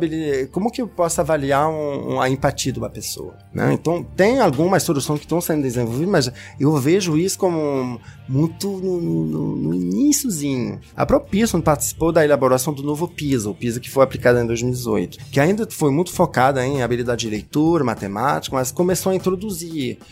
como 0.51 0.71
que 0.71 0.81
eu 0.81 0.87
posso 0.87 1.21
avaliar 1.21 1.69
um, 1.69 2.15
um, 2.15 2.21
a 2.21 2.29
empatia 2.29 2.71
de 2.71 2.79
uma 2.79 2.89
pessoa? 2.89 3.35
Né? 3.53 3.73
Então, 3.73 4.03
tem 4.15 4.39
algumas 4.39 4.83
soluções 4.83 5.19
que 5.19 5.25
estão 5.25 5.39
sendo 5.39 5.61
desenvolvidas, 5.61 6.09
mas 6.09 6.31
eu 6.59 6.75
vejo 6.77 7.17
isso 7.17 7.37
como 7.37 7.99
muito 8.27 8.69
no, 8.69 8.99
no, 8.99 9.55
no 9.55 9.73
iníciozinho. 9.73 10.79
A 10.95 11.05
própria 11.05 11.29
Pearson 11.29 11.61
participou 11.61 12.11
da 12.11 12.23
elaboração 12.23 12.73
do 12.73 12.83
novo 12.83 13.07
PISA, 13.07 13.49
o 13.49 13.55
PISA 13.55 13.79
que 13.79 13.89
foi 13.89 14.03
aplicado 14.03 14.39
em 14.39 14.45
2018, 14.45 15.17
que 15.31 15.39
ainda 15.39 15.67
foi 15.69 15.91
muito 15.91 16.11
focada 16.11 16.65
em 16.65 16.81
habilidade 16.81 17.21
de 17.21 17.29
leitura, 17.29 17.83
matemática, 17.83 18.55
mas 18.55 18.71
começou 18.71 19.11
a 19.11 19.15
introduzir 19.15 19.54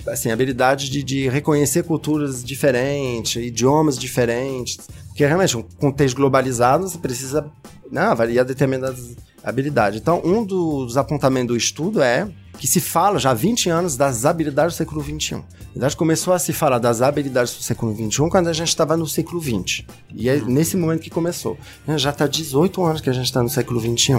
assim, 0.08 0.32
habilidade 0.32 0.90
de, 0.90 1.04
de 1.04 1.30
reconhecer 1.30 1.84
culturas 1.84 2.44
diferentes, 2.44 3.36
idiomas 3.36 3.98
diferentes, 3.98 4.78
porque 5.08 5.26
realmente, 5.26 5.58
um 5.58 5.64
contexto 5.64 6.16
globalizado, 6.16 6.90
você 6.90 6.98
precisa 6.98 7.52
né, 7.92 8.02
avaliar 8.02 8.46
determinadas 8.46 9.16
habilidades. 9.44 10.00
Então, 10.00 10.22
um 10.24 10.44
dos 10.44 10.98
apontamentos 10.98 11.50
do 11.50 11.58
estudo 11.58 12.02
é 12.02 12.28
que 12.58 12.68
se 12.68 12.80
fala 12.80 13.20
já 13.20 13.32
há 13.32 13.34
20 13.34 13.70
anos 13.70 13.98
das 13.98 14.26
habilidades 14.26 14.76
do 14.76 14.78
século 14.78 15.04
XXI. 15.04 15.36
Na 15.36 15.42
verdade, 15.74 15.98
começou 15.98 16.34
a 16.34 16.40
se 16.40 16.54
falar 16.54 16.78
das 16.78 17.02
habilidades 17.02 17.56
do 17.56 17.64
século 17.64 17.96
XXI 17.96 18.30
quando 18.30 18.48
a 18.48 18.54
gente 18.54 18.68
estava 18.68 18.96
no 18.96 19.08
século 19.08 19.42
XX. 19.42 19.84
E 20.14 20.30
é 20.30 20.40
nesse 20.40 20.78
momento 20.78 21.02
que 21.02 21.10
começou. 21.10 21.58
Já 21.98 22.12
está 22.12 22.28
18 22.28 22.84
anos 22.84 23.02
que 23.02 23.10
a 23.10 23.14
gente 23.14 23.26
está 23.26 23.42
no 23.42 23.50
século 23.50 23.80
XXI. 23.80 24.14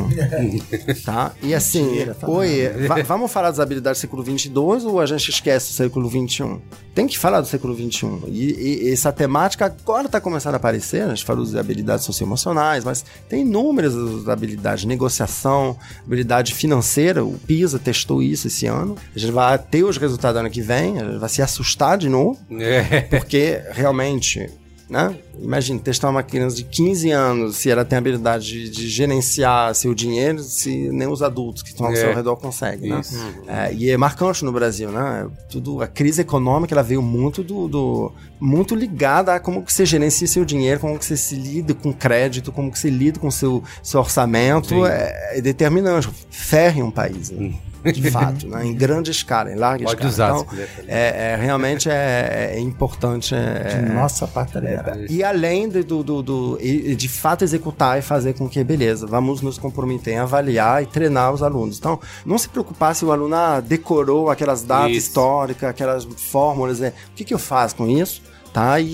tá? 1.04 1.32
E 1.40 1.54
assim, 1.54 1.84
Mentira, 1.84 2.14
tá 2.14 2.28
oi, 2.28 2.70
vamos 3.06 3.30
falar 3.30 3.50
das 3.50 3.60
habilidades 3.60 4.00
do 4.00 4.02
século 4.02 4.24
XXII 4.24 4.52
ou 4.86 5.00
a 5.00 5.06
gente 5.06 5.30
esquece 5.30 5.68
do 5.68 5.74
século 5.74 6.10
XXI? 6.10 6.60
Tem 6.92 7.06
que 7.06 7.16
falar 7.16 7.40
do 7.40 7.46
século 7.46 7.74
XXI. 7.74 8.20
E, 8.28 8.88
e 8.88 8.92
essa 8.92 9.12
temática 9.12 9.66
agora 9.66 10.06
está 10.06 10.20
começando 10.20 10.54
a 10.54 10.56
aparecer. 10.56 11.02
A 11.02 11.08
gente 11.08 11.24
falou 11.24 11.44
das 11.44 11.54
habilidades 11.54 12.04
socioemocionais, 12.04 12.84
mas 12.84 13.04
tem 13.28 13.42
inúmeras 13.42 13.94
habilidades. 14.28 14.84
Negociação, 14.84 15.76
habilidade 16.04 16.52
financeira. 16.52 17.24
O 17.24 17.38
PISA 17.46 17.78
testou 17.78 18.23
isso 18.24 18.46
esse 18.46 18.66
ano. 18.66 18.96
A 19.14 19.18
gente 19.18 19.32
vai 19.32 19.58
ter 19.58 19.84
os 19.84 19.96
resultados 19.96 20.40
ano 20.40 20.50
que 20.50 20.60
vem, 20.60 21.00
a 21.00 21.04
gente 21.04 21.18
vai 21.18 21.28
se 21.28 21.42
assustar 21.42 21.98
de 21.98 22.08
novo, 22.08 22.38
é. 22.50 23.00
porque 23.02 23.62
realmente 23.72 24.50
né? 24.88 25.16
Imagina, 25.40 25.80
testar 25.80 26.10
uma 26.10 26.22
criança 26.22 26.56
de 26.56 26.64
15 26.64 27.10
anos, 27.10 27.56
se 27.56 27.70
ela 27.70 27.84
tem 27.84 27.96
a 27.96 27.98
habilidade 27.98 28.46
de, 28.46 28.70
de 28.70 28.88
gerenciar 28.88 29.74
seu 29.74 29.94
dinheiro, 29.94 30.40
se 30.40 30.90
nem 30.90 31.08
os 31.08 31.22
adultos 31.22 31.62
que 31.62 31.70
estão 31.70 31.86
ao 31.86 31.92
é. 31.92 31.96
seu 31.96 32.14
redor 32.14 32.36
conseguem, 32.36 32.90
né? 32.90 33.00
É, 33.46 33.74
e 33.74 33.90
é 33.90 33.96
marcante 33.96 34.44
no 34.44 34.52
Brasil, 34.52 34.90
né? 34.90 35.26
Tudo, 35.48 35.82
a 35.82 35.86
crise 35.86 36.20
econômica, 36.20 36.74
ela 36.74 36.82
veio 36.82 37.00
muito 37.00 37.42
do, 37.42 37.66
do, 37.66 38.12
muito 38.38 38.74
ligada 38.74 39.34
a 39.34 39.40
como 39.40 39.62
que 39.62 39.72
você 39.72 39.86
gerencia 39.86 40.26
seu 40.26 40.44
dinheiro, 40.44 40.80
como 40.80 40.98
que 40.98 41.04
você 41.04 41.16
se 41.16 41.34
lida 41.34 41.74
com 41.74 41.92
crédito, 41.92 42.52
como 42.52 42.70
que 42.70 42.78
você 42.78 42.90
lida 42.90 43.18
com 43.18 43.30
seu, 43.30 43.64
seu 43.82 44.00
orçamento, 44.00 44.84
é, 44.86 45.38
é, 45.38 45.40
determinante. 45.40 46.08
Ferre 46.30 46.82
um 46.82 46.90
país, 46.90 47.30
né? 47.30 47.46
Hum 47.46 47.73
de 47.92 48.10
fato, 48.10 48.46
né? 48.48 48.66
em 48.66 48.74
grande 48.74 49.10
escala, 49.10 49.52
em 49.52 49.56
larga 49.56 49.84
Pode 49.84 50.06
escala. 50.06 50.38
Usar, 50.38 50.54
então, 50.54 50.66
é, 50.88 51.32
é, 51.32 51.36
realmente 51.36 51.88
é, 51.90 52.52
é 52.54 52.60
importante. 52.60 53.34
É, 53.34 53.82
de 53.82 53.92
nossa 53.92 54.26
parceria. 54.26 54.82
É, 54.86 55.06
e 55.10 55.22
além 55.22 55.68
de, 55.68 55.82
do, 55.82 56.02
do, 56.02 56.22
do, 56.22 56.58
de 56.58 57.08
fato 57.08 57.44
executar 57.44 57.98
e 57.98 58.02
fazer 58.02 58.34
com 58.34 58.48
que, 58.48 58.62
beleza, 58.64 59.06
vamos 59.06 59.40
nos 59.40 59.58
comprometer 59.58 60.14
em 60.14 60.18
avaliar 60.18 60.82
e 60.82 60.86
treinar 60.86 61.32
os 61.32 61.42
alunos. 61.42 61.78
Então, 61.78 62.00
não 62.24 62.38
se 62.38 62.48
preocupar 62.48 62.94
se 62.94 63.04
o 63.04 63.12
aluno 63.12 63.34
ah, 63.34 63.60
decorou 63.60 64.30
aquelas 64.30 64.62
datas 64.62 64.92
isso. 64.92 65.08
históricas, 65.08 65.68
aquelas 65.68 66.04
fórmulas. 66.04 66.80
É, 66.80 66.88
o 66.88 67.14
que, 67.14 67.24
que 67.24 67.34
eu 67.34 67.38
faço 67.38 67.76
com 67.76 67.88
isso? 67.88 68.22
Tá? 68.52 68.78
E, 68.80 68.86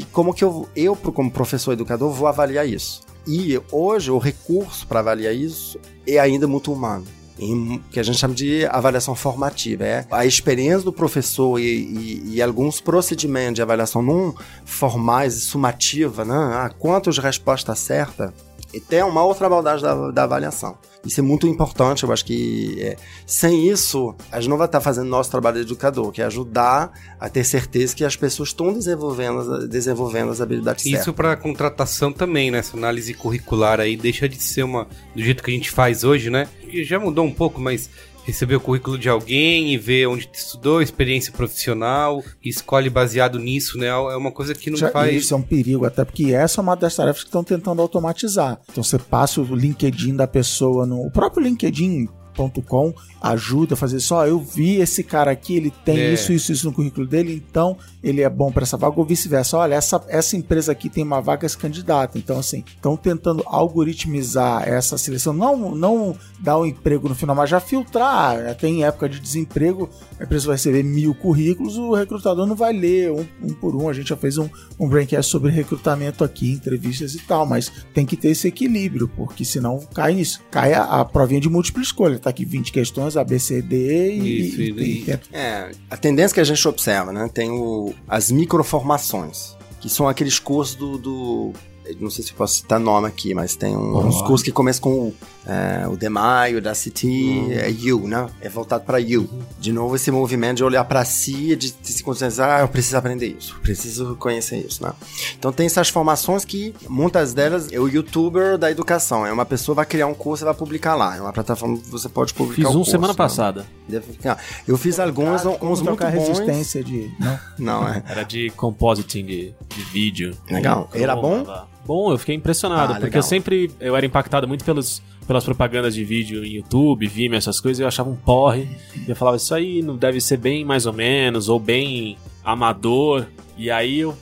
e 0.00 0.06
como 0.12 0.34
que 0.34 0.44
eu, 0.44 0.68
eu, 0.76 0.94
como 0.94 1.30
professor 1.30 1.72
educador, 1.72 2.10
vou 2.10 2.28
avaliar 2.28 2.68
isso? 2.68 3.00
E 3.26 3.60
hoje 3.70 4.10
o 4.10 4.18
recurso 4.18 4.86
para 4.86 5.00
avaliar 5.00 5.34
isso 5.34 5.78
é 6.06 6.18
ainda 6.18 6.46
muito 6.46 6.72
humano 6.72 7.04
em 7.38 7.82
que 7.90 8.00
a 8.00 8.02
gente 8.02 8.18
chama 8.18 8.34
de 8.34 8.66
avaliação 8.66 9.14
formativa. 9.14 9.84
É 9.84 10.06
a 10.10 10.26
experiência 10.26 10.82
do 10.82 10.92
professor 10.92 11.58
e, 11.58 11.64
e, 11.64 12.34
e 12.34 12.42
alguns 12.42 12.80
procedimentos 12.80 13.54
de 13.54 13.62
avaliação 13.62 14.02
não 14.02 14.34
formais 14.64 15.36
e 15.36 15.40
sumativa, 15.40 16.24
né? 16.24 16.34
Ah, 16.34 16.70
quantas 16.78 17.18
respostas 17.18 17.78
certas 17.78 18.32
e 18.72 18.80
tem 18.80 19.02
uma 19.02 19.24
outra 19.24 19.46
abordagem 19.46 19.82
da, 19.82 20.10
da 20.10 20.24
avaliação. 20.24 20.76
Isso 21.04 21.20
é 21.20 21.22
muito 21.22 21.46
importante, 21.46 22.04
eu 22.04 22.12
acho 22.12 22.24
que 22.24 22.76
é, 22.80 22.96
sem 23.24 23.68
isso, 23.68 24.14
a 24.32 24.40
gente 24.40 24.50
não 24.50 24.58
vai 24.58 24.66
estar 24.66 24.80
fazendo 24.80 25.08
nosso 25.08 25.30
trabalho 25.30 25.56
de 25.56 25.62
educador, 25.62 26.10
que 26.10 26.20
é 26.20 26.24
ajudar 26.24 26.92
a 27.20 27.28
ter 27.28 27.44
certeza 27.44 27.94
que 27.94 28.04
as 28.04 28.16
pessoas 28.16 28.48
estão 28.48 28.72
desenvolvendo, 28.72 29.68
desenvolvendo 29.68 30.30
as 30.30 30.40
habilidades 30.40 30.84
Isso 30.86 31.12
para 31.12 31.36
contratação 31.36 32.12
também, 32.12 32.50
né? 32.50 32.58
Essa 32.58 32.76
análise 32.76 33.14
curricular 33.14 33.80
aí 33.80 33.96
deixa 33.96 34.28
de 34.28 34.42
ser 34.42 34.64
uma 34.64 34.88
do 35.14 35.22
jeito 35.22 35.42
que 35.42 35.50
a 35.50 35.54
gente 35.54 35.70
faz 35.70 36.04
hoje, 36.04 36.30
né? 36.30 36.48
Que 36.68 36.84
já 36.84 36.98
mudou 36.98 37.24
um 37.24 37.32
pouco, 37.32 37.60
mas 37.60 37.88
receber 38.28 38.56
o 38.56 38.60
currículo 38.60 38.98
de 38.98 39.08
alguém 39.08 39.72
e 39.72 39.78
ver 39.78 40.06
onde 40.06 40.28
estudou, 40.30 40.82
experiência 40.82 41.32
profissional, 41.32 42.22
e 42.44 42.50
escolhe 42.50 42.90
baseado 42.90 43.38
nisso, 43.38 43.78
né? 43.78 43.86
É 43.86 44.16
uma 44.16 44.30
coisa 44.30 44.54
que 44.54 44.68
não 44.70 44.76
Já- 44.76 44.90
faz. 44.90 45.14
Isso 45.14 45.32
é 45.32 45.36
um 45.38 45.42
perigo, 45.42 45.86
até 45.86 46.04
porque 46.04 46.34
essa 46.34 46.60
é 46.60 46.62
uma 46.62 46.74
das 46.76 46.94
tarefas 46.94 47.22
que 47.22 47.28
estão 47.28 47.42
tentando 47.42 47.80
automatizar. 47.80 48.60
Então 48.70 48.84
você 48.84 48.98
passa 48.98 49.40
o 49.40 49.56
LinkedIn 49.56 50.14
da 50.14 50.26
pessoa 50.26 50.84
no. 50.84 51.00
O 51.06 51.10
próprio 51.10 51.42
LinkedIn.com 51.42 52.92
ajuda 53.20 53.74
a 53.74 53.76
fazer 53.76 54.00
só. 54.00 54.26
eu 54.26 54.38
vi 54.40 54.76
esse 54.76 55.02
cara 55.02 55.30
aqui, 55.30 55.56
ele 55.56 55.72
tem 55.84 55.98
É. 55.98 56.12
isso, 56.12 56.32
isso, 56.32 56.52
isso 56.52 56.66
no 56.66 56.72
currículo 56.72 57.06
dele, 57.06 57.32
então 57.48 57.76
ele 58.02 58.22
é 58.22 58.28
bom 58.28 58.52
para 58.52 58.62
essa 58.62 58.76
vaga, 58.76 58.98
ou 58.98 59.04
vice-versa. 59.04 59.56
Olha, 59.58 59.74
essa, 59.74 60.02
essa 60.08 60.36
empresa 60.36 60.72
aqui 60.72 60.88
tem 60.88 61.02
uma 61.04 61.20
vaga, 61.20 61.44
esse 61.46 61.58
candidato. 61.58 62.16
Então, 62.16 62.38
assim, 62.38 62.62
estão 62.66 62.96
tentando 62.96 63.42
algoritmizar 63.46 64.68
essa 64.68 64.96
seleção, 64.98 65.32
não, 65.32 65.74
não 65.74 66.16
dar 66.40 66.58
o 66.58 66.66
emprego 66.66 67.08
no 67.08 67.14
final, 67.14 67.34
mas 67.34 67.50
já 67.50 67.60
filtrar. 67.60 68.54
Tem 68.56 68.84
época 68.84 69.08
de 69.08 69.18
desemprego, 69.18 69.88
a 70.18 70.24
empresa 70.24 70.46
vai 70.46 70.56
receber 70.56 70.82
mil 70.82 71.14
currículos, 71.14 71.76
o 71.76 71.94
recrutador 71.94 72.46
não 72.46 72.54
vai 72.54 72.72
ler 72.72 73.10
um, 73.10 73.26
um 73.42 73.52
por 73.54 73.74
um. 73.74 73.88
A 73.88 73.92
gente 73.92 74.08
já 74.08 74.16
fez 74.16 74.38
um, 74.38 74.48
um 74.78 74.88
braincast 74.88 75.30
sobre 75.30 75.50
recrutamento 75.50 76.22
aqui, 76.22 76.52
entrevistas 76.52 77.14
e 77.14 77.18
tal, 77.18 77.46
mas 77.46 77.70
tem 77.92 78.06
que 78.06 78.16
ter 78.16 78.28
esse 78.28 78.46
equilíbrio, 78.48 79.08
porque 79.08 79.44
senão 79.44 79.80
cai 79.94 80.14
nisso. 80.14 80.40
Cai 80.50 80.74
a, 80.74 80.84
a 80.84 81.04
provinha 81.04 81.40
de 81.40 81.48
múltipla 81.48 81.82
escolha. 81.82 82.18
Tá 82.18 82.30
aqui 82.30 82.44
20 82.44 82.72
questões, 82.72 83.07
A, 83.16 83.24
B, 83.24 83.38
C, 83.38 83.62
D 83.62 84.12
e. 84.12 84.48
Isso, 84.48 84.60
e- 84.60 84.70
e- 84.70 85.10
e- 85.10 85.18
É, 85.32 85.70
a 85.90 85.96
tendência 85.96 86.34
que 86.34 86.40
a 86.40 86.44
gente 86.44 86.66
observa, 86.68 87.12
né? 87.12 87.28
Tem 87.32 87.50
o, 87.50 87.94
as 88.06 88.30
microformações, 88.30 89.56
que 89.80 89.88
são 89.88 90.08
aqueles 90.08 90.38
cursos 90.38 90.74
do, 90.76 90.98
do- 90.98 91.52
Não 92.00 92.10
sei 92.10 92.24
se 92.24 92.30
eu 92.32 92.36
posso 92.36 92.54
citar 92.56 92.78
nome 92.80 93.06
aqui, 93.06 93.34
mas 93.34 93.54
tem 93.56 93.76
um- 93.76 94.06
uns 94.06 94.20
cursos 94.22 94.42
que 94.42 94.52
começam 94.52 94.82
com 94.82 94.90
o, 94.90 95.14
é, 95.46 95.86
o 95.88 95.96
DEMAI, 95.96 96.56
o 96.56 96.62
da 96.62 96.74
City, 96.74 97.46
é 97.52 97.70
You, 97.70 98.06
né? 98.06 98.26
É 98.40 98.48
voltado 98.48 98.84
para 98.84 98.98
You. 98.98 99.28
De 99.58 99.72
novo, 99.72 99.96
esse 99.96 100.10
movimento 100.10 100.58
de 100.58 100.64
olhar 100.64 100.84
para 100.84 101.04
si 101.04 101.52
e 101.52 101.56
de, 101.56 101.72
de 101.72 101.92
se 101.92 102.02
conscientizar, 102.02 102.58
ah, 102.58 102.62
eu 102.62 102.68
preciso 102.68 102.96
aprender 102.96 103.26
isso, 103.26 103.56
preciso 103.62 104.16
conhecer 104.16 104.58
isso, 104.66 104.82
né? 104.82 104.92
Então 105.38 105.52
tem 105.52 105.66
essas 105.66 105.88
formações 105.88 106.44
que, 106.44 106.74
muitas 106.88 107.32
delas, 107.34 107.72
é 107.72 107.78
o 107.80 107.88
youtuber 107.88 108.58
da 108.58 108.70
educação. 108.70 109.24
É 109.26 109.32
uma 109.32 109.46
pessoa 109.46 109.74
vai 109.74 109.86
criar 109.86 110.06
um 110.06 110.14
curso 110.14 110.44
e 110.44 110.46
vai 110.46 110.54
publicar 110.54 110.94
lá. 110.94 111.16
É 111.16 111.20
uma 111.20 111.32
plataforma 111.32 111.76
que 111.78 111.88
você 111.88 112.08
pode 112.08 112.34
publicar 112.34 112.56
Fiz 112.62 112.66
o 112.66 112.70
um 112.70 112.74
curso, 112.80 112.90
semana 112.90 113.12
né? 113.12 113.16
passada. 113.16 113.66
Deve 113.88 114.12
ficar. 114.12 114.38
Eu 114.66 114.76
fiz 114.76 114.98
alguns, 115.00 115.42
Como 115.42 115.72
uns 115.72 115.80
muito 115.80 115.98
bons. 116.04 116.10
resistência 116.10 116.84
de. 116.84 117.10
Não. 117.18 117.38
Não, 117.58 117.88
é. 117.88 118.02
Era 118.06 118.22
de 118.22 118.50
compositing 118.50 119.24
de, 119.24 119.54
de 119.68 119.82
vídeo. 119.92 120.36
Legal. 120.50 120.90
Era 120.92 121.16
bom? 121.16 121.44
Bom, 121.88 122.12
eu 122.12 122.18
fiquei 122.18 122.34
impressionado, 122.34 122.92
Ah, 122.92 122.96
porque 122.96 123.06
legal. 123.06 123.18
eu 123.20 123.22
sempre 123.22 123.70
eu 123.80 123.96
era 123.96 124.04
impactado 124.04 124.46
muito 124.46 124.62
pelos, 124.62 125.02
pelas 125.26 125.42
propagandas 125.42 125.94
de 125.94 126.04
vídeo 126.04 126.44
em 126.44 126.56
YouTube, 126.56 127.06
Vimeo, 127.06 127.38
essas 127.38 127.58
coisas, 127.60 127.80
e 127.80 127.82
eu 127.82 127.88
achava 127.88 128.10
um 128.10 128.14
porre. 128.14 128.68
E 129.06 129.10
eu 129.10 129.16
falava, 129.16 129.38
isso 129.38 129.54
aí 129.54 129.80
não 129.80 129.96
deve 129.96 130.20
ser 130.20 130.36
bem 130.36 130.66
mais 130.66 130.84
ou 130.84 130.92
menos, 130.92 131.48
ou 131.48 131.58
bem 131.58 132.18
amador. 132.44 133.26
E 133.56 133.70
aí 133.70 134.00
eu 134.00 134.14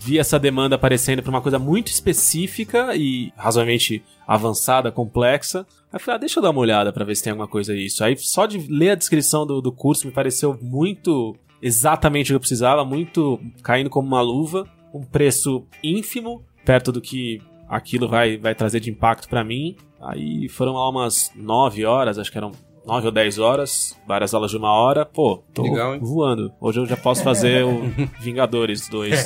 vi 0.00 0.18
essa 0.18 0.38
demanda 0.38 0.76
aparecendo 0.76 1.22
para 1.22 1.28
uma 1.28 1.42
coisa 1.42 1.58
muito 1.58 1.88
específica 1.88 2.96
e 2.96 3.30
razoavelmente 3.36 4.02
avançada, 4.26 4.90
complexa. 4.90 5.66
Aí 5.92 5.96
eu 5.96 6.00
falei, 6.00 6.16
ah, 6.16 6.20
deixa 6.20 6.38
eu 6.38 6.42
dar 6.42 6.50
uma 6.50 6.60
olhada 6.60 6.90
para 6.90 7.04
ver 7.04 7.14
se 7.16 7.22
tem 7.22 7.32
alguma 7.32 7.46
coisa 7.48 7.76
isso. 7.76 8.02
Aí 8.02 8.16
só 8.16 8.46
de 8.46 8.56
ler 8.66 8.92
a 8.92 8.94
descrição 8.94 9.46
do, 9.46 9.60
do 9.60 9.70
curso 9.70 10.06
me 10.06 10.12
pareceu 10.12 10.58
muito 10.62 11.36
exatamente 11.60 12.28
o 12.28 12.32
que 12.32 12.36
eu 12.36 12.40
precisava, 12.40 12.82
muito 12.82 13.38
caindo 13.62 13.90
como 13.90 14.08
uma 14.08 14.22
luva, 14.22 14.66
um 14.94 15.02
preço 15.02 15.64
ínfimo, 15.84 16.42
perto 16.64 16.92
do 16.92 17.00
que 17.00 17.40
aquilo 17.68 18.08
vai, 18.08 18.36
vai 18.36 18.54
trazer 18.54 18.80
de 18.80 18.90
impacto 18.90 19.28
para 19.28 19.44
mim. 19.44 19.76
Aí 20.00 20.48
foram 20.48 20.72
lá 20.72 20.88
umas 20.88 21.30
9 21.36 21.84
horas, 21.84 22.18
acho 22.18 22.32
que 22.32 22.38
eram 22.38 22.52
9 22.86 23.06
ou 23.06 23.12
10 23.12 23.38
horas, 23.38 23.96
várias 24.06 24.32
aulas 24.34 24.50
de 24.50 24.56
uma 24.56 24.72
hora. 24.72 25.04
Pô, 25.04 25.42
tô 25.54 25.62
Legal, 25.62 25.98
voando. 26.00 26.52
Hoje 26.60 26.80
eu 26.80 26.86
já 26.86 26.96
posso 26.96 27.22
fazer 27.22 27.64
o 27.64 27.82
Vingadores 28.20 28.88
2. 28.88 29.24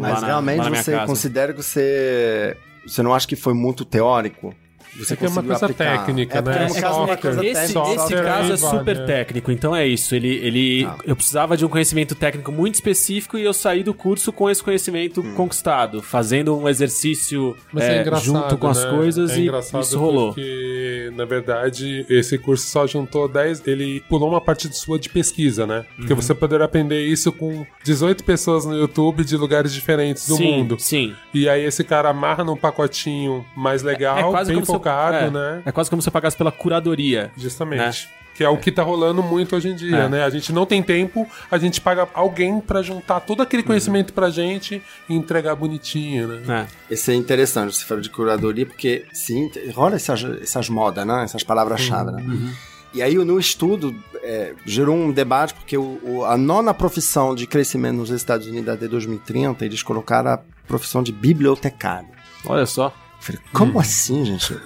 Mas 0.00 0.22
realmente 0.22 0.68
você 0.68 0.98
considera 1.06 1.52
que 1.52 1.62
você. 1.62 2.56
Você 2.86 3.02
não 3.02 3.14
acha 3.14 3.26
que 3.26 3.36
foi 3.36 3.54
muito 3.54 3.84
teórico? 3.84 4.54
Você 4.96 5.14
É 5.14 5.16
que 5.16 5.26
é 5.26 5.28
uma 5.28 5.42
coisa 5.42 5.66
aplicar. 5.66 5.98
técnica, 6.06 6.38
é 6.38 6.42
né? 6.42 6.64
é 6.64 6.68
Software. 6.68 7.30
Esse, 7.30 7.34
técnica. 7.34 7.60
esse 7.62 7.72
Software 7.72 8.24
caso 8.24 8.52
é 8.52 8.56
vale, 8.56 8.78
super 8.78 8.96
é. 8.96 9.04
técnico, 9.04 9.52
então 9.52 9.74
é 9.76 9.86
isso. 9.86 10.14
Ele, 10.14 10.28
ele 10.36 10.84
Ah. 10.84 10.96
eu 11.04 11.14
precisava 11.16 11.56
de 11.56 11.64
um 11.64 11.68
conhecimento 11.68 12.14
técnico 12.14 12.50
muito 12.52 12.74
específico 12.76 13.36
e 13.38 13.44
eu 13.44 13.52
saí 13.52 13.82
do 13.82 13.92
curso 13.94 14.32
com 14.32 14.48
esse 14.50 14.62
conhecimento 14.62 15.20
Hum. 15.20 15.34
conquistado, 15.34 16.02
fazendo 16.02 16.56
um 16.56 16.68
exercício 16.68 17.56
é, 17.76 17.98
é, 17.98 18.16
junto 18.16 18.56
com 18.56 18.68
as 18.68 18.82
né? 18.84 18.90
coisas 18.90 19.30
é 19.32 19.38
e 19.40 19.50
isso 19.80 19.98
rolou. 19.98 20.32
Porque, 20.34 21.10
na 21.16 21.24
verdade, 21.24 22.04
esse 22.08 22.38
curso 22.38 22.66
só 22.66 22.86
juntou 22.86 23.28
10. 23.28 23.66
Ele 23.66 24.00
pulou 24.08 24.28
uma 24.30 24.40
parte 24.40 24.68
sua 24.74 24.98
de 24.98 25.08
pesquisa, 25.08 25.66
né? 25.66 25.84
Porque 25.96 26.12
Uhum. 26.12 26.20
você 26.20 26.34
poderia 26.34 26.64
aprender 26.64 27.04
isso 27.04 27.32
com 27.32 27.66
18 27.84 28.24
pessoas 28.24 28.64
no 28.64 28.76
YouTube 28.76 29.24
de 29.24 29.36
lugares 29.36 29.72
diferentes 29.72 30.26
do 30.28 30.36
sim, 30.36 30.44
mundo. 30.52 30.76
Sim. 30.78 31.14
E 31.32 31.48
aí 31.48 31.64
esse 31.64 31.84
cara 31.84 32.10
amarra 32.10 32.44
num 32.44 32.56
pacotinho 32.56 33.44
mais 33.56 33.82
legal, 33.82 34.18
é 34.18 34.22
quase 34.30 34.52
bem 34.52 34.60
como 34.64 34.77
focado, 34.78 35.16
é, 35.16 35.30
né? 35.30 35.62
É 35.66 35.72
quase 35.72 35.90
como 35.90 36.00
se 36.02 36.08
eu 36.08 36.12
pagasse 36.12 36.36
pela 36.36 36.52
curadoria. 36.52 37.30
Justamente. 37.36 38.08
Que 38.34 38.44
é 38.44 38.48
o 38.48 38.56
que 38.56 38.70
tá 38.70 38.84
rolando 38.84 39.20
muito 39.20 39.56
hoje 39.56 39.68
em 39.68 39.74
dia, 39.74 39.96
É. 39.96 40.08
né? 40.08 40.22
A 40.24 40.30
gente 40.30 40.52
não 40.52 40.64
tem 40.64 40.80
tempo, 40.80 41.26
a 41.50 41.58
gente 41.58 41.80
paga 41.80 42.08
alguém 42.14 42.60
pra 42.60 42.82
juntar 42.82 43.18
todo 43.18 43.42
aquele 43.42 43.64
conhecimento 43.64 44.12
pra 44.12 44.30
gente 44.30 44.80
e 45.08 45.14
entregar 45.16 45.56
bonitinho, 45.56 46.28
né? 46.28 46.66
É. 46.88 46.94
Esse 46.94 47.10
é 47.10 47.14
interessante, 47.16 47.74
você 47.74 47.84
falou 47.84 48.00
de 48.00 48.08
curadoria, 48.08 48.64
porque 48.64 49.04
sim, 49.12 49.50
rola 49.74 49.96
essas, 49.96 50.22
essas 50.40 50.68
modas, 50.68 51.04
né? 51.04 51.24
Essas 51.24 51.42
palavras-chave, 51.42 52.12
né? 52.12 52.54
E 52.94 53.02
aí, 53.02 53.16
no 53.16 53.38
estudo, 53.40 53.92
é, 54.22 54.54
gerou 54.64 54.94
um 54.96 55.10
debate, 55.10 55.52
porque 55.54 55.76
o, 55.76 55.98
o- 56.04 56.24
a 56.24 56.36
nona 56.38 56.72
profissão 56.72 57.34
de 57.34 57.44
crescimento 57.46 57.96
nos 57.96 58.10
Estados 58.10 58.46
Unidos 58.46 58.68
até 58.72 58.86
2030, 58.86 59.64
eles 59.64 59.82
colocaram 59.82 60.30
a 60.30 60.40
profissão 60.66 61.02
de 61.02 61.10
bibliotecário. 61.12 62.08
Olha 62.46 62.64
só. 62.66 62.94
Falei, 63.20 63.40
como 63.52 63.80
assim, 63.80 64.24
gente? 64.24 64.56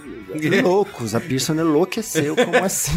Loucos, 0.63 1.15
a 1.15 1.21
Pearson 1.21 1.55
enlouqueceu, 1.55 2.35
como 2.37 2.65
assim? 2.65 2.93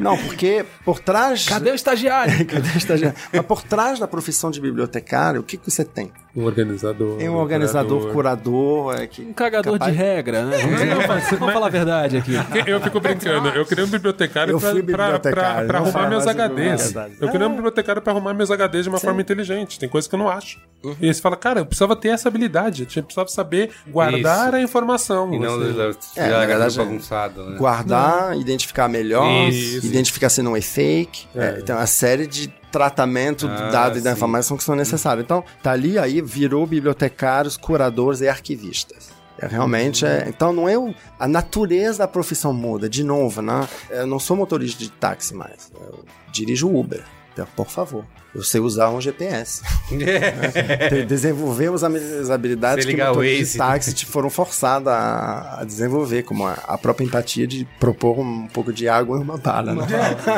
Não, 0.00 0.16
porque 0.16 0.64
por 0.84 1.00
trás... 1.00 1.46
o 1.70 1.74
estagiário? 1.74 2.44
Cadê 2.46 2.68
o 2.68 2.78
estagiário? 2.78 3.18
Mas 3.32 3.42
por 3.42 3.62
trás 3.62 3.98
da 3.98 4.06
profissão 4.08 4.50
de 4.50 4.60
bibliotecário, 4.60 5.40
o 5.40 5.44
que, 5.44 5.56
que 5.56 5.70
você 5.70 5.84
tem? 5.84 6.12
Um 6.36 6.44
organizador. 6.44 7.16
Tem 7.16 7.28
um 7.28 7.34
organizador, 7.36 8.12
curador, 8.12 8.94
é, 8.94 9.06
que 9.06 9.22
Um 9.22 9.32
cagador 9.32 9.72
Capaz- 9.72 9.92
de 9.92 9.98
regra, 9.98 10.44
né? 10.44 10.58
Vamos, 10.58 10.80
vamos- 11.06 11.38
vamos 11.38 11.54
falar 11.54 11.66
a 11.66 11.70
verdade 11.70 12.16
aqui. 12.18 12.32
Eu 12.66 12.80
fico 12.80 13.00
brincando, 13.00 13.48
eu 13.48 13.66
queria 13.66 13.84
um 13.84 13.88
bibliotecário 13.88 14.52
Eu 14.52 14.60
pra, 14.60 14.72
bibliotecário, 14.72 15.32
pra, 15.32 15.64
pra 15.66 15.80
não 15.80 15.86
arrumar 15.86 16.08
meus 16.08 16.26
HDs. 16.26 16.94
Eu 17.20 17.30
queria 17.30 17.46
um 17.48 17.54
bibliotecário 17.54 18.00
pra 18.00 18.12
arrumar 18.12 18.34
meus 18.34 18.50
HDs 18.50 18.84
de 18.84 18.88
uma 18.88 19.00
forma 19.00 19.20
inteligente. 19.20 19.78
Tem 19.78 19.88
coisa 19.88 20.08
que 20.08 20.14
eu 20.14 20.18
não 20.18 20.28
acho. 20.28 20.60
E 21.00 21.06
aí 21.08 21.14
você 21.14 21.20
fala, 21.20 21.36
cara, 21.36 21.60
eu 21.60 21.66
precisava 21.66 21.96
ter 21.96 22.08
essa 22.08 22.28
habilidade. 22.28 22.86
Eu 22.94 23.02
precisava 23.02 23.28
saber 23.28 23.70
guardar 23.88 24.48
Isso. 24.48 24.56
a 24.56 24.60
informação. 24.60 25.34
E 25.34 25.38
não 25.38 25.54
assim. 25.88 26.20
É, 26.20 26.28
verdade, 26.66 26.78
bagunçado, 26.78 27.44
né? 27.50 27.56
guardar, 27.58 28.36
identificar 28.36 28.88
melhor, 28.88 29.48
Isso. 29.48 29.86
identificar 29.86 30.28
se 30.28 30.42
não 30.42 30.56
é 30.56 30.60
fake. 30.60 31.26
É, 31.34 31.52
tem 31.62 31.74
uma 31.74 31.86
série 31.86 32.26
de 32.26 32.48
tratamento 32.70 33.46
Ah, 33.48 33.54
do 33.54 33.72
dado 33.72 33.98
e 33.98 34.00
da 34.00 34.12
informação 34.12 34.56
que 34.56 34.64
são 34.64 34.74
necessários. 34.74 35.24
Então, 35.24 35.42
tá 35.62 35.72
ali, 35.72 35.98
aí 35.98 36.20
virou 36.20 36.66
bibliotecários, 36.66 37.56
curadores 37.56 38.20
e 38.20 38.28
arquivistas. 38.28 39.08
É, 39.40 39.46
realmente 39.46 40.04
é. 40.04 40.24
Então 40.26 40.52
não 40.52 40.68
é 40.68 40.76
o, 40.76 40.92
a 41.18 41.28
natureza 41.28 41.98
da 41.98 42.08
profissão 42.08 42.52
muda. 42.52 42.88
De 42.88 43.04
novo, 43.04 43.40
né? 43.40 43.68
Eu 43.88 44.06
não 44.06 44.18
sou 44.18 44.36
motorista 44.36 44.82
de 44.82 44.90
táxi 44.90 45.32
mais. 45.32 45.70
Eu 45.80 46.04
dirijo 46.32 46.68
Uber. 46.68 47.04
Então, 47.42 47.46
por 47.54 47.68
favor. 47.70 48.04
Eu 48.34 48.42
sei 48.42 48.60
usar 48.60 48.90
um 48.90 49.00
GPS. 49.00 49.62
Te- 49.88 51.02
Desenvolvemos 51.06 51.82
as 51.82 52.30
habilidades 52.30 52.84
que 52.84 52.96
Waze. 52.96 53.52
de 53.52 53.58
táxi 53.58 53.92
te 53.94 54.04
foram 54.06 54.28
forçados 54.28 54.88
a, 54.88 55.60
a 55.60 55.64
desenvolver, 55.64 56.22
como 56.24 56.46
a, 56.46 56.52
a 56.66 56.76
própria 56.78 57.04
empatia 57.04 57.46
de 57.46 57.66
propor 57.80 58.18
um 58.20 58.46
pouco 58.48 58.72
de 58.72 58.88
água 58.88 59.18
e 59.18 59.22
uma 59.22 59.38
bala. 59.38 59.74
Né? 59.74 59.86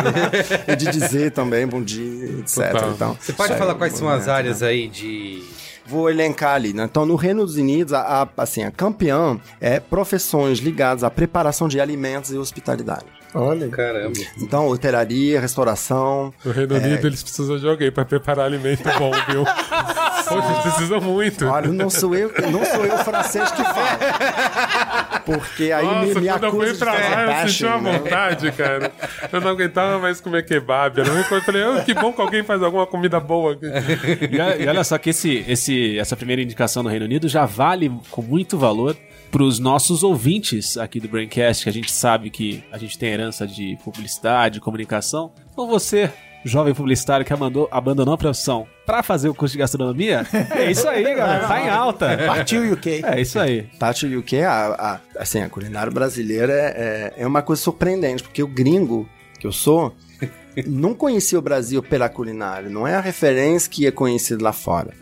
e 0.68 0.76
de 0.76 0.86
dizer 0.90 1.32
também 1.32 1.66
bom 1.66 1.82
dia, 1.82 2.38
etc. 2.40 2.58
Então, 2.94 3.16
Você 3.20 3.32
pode 3.32 3.56
falar 3.56 3.72
é 3.72 3.76
quais 3.76 3.94
um 3.94 3.96
são 3.96 4.08
as 4.08 4.14
movimento, 4.18 4.36
áreas 4.36 4.60
né? 4.60 4.68
aí 4.68 4.88
de. 4.88 5.42
Vou 5.86 6.08
elencar 6.08 6.54
ali, 6.54 6.72
né? 6.72 6.84
Então, 6.84 7.04
no 7.04 7.16
Reino 7.16 7.44
dos 7.44 7.56
Unidos, 7.56 7.92
a, 7.92 8.22
a- 8.22 8.28
assim, 8.42 8.62
a 8.62 8.70
campeã 8.70 9.40
é 9.60 9.80
profissões 9.80 10.58
ligadas 10.60 11.02
à 11.02 11.10
preparação 11.10 11.66
de 11.66 11.80
alimentos 11.80 12.30
e 12.30 12.36
hospitalidade. 12.38 13.06
Olha. 13.34 13.68
Caramba. 13.68 14.18
Então, 14.38 14.66
hotelaria, 14.68 15.40
restauração. 15.40 16.32
No 16.44 16.52
Reino 16.52 16.74
Unido 16.74 17.06
eles 17.06 17.22
precisam 17.22 17.58
de 17.58 17.68
alguém 17.68 17.90
pra 17.90 18.04
preparar 18.04 18.46
alimento 18.46 18.82
bom, 18.98 19.10
viu? 19.28 19.44
Poxa, 19.44 20.48
eles 20.50 20.62
precisam 20.62 21.00
muito. 21.00 21.46
Olha, 21.46 21.68
não 21.68 21.90
sou 21.90 22.14
eu, 22.14 22.32
não 22.52 22.64
sou 22.64 22.84
eu 22.84 22.94
o 22.94 22.98
francês 22.98 23.50
que 23.50 23.62
fala. 23.62 25.22
Porque 25.24 25.72
aí 25.72 25.84
Nossa, 25.84 26.20
me, 26.20 26.20
me 26.20 26.28
quando 26.28 26.44
eu 26.44 26.48
acusa 26.48 26.64
fui 26.64 26.72
de 26.72 26.78
pra 26.78 26.92
fazer 26.92 27.08
lá, 27.08 27.42
eu 27.42 27.48
senti 27.48 27.64
uma 27.66 27.78
né? 27.80 27.98
vontade, 27.98 28.52
cara. 28.52 28.92
Eu 29.32 29.40
não 29.40 29.48
aguentava 29.50 29.98
mais 29.98 30.20
comer 30.20 30.44
kebab. 30.44 31.00
Única 31.00 31.24
coisa. 31.24 31.34
Eu 31.36 31.40
falei, 31.42 31.64
oh, 31.64 31.84
que 31.84 31.94
bom 31.94 32.12
que 32.12 32.20
alguém 32.20 32.42
faz 32.42 32.62
alguma 32.62 32.86
comida 32.86 33.18
boa 33.20 33.52
aqui. 33.52 33.66
E, 33.66 34.62
e 34.64 34.68
olha 34.68 34.84
só 34.84 34.98
que 34.98 35.10
esse, 35.10 35.44
esse, 35.48 35.98
essa 35.98 36.16
primeira 36.16 36.42
indicação 36.42 36.82
do 36.82 36.88
Reino 36.88 37.04
Unido 37.04 37.28
já 37.28 37.44
vale 37.44 37.90
com 38.10 38.22
muito 38.22 38.58
valor 38.58 38.96
para 39.30 39.42
os 39.42 39.58
nossos 39.58 40.02
ouvintes 40.02 40.76
aqui 40.76 40.98
do 41.00 41.08
Braincast, 41.08 41.62
que 41.64 41.70
a 41.70 41.72
gente 41.72 41.92
sabe 41.92 42.30
que 42.30 42.64
a 42.72 42.78
gente 42.78 42.98
tem 42.98 43.10
herança 43.10 43.46
de 43.46 43.78
publicidade, 43.84 44.58
comunicação. 44.60 45.32
Então 45.52 45.66
você, 45.68 46.10
jovem 46.44 46.74
publicitário 46.74 47.24
que 47.24 47.32
abandou- 47.32 47.68
abandonou 47.70 48.14
a 48.14 48.18
profissão 48.18 48.66
para 48.84 49.02
fazer 49.02 49.28
o 49.28 49.34
curso 49.34 49.52
de 49.52 49.58
gastronomia, 49.58 50.26
é 50.56 50.70
isso 50.70 50.88
aí, 50.88 51.02
galera. 51.14 51.46
Tá 51.46 51.64
em 51.64 51.68
alta. 51.70 52.18
Partiu 52.26 52.72
UK. 52.72 53.02
É 53.04 53.20
isso 53.20 53.38
aí. 53.38 53.68
E 54.08 54.16
o 54.16 54.22
que 54.22 54.38
a, 54.42 54.66
a- 54.74 55.00
assim, 55.16 55.40
a 55.40 55.48
culinária 55.48 55.92
brasileira 55.92 56.52
é, 56.52 57.14
é 57.18 57.26
uma 57.26 57.42
coisa 57.42 57.62
surpreendente, 57.62 58.22
porque 58.22 58.42
o 58.42 58.48
gringo 58.48 59.08
que 59.38 59.46
eu 59.46 59.52
sou 59.52 59.94
não 60.66 60.92
conhecia 60.92 61.38
o 61.38 61.42
Brasil 61.42 61.80
pela 61.82 62.08
culinária, 62.08 62.68
não 62.68 62.86
é 62.86 62.94
a 62.96 63.00
referência 63.00 63.70
que 63.70 63.86
é 63.86 63.90
conhecida 63.92 64.42
lá 64.42 64.52
fora. 64.52 64.92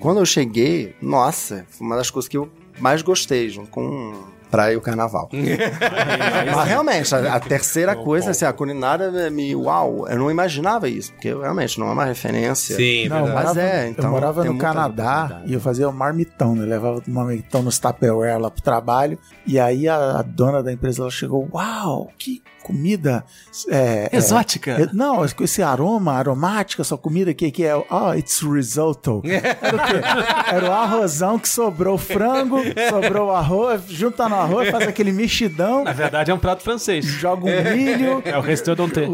Quando 0.00 0.18
eu 0.18 0.26
cheguei, 0.26 0.94
nossa, 1.00 1.64
foi 1.70 1.86
uma 1.86 1.96
das 1.96 2.10
coisas 2.10 2.28
que 2.28 2.36
eu 2.36 2.50
mais 2.80 3.02
gostei, 3.02 3.48
junto 3.48 3.70
com 3.70 4.14
praia 4.50 4.74
e 4.74 4.76
o 4.76 4.80
carnaval. 4.80 5.28
Mas 6.54 6.68
realmente, 6.68 7.14
a, 7.14 7.36
a 7.36 7.40
terceira 7.40 7.94
coisa, 7.94 8.32
assim, 8.32 8.44
a 8.44 8.52
culinária 8.52 9.30
me. 9.30 9.54
Uau, 9.54 10.08
eu 10.08 10.18
não 10.18 10.30
imaginava 10.30 10.88
isso, 10.88 11.12
porque 11.12 11.32
realmente 11.32 11.78
não 11.78 11.88
é 11.88 11.92
uma 11.92 12.04
referência. 12.04 12.76
Sim, 12.76 13.08
Não, 13.08 13.18
eu. 13.18 13.34
Mas 13.34 13.34
morava, 13.34 13.62
é, 13.62 13.88
então, 13.88 14.04
eu 14.06 14.10
morava 14.10 14.44
no 14.44 14.58
Canadá 14.58 15.42
e 15.46 15.54
eu 15.54 15.60
fazia 15.60 15.88
o 15.88 15.92
marmitão, 15.92 16.54
né? 16.54 16.66
Levava 16.66 17.02
o 17.06 17.10
marmitão 17.10 17.62
nos 17.62 17.78
Tupperware 17.78 18.40
lá 18.40 18.50
pro 18.50 18.62
trabalho. 18.62 19.18
E 19.46 19.58
aí 19.58 19.88
a, 19.88 20.18
a 20.18 20.22
dona 20.22 20.62
da 20.62 20.72
empresa 20.72 21.02
ela 21.02 21.10
chegou: 21.10 21.48
Uau, 21.52 22.10
que 22.18 22.42
comida! 22.62 23.24
É, 23.68 24.08
é, 24.12 24.16
Exótica. 24.16 24.72
é, 24.72 24.88
não, 24.92 25.26
com 25.28 25.44
esse 25.44 25.62
aroma, 25.62 26.14
aromática, 26.14 26.84
sua 26.84 26.98
comida 26.98 27.30
aqui, 27.30 27.50
que 27.50 27.64
é. 27.64 27.74
Oh, 27.76 28.14
it's 28.14 28.40
risotto. 28.40 29.22
Era 29.24 29.76
o 29.76 29.78
quê? 29.86 30.54
Era 30.54 30.68
o 30.68 30.72
arrozão 30.72 31.38
que 31.38 31.48
sobrou 31.48 31.98
frango, 31.98 32.58
sobrou 32.88 33.28
o 33.28 33.30
arroz, 33.30 33.82
junta 33.88 34.28
no 34.28 34.36
arroz, 34.36 34.70
faz 34.70 34.86
aquele 34.88 35.12
mexidão, 35.12 35.84
Na 35.84 35.92
verdade 35.92 36.30
é 36.30 36.34
um 36.34 36.38
prato 36.38 36.62
francês. 36.62 37.04
joga 37.04 37.46
um 37.46 37.74
milho. 37.74 38.22
É 38.24 38.36
o 38.36 38.40
restaurante. 38.40 39.00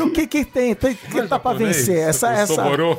o 0.00 0.10
que 0.10 0.26
que 0.26 0.44
tem? 0.44 0.74
tem 0.74 0.94
que 0.94 1.22
tá 1.22 1.38
pra 1.38 1.52
Japonês, 1.52 1.76
vencer? 1.76 1.98
Essa, 2.08 2.32
essa, 2.32 2.54
Soborô. 2.54 2.98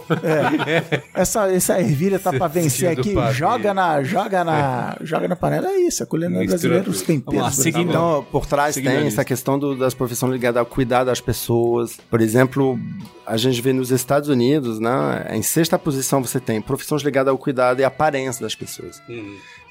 essa, 1.13 1.51
essa 1.51 1.79
ervilha 1.79 2.19
tá 2.19 2.31
pra 2.31 2.47
vencer 2.47 2.89
aqui. 2.89 3.15
Joga 3.33 3.73
na, 3.73 4.03
joga 4.03 4.43
na, 4.43 4.97
joga 5.01 5.27
na 5.27 5.35
panela. 5.35 5.67
É 5.67 5.77
isso, 5.77 6.03
a 6.03 6.05
culinária 6.05 6.47
brasileira, 6.47 6.89
os 6.89 7.01
temperos. 7.01 7.39
Vamos 7.39 7.57
lá, 7.57 7.63
seguindo. 7.63 7.89
Então, 7.89 8.25
por 8.31 8.44
trás 8.45 8.75
Seguindo 8.75 8.91
a 8.91 8.97
tem 8.99 9.07
essa 9.07 9.25
questão 9.25 9.57
do- 9.59 9.75
das 9.75 9.93
profissões 9.93 10.31
ligadas 10.31 10.59
ao 10.59 10.65
cuidar 10.65 11.03
das 11.03 11.19
pessoas. 11.21 11.97
Por 12.09 12.21
exemplo, 12.21 12.79
a 13.25 13.35
gente 13.37 13.61
vê 13.61 13.73
nos 13.73 13.91
Estados 13.91 14.29
Unidos, 14.29 14.79
né? 14.79 15.27
Em 15.31 15.41
sexta 15.41 15.77
posição 15.77 16.21
você 16.23 16.39
tem 16.39 16.61
profissões 16.61 17.01
ligadas 17.01 17.31
ao 17.31 17.37
cuidado 17.37 17.79
e 17.79 17.83
aparência 17.83 18.41
das 18.41 18.55
pessoas. 18.55 19.01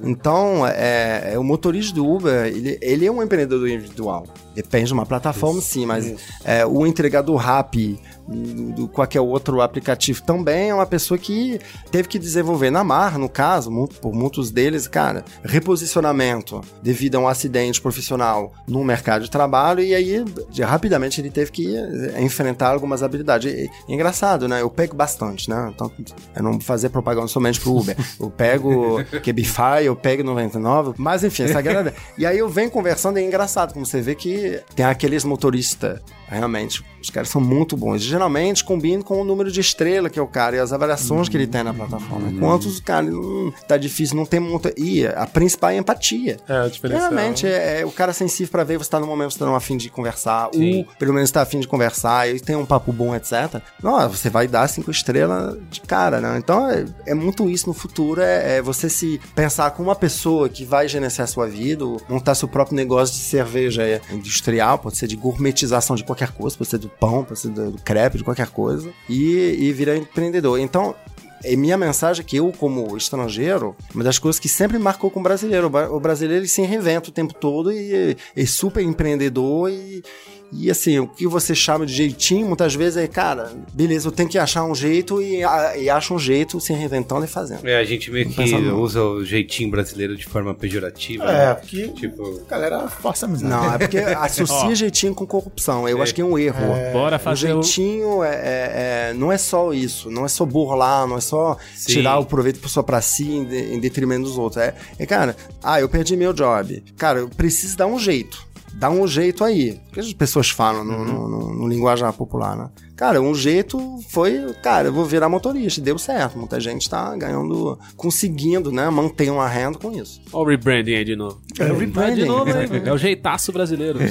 Então, 0.03 0.65
é, 0.67 1.33
é, 1.33 1.39
o 1.39 1.43
motorista 1.43 1.95
do 1.95 2.07
Uber, 2.07 2.45
ele, 2.45 2.77
ele 2.81 3.05
é 3.05 3.11
um 3.11 3.21
empreendedor 3.23 3.67
individual. 3.67 4.25
Depende 4.57 4.87
de 4.87 4.93
uma 4.93 5.05
plataforma, 5.05 5.61
sim, 5.61 5.85
mas 5.85 6.15
é, 6.43 6.65
o 6.65 6.85
entregador 6.87 7.35
Rappi, 7.35 7.99
do, 8.27 8.71
do 8.73 8.87
qualquer 8.87 9.21
outro 9.21 9.61
aplicativo 9.61 10.21
também 10.23 10.69
é 10.71 10.73
uma 10.73 10.85
pessoa 10.87 11.15
que 11.17 11.59
teve 11.91 12.07
que 12.07 12.17
desenvolver 12.17 12.71
na 12.71 12.83
mar, 12.83 13.19
no 13.19 13.29
caso, 13.29 13.69
por 14.01 14.13
muitos 14.13 14.49
deles, 14.51 14.87
cara, 14.87 15.23
reposicionamento 15.43 16.61
devido 16.81 17.15
a 17.15 17.19
um 17.19 17.27
acidente 17.27 17.79
profissional 17.79 18.51
no 18.67 18.83
mercado 18.83 19.23
de 19.23 19.29
trabalho 19.31 19.81
e 19.81 19.93
aí 19.93 20.25
de- 20.49 20.63
rapidamente 20.63 21.21
ele 21.21 21.29
teve 21.29 21.51
que 21.51 21.75
eh, 21.77 22.21
enfrentar 22.21 22.69
algumas 22.71 23.03
habilidades. 23.03 23.53
E- 23.53 23.69
e 23.87 23.93
engraçado, 23.93 24.47
né? 24.47 24.61
Eu 24.61 24.69
pego 24.71 24.95
bastante, 24.95 25.49
né? 25.49 25.71
Então, 25.73 25.91
eu 26.35 26.43
não 26.43 26.53
vou 26.53 26.61
fazer 26.61 26.89
propaganda 26.89 27.27
somente 27.27 27.59
pro 27.61 27.75
Uber. 27.77 27.95
Eu 28.19 28.31
pego 28.31 28.97
Cabify, 29.23 29.83
eu 29.85 29.95
pego 29.95 30.23
99, 30.23 30.93
mas 30.97 31.23
enfim, 31.23 31.43
essa 31.43 31.61
galera. 31.61 31.93
E 32.17 32.25
aí 32.25 32.37
eu 32.39 32.49
venho 32.49 32.71
conversando 32.71 33.19
e 33.19 33.23
é 33.23 33.25
engraçado, 33.25 33.73
como 33.73 33.85
você 33.85 34.01
vê 34.01 34.15
que 34.15 34.46
tem 34.75 34.85
aqueles 34.85 35.23
motoristas, 35.23 35.99
realmente, 36.35 36.83
os 37.01 37.09
caras 37.09 37.29
são 37.29 37.39
muito 37.39 37.77
bons. 37.77 38.01
Geralmente 38.01 38.63
combinam 38.63 39.01
com 39.01 39.21
o 39.21 39.23
número 39.23 39.51
de 39.51 39.61
estrela 39.61 40.09
que 40.09 40.19
é 40.19 40.21
o 40.21 40.27
cara 40.27 40.55
e 40.55 40.59
as 40.59 40.73
avaliações 40.73 41.29
que 41.29 41.37
ele 41.37 41.47
tem 41.47 41.63
na 41.63 41.73
plataforma. 41.73 42.31
Quantos, 42.39 42.79
cara, 42.79 43.05
hum, 43.05 43.51
tá 43.67 43.77
difícil, 43.77 44.15
não 44.15 44.25
tem 44.25 44.39
muita. 44.39 44.73
E 44.77 45.05
a 45.05 45.25
principal 45.25 45.69
é 45.69 45.75
a 45.75 45.77
empatia. 45.77 46.37
É, 46.47 46.57
a 46.57 46.67
diferença 46.67 47.09
Realmente, 47.09 47.47
é, 47.47 47.81
é 47.81 47.85
o 47.85 47.91
cara 47.91 48.13
sensível 48.13 48.51
pra 48.51 48.63
ver 48.63 48.77
você 48.77 48.89
tá 48.89 48.99
no 48.99 49.07
momento, 49.07 49.31
você 49.31 49.39
tá 49.39 49.55
afim 49.55 49.77
de 49.77 49.89
conversar, 49.89 50.49
Sim. 50.53 50.79
ou 50.79 50.85
pelo 50.97 51.13
menos 51.13 51.31
tá 51.31 51.41
afim 51.41 51.59
de 51.59 51.67
conversar, 51.67 52.29
e 52.29 52.39
tem 52.39 52.55
um 52.55 52.65
papo 52.65 52.91
bom, 52.91 53.15
etc. 53.15 53.61
Não, 53.81 54.07
você 54.09 54.29
vai 54.29 54.47
dar 54.47 54.67
cinco 54.67 54.91
estrelas 54.91 55.57
de 55.69 55.81
cara, 55.81 56.19
né? 56.19 56.37
Então 56.37 56.69
é, 56.69 56.85
é 57.05 57.13
muito 57.13 57.49
isso 57.49 57.67
no 57.67 57.73
futuro, 57.73 58.21
é, 58.21 58.57
é 58.57 58.61
você 58.61 58.89
se 58.89 59.19
pensar 59.35 59.71
com 59.71 59.83
uma 59.83 59.95
pessoa 59.95 60.49
que 60.49 60.65
vai 60.65 60.87
gerenciar 60.87 61.25
a 61.25 61.27
sua 61.27 61.47
vida, 61.47 61.85
montar 62.09 62.35
seu 62.35 62.47
próprio 62.47 62.75
negócio 62.75 63.15
de 63.15 63.21
cerveja 63.21 63.83
é, 63.83 64.01
industrial, 64.11 64.77
pode 64.79 64.97
ser 64.97 65.07
de 65.07 65.15
gourmetização 65.15 65.95
de 65.95 66.03
qualquer 66.03 66.16
coisa, 66.25 66.57
pode 66.57 66.69
ser 66.69 66.79
do 66.79 66.89
pão, 66.89 67.23
pode 67.23 67.39
ser 67.39 67.49
do, 67.49 67.73
crepe, 67.83 68.17
de 68.17 68.23
qualquer 68.23 68.47
coisa, 68.47 68.89
e, 69.07 69.55
e 69.59 69.71
virar 69.71 69.95
empreendedor. 69.95 70.59
Então, 70.59 70.95
é 71.43 71.55
minha 71.55 71.77
mensagem 71.77 72.23
é 72.25 72.27
que 72.27 72.37
eu, 72.37 72.51
como 72.51 72.97
estrangeiro, 72.97 73.75
uma 73.93 74.03
das 74.03 74.17
coisas 74.17 74.39
que 74.39 74.49
sempre 74.49 74.79
marcou 74.79 75.11
com 75.11 75.19
o 75.19 75.23
brasileiro, 75.23 75.67
o 75.67 75.69
bra- 75.69 75.91
o 75.91 75.99
brasileiro 75.99 76.41
ele 76.41 76.47
se 76.47 76.63
reinventa 76.63 77.09
o 77.09 77.13
tempo 77.13 77.31
todo 77.35 77.71
e 77.71 78.17
é 78.35 78.45
super 78.47 78.81
empreendedor 78.83 79.69
e, 79.69 80.03
e 80.51 80.71
assim, 80.71 80.99
o 80.99 81.07
que 81.07 81.27
você 81.27 81.53
chama 81.53 81.85
de 81.85 81.93
jeitinho, 81.93 82.47
muitas 82.47 82.73
vezes 82.73 82.97
é, 82.97 83.07
cara, 83.07 83.51
beleza, 83.73 84.07
eu 84.07 84.11
tenho 84.11 84.29
que 84.29 84.37
achar 84.37 84.63
um 84.63 84.73
jeito 84.73 85.21
e, 85.21 85.41
e 85.77 85.89
acha 85.89 86.13
um 86.13 86.19
jeito 86.19 86.59
se 86.61 86.71
reinventando 86.73 87.25
e 87.25 87.27
fazendo. 87.27 87.67
É, 87.67 87.77
a 87.77 87.83
gente 87.83 88.09
meio 88.09 88.29
que 88.29 88.41
usa 88.71 89.03
o 89.03 89.23
jeitinho 89.25 89.69
brasileiro 89.69 90.15
de 90.15 90.25
forma 90.25 90.53
pejorativa. 90.53 91.23
É, 91.25 91.47
né? 91.47 91.53
porque 91.55 91.87
Tipo, 91.89 92.41
a 92.47 92.49
galera 92.49 92.87
força 92.87 93.25
a 93.25 93.29
amizade. 93.29 93.49
Não, 93.49 93.73
é 93.73 93.77
porque 93.77 93.97
associa 94.17 94.73
jeitinho 94.75 95.13
com 95.13 95.25
corrupção. 95.25 95.87
Eu 95.87 96.01
acho 96.01 96.13
que 96.15 96.21
é 96.21 96.25
um 96.25 96.37
erro. 96.37 96.65
Bora 96.93 97.17
O 97.17 97.19
fazer 97.19 97.53
o... 97.53 97.61
jeitinho 97.61 98.23
é, 98.23 98.35
é- 98.35 99.09
é- 99.09 99.13
não 99.13 99.31
é 99.31 99.37
só 99.37 99.73
isso, 99.73 100.09
não 100.09 100.25
é 100.25 100.27
só 100.27 100.45
burlar, 100.45 101.07
não 101.07 101.17
é 101.17 101.21
só 101.21 101.57
Sim. 101.75 101.93
tirar 101.93 102.19
o 102.19 102.25
proveito 102.25 102.67
só 102.69 102.81
pra 102.81 103.01
si 103.01 103.29
em, 103.29 103.45
de- 103.45 103.73
em 103.73 103.79
detrimento 103.79 104.23
dos 104.23 104.37
outros. 104.37 104.61
É, 104.63 104.73
é, 104.97 105.05
cara, 105.05 105.35
ah, 105.61 105.79
eu 105.81 105.89
perdi 105.89 106.15
meu 106.15 106.31
job. 106.33 106.83
Cara, 106.97 107.19
eu 107.19 107.29
preciso 107.29 107.75
dar 107.77 107.87
um 107.87 107.99
jeito. 107.99 108.46
Dá 108.79 108.89
um 108.91 109.07
jeito 109.07 109.43
aí. 109.43 109.79
O 109.89 109.93
que 109.93 109.99
as 109.99 110.13
pessoas 110.13 110.49
falam 110.51 110.83
no, 110.83 111.03
no, 111.03 111.27
no- 111.27 111.53
no 111.55 111.67
linguajar 111.67 112.13
popular, 112.13 112.55
né? 112.55 112.69
Cara, 112.95 113.19
um 113.21 113.33
jeito 113.33 113.99
foi, 114.09 114.53
cara, 114.61 114.87
eu 114.89 114.93
vou 114.93 115.03
virar 115.05 115.27
motorista. 115.29 115.79
e 115.79 115.83
Deu 115.83 115.97
certo. 115.97 116.37
Muita 116.37 116.59
gente 116.59 116.87
tá 116.89 117.15
ganhando, 117.15 117.77
conseguindo, 117.95 118.71
né? 118.71 118.87
Manter 118.89 119.29
uma 119.31 119.47
renda 119.47 119.77
com 119.79 119.91
isso. 119.91 120.21
Olha 120.31 120.45
o 120.45 120.49
rebranding 120.49 120.93
aí 120.95 121.05
de 121.05 121.15
novo. 121.15 121.39
É 121.59 121.63
o 121.63 121.65
Ah, 121.65 121.73
de 121.73 121.79
rebranding. 121.79 122.25
novo, 122.25 122.49
hein? 122.51 122.67
É 122.85 122.93
o 122.93 122.97
jeitaço 122.97 123.51
brasileiro. 123.51 123.99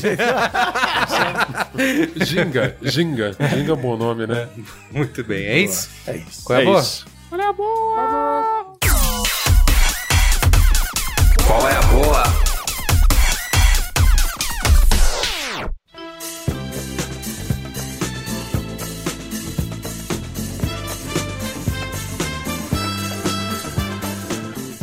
Ginga, 2.24 2.76
Ginga. 2.82 3.36
Ginga 3.54 3.70
é 3.70 3.74
um 3.74 3.76
bom 3.76 3.96
nome, 3.96 4.26
né? 4.26 4.48
muito 4.90 5.22
bem. 5.24 5.44
É 5.46 5.58
isso? 5.60 5.88
É 6.06 6.16
isso. 6.16 6.44
Qual 6.44 6.58
é, 6.58 6.62
a 6.62 6.64
É 6.64 7.52
boa? 7.52 8.55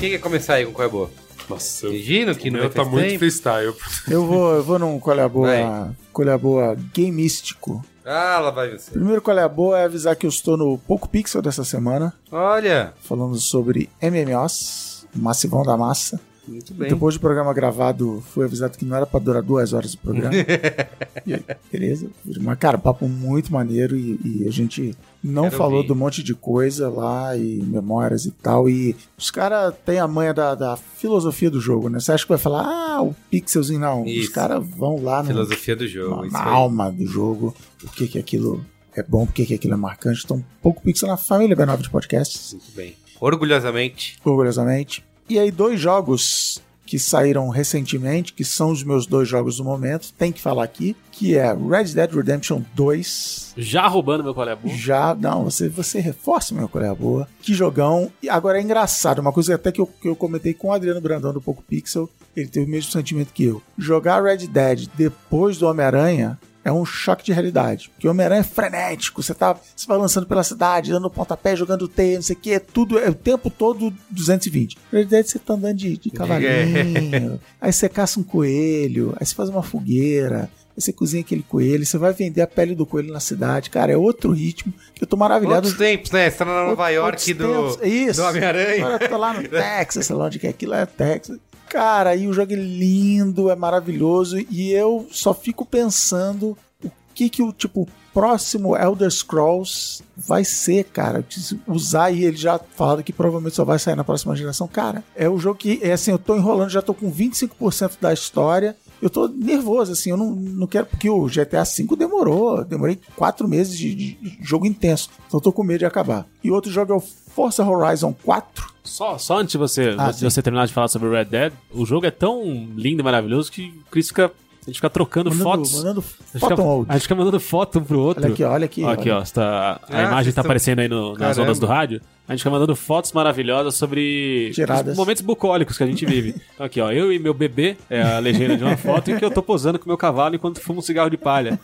Quem 0.04 0.12
quer 0.12 0.20
começar 0.20 0.56
aí 0.56 0.66
com 0.66 0.74
qual 0.74 0.86
é 0.86 0.92
boa? 0.92 1.10
Nossa, 1.50 1.86
eu... 1.86 1.96
Gino, 1.96 2.36
que 2.36 2.50
o 2.50 2.52
não 2.52 2.60
meu 2.60 2.70
vai 2.70 2.84
tá 2.84 2.84
muito 2.84 3.08
tempo. 3.08 3.20
freestyle. 3.20 3.74
Eu 4.10 4.26
vou, 4.26 4.54
eu 4.54 4.62
vou 4.62 4.78
num 4.78 5.00
qual 5.00 5.18
é 5.18 5.22
a 5.24 5.30
boa, 5.30 5.48
Vai. 5.48 5.92
qual 6.12 6.28
é 6.28 6.34
a 6.34 6.38
boa 6.38 6.78
gameístico. 6.94 7.82
Ah, 8.06 8.38
lá 8.40 8.52
vai 8.52 8.72
você. 8.78 8.92
Primeiro 8.92 9.22
qual 9.22 9.40
é 9.40 9.44
a 9.44 9.48
boa 9.48 9.80
é 9.80 9.86
avisar 9.86 10.14
que 10.18 10.26
eu 10.26 10.30
estou 10.30 10.58
no 10.58 10.78
Poco 10.78 11.08
Pixel 11.08 11.42
dessa 11.42 11.64
semana, 11.64 12.14
Olha, 12.30 12.94
falando 13.02 13.38
sobre 13.38 13.90
MMOs, 14.02 15.08
Massivão 15.16 15.64
da 15.64 15.78
Massa. 15.78 16.20
Muito 16.48 16.74
bem. 16.74 16.90
Depois 16.90 17.16
do 17.16 17.22
programa 17.22 17.54
gravado, 17.54 18.22
fui 18.28 18.46
avisado 18.46 18.78
que 18.78 18.84
não 18.84 18.98
era 18.98 19.06
pra 19.06 19.20
durar 19.20 19.42
duas 19.42 19.72
horas 19.72 19.94
o 19.94 19.98
programa. 19.98 20.34
e 21.26 21.34
aí, 21.34 21.44
beleza. 21.72 22.08
Mas, 22.42 22.58
cara, 22.58 22.78
papo 22.78 23.08
muito 23.08 23.52
maneiro 23.52 23.96
e, 23.96 24.20
e 24.24 24.48
a 24.48 24.52
gente 24.52 24.96
não 25.24 25.44
Quero 25.44 25.58
falou 25.58 25.76
ouvir. 25.78 25.88
de 25.88 25.94
um 25.94 25.96
monte 25.96 26.22
de 26.22 26.36
coisa 26.36 26.90
lá 26.90 27.36
e 27.38 27.62
memórias 27.64 28.26
e 28.26 28.32
tal. 28.32 28.70
E 28.70 28.96
os 29.18 29.32
caras 29.32 29.74
têm 29.86 30.00
a 30.00 30.08
manha 30.08 30.34
da, 30.34 30.54
da 30.54 30.76
filosofia 30.76 31.50
do 31.50 31.62
jogo, 31.62 31.88
né? 31.88 32.00
Você 32.00 32.12
acha 32.12 32.26
que 32.26 32.30
vai 32.30 32.38
falar, 32.38 32.64
ah, 32.66 33.02
o 33.02 33.16
pixelzinho 33.32 33.80
não. 33.80 34.04
Os 34.04 34.12
Isso. 34.12 34.32
caras 34.34 34.66
vão 34.68 35.02
lá 35.02 35.22
no, 35.24 35.30
Filosofia 35.30 35.76
do 35.76 35.88
jogo. 35.88 36.26
na, 36.26 36.32
na 36.32 36.44
alma 36.44 36.92
do 36.92 37.06
jogo, 37.06 37.56
o 37.84 37.90
que 37.90 38.08
que 38.08 38.20
aquilo 38.20 38.66
é 38.96 39.02
bom, 39.02 39.26
por 39.26 39.34
que 39.34 39.46
que 39.46 39.54
aquilo 39.54 39.74
é 39.76 39.78
marcante. 39.78 40.22
Então, 40.26 40.44
pouco 40.62 40.82
pixel 40.82 41.08
na 41.08 41.16
família 41.18 41.56
B9 41.56 41.82
de 41.84 41.90
podcasts 41.90 42.54
Muito 42.54 42.72
bem. 42.76 42.96
Orgulhosamente. 43.20 44.18
orgulhosamente. 44.26 45.06
E 45.30 45.40
aí, 45.40 45.52
dois 45.52 45.80
jogos 45.80 46.62
que 46.86 47.00
saíram 47.00 47.50
recentemente, 47.50 48.34
que 48.34 48.44
são 48.44 48.70
os 48.70 48.84
meus 48.84 49.08
dois 49.08 49.28
jogos 49.28 49.58
do 49.58 49.64
momento, 49.64 50.14
tem 50.18 50.32
que 50.32 50.42
falar 50.42 50.64
aqui, 50.64 50.96
que 51.12 51.36
é 51.36 51.52
Red 51.54 51.86
Dead 51.86 52.14
Redemption 52.14 52.62
2. 52.76 53.54
Já 53.58 53.88
roubando 53.88 54.24
meu 54.24 54.34
colher 54.34 54.56
boa. 54.56 54.76
Já, 54.76 55.16
não, 55.16 55.46
você, 55.46 55.70
você 55.70 56.00
reforça 56.00 56.54
meu 56.54 56.68
colher 56.68 56.94
boa. 56.94 57.28
Que 57.42 57.54
jogão. 57.54 58.12
E 58.22 58.30
agora 58.30 58.60
é 58.60 58.62
engraçado, 58.62 59.20
uma 59.20 59.32
coisa 59.32 59.56
até 59.56 59.72
que 59.72 59.82
eu, 59.82 59.88
que 59.88 60.08
eu 60.08 60.16
comentei 60.16 60.54
com 60.54 60.68
o 60.68 60.72
Adriano 60.72 61.02
Brandão 61.02 61.34
do 61.34 61.42
Poco 61.42 61.64
Pixel, 61.64 62.10
ele 62.36 62.48
teve 62.48 62.66
o 62.66 62.70
mesmo 62.70 62.92
sentimento 62.92 63.34
que 63.34 63.46
eu. 63.46 63.62
Jogar 63.78 64.22
Red 64.22 64.48
Dead 64.48 64.88
depois 64.96 65.58
do 65.58 65.68
Homem-Aranha 65.68 66.38
é 66.64 66.72
um 66.72 66.86
choque 66.86 67.24
de 67.24 67.34
realidade. 67.34 67.90
Porque 67.90 68.08
o 68.08 68.12
Homem-Aranha 68.12 68.42
é 68.42 68.44
frenético, 68.44 69.22
você 69.22 69.34
tá 69.34 69.54
você 69.76 69.86
vai 69.86 69.98
lançando 69.98 70.26
pela 70.26 70.44
cidade, 70.44 70.92
dando 70.92 71.10
pontapé, 71.10 71.56
jogando 71.56 71.88
teia, 71.88 72.16
não 72.16 72.22
sei 72.22 72.36
o 72.36 72.40
que, 72.40 72.52
é 72.52 72.60
tudo, 72.60 72.98
é 72.98 73.10
o 73.10 73.16
tempo 73.16 73.50
todo 73.50 73.94
220. 74.10 74.78
Red 74.92 75.06
Dead 75.06 75.26
você 75.26 75.40
tá 75.40 75.54
andando 75.54 75.78
de, 75.78 75.98
de 75.98 76.10
cavalinho, 76.10 77.40
aí 77.60 77.74
você 77.74 77.90
caça 77.90 78.20
um 78.20 78.24
coelho, 78.24 79.14
aí 79.20 79.26
você 79.26 79.36
faz 79.36 79.50
uma 79.50 79.64
fogueira, 79.64 80.50
aí 80.76 80.82
você 80.82 80.94
cozinha 80.94 81.22
aquele 81.22 81.44
coelho, 81.44 81.86
você 81.86 81.98
vai 81.98 82.14
vender 82.14 82.42
a 82.42 82.48
pele 82.48 82.76
do 82.76 82.86
coelho 82.86 83.12
na 83.12 83.20
cidade. 83.20 83.70
Cara, 83.70 83.92
é 83.92 83.98
outro 83.98 84.32
ritmo 84.32 84.74
que 84.96 85.04
eu 85.04 85.08
tô 85.08 85.18
maravilhado. 85.18 85.68
Outros 85.68 85.74
tempos, 85.74 86.12
né? 86.12 86.30
Você 86.30 86.38
tá 86.38 86.46
na 86.46 86.66
Nova 86.66 86.90
York 86.90 87.32
Outros 87.32 87.38
do, 87.38 87.78
tempos, 87.78 87.88
Isso. 87.88 88.22
do 88.22 88.28
Homem-Aranha. 88.28 88.86
Agora 88.86 89.04
eu 89.04 89.10
tô 89.10 89.18
lá 89.18 89.34
no 89.34 89.44
Texas, 89.50 90.06
sei 90.06 90.16
lá 90.16 90.26
onde 90.26 90.40
que 90.40 90.48
é 90.48 90.50
aquilo, 90.50 90.74
é 90.74 90.86
Texas. 90.86 91.38
Cara, 91.74 92.12
aí 92.12 92.28
o 92.28 92.34
jogo 92.34 92.54
é 92.54 92.56
lindo, 92.56 93.50
é 93.50 93.56
maravilhoso, 93.56 94.38
e 94.38 94.72
eu 94.72 95.08
só 95.10 95.34
fico 95.34 95.66
pensando 95.66 96.56
o 96.84 96.92
que 97.16 97.28
que 97.28 97.42
o, 97.42 97.52
tipo, 97.52 97.90
próximo 98.14 98.78
Elder 98.78 99.10
Scrolls 99.10 100.04
vai 100.16 100.46
ser, 100.46 100.84
cara. 100.84 101.26
Usar 101.66 102.12
e 102.12 102.26
ele 102.26 102.38
já 102.38 102.60
falaram 102.76 103.02
que 103.02 103.12
provavelmente 103.12 103.56
só 103.56 103.66
vai 103.66 103.80
sair 103.80 103.96
na 103.96 104.04
próxima 104.04 104.36
geração. 104.36 104.68
Cara, 104.68 105.04
é 105.16 105.28
o 105.28 105.40
jogo 105.40 105.58
que, 105.58 105.80
é 105.82 105.94
assim, 105.94 106.12
eu 106.12 106.20
tô 106.20 106.36
enrolando, 106.36 106.70
já 106.70 106.82
tô 106.82 106.94
com 106.94 107.12
25% 107.12 107.94
da 108.00 108.14
história. 108.14 108.76
Eu 109.04 109.10
tô 109.10 109.28
nervoso, 109.28 109.92
assim, 109.92 110.12
eu 110.12 110.18
não, 110.18 110.32
não 110.32 110.66
quero, 110.66 110.86
porque 110.86 111.10
o 111.10 111.26
GTA 111.26 111.64
V 111.66 111.96
demorou, 111.98 112.64
demorei 112.64 112.98
quatro 113.18 113.48
meses 113.50 113.78
de, 113.78 113.94
de 113.94 114.38
jogo 114.42 114.66
intenso, 114.66 115.10
então 115.28 115.40
eu 115.40 115.44
tô 115.44 115.52
com 115.52 115.62
medo 115.62 115.80
de 115.80 115.86
acabar. 115.86 116.26
E 116.42 116.50
outro 116.50 116.72
jogo 116.72 116.94
é 116.94 116.96
o 116.96 117.00
Forza 117.02 117.66
Horizon 117.68 118.16
4, 118.24 118.74
Só, 118.82 119.18
só 119.18 119.40
antes 119.40 119.52
de 119.52 119.58
você, 119.58 119.94
Ah, 119.98 120.12
você 120.14 120.42
terminar 120.42 120.68
de 120.68 120.74
falar 120.74 120.88
sobre 120.88 121.10
o 121.10 121.12
Red 121.12 121.26
Dead, 121.26 121.52
o 121.74 121.86
jogo 121.86 122.06
é 122.06 122.12
tão 122.12 122.44
lindo 122.78 123.02
e 123.02 123.04
maravilhoso 123.04 123.52
que 123.52 123.74
o 123.86 123.92
Chris 123.92 124.08
fica, 124.08 124.28
a 124.28 124.66
gente 124.68 124.76
fica 124.76 124.90
trocando 124.90 125.30
mandando, 125.30 125.44
fotos. 125.44 125.74
mandando 125.76 126.00
a, 126.00 126.38
gente 126.38 126.50
fica, 126.50 126.64
a 126.88 126.94
gente 126.94 127.02
fica 127.02 127.16
mandando 127.16 127.40
foto 127.42 127.80
um 127.80 127.84
pro 127.84 128.00
outro. 128.00 128.24
Olha 128.24 128.32
aqui, 128.34 128.44
olha 128.46 128.66
aqui. 128.66 128.84
Ó, 128.86 128.90
aqui, 128.90 129.10
olha. 129.10 129.20
ó, 129.20 129.24
está, 129.24 129.82
a 129.90 129.98
Ah, 130.00 130.04
imagem 130.04 130.32
tá 130.32 130.42
tão- 130.42 130.48
aparecendo 130.48 130.80
aí 130.80 130.88
no- 130.88 131.10
nas 131.12 131.18
Caramba. 131.20 131.42
ondas 131.44 131.60
do 131.60 131.66
rádio. 131.66 132.02
A 132.28 132.32
gente 132.32 132.40
fica 132.40 132.50
mandando 132.52 132.74
fotos 132.76 133.12
maravilhosas 133.12 133.76
sobre 133.76 134.52
Tiradas. 134.54 134.94
os 134.94 134.98
momentos 134.98 135.22
bucólicos 135.22 135.78
que 135.78 135.84
a 135.84 135.88
gente 135.88 136.06
vive. 136.06 136.34
Então 136.54 136.66
aqui, 136.66 136.80
ó, 136.80 136.92
eu 136.92 137.12
e 137.12 137.20
meu 137.20 137.34
bebê, 137.34 137.76
é 137.90 138.02
a 138.02 138.20
legenda 138.20 138.56
de 138.56 138.64
uma 138.64 138.78
foto, 138.78 139.12
e 139.12 139.18
que 139.20 139.26
eu 139.26 139.32
tô 139.32 139.42
posando 139.42 139.78
com 139.78 139.90
meu 139.90 139.98
cavalo 139.98 140.36
enquanto 140.36 140.62
fumo 140.62 140.80
um 140.80 140.82
cigarro 140.82 141.10
de 141.10 141.18
palha. 141.18 141.60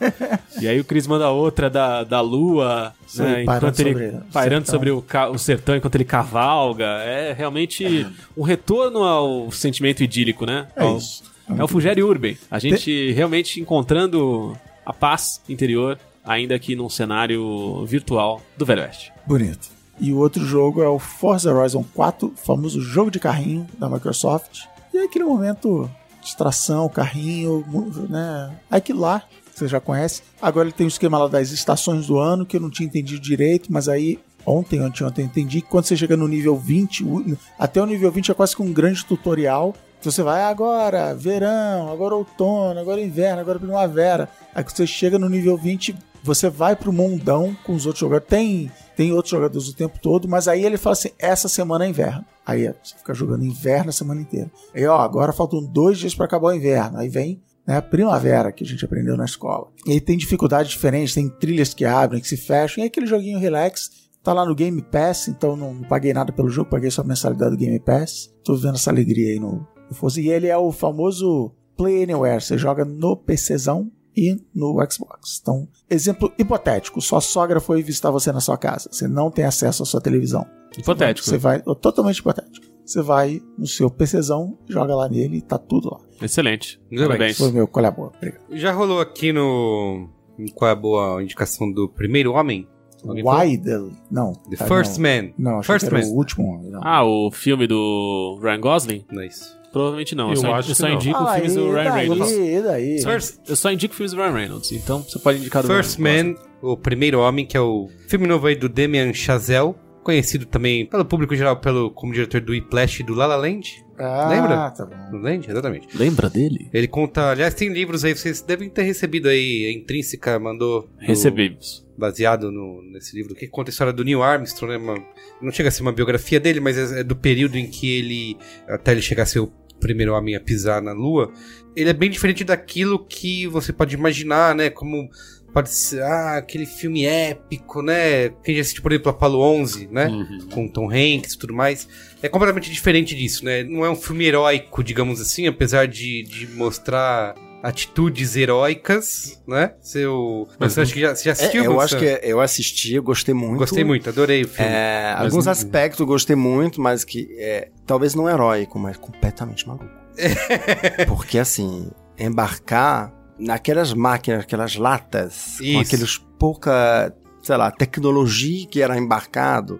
E 0.59 0.67
aí 0.67 0.79
o 0.79 0.83
Cris 0.83 1.07
manda 1.07 1.29
outra 1.29 1.69
da, 1.69 2.03
da 2.03 2.19
lua, 2.19 2.93
Sim, 3.07 3.21
né, 3.23 3.43
enquanto 3.43 3.79
ele, 3.79 3.93
sobre 3.93 4.19
pairando 4.33 4.65
sertão. 4.65 4.73
sobre 4.79 4.91
o, 4.91 5.01
ca- 5.01 5.29
o 5.29 5.37
sertão 5.37 5.75
enquanto 5.77 5.95
ele 5.95 6.03
cavalga. 6.05 6.85
É 7.03 7.31
realmente 7.33 8.05
um 8.35 8.41
retorno 8.43 9.03
ao 9.03 9.51
sentimento 9.51 10.03
idílico, 10.03 10.45
né? 10.45 10.67
É 10.75 10.83
Ao- 10.83 10.97
isso. 10.97 11.23
é 11.57 11.63
o 11.63 11.67
Fugere 11.67 12.03
Urban. 12.03 12.33
A 12.51 12.59
gente 12.59 13.11
realmente 13.11 13.61
encontrando 13.61 14.57
a 14.85 14.91
paz 14.91 15.41
interior, 15.47 15.97
ainda 16.25 16.57
que 16.59 16.75
num 16.75 16.89
cenário 16.89 17.85
virtual 17.85 18.41
do 18.57 18.65
Velho 18.65 18.81
Oeste. 18.81 19.13
Bonito. 19.25 19.69
E 19.99 20.13
o 20.13 20.17
outro 20.17 20.45
jogo 20.45 20.81
é 20.81 20.87
o 20.87 20.97
Forza 20.99 21.53
Horizon 21.53 21.83
4, 21.93 22.33
famoso 22.35 22.81
jogo 22.81 23.11
de 23.11 23.19
carrinho 23.19 23.67
da 23.77 23.89
Microsoft. 23.89 24.65
E 24.93 24.97
é 24.97 25.03
aquele 25.03 25.25
momento 25.25 25.89
distração, 26.21 26.87
carrinho, 26.89 27.63
né? 28.09 28.51
É 28.71 28.81
lá, 28.93 29.23
que 29.53 29.59
você 29.59 29.67
já 29.67 29.79
conhece. 29.79 30.21
Agora 30.41 30.67
ele 30.67 30.73
tem 30.75 30.85
o 30.85 30.89
esquema 30.89 31.17
lá 31.17 31.27
das 31.27 31.51
estações 31.51 32.07
do 32.07 32.17
ano, 32.17 32.45
que 32.45 32.57
eu 32.57 32.61
não 32.61 32.69
tinha 32.69 32.87
entendido 32.87 33.19
direito, 33.21 33.71
mas 33.71 33.87
aí 33.89 34.19
ontem, 34.45 34.79
anteontem, 34.79 35.25
entendi 35.25 35.61
que 35.61 35.67
quando 35.69 35.85
você 35.85 35.95
chega 35.97 36.15
no 36.17 36.27
nível 36.27 36.55
20, 36.57 37.03
o- 37.03 37.37
até 37.57 37.81
o 37.81 37.85
nível 37.85 38.11
20 38.11 38.31
é 38.31 38.33
quase 38.33 38.55
que 38.55 38.61
um 38.61 38.71
grande 38.73 39.05
tutorial. 39.05 39.73
Que 39.99 40.05
você 40.05 40.23
vai 40.23 40.41
"Ah, 40.41 40.47
agora, 40.49 41.13
verão, 41.13 41.91
agora 41.91 42.15
outono, 42.15 42.79
agora 42.79 43.01
inverno, 43.01 43.41
agora 43.41 43.59
primavera. 43.59 44.29
Aí 44.55 44.63
que 44.63 44.71
você 44.71 44.87
chega 44.87 45.19
no 45.19 45.27
nível 45.27 45.57
20, 45.57 45.93
você 46.23 46.49
vai 46.49 46.73
pro 46.75 46.93
mundão 46.93 47.55
com 47.65 47.73
os 47.73 47.85
outros 47.85 47.99
jogadores. 47.99 48.29
Tem, 48.29 48.71
tem 48.99 49.13
outros 49.13 49.31
jogadores 49.31 49.69
o 49.69 49.73
tempo 49.73 49.97
todo, 49.97 50.27
mas 50.27 50.49
aí 50.49 50.65
ele 50.65 50.75
fala 50.75 50.91
assim: 50.91 51.11
essa 51.17 51.47
semana 51.47 51.85
é 51.85 51.87
inverno. 51.87 52.25
Aí 52.45 52.67
você 52.83 52.97
fica 52.97 53.13
jogando 53.13 53.45
inverno 53.45 53.91
a 53.91 53.93
semana 53.93 54.19
inteira. 54.19 54.51
Aí, 54.75 54.85
ó, 54.85 54.99
agora 54.99 55.31
faltam 55.31 55.63
dois 55.63 55.97
dias 55.97 56.13
para 56.13 56.25
acabar 56.25 56.49
o 56.49 56.53
inverno. 56.53 56.97
Aí 56.97 57.07
vem 57.07 57.41
né, 57.65 57.77
a 57.77 57.81
primavera 57.81 58.51
que 58.51 58.61
a 58.61 58.67
gente 58.67 58.83
aprendeu 58.83 59.15
na 59.15 59.23
escola. 59.23 59.69
E 59.85 59.93
aí 59.93 60.01
tem 60.01 60.17
dificuldades 60.17 60.69
diferentes, 60.69 61.13
tem 61.13 61.29
trilhas 61.29 61.73
que 61.73 61.85
abrem, 61.85 62.19
que 62.19 62.27
se 62.27 62.35
fecham, 62.35 62.83
e 62.83 62.87
aquele 62.87 63.07
joguinho 63.07 63.39
relax. 63.39 64.09
Tá 64.21 64.33
lá 64.33 64.45
no 64.45 64.53
Game 64.53 64.81
Pass, 64.81 65.29
então 65.29 65.55
não, 65.55 65.73
não 65.73 65.83
paguei 65.83 66.13
nada 66.13 66.33
pelo 66.33 66.49
jogo, 66.49 66.69
paguei 66.69 66.91
só 66.91 67.01
a 67.01 67.05
mensalidade 67.05 67.51
do 67.51 67.57
Game 67.57 67.79
Pass. 67.79 68.29
Tô 68.43 68.53
vendo 68.53 68.75
essa 68.75 68.89
alegria 68.89 69.31
aí 69.31 69.39
no, 69.39 69.65
no. 69.89 70.19
E 70.19 70.29
ele 70.29 70.47
é 70.47 70.57
o 70.57 70.73
famoso 70.73 71.53
Play 71.77 72.03
Anywhere. 72.03 72.41
Você 72.41 72.57
joga 72.57 72.83
no 72.83 73.15
PCzão 73.15 73.89
e 74.19 74.45
no 74.53 74.75
Xbox. 74.89 75.39
Então, 75.41 75.67
exemplo 75.89 76.31
hipotético: 76.37 77.01
sua 77.01 77.21
sogra 77.21 77.59
foi 77.59 77.81
visitar 77.81 78.11
você 78.11 78.31
na 78.31 78.41
sua 78.41 78.57
casa. 78.57 78.89
Você 78.91 79.07
não 79.07 79.31
tem 79.31 79.45
acesso 79.45 79.83
à 79.83 79.85
sua 79.85 80.01
televisão. 80.01 80.45
Hipotético. 80.77 81.27
Você 81.27 81.37
vai, 81.37 81.61
totalmente 81.61 82.17
hipotético. 82.17 82.67
Você 82.85 83.01
vai 83.01 83.41
no 83.57 83.67
seu 83.67 83.89
PCzão, 83.89 84.57
joga 84.67 84.95
lá 84.95 85.07
nele 85.07 85.37
e 85.37 85.41
tá 85.41 85.57
tudo 85.57 85.89
lá. 85.91 85.99
Excelente. 86.21 86.79
Muito 86.89 86.97
bem. 86.99 87.07
Parabéns. 87.07 87.37
Foi 87.37 87.51
meu 87.51 87.67
colher 87.67 87.91
boa. 87.91 88.11
Obrigado. 88.17 88.41
Já 88.51 88.71
rolou 88.71 88.99
aqui 88.99 89.31
no. 89.31 90.09
Qual 90.55 90.69
é 90.69 90.71
a 90.71 90.75
boa 90.75 91.21
indicação 91.21 91.71
do 91.71 91.87
primeiro 91.87 92.33
homem? 92.33 92.67
Alguém? 93.07 93.23
Why 93.23 93.57
the... 93.57 93.79
Não. 94.09 94.33
The 94.33 94.57
First 94.65 94.97
não. 94.97 95.03
Man. 95.03 95.33
Não, 95.37 95.59
achei 95.59 95.73
First 95.73 95.87
que 95.87 95.95
era 95.95 96.05
Man. 96.05 96.11
o 96.11 96.15
último 96.15 96.47
homem. 96.47 96.71
Não. 96.71 96.81
Ah, 96.83 97.03
o 97.03 97.31
filme 97.31 97.67
do 97.67 98.39
Ryan 98.41 98.59
Gosling? 98.59 99.05
Não 99.11 99.21
é 99.21 99.27
isso. 99.27 99.58
Provavelmente 99.71 100.15
não. 100.15 100.27
Eu, 100.29 100.33
Eu 100.35 100.37
só, 100.41 100.53
acho 100.55 100.71
eu 100.71 100.75
só 100.75 100.89
indico 100.89 101.17
Ah, 101.19 101.33
filmes 101.35 101.53
do 101.55 101.71
Ryan 101.71 101.83
daí, 101.83 102.07
Reynolds. 102.09 102.31
E 102.31 102.61
daí? 102.61 103.01
First, 103.03 103.37
Eu 103.47 103.55
só 103.55 103.71
indico 103.71 103.93
filmes 103.95 104.11
do 104.13 104.17
Ryan 104.17 104.31
Reynolds, 104.33 104.71
então 104.71 105.03
você 105.03 105.19
pode 105.19 105.39
indicar 105.39 105.61
do 105.61 105.67
First 105.67 105.99
Ryan 105.99 106.23
Man, 106.23 106.35
o 106.61 106.75
primeiro 106.77 107.19
homem, 107.19 107.45
que 107.45 107.55
é 107.55 107.61
o 107.61 107.87
filme 108.07 108.25
novo 108.27 108.47
aí 108.47 108.55
do 108.55 108.67
Damien 108.67 109.13
Chazelle, 109.13 109.75
conhecido 110.03 110.45
também 110.45 110.85
pelo 110.85 111.05
público 111.05 111.35
geral 111.35 111.57
pelo, 111.57 111.91
como 111.91 112.13
diretor 112.13 112.41
do 112.41 112.51
Whiplash 112.51 113.01
e 113.01 113.03
do 113.03 113.13
La 113.13 113.27
La 113.27 113.35
Land. 113.35 113.85
Ah, 113.99 114.27
Lembra? 114.29 114.71
tá 114.71 114.85
bom. 114.85 114.95
No 115.11 115.21
Land? 115.21 115.49
Exatamente. 115.49 115.87
Lembra 115.95 116.29
dele? 116.29 116.69
Ele 116.73 116.87
conta, 116.87 117.29
aliás, 117.31 117.53
tem 117.53 117.67
livros 117.71 118.03
aí, 118.05 118.15
vocês 118.15 118.41
devem 118.41 118.69
ter 118.69 118.83
recebido 118.83 119.27
aí, 119.27 119.65
a 119.65 119.71
Intrínseca 119.77 120.39
mandou. 120.39 120.83
do- 120.83 120.89
Recebemos. 120.99 121.85
baseado 121.97 122.49
no- 122.49 122.81
nesse 122.93 123.13
livro, 123.13 123.35
que 123.35 123.45
conta 123.45 123.69
a 123.69 123.71
história 123.73 123.91
do 123.91 124.05
Neil 124.05 124.23
Armstrong, 124.23 124.71
né? 124.71 124.77
Uma- 124.81 125.03
não 125.41 125.51
chega 125.51 125.67
a 125.67 125.71
ser 125.71 125.81
uma 125.81 125.91
biografia 125.91 126.39
dele, 126.39 126.61
mas 126.61 126.77
é, 126.77 127.01
é 127.01 127.03
do 127.03 127.13
período 127.13 127.57
em 127.57 127.67
que 127.69 127.91
ele, 127.91 128.37
até 128.69 128.93
ele 128.93 129.01
chegar 129.01 129.23
a 129.23 129.25
ser 129.25 129.39
o 129.39 129.51
primeiro 129.79 130.13
homem 130.13 130.35
a 130.35 130.39
pisar 130.39 130.81
na 130.81 130.91
Lua. 130.91 131.31
Ele 131.75 131.89
é 131.89 131.93
bem 131.93 132.09
diferente 132.09 132.43
daquilo 132.43 133.05
que 133.05 133.47
você 133.47 133.71
pode 133.71 133.95
imaginar, 133.95 134.53
né? 134.53 134.69
Como 134.69 135.09
pode 135.53 135.69
ser, 135.69 136.01
ah, 136.03 136.37
aquele 136.37 136.65
filme 136.65 137.05
épico, 137.05 137.81
né? 137.81 138.29
Quem 138.43 138.55
já 138.55 138.61
assistiu, 138.61 138.83
por 138.83 138.91
exemplo, 138.91 139.11
Apollo 139.11 139.39
11, 139.39 139.87
né? 139.87 140.07
Uhum. 140.07 140.47
Com 140.51 140.67
Tom 140.67 140.89
Hanks 140.89 141.33
e 141.33 141.37
tudo 141.39 141.53
mais. 141.53 141.87
É 142.21 142.29
completamente 142.29 142.71
diferente 142.71 143.15
disso, 143.15 143.43
né? 143.45 143.63
Não 143.63 143.85
é 143.85 143.89
um 143.89 143.95
filme 143.95 144.25
heróico, 144.25 144.83
digamos 144.83 145.19
assim, 145.19 145.47
apesar 145.47 145.87
de, 145.87 146.23
de 146.23 146.47
mostrar 146.47 147.35
atitudes 147.61 148.35
heróicas, 148.35 149.41
né? 149.47 149.73
Seu... 149.81 150.47
Mas 150.59 150.73
você 150.73 150.81
acha 150.81 150.93
que 150.93 151.01
já, 151.01 151.15
você 151.15 151.23
já 151.25 151.29
É, 151.31 151.33
assistiu? 151.33 151.63
eu 151.63 151.73
Gus? 151.73 151.83
acho 151.83 151.97
que 151.99 152.19
eu 152.23 152.39
assisti, 152.41 152.93
eu 152.95 153.03
gostei 153.03 153.33
muito. 153.33 153.57
Gostei 153.57 153.83
muito, 153.83 154.09
adorei 154.09 154.43
o 154.43 154.47
filme. 154.47 154.71
É, 154.71 155.13
alguns 155.17 155.45
não- 155.45 155.51
aspectos 155.51 155.99
eu 155.99 156.05
gostei 156.05 156.35
muito, 156.35 156.79
mas 156.81 157.03
que 157.03 157.27
é, 157.37 157.69
talvez 157.85 158.15
não 158.15 158.29
heróico, 158.29 158.79
mas 158.79 158.97
completamente 158.97 159.67
maluco. 159.67 159.89
Porque 161.07 161.37
assim, 161.39 161.89
embarcar 162.17 163.13
naquelas 163.37 163.93
máquinas, 163.93 164.41
aquelas 164.43 164.75
latas, 164.75 165.55
com 165.57 165.63
Isso. 165.63 165.79
aqueles 165.81 166.17
pouca, 166.37 167.13
sei 167.41 167.55
lá, 167.57 167.71
tecnologia 167.71 168.67
que 168.67 168.81
era 168.81 168.97
embarcado, 168.97 169.79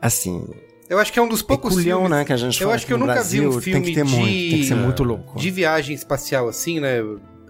assim, 0.00 0.46
Eu 0.88 0.98
acho 0.98 1.12
que 1.12 1.18
é 1.18 1.22
um 1.22 1.28
dos 1.28 1.42
poucos 1.42 1.74
culhão, 1.74 2.00
filmes... 2.02 2.18
né, 2.18 2.24
que 2.24 2.32
a 2.32 2.36
gente 2.36 2.60
Eu 2.60 2.68
fala 2.68 2.76
acho 2.76 2.86
que 2.86 2.92
eu 2.92 2.98
nunca 2.98 3.22
vi 3.22 3.40
um 3.40 3.50
Brasil, 3.50 3.60
filme 3.60 3.84
tem 3.84 3.94
que 3.94 4.00
ter 4.00 4.06
de... 4.06 4.14
muito, 4.14 4.26
tem 4.50 4.58
que 4.60 4.64
ser 4.64 4.74
muito 4.74 5.04
louco. 5.04 5.38
De 5.38 5.50
viagem 5.50 5.94
espacial, 5.94 6.48
assim, 6.48 6.80
né? 6.80 6.98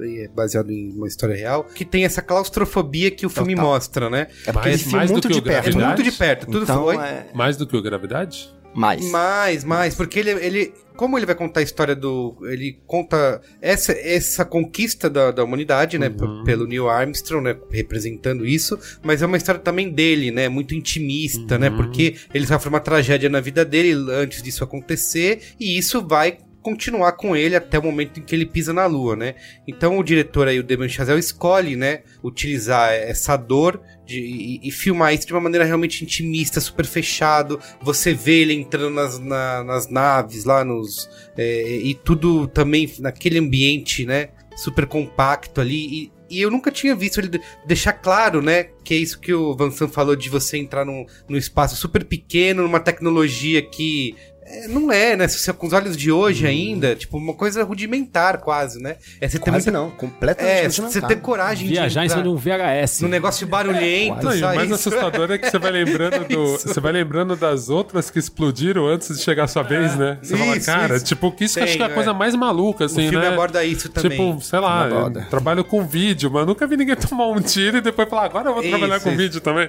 é 0.00 0.28
Baseado 0.28 0.70
em 0.70 0.92
uma 0.92 1.08
história 1.08 1.34
real, 1.34 1.64
que 1.64 1.84
tem 1.84 2.04
essa 2.04 2.22
claustrofobia 2.22 3.10
que 3.10 3.26
o 3.26 3.28
filme 3.28 3.56
mostra, 3.56 4.08
né? 4.08 4.28
É 4.46 4.52
porque 4.52 4.68
Mais- 4.68 4.82
ele 4.82 4.92
mais 4.92 5.10
do 5.10 5.12
muito 5.14 5.28
que 5.28 5.34
de 5.34 5.40
o 5.40 5.42
perto. 5.42 5.58
É 5.58 5.62
Gravidade? 5.72 5.86
muito 6.00 6.02
de 6.12 6.12
perto, 6.18 6.46
tudo 6.46 6.62
então, 6.62 6.84
foi. 6.84 6.96
é 6.96 7.26
Mais 7.34 7.56
do 7.56 7.66
que 7.66 7.76
o 7.76 7.82
Gravidade? 7.82 8.56
mais. 8.74 9.10
Mais, 9.10 9.64
mais, 9.64 9.94
porque 9.96 10.20
ele, 10.20 10.30
ele. 10.30 10.74
Como 10.98 11.16
ele 11.16 11.24
vai 11.24 11.34
contar 11.36 11.60
a 11.60 11.62
história 11.62 11.94
do. 11.94 12.36
Ele 12.50 12.76
conta 12.86 13.40
essa, 13.62 13.92
essa 13.92 14.44
conquista 14.44 15.08
da, 15.08 15.30
da 15.30 15.44
humanidade, 15.44 15.96
né? 15.98 16.10
p- 16.10 16.44
Pelo 16.44 16.66
Neil 16.66 16.88
Armstrong, 16.88 17.44
né? 17.44 17.56
Representando 17.70 18.44
isso. 18.44 18.76
Mas 19.02 19.22
é 19.22 19.26
uma 19.26 19.36
história 19.36 19.60
também 19.60 19.90
dele, 19.90 20.30
né? 20.32 20.48
Muito 20.48 20.74
intimista, 20.74 21.56
né? 21.56 21.70
Porque 21.76 22.16
ele 22.34 22.46
sofre 22.46 22.68
uma 22.68 22.80
tragédia 22.80 23.30
na 23.30 23.40
vida 23.40 23.64
dele 23.64 23.92
antes 24.10 24.42
disso 24.42 24.64
acontecer. 24.64 25.40
E 25.60 25.78
isso 25.78 26.04
vai 26.04 26.38
continuar 26.68 27.12
com 27.12 27.34
ele 27.34 27.56
até 27.56 27.78
o 27.78 27.82
momento 27.82 28.20
em 28.20 28.22
que 28.22 28.34
ele 28.34 28.44
pisa 28.44 28.72
na 28.72 28.84
lua, 28.86 29.16
né? 29.16 29.34
Então 29.66 29.98
o 29.98 30.02
diretor 30.02 30.46
aí, 30.48 30.58
o 30.58 30.62
Damien 30.62 30.88
Chazelle, 30.88 31.18
escolhe, 31.18 31.76
né? 31.76 32.02
Utilizar 32.22 32.92
essa 32.92 33.36
dor 33.36 33.80
de, 34.04 34.18
e, 34.20 34.60
e 34.68 34.70
filmar 34.70 35.14
isso 35.14 35.26
de 35.26 35.32
uma 35.32 35.40
maneira 35.40 35.64
realmente 35.64 36.04
intimista, 36.04 36.60
super 36.60 36.84
fechado. 36.84 37.58
Você 37.80 38.12
vê 38.12 38.40
ele 38.42 38.52
entrando 38.52 38.90
nas, 38.90 39.18
na- 39.18 39.64
nas 39.64 39.88
naves 39.88 40.44
lá 40.44 40.64
nos. 40.64 41.08
é, 41.36 41.62
e 41.76 41.94
tudo 41.94 42.46
também 42.46 42.90
naquele 42.98 43.38
ambiente, 43.38 44.04
né? 44.04 44.28
Super 44.56 44.86
compacto 44.86 45.60
ali. 45.60 45.86
E, 46.04 46.12
e 46.30 46.40
eu 46.42 46.50
nunca 46.50 46.70
tinha 46.70 46.94
visto 46.94 47.18
ele 47.20 47.28
de- 47.28 47.40
deixar 47.66 47.92
claro, 47.94 48.42
né? 48.42 48.64
Que 48.84 48.92
é 48.94 48.96
isso 48.98 49.18
que 49.20 49.32
o 49.32 49.54
Van 49.56 49.70
Sant 49.70 49.90
falou 49.92 50.14
de 50.16 50.28
você 50.28 50.58
entrar 50.58 50.84
num, 50.84 51.06
num 51.28 51.36
espaço 51.38 51.74
super 51.76 52.04
pequeno, 52.04 52.62
numa 52.62 52.80
tecnologia 52.80 53.62
que. 53.62 54.14
É, 54.50 54.68
não 54.68 54.90
é, 54.92 55.16
né? 55.16 55.28
Se 55.28 55.38
você 55.38 55.52
com 55.52 55.66
os 55.66 55.72
olhos 55.72 55.96
de 55.96 56.10
hoje 56.10 56.46
ainda, 56.46 56.94
tipo, 56.96 57.16
uma 57.18 57.34
coisa 57.34 57.62
rudimentar 57.64 58.38
quase, 58.40 58.80
né? 58.80 58.96
É 59.20 59.28
você 59.28 59.38
ter 59.38 59.50
Quase 59.50 59.70
muita- 59.70 59.78
não, 59.78 59.90
completamente 59.90 60.50
É, 60.52 60.62
rudimentar. 60.66 60.92
você 60.92 61.00
ter 61.02 61.20
coragem 61.20 61.68
Viajar 61.68 62.02
em 62.02 62.06
de 62.06 62.10
cima 62.12 62.20
entrar 62.20 62.22
de 62.22 62.28
um 62.28 62.36
VHS. 62.36 63.02
no 63.02 63.08
negócio 63.08 63.46
barulhento, 63.46 64.32
e 64.32 64.38
o 64.42 64.44
mais 64.46 64.64
Isso- 64.70 64.74
assustador 64.88 65.30
é 65.32 65.38
que 65.38 65.50
você 65.50 65.58
vai 65.58 65.70
lembrando 65.70 66.26
do. 66.28 66.44
Isso. 66.56 66.68
Você 66.68 66.80
vai 66.80 66.92
lembrando 66.92 67.36
das 67.36 67.68
outras 67.68 68.10
que 68.10 68.18
explodiram 68.18 68.86
antes 68.86 69.16
de 69.16 69.22
chegar 69.22 69.44
a 69.44 69.48
sua 69.48 69.62
vez, 69.62 69.96
né? 69.96 70.18
Você 70.22 70.36
fala, 70.36 70.56
Isso, 70.56 70.66
cara, 70.66 70.96
isso. 70.96 71.04
tipo, 71.04 71.30
que 71.32 71.44
isso 71.44 71.54
que 71.54 71.60
eu 71.60 71.64
acho 71.64 71.76
que 71.76 71.82
é 71.82 71.84
a 71.84 71.88
Tem, 71.88 71.94
coisa 71.94 72.10
é. 72.10 72.14
mais 72.14 72.34
maluca, 72.34 72.84
O 72.84 72.86
assim, 72.86 73.08
filme 73.08 73.18
né? 73.24 73.28
aborda 73.28 73.64
isso 73.64 73.88
também. 73.88 74.10
Tipo, 74.10 74.40
sei 74.40 74.58
lá, 74.60 74.88
trabalho 75.30 75.64
com 75.64 75.86
vídeo, 75.86 76.30
mas 76.30 76.40
eu 76.42 76.46
nunca 76.46 76.66
vi 76.66 76.76
ninguém 76.76 76.96
tomar 76.96 77.26
um 77.28 77.40
tiro 77.40 77.78
e 77.78 77.80
depois 77.80 78.08
falar, 78.08 78.24
agora 78.24 78.48
eu 78.48 78.54
vou 78.54 78.62
Isso, 78.62 78.70
trabalhar 78.70 79.00
com 79.00 79.08
isso. 79.10 79.18
vídeo 79.18 79.40
também. 79.40 79.68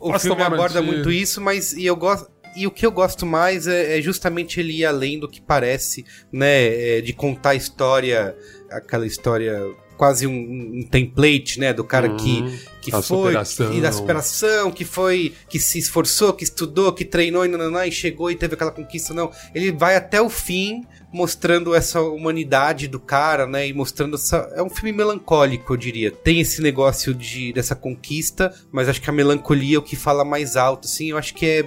o 0.00 0.10
Posso 0.12 0.26
filme 0.26 0.42
um 0.42 0.46
aborda 0.46 0.80
tiro? 0.80 0.84
muito 0.92 1.10
isso, 1.10 1.40
mas 1.40 1.72
e 1.72 1.84
eu 1.86 1.96
gosto. 1.96 2.33
E 2.56 2.66
o 2.66 2.70
que 2.70 2.86
eu 2.86 2.92
gosto 2.92 3.26
mais 3.26 3.66
é, 3.66 3.98
é 3.98 4.02
justamente 4.02 4.60
ele 4.60 4.80
ir 4.80 4.84
além 4.84 5.18
do 5.18 5.28
que 5.28 5.40
parece, 5.40 6.04
né? 6.32 6.98
é, 6.98 7.00
de 7.00 7.12
contar 7.12 7.50
a 7.50 7.54
história, 7.54 8.36
aquela 8.70 9.06
história 9.06 9.60
quase 9.96 10.26
um, 10.26 10.32
um 10.78 10.82
template, 10.82 11.58
né? 11.58 11.72
Do 11.72 11.84
cara 11.84 12.14
que, 12.16 12.44
que 12.80 12.90
da 12.90 13.00
foi 13.00 13.28
superação. 13.28 13.72
e 13.72 13.80
da 13.80 13.92
superação, 13.92 14.70
que 14.70 14.84
foi, 14.84 15.34
que 15.48 15.58
se 15.58 15.78
esforçou, 15.78 16.32
que 16.32 16.44
estudou, 16.44 16.92
que 16.92 17.04
treinou 17.04 17.44
e 17.44 17.48
nananá, 17.48 17.86
e 17.86 17.92
chegou 17.92 18.30
e 18.30 18.34
teve 18.34 18.54
aquela 18.54 18.70
conquista. 18.70 19.14
Não, 19.14 19.30
ele 19.54 19.72
vai 19.72 19.96
até 19.96 20.20
o 20.20 20.28
fim 20.28 20.84
mostrando 21.12 21.74
essa 21.74 22.00
humanidade 22.00 22.88
do 22.88 22.98
cara, 22.98 23.46
né? 23.46 23.68
E 23.68 23.72
mostrando 23.72 24.16
essa. 24.16 24.50
É 24.54 24.62
um 24.62 24.68
filme 24.68 24.92
melancólico, 24.92 25.72
eu 25.72 25.76
diria. 25.76 26.10
Tem 26.10 26.40
esse 26.40 26.60
negócio 26.60 27.14
de, 27.14 27.52
dessa 27.52 27.76
conquista, 27.76 28.52
mas 28.72 28.88
acho 28.88 29.00
que 29.00 29.08
a 29.08 29.12
melancolia 29.12 29.76
é 29.76 29.78
o 29.78 29.82
que 29.82 29.94
fala 29.96 30.24
mais 30.24 30.56
alto, 30.56 30.86
assim. 30.86 31.10
Eu 31.10 31.18
acho 31.18 31.34
que 31.34 31.46
é, 31.46 31.64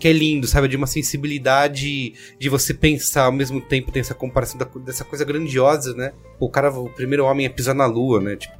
que 0.00 0.08
é 0.08 0.12
lindo, 0.12 0.46
sabe? 0.46 0.66
De 0.66 0.76
uma 0.76 0.86
sensibilidade 0.86 2.14
de 2.38 2.48
você 2.48 2.72
pensar 2.74 3.24
ao 3.24 3.32
mesmo 3.32 3.60
tempo, 3.60 3.92
tem 3.92 4.00
essa 4.00 4.14
comparação 4.14 4.58
da- 4.58 4.64
dessa 4.84 5.04
coisa 5.04 5.24
grandiosa, 5.24 5.94
né? 5.94 6.12
O 6.40 6.48
cara, 6.48 6.70
o 6.72 6.88
primeiro 6.88 7.24
homem 7.26 7.46
a 7.46 7.50
pisar 7.50 7.74
na 7.74 7.84
lua, 7.86 8.20
né? 8.20 8.34
Tipo, 8.34 8.56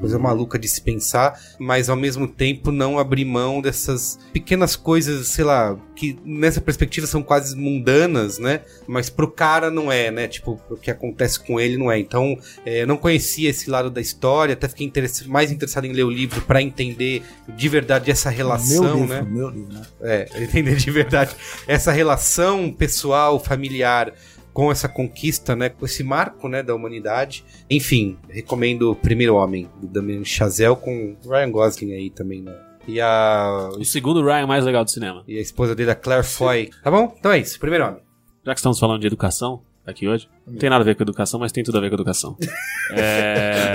coisa 0.00 0.18
maluca 0.18 0.58
de 0.58 0.66
se 0.66 0.80
pensar, 0.80 1.38
mas 1.58 1.88
ao 1.90 1.96
mesmo 1.96 2.26
tempo 2.26 2.72
não 2.72 2.98
abrir 2.98 3.24
mão 3.26 3.60
dessas 3.60 4.18
pequenas 4.32 4.74
coisas, 4.74 5.28
sei 5.28 5.44
lá, 5.44 5.78
que 5.94 6.18
nessa 6.24 6.60
perspectiva 6.62 7.06
são 7.06 7.22
quase 7.22 7.54
mundanas, 7.54 8.38
né? 8.38 8.60
Mas 8.88 9.10
pro 9.10 9.30
cara 9.30 9.70
não 9.70 9.92
é, 9.92 10.10
né? 10.10 10.26
Tipo, 10.26 10.58
o 10.70 10.76
que 10.76 10.90
acontece 10.90 11.38
com 11.38 11.60
ele 11.60 11.76
não 11.76 11.92
é. 11.92 11.98
Então, 11.98 12.38
é, 12.64 12.82
eu 12.82 12.86
não 12.86 12.96
conhecia 12.96 13.50
esse 13.50 13.68
lado 13.68 13.90
da 13.90 14.00
história, 14.00 14.54
até 14.54 14.66
fiquei 14.66 14.86
interess- 14.86 15.26
mais 15.26 15.52
interessado 15.52 15.84
em 15.84 15.92
ler 15.92 16.04
o 16.04 16.10
livro 16.10 16.40
pra 16.42 16.62
entender 16.62 17.22
de 17.48 17.68
verdade 17.68 18.10
essa 18.10 18.30
relação, 18.30 18.82
meu 18.82 18.94
livro, 18.94 19.08
né? 19.14 19.26
meu 19.30 19.48
livro, 19.50 19.74
né? 19.74 19.82
É, 20.00 20.28
entender 20.42 20.76
de 20.76 20.90
verdade 20.90 21.36
essa 21.66 21.92
relação 21.92 22.72
pessoal, 22.72 23.38
familiar 23.38 24.12
com 24.60 24.70
essa 24.70 24.90
conquista, 24.90 25.56
né, 25.56 25.70
com 25.70 25.86
esse 25.86 26.04
marco, 26.04 26.46
né, 26.46 26.62
da 26.62 26.74
humanidade. 26.74 27.42
Enfim, 27.70 28.18
recomendo 28.28 28.90
o 28.90 28.94
Primeiro 28.94 29.34
Homem, 29.36 29.66
do 29.80 29.86
Damien 29.88 30.22
Chazelle, 30.22 30.76
com 30.76 31.16
o 31.24 31.30
Ryan 31.30 31.50
Gosling 31.50 31.94
aí 31.94 32.10
também, 32.10 32.42
né. 32.42 32.54
E 32.86 33.00
a, 33.00 33.70
O 33.78 33.84
segundo 33.86 34.22
Ryan 34.22 34.46
mais 34.46 34.62
legal 34.66 34.84
do 34.84 34.90
cinema. 34.90 35.24
e 35.26 35.38
a 35.38 35.40
esposa 35.40 35.74
dele, 35.74 35.92
a 35.92 35.94
Claire 35.94 36.26
Foy. 36.26 36.68
Tá 36.84 36.90
bom? 36.90 37.14
Então 37.18 37.32
é 37.32 37.38
isso, 37.38 37.58
Primeiro 37.58 37.86
Homem. 37.86 38.02
Já 38.44 38.52
que 38.52 38.58
estamos 38.60 38.78
falando 38.78 39.00
de 39.00 39.06
educação 39.06 39.62
aqui 39.86 40.06
hoje, 40.06 40.28
não 40.46 40.58
tem 40.58 40.68
nada 40.68 40.82
a 40.82 40.84
ver 40.84 40.94
com 40.94 41.04
educação, 41.04 41.40
mas 41.40 41.52
tem 41.52 41.64
tudo 41.64 41.78
a 41.78 41.80
ver 41.80 41.88
com 41.88 41.94
educação. 41.94 42.36
É, 42.92 43.74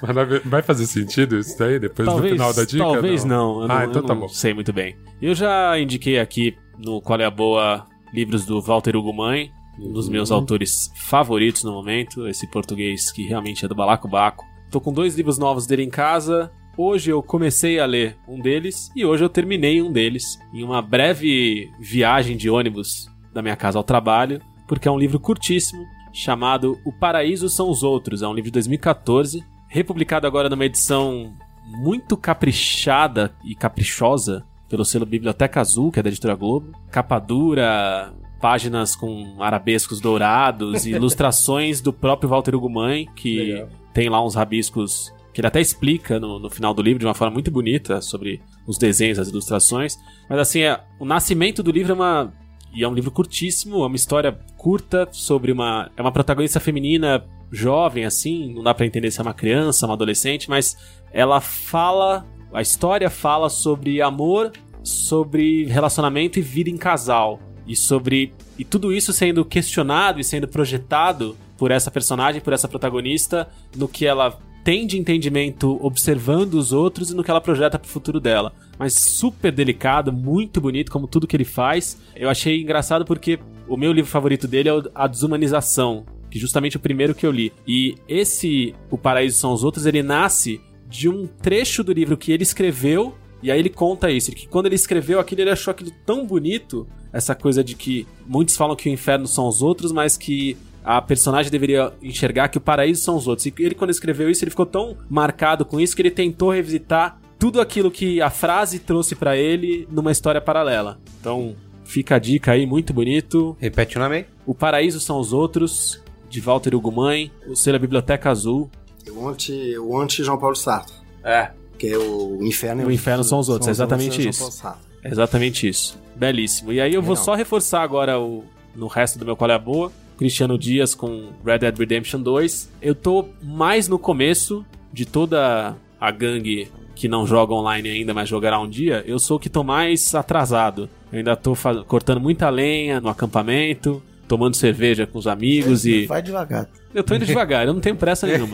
Mas 0.00 0.42
vai- 0.44 0.62
fazer 0.62 0.86
sentido 0.86 1.36
isso 1.36 1.58
daí 1.58 1.80
depois 1.80 2.06
talvez, 2.06 2.30
no 2.30 2.36
final 2.38 2.54
da 2.54 2.64
dica? 2.64 2.78
talvez 2.84 3.24
não. 3.24 3.58
Eu 3.58 3.64
ah, 3.64 3.68
não, 3.80 3.82
então 3.90 4.02
eu 4.02 4.06
tá 4.06 4.14
não 4.14 4.20
bom. 4.20 4.28
sei 4.28 4.54
muito 4.54 4.72
bem. 4.72 4.96
Eu 5.20 5.34
já 5.34 5.76
indiquei 5.80 6.20
aqui 6.20 6.56
no 6.78 7.00
Qual 7.02 7.18
é 7.20 7.24
a 7.24 7.30
Boa 7.30 7.84
livros 8.14 8.46
do 8.46 8.62
Walter 8.62 8.94
Hugo 8.96 9.12
Mãe, 9.12 9.50
um 9.78 9.92
dos 9.92 10.08
meus 10.08 10.30
Uhum. 10.30 10.36
autores 10.36 10.90
favoritos 10.94 11.64
no 11.64 11.72
momento, 11.72 12.26
esse 12.26 12.46
português 12.50 13.10
que 13.12 13.22
realmente 13.26 13.64
é 13.64 13.68
do 13.68 13.74
balacobaco. 13.74 14.44
Tô 14.70 14.80
com 14.80 14.92
dois 14.92 15.14
livros 15.16 15.38
novos 15.38 15.66
dele 15.66 15.82
em 15.84 15.90
casa. 15.90 16.50
Hoje 16.76 17.10
eu 17.10 17.22
comecei 17.22 17.78
a 17.78 17.86
ler 17.86 18.16
um 18.28 18.40
deles 18.40 18.90
e 18.94 19.04
hoje 19.04 19.24
eu 19.24 19.28
terminei 19.28 19.80
um 19.80 19.90
deles 19.90 20.38
em 20.52 20.62
uma 20.62 20.82
breve 20.82 21.70
viagem 21.80 22.36
de 22.36 22.50
ônibus 22.50 23.08
da 23.32 23.40
minha 23.42 23.56
casa 23.56 23.78
ao 23.78 23.84
trabalho, 23.84 24.40
porque 24.68 24.88
é 24.88 24.90
um 24.90 24.98
livro 24.98 25.18
curtíssimo 25.20 25.82
chamado 26.12 26.78
O 26.84 26.92
Paraíso 26.92 27.48
São 27.48 27.70
os 27.70 27.82
Outros. 27.82 28.22
É 28.22 28.28
um 28.28 28.34
livro 28.34 28.50
de 28.50 28.54
2014, 28.54 29.42
republicado 29.68 30.26
agora 30.26 30.48
numa 30.48 30.64
edição 30.64 31.32
muito 31.66 32.16
caprichada 32.16 33.34
e 33.44 33.54
caprichosa 33.54 34.44
pelo 34.68 34.84
selo 34.84 35.06
Biblioteca 35.06 35.60
Azul, 35.60 35.90
que 35.92 36.00
é 36.00 36.02
da 36.02 36.08
editora 36.08 36.34
Globo. 36.34 36.72
Capa 36.90 37.18
dura, 37.18 38.12
páginas 38.40 38.94
com 38.94 39.36
arabescos 39.40 40.00
dourados 40.00 40.86
e 40.86 40.90
ilustrações 40.96 41.80
do 41.80 41.92
próprio 41.92 42.28
Walter 42.28 42.54
Hugo 42.54 42.70
Mãe, 42.70 43.08
que 43.14 43.38
Legal. 43.38 43.68
tem 43.92 44.08
lá 44.08 44.24
uns 44.24 44.34
rabiscos 44.34 45.12
que 45.36 45.40
ele 45.42 45.48
até 45.48 45.60
explica 45.60 46.18
no, 46.18 46.38
no 46.38 46.48
final 46.48 46.72
do 46.72 46.80
livro 46.80 46.98
de 46.98 47.04
uma 47.04 47.12
forma 47.12 47.34
muito 47.34 47.50
bonita 47.50 48.00
sobre 48.00 48.40
os 48.66 48.78
desenhos, 48.78 49.18
as 49.18 49.28
ilustrações. 49.28 49.98
Mas 50.30 50.38
assim, 50.38 50.60
é, 50.60 50.80
o 50.98 51.04
nascimento 51.04 51.62
do 51.62 51.70
livro 51.70 51.92
é 51.92 51.94
uma. 51.94 52.32
E 52.74 52.82
é 52.82 52.88
um 52.88 52.94
livro 52.94 53.10
curtíssimo, 53.10 53.82
é 53.82 53.86
uma 53.86 53.96
história 53.96 54.32
curta 54.56 55.06
sobre 55.12 55.52
uma. 55.52 55.90
É 55.94 56.00
uma 56.00 56.10
protagonista 56.10 56.58
feminina 56.58 57.22
jovem, 57.52 58.06
assim, 58.06 58.54
não 58.54 58.62
dá 58.62 58.72
pra 58.72 58.86
entender 58.86 59.10
se 59.10 59.20
é 59.20 59.22
uma 59.22 59.34
criança, 59.34 59.84
uma 59.84 59.94
adolescente, 59.94 60.48
mas 60.48 60.74
ela 61.12 61.38
fala. 61.38 62.26
A 62.50 62.62
história 62.62 63.10
fala 63.10 63.50
sobre 63.50 64.00
amor, 64.00 64.52
sobre 64.82 65.66
relacionamento 65.66 66.38
e 66.38 66.42
vida 66.42 66.70
em 66.70 66.78
casal. 66.78 67.38
E 67.66 67.74
sobre. 67.74 68.32
E 68.58 68.64
tudo 68.64 68.92
isso 68.92 69.12
sendo 69.12 69.44
questionado 69.44 70.20
e 70.20 70.24
sendo 70.24 70.48
projetado 70.48 71.36
por 71.58 71.70
essa 71.70 71.90
personagem, 71.90 72.40
por 72.40 72.52
essa 72.52 72.68
protagonista, 72.68 73.48
no 73.74 73.88
que 73.88 74.06
ela 74.06 74.38
tem 74.66 74.84
de 74.84 74.98
entendimento 74.98 75.78
observando 75.80 76.54
os 76.54 76.72
outros 76.72 77.10
e 77.10 77.14
no 77.14 77.22
que 77.22 77.30
ela 77.30 77.40
projeta 77.40 77.78
pro 77.78 77.88
futuro 77.88 78.18
dela. 78.18 78.52
Mas 78.76 78.94
super 78.94 79.52
delicado, 79.52 80.12
muito 80.12 80.60
bonito, 80.60 80.90
como 80.90 81.06
tudo 81.06 81.26
que 81.26 81.36
ele 81.36 81.44
faz. 81.44 82.00
Eu 82.16 82.28
achei 82.28 82.62
engraçado 82.62 83.04
porque 83.04 83.38
o 83.68 83.76
meu 83.76 83.92
livro 83.92 84.10
favorito 84.10 84.48
dele 84.48 84.68
é 84.68 84.72
A 84.92 85.06
Desumanização, 85.06 86.04
que 86.28 86.38
justamente 86.38 86.76
é 86.76 86.78
o 86.78 86.82
primeiro 86.82 87.14
que 87.14 87.24
eu 87.24 87.30
li. 87.30 87.52
E 87.66 87.94
esse 88.08 88.74
O 88.90 88.98
Paraíso 88.98 89.38
São 89.38 89.52
os 89.52 89.62
Outros, 89.62 89.86
ele 89.86 90.02
nasce 90.02 90.60
de 90.88 91.08
um 91.08 91.26
trecho 91.26 91.84
do 91.84 91.92
livro 91.92 92.16
que 92.16 92.32
ele 92.32 92.42
escreveu 92.42 93.14
e 93.42 93.50
aí 93.50 93.58
ele 93.58 93.70
conta 93.70 94.10
isso, 94.10 94.32
que 94.32 94.46
quando 94.46 94.66
ele 94.66 94.74
escreveu 94.74 95.20
aquilo, 95.20 95.42
ele 95.42 95.50
achou 95.50 95.70
aquilo 95.70 95.90
tão 96.04 96.26
bonito, 96.26 96.86
essa 97.12 97.34
coisa 97.34 97.62
de 97.62 97.74
que 97.74 98.06
muitos 98.26 98.56
falam 98.56 98.76
que 98.76 98.88
o 98.88 98.92
inferno 98.92 99.26
são 99.26 99.46
os 99.48 99.62
outros, 99.62 99.92
mas 99.92 100.16
que 100.16 100.56
a 100.84 101.02
personagem 101.02 101.50
deveria 101.50 101.92
enxergar 102.02 102.48
que 102.48 102.58
o 102.58 102.60
paraíso 102.60 103.02
são 103.02 103.16
os 103.16 103.26
outros. 103.26 103.44
E 103.46 103.54
ele, 103.58 103.74
quando 103.74 103.90
escreveu 103.90 104.30
isso, 104.30 104.44
ele 104.44 104.50
ficou 104.50 104.66
tão 104.66 104.96
marcado 105.10 105.64
com 105.64 105.80
isso 105.80 105.96
que 105.96 106.02
ele 106.02 106.12
tentou 106.12 106.50
revisitar 106.50 107.18
tudo 107.38 107.60
aquilo 107.60 107.90
que 107.90 108.20
a 108.20 108.30
frase 108.30 108.78
trouxe 108.78 109.16
pra 109.16 109.36
ele 109.36 109.86
numa 109.90 110.12
história 110.12 110.40
paralela. 110.40 110.98
Então, 111.20 111.56
fica 111.84 112.16
a 112.16 112.18
dica 112.18 112.52
aí, 112.52 112.66
muito 112.66 112.92
bonito. 112.92 113.56
Repete 113.60 113.96
o 113.96 114.00
nome 114.00 114.16
aí. 114.16 114.26
O 114.46 114.54
Paraíso 114.54 115.00
São 115.00 115.18
os 115.18 115.32
Outros, 115.32 116.02
de 116.28 116.40
Walter 116.40 116.74
Hugo 116.74 116.92
Mãe, 116.92 117.32
o 117.48 117.56
selo 117.56 117.78
Biblioteca 117.78 118.30
Azul. 118.30 118.70
O 119.10 119.28
anti, 119.28 119.76
o 119.78 119.98
anti 119.98 120.22
João 120.22 120.38
Paulo 120.38 120.54
Sartre. 120.56 120.94
É. 121.24 121.50
Que 121.78 121.88
é 121.88 121.98
o 121.98 122.38
inferno. 122.42 122.82
e 122.82 122.84
O 122.86 122.90
inferno 122.90 123.22
são 123.24 123.38
os 123.38 123.48
outros, 123.48 123.68
é 123.68 123.70
exatamente 123.70 124.22
João 124.22 124.30
isso. 124.30 124.74
É 125.02 125.10
exatamente 125.10 125.68
isso. 125.68 125.98
Belíssimo. 126.14 126.72
E 126.72 126.80
aí 126.80 126.94
eu 126.94 127.02
vou 127.02 127.12
Legal. 127.12 127.24
só 127.24 127.34
reforçar 127.34 127.82
agora 127.82 128.18
o, 128.18 128.44
no 128.74 128.86
resto 128.86 129.18
do 129.18 129.24
meu 129.24 129.36
Qual 129.36 129.50
é 129.50 129.54
a 129.54 129.58
Boa. 129.58 129.92
Cristiano 130.16 130.58
Dias 130.58 130.94
com 130.94 131.28
Red 131.44 131.58
Dead 131.58 131.78
Redemption 131.78 132.20
2. 132.20 132.70
Eu 132.80 132.94
tô 132.94 133.26
mais 133.42 133.86
no 133.86 133.98
começo 133.98 134.64
de 134.92 135.04
toda 135.04 135.76
a 136.00 136.10
gangue 136.10 136.68
que 136.94 137.06
não 137.06 137.26
joga 137.26 137.52
online 137.52 137.90
ainda, 137.90 138.14
mas 138.14 138.28
jogará 138.28 138.58
um 138.58 138.68
dia. 138.68 139.04
Eu 139.06 139.18
sou 139.18 139.36
o 139.36 139.40
que 139.40 139.50
tô 139.50 139.62
mais 139.62 140.14
atrasado. 140.14 140.88
Eu 141.12 141.18
ainda 141.18 141.36
tô 141.36 141.54
cortando 141.86 142.20
muita 142.20 142.48
lenha 142.48 143.00
no 143.00 143.10
acampamento, 143.10 144.02
tomando 144.26 144.56
cerveja 144.56 145.06
com 145.06 145.18
os 145.18 145.26
amigos 145.26 145.84
e. 145.86 146.06
Vai 146.06 146.22
devagar. 146.22 146.68
Eu 146.94 147.04
tô 147.04 147.14
indo 147.14 147.26
devagar, 147.26 147.66
eu 147.66 147.74
não 147.74 147.80
tenho 147.80 147.96
pressa 147.96 148.26
nenhuma. 148.28 148.52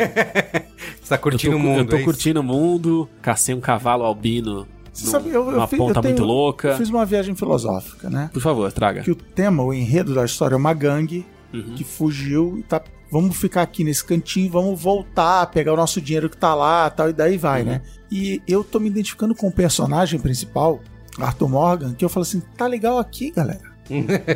Você 1.00 1.08
tá 1.08 1.18
curtindo 1.18 1.54
eu 1.56 1.58
tô, 1.58 1.64
o 1.64 1.68
mundo, 1.68 1.78
Eu 1.80 1.86
tô 1.86 1.96
é 1.96 1.98
isso? 1.98 2.04
curtindo 2.04 2.40
o 2.40 2.42
mundo, 2.42 3.08
cacei 3.20 3.54
um 3.54 3.60
cavalo 3.60 4.04
albino 4.04 4.66
Você 4.92 5.06
sabe, 5.06 5.28
eu, 5.30 5.46
eu 5.46 5.52
numa 5.52 5.66
fiz- 5.66 5.78
ponta 5.78 5.98
eu 5.98 6.02
tenho- 6.02 6.14
muito 6.14 6.24
louca. 6.26 6.68
Eu 6.68 6.76
fiz 6.76 6.88
uma 6.90 7.04
viagem 7.06 7.34
filosófica, 7.34 8.10
né? 8.10 8.30
Por 8.32 8.42
favor, 8.42 8.70
traga. 8.72 9.02
Que 9.02 9.10
o 9.10 9.14
tema, 9.14 9.62
o 9.62 9.72
enredo 9.72 10.14
da 10.14 10.24
história 10.24 10.54
é 10.54 10.58
uma 10.58 10.74
gangue 10.74 11.24
Uhum. 11.52 11.74
que 11.74 11.84
fugiu 11.84 12.56
e 12.58 12.62
tá. 12.62 12.80
Vamos 13.10 13.36
ficar 13.36 13.60
aqui 13.60 13.84
nesse 13.84 14.02
cantinho, 14.02 14.50
vamos 14.50 14.80
voltar, 14.80 15.44
pegar 15.50 15.74
o 15.74 15.76
nosso 15.76 16.00
dinheiro 16.00 16.30
que 16.30 16.36
tá 16.36 16.54
lá 16.54 16.88
tal, 16.88 17.10
e 17.10 17.12
daí 17.12 17.36
vai, 17.36 17.60
Uhum. 17.60 17.66
né? 17.68 17.82
E 18.10 18.40
eu 18.48 18.64
tô 18.64 18.80
me 18.80 18.88
identificando 18.88 19.34
com 19.34 19.48
o 19.48 19.52
personagem 19.52 20.18
principal, 20.18 20.80
Arthur 21.18 21.48
Morgan, 21.48 21.92
que 21.92 22.02
eu 22.02 22.08
falo 22.08 22.22
assim: 22.22 22.40
tá 22.56 22.66
legal 22.66 22.98
aqui, 22.98 23.30
galera. 23.30 23.70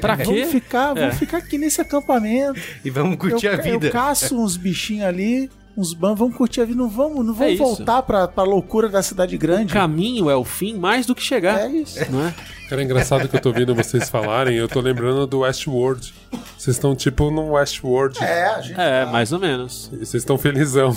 Pra 0.01 0.17
quê? 0.17 0.25
Vamos 0.25 0.49
ficar, 0.51 0.95
vamos 0.95 1.15
É. 1.15 1.19
ficar 1.19 1.39
aqui 1.39 1.57
nesse 1.59 1.81
acampamento. 1.81 2.61
E 2.85 2.91
vamos 2.91 3.17
curtir 3.17 3.47
eu, 3.47 3.53
a 3.55 3.57
vida. 3.57 3.87
Eu 3.87 3.93
caço 3.93 4.39
uns 4.39 4.57
bichinhos 4.57 5.05
ali, 5.07 5.51
uns 5.77 5.95
bambos, 5.95 6.19
vamos 6.19 6.37
curtir 6.37 6.61
a 6.61 6.65
vida, 6.65 6.79
não 6.79 6.89
vamos, 6.89 7.25
não 7.25 7.33
vamos 7.35 7.55
É 7.55 7.57
voltar 7.57 8.03
pra, 8.03 8.27
pra 8.29 8.43
loucura 8.45 8.89
da 8.89 9.03
cidade 9.03 9.37
O 9.37 9.39
grande. 9.39 9.73
caminho 9.73 10.29
é 10.29 10.37
o 10.37 10.45
fim 10.45 10.75
mais 10.75 11.07
do 11.07 11.15
que 11.15 11.23
chegar. 11.23 11.61
É 11.61 11.69
isso. 11.69 11.99
Não 12.11 12.27
é? 12.27 12.35
Era 12.71 12.83
engraçado 12.83 13.29
que 13.29 13.37
eu 13.37 13.41
tô 13.41 13.51
ouvindo 13.51 13.75
vocês 13.75 14.09
falarem, 14.11 14.57
eu 14.57 14.69
tô 14.69 14.81
lembrando 14.81 15.27
do 15.27 15.41
Westworld. 15.41 16.13
Vocês 16.59 16.77
estão 16.77 16.97
tipo 16.97 17.31
num 17.31 17.53
Westworld. 17.53 18.19
É, 18.23 18.47
a 18.47 18.61
gente. 18.61 18.81
É, 18.81 19.07
mais 19.07 19.33
ou 19.33 19.39
menos. 19.39 19.89
E 19.93 19.99
vocês 19.99 20.15
estão 20.23 20.37
felizão. 20.37 20.95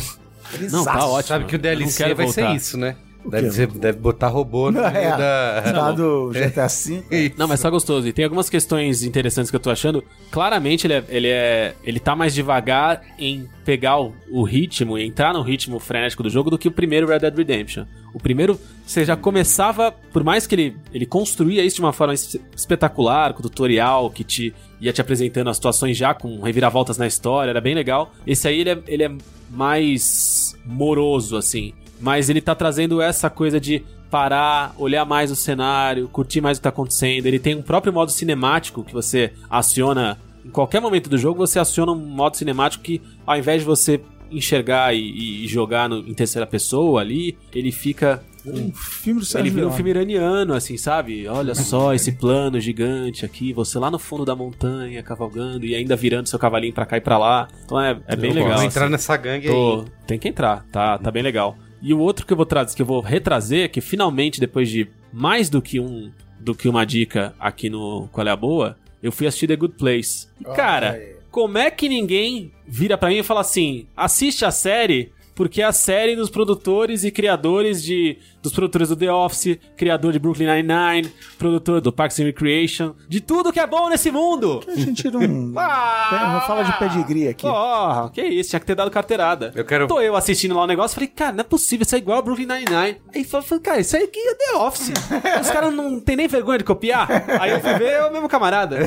Não, 0.71 0.83
tá 0.83 1.05
ótimo. 1.05 1.27
Sabe 1.27 1.45
que 1.45 1.55
o 1.55 1.59
DLC 1.59 2.03
vai 2.15 2.25
voltar. 2.25 2.49
ser 2.49 2.55
isso, 2.55 2.75
né? 2.77 2.95
Deve, 3.25 3.51
ser- 3.51 3.67
deve 3.67 3.99
botar 3.99 4.27
robô 4.29 4.71
no 4.71 4.79
É. 4.85 4.91
meio 4.91 5.17
da... 5.17 5.63
Lá 5.75 5.91
do 5.91 6.31
GTA 6.31 6.67
V. 6.67 7.33
Não, 7.37 7.47
mas 7.47 7.59
tá 7.61 7.69
gostoso. 7.69 8.07
E 8.07 8.13
tem 8.13 8.23
algumas 8.23 8.49
questões 8.49 9.03
interessantes 9.03 9.49
que 9.51 9.55
eu 9.55 9.59
tô 9.59 9.69
achando. 9.69 10.03
Claramente 10.31 10.87
ele 10.87 10.93
é, 10.93 11.03
ele 11.09 11.27
é. 11.27 11.75
Ele 11.83 11.99
tá 11.99 12.15
mais 12.15 12.33
devagar 12.33 13.01
em 13.19 13.47
pegar 13.65 13.99
o, 13.99 14.13
o 14.31 14.43
ritmo 14.43 14.97
e 14.97 15.05
entrar 15.05 15.33
no 15.33 15.41
ritmo 15.41 15.79
frenético 15.79 16.23
do 16.23 16.29
jogo 16.29 16.49
do 16.49 16.57
que 16.57 16.67
o 16.67 16.71
primeiro 16.71 17.07
Red 17.07 17.19
Dead 17.19 17.35
Redemption. 17.37 17.85
O 18.13 18.19
primeiro, 18.19 18.59
você 18.85 19.05
já 19.05 19.15
começava, 19.15 19.91
por 19.91 20.23
mais 20.23 20.47
que 20.47 20.55
ele, 20.55 20.77
ele 20.91 21.05
construía 21.05 21.63
isso 21.63 21.75
de 21.75 21.81
uma 21.81 21.93
forma 21.93 22.13
es- 22.13 22.39
espetacular, 22.55 23.33
com 23.33 23.41
tutorial 23.43 24.09
que 24.09 24.23
te 24.23 24.53
ia 24.81 24.91
te 24.93 25.01
apresentando 25.01 25.49
as 25.49 25.57
situações 25.57 25.95
já 25.97 26.13
com 26.13 26.39
reviravoltas 26.41 26.97
na 26.97 27.05
história, 27.05 27.49
era 27.51 27.61
bem 27.61 27.75
legal. 27.75 28.11
Esse 28.25 28.47
aí 28.47 28.61
ele 28.61 28.69
é, 28.71 28.79
ele 28.87 29.03
é 29.03 29.11
mais 29.51 30.55
moroso, 30.65 31.35
assim. 31.37 31.73
Mas 31.99 32.29
ele 32.29 32.41
tá 32.41 32.55
trazendo 32.55 33.01
essa 33.01 33.29
coisa 33.29 33.59
de 33.59 33.83
parar, 34.09 34.73
olhar 34.77 35.05
mais 35.05 35.29
o 35.31 35.35
cenário, 35.35 36.07
curtir 36.07 36.41
mais 36.41 36.57
o 36.57 36.61
que 36.61 36.63
tá 36.63 36.69
acontecendo. 36.69 37.25
Ele 37.25 37.37
tem 37.39 37.55
um 37.55 37.61
próprio 37.61 37.93
modo 37.93 38.11
cinemático 38.11 38.83
que 38.83 38.93
você 38.93 39.31
aciona 39.49 40.17
em 40.45 40.49
qualquer 40.49 40.79
momento 40.81 41.09
do 41.09 41.17
jogo, 41.17 41.45
você 41.45 41.59
aciona 41.59 41.91
um 41.91 41.95
modo 41.95 42.35
cinemático 42.37 42.83
que 42.83 43.01
ao 43.27 43.37
invés 43.37 43.61
de 43.61 43.65
você 43.67 44.01
enxergar 44.31 44.93
e, 44.95 45.43
e 45.43 45.47
jogar 45.47 45.89
no- 45.89 45.99
em 46.07 46.13
terceira 46.13 46.45
pessoa 46.47 47.01
ali, 47.01 47.37
ele 47.53 47.71
fica 47.71 48.23
Um 48.45 48.71
filme 48.71 49.21
do 49.21 49.37
ele 49.37 49.49
vira 49.49 49.67
um 49.67 49.71
filme 49.71 49.89
iraniano, 49.89 50.53
assim, 50.53 50.77
sabe? 50.77 51.27
Olha 51.27 51.53
só 51.53 51.93
esse 51.93 52.13
plano 52.13 52.59
gigante 52.59 53.25
aqui, 53.25 53.51
você 53.51 53.77
lá 53.77 53.91
no 53.91 53.99
fundo 53.99 54.23
da 54.23 54.35
montanha, 54.35 55.03
cavalgando 55.03 55.65
e 55.65 55.75
ainda 55.75 55.95
virando 55.95 56.29
seu 56.29 56.39
cavalinho 56.39 56.73
pra 56.73 56.85
cá 56.85 56.97
e 56.97 57.01
pra 57.01 57.17
lá. 57.17 57.47
Então 57.65 57.79
é, 57.81 57.99
é 58.07 58.15
bem 58.15 58.29
Eu 58.29 58.35
legal. 58.35 58.51
Vou 58.51 58.57
assim. 58.59 58.67
entrar 58.67 58.89
nessa 58.89 59.17
gangue 59.17 59.47
Tô- 59.47 59.81
aí. 59.81 59.85
Tem 60.07 60.17
que 60.17 60.27
entrar, 60.29 60.63
tá, 60.71 60.97
tá 60.97 61.11
bem 61.11 61.21
legal. 61.21 61.55
E 61.81 61.93
o 61.93 61.99
outro 61.99 62.25
que 62.25 62.33
eu 62.33 62.37
vou 62.37 62.45
trazer, 62.45 62.75
que 62.75 62.81
eu 62.81 62.85
vou 62.85 63.01
retrazer, 63.01 63.65
é 63.65 63.67
que 63.67 63.81
finalmente, 63.81 64.39
depois 64.39 64.69
de 64.69 64.87
mais 65.11 65.49
do 65.49 65.61
que 65.61 65.79
um 65.79 66.11
do 66.39 66.55
que 66.55 66.69
uma 66.69 66.85
dica 66.85 67.33
aqui 67.37 67.69
no 67.69 68.07
Qual 68.13 68.25
é 68.25 68.31
a 68.31 68.35
Boa, 68.35 68.77
eu 69.03 69.11
fui 69.11 69.27
assistir 69.27 69.47
The 69.47 69.57
Good 69.57 69.75
Place. 69.77 70.27
E, 70.39 70.43
cara, 70.45 71.01
como 71.29 71.57
é 71.57 71.69
que 71.69 71.89
ninguém 71.89 72.51
vira 72.65 72.97
pra 72.97 73.09
mim 73.09 73.17
e 73.17 73.23
fala 73.23 73.41
assim: 73.41 73.87
assiste 73.95 74.45
a 74.45 74.51
série, 74.51 75.11
porque 75.35 75.61
é 75.61 75.65
a 75.65 75.71
série 75.71 76.15
dos 76.15 76.29
produtores 76.29 77.03
e 77.03 77.11
criadores 77.11 77.83
de. 77.83 78.17
Dos 78.41 78.53
produtores 78.53 78.89
do 78.89 78.95
The 78.95 79.11
Office, 79.11 79.57
criador 79.75 80.13
de 80.13 80.19
Brooklyn 80.19 80.47
Nine-Nine, 80.47 81.11
produtor 81.37 81.81
do 81.81 81.91
Parks 81.91 82.19
and 82.19 82.25
Recreation, 82.25 82.93
de 83.07 83.19
tudo 83.21 83.51
que 83.51 83.59
é 83.59 83.67
bom 83.67 83.89
nesse 83.89 84.11
mundo! 84.11 84.61
A 84.67 84.75
gente 84.75 85.09
não. 85.09 85.19
Ah! 85.57 86.33
não 86.33 86.41
fala 86.41 86.63
de 86.63 86.77
pedigree 86.79 87.27
aqui. 87.27 87.43
Porra, 87.43 88.09
que 88.11 88.21
isso, 88.21 88.49
tinha 88.51 88.59
que 88.59 88.65
ter 88.65 88.75
dado 88.75 88.89
carteirada. 88.91 89.51
Eu 89.55 89.65
quero- 89.65 89.87
Tô 89.87 89.99
eu 90.01 90.15
assistindo 90.15 90.55
lá 90.55 90.63
o 90.63 90.67
negócio, 90.67 90.95
falei, 90.95 91.07
cara, 91.07 91.31
não 91.33 91.41
é 91.41 91.43
possível, 91.43 91.83
isso 91.83 91.95
é 91.95 91.97
igual 91.97 92.19
a 92.19 92.21
Brooklyn 92.21 92.45
Nine-Nine. 92.47 92.97
Aí 93.13 93.23
falei, 93.23 93.45
falei, 93.47 93.63
cara, 93.63 93.79
isso 93.79 93.95
aí 93.95 94.03
aqui 94.03 94.19
é 94.19 94.35
The 94.35 94.57
Office. 94.57 94.93
Os 95.41 95.49
caras 95.49 95.73
não 95.73 95.99
tem 95.99 96.15
nem 96.15 96.27
vergonha 96.27 96.57
de 96.59 96.63
copiar. 96.63 97.07
Aí 97.39 97.51
eu 97.51 97.59
fui 97.59 97.73
ver, 97.73 97.91
é 97.93 98.05
o 98.05 98.11
mesmo 98.11 98.29
camarada. 98.29 98.77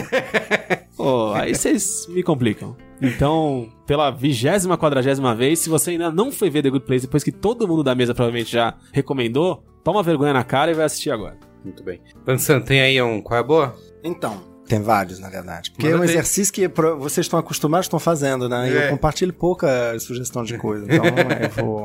Pô, 0.97 1.33
aí 1.35 1.55
vocês 1.55 2.07
me 2.09 2.23
complicam. 2.23 2.77
Então, 3.01 3.69
pela 3.85 4.11
vigésima, 4.11 4.79
quadragésima 4.79 5.35
vez, 5.35 5.59
se 5.59 5.69
você 5.69 5.91
ainda 5.91 6.13
não 6.13 6.31
foi 6.31 6.49
ver 6.49 6.63
The 6.63 6.71
Good 6.71 6.87
Place 6.87 7.07
depois 7.07 7.25
que 7.25 7.33
todo 7.33 7.67
mundo 7.67 7.83
da 7.83 7.97
mesa 7.97 8.15
provavelmente 8.15 8.53
já 8.53 8.75
recomendou, 8.93 9.52
toma 9.85 10.03
vergonha 10.03 10.33
na 10.33 10.45
cara 10.45 10.71
e 10.71 10.75
vai 10.75 10.85
assistir 10.85 11.11
agora. 11.11 11.37
Muito 11.65 11.83
bem. 11.83 12.01
Pansan, 12.25 12.61
tem 12.61 12.81
aí 12.81 13.01
um 13.01 13.21
qual 13.23 13.37
é 13.37 13.41
a 13.41 13.45
boa? 13.45 13.77
Então, 14.03 14.43
tem 14.67 14.81
vários, 14.81 15.19
na 15.21 15.29
verdade. 15.29 15.71
Porque 15.71 15.85
Manda 15.87 15.97
é 15.97 15.99
um 15.99 16.07
ver. 16.07 16.11
exercício 16.13 16.53
que 16.53 16.67
vocês 16.99 17.27
estão 17.27 17.39
acostumados, 17.39 17.87
estão 17.87 17.99
fazendo, 18.01 18.49
né? 18.49 18.69
E 18.71 18.77
É. 18.77 18.87
eu 18.87 18.91
compartilho 18.91 19.33
pouca 19.33 19.99
sugestão 20.01 20.43
de 20.45 20.57
coisa. 20.59 20.87
Então, 20.87 21.05
eu 21.41 21.65
vou, 21.65 21.81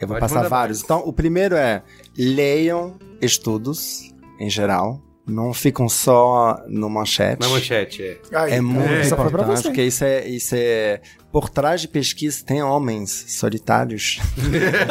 eu 0.00 0.08
vou 0.08 0.16
Pode 0.18 0.20
passar 0.20 0.48
vários. 0.48 0.82
Então, 0.82 1.02
o 1.06 1.12
primeiro 1.12 1.54
é 1.56 1.82
leiam 2.16 2.96
estudos, 3.20 4.12
em 4.38 4.50
geral. 4.50 5.00
Não 5.26 5.52
ficam 5.52 5.88
só 5.88 6.62
no 6.68 6.88
manchete. 6.88 7.40
Na 7.40 7.48
manchete, 7.48 8.00
é. 8.00 8.20
Aí, 8.32 8.52
É 8.52 8.58
então, 8.58 8.70
muito 8.70 9.16
pra 9.16 9.26
importante, 9.26 9.62
porque 9.64 9.82
isso 9.82 10.04
é, 10.04 10.24
isso 10.28 10.54
é. 10.56 11.00
Por 11.32 11.50
trás 11.50 11.80
de 11.80 11.88
pesquisa 11.88 12.44
tem 12.44 12.62
homens 12.62 13.24
solitários. 13.28 14.20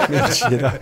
Mentira. 0.09 0.77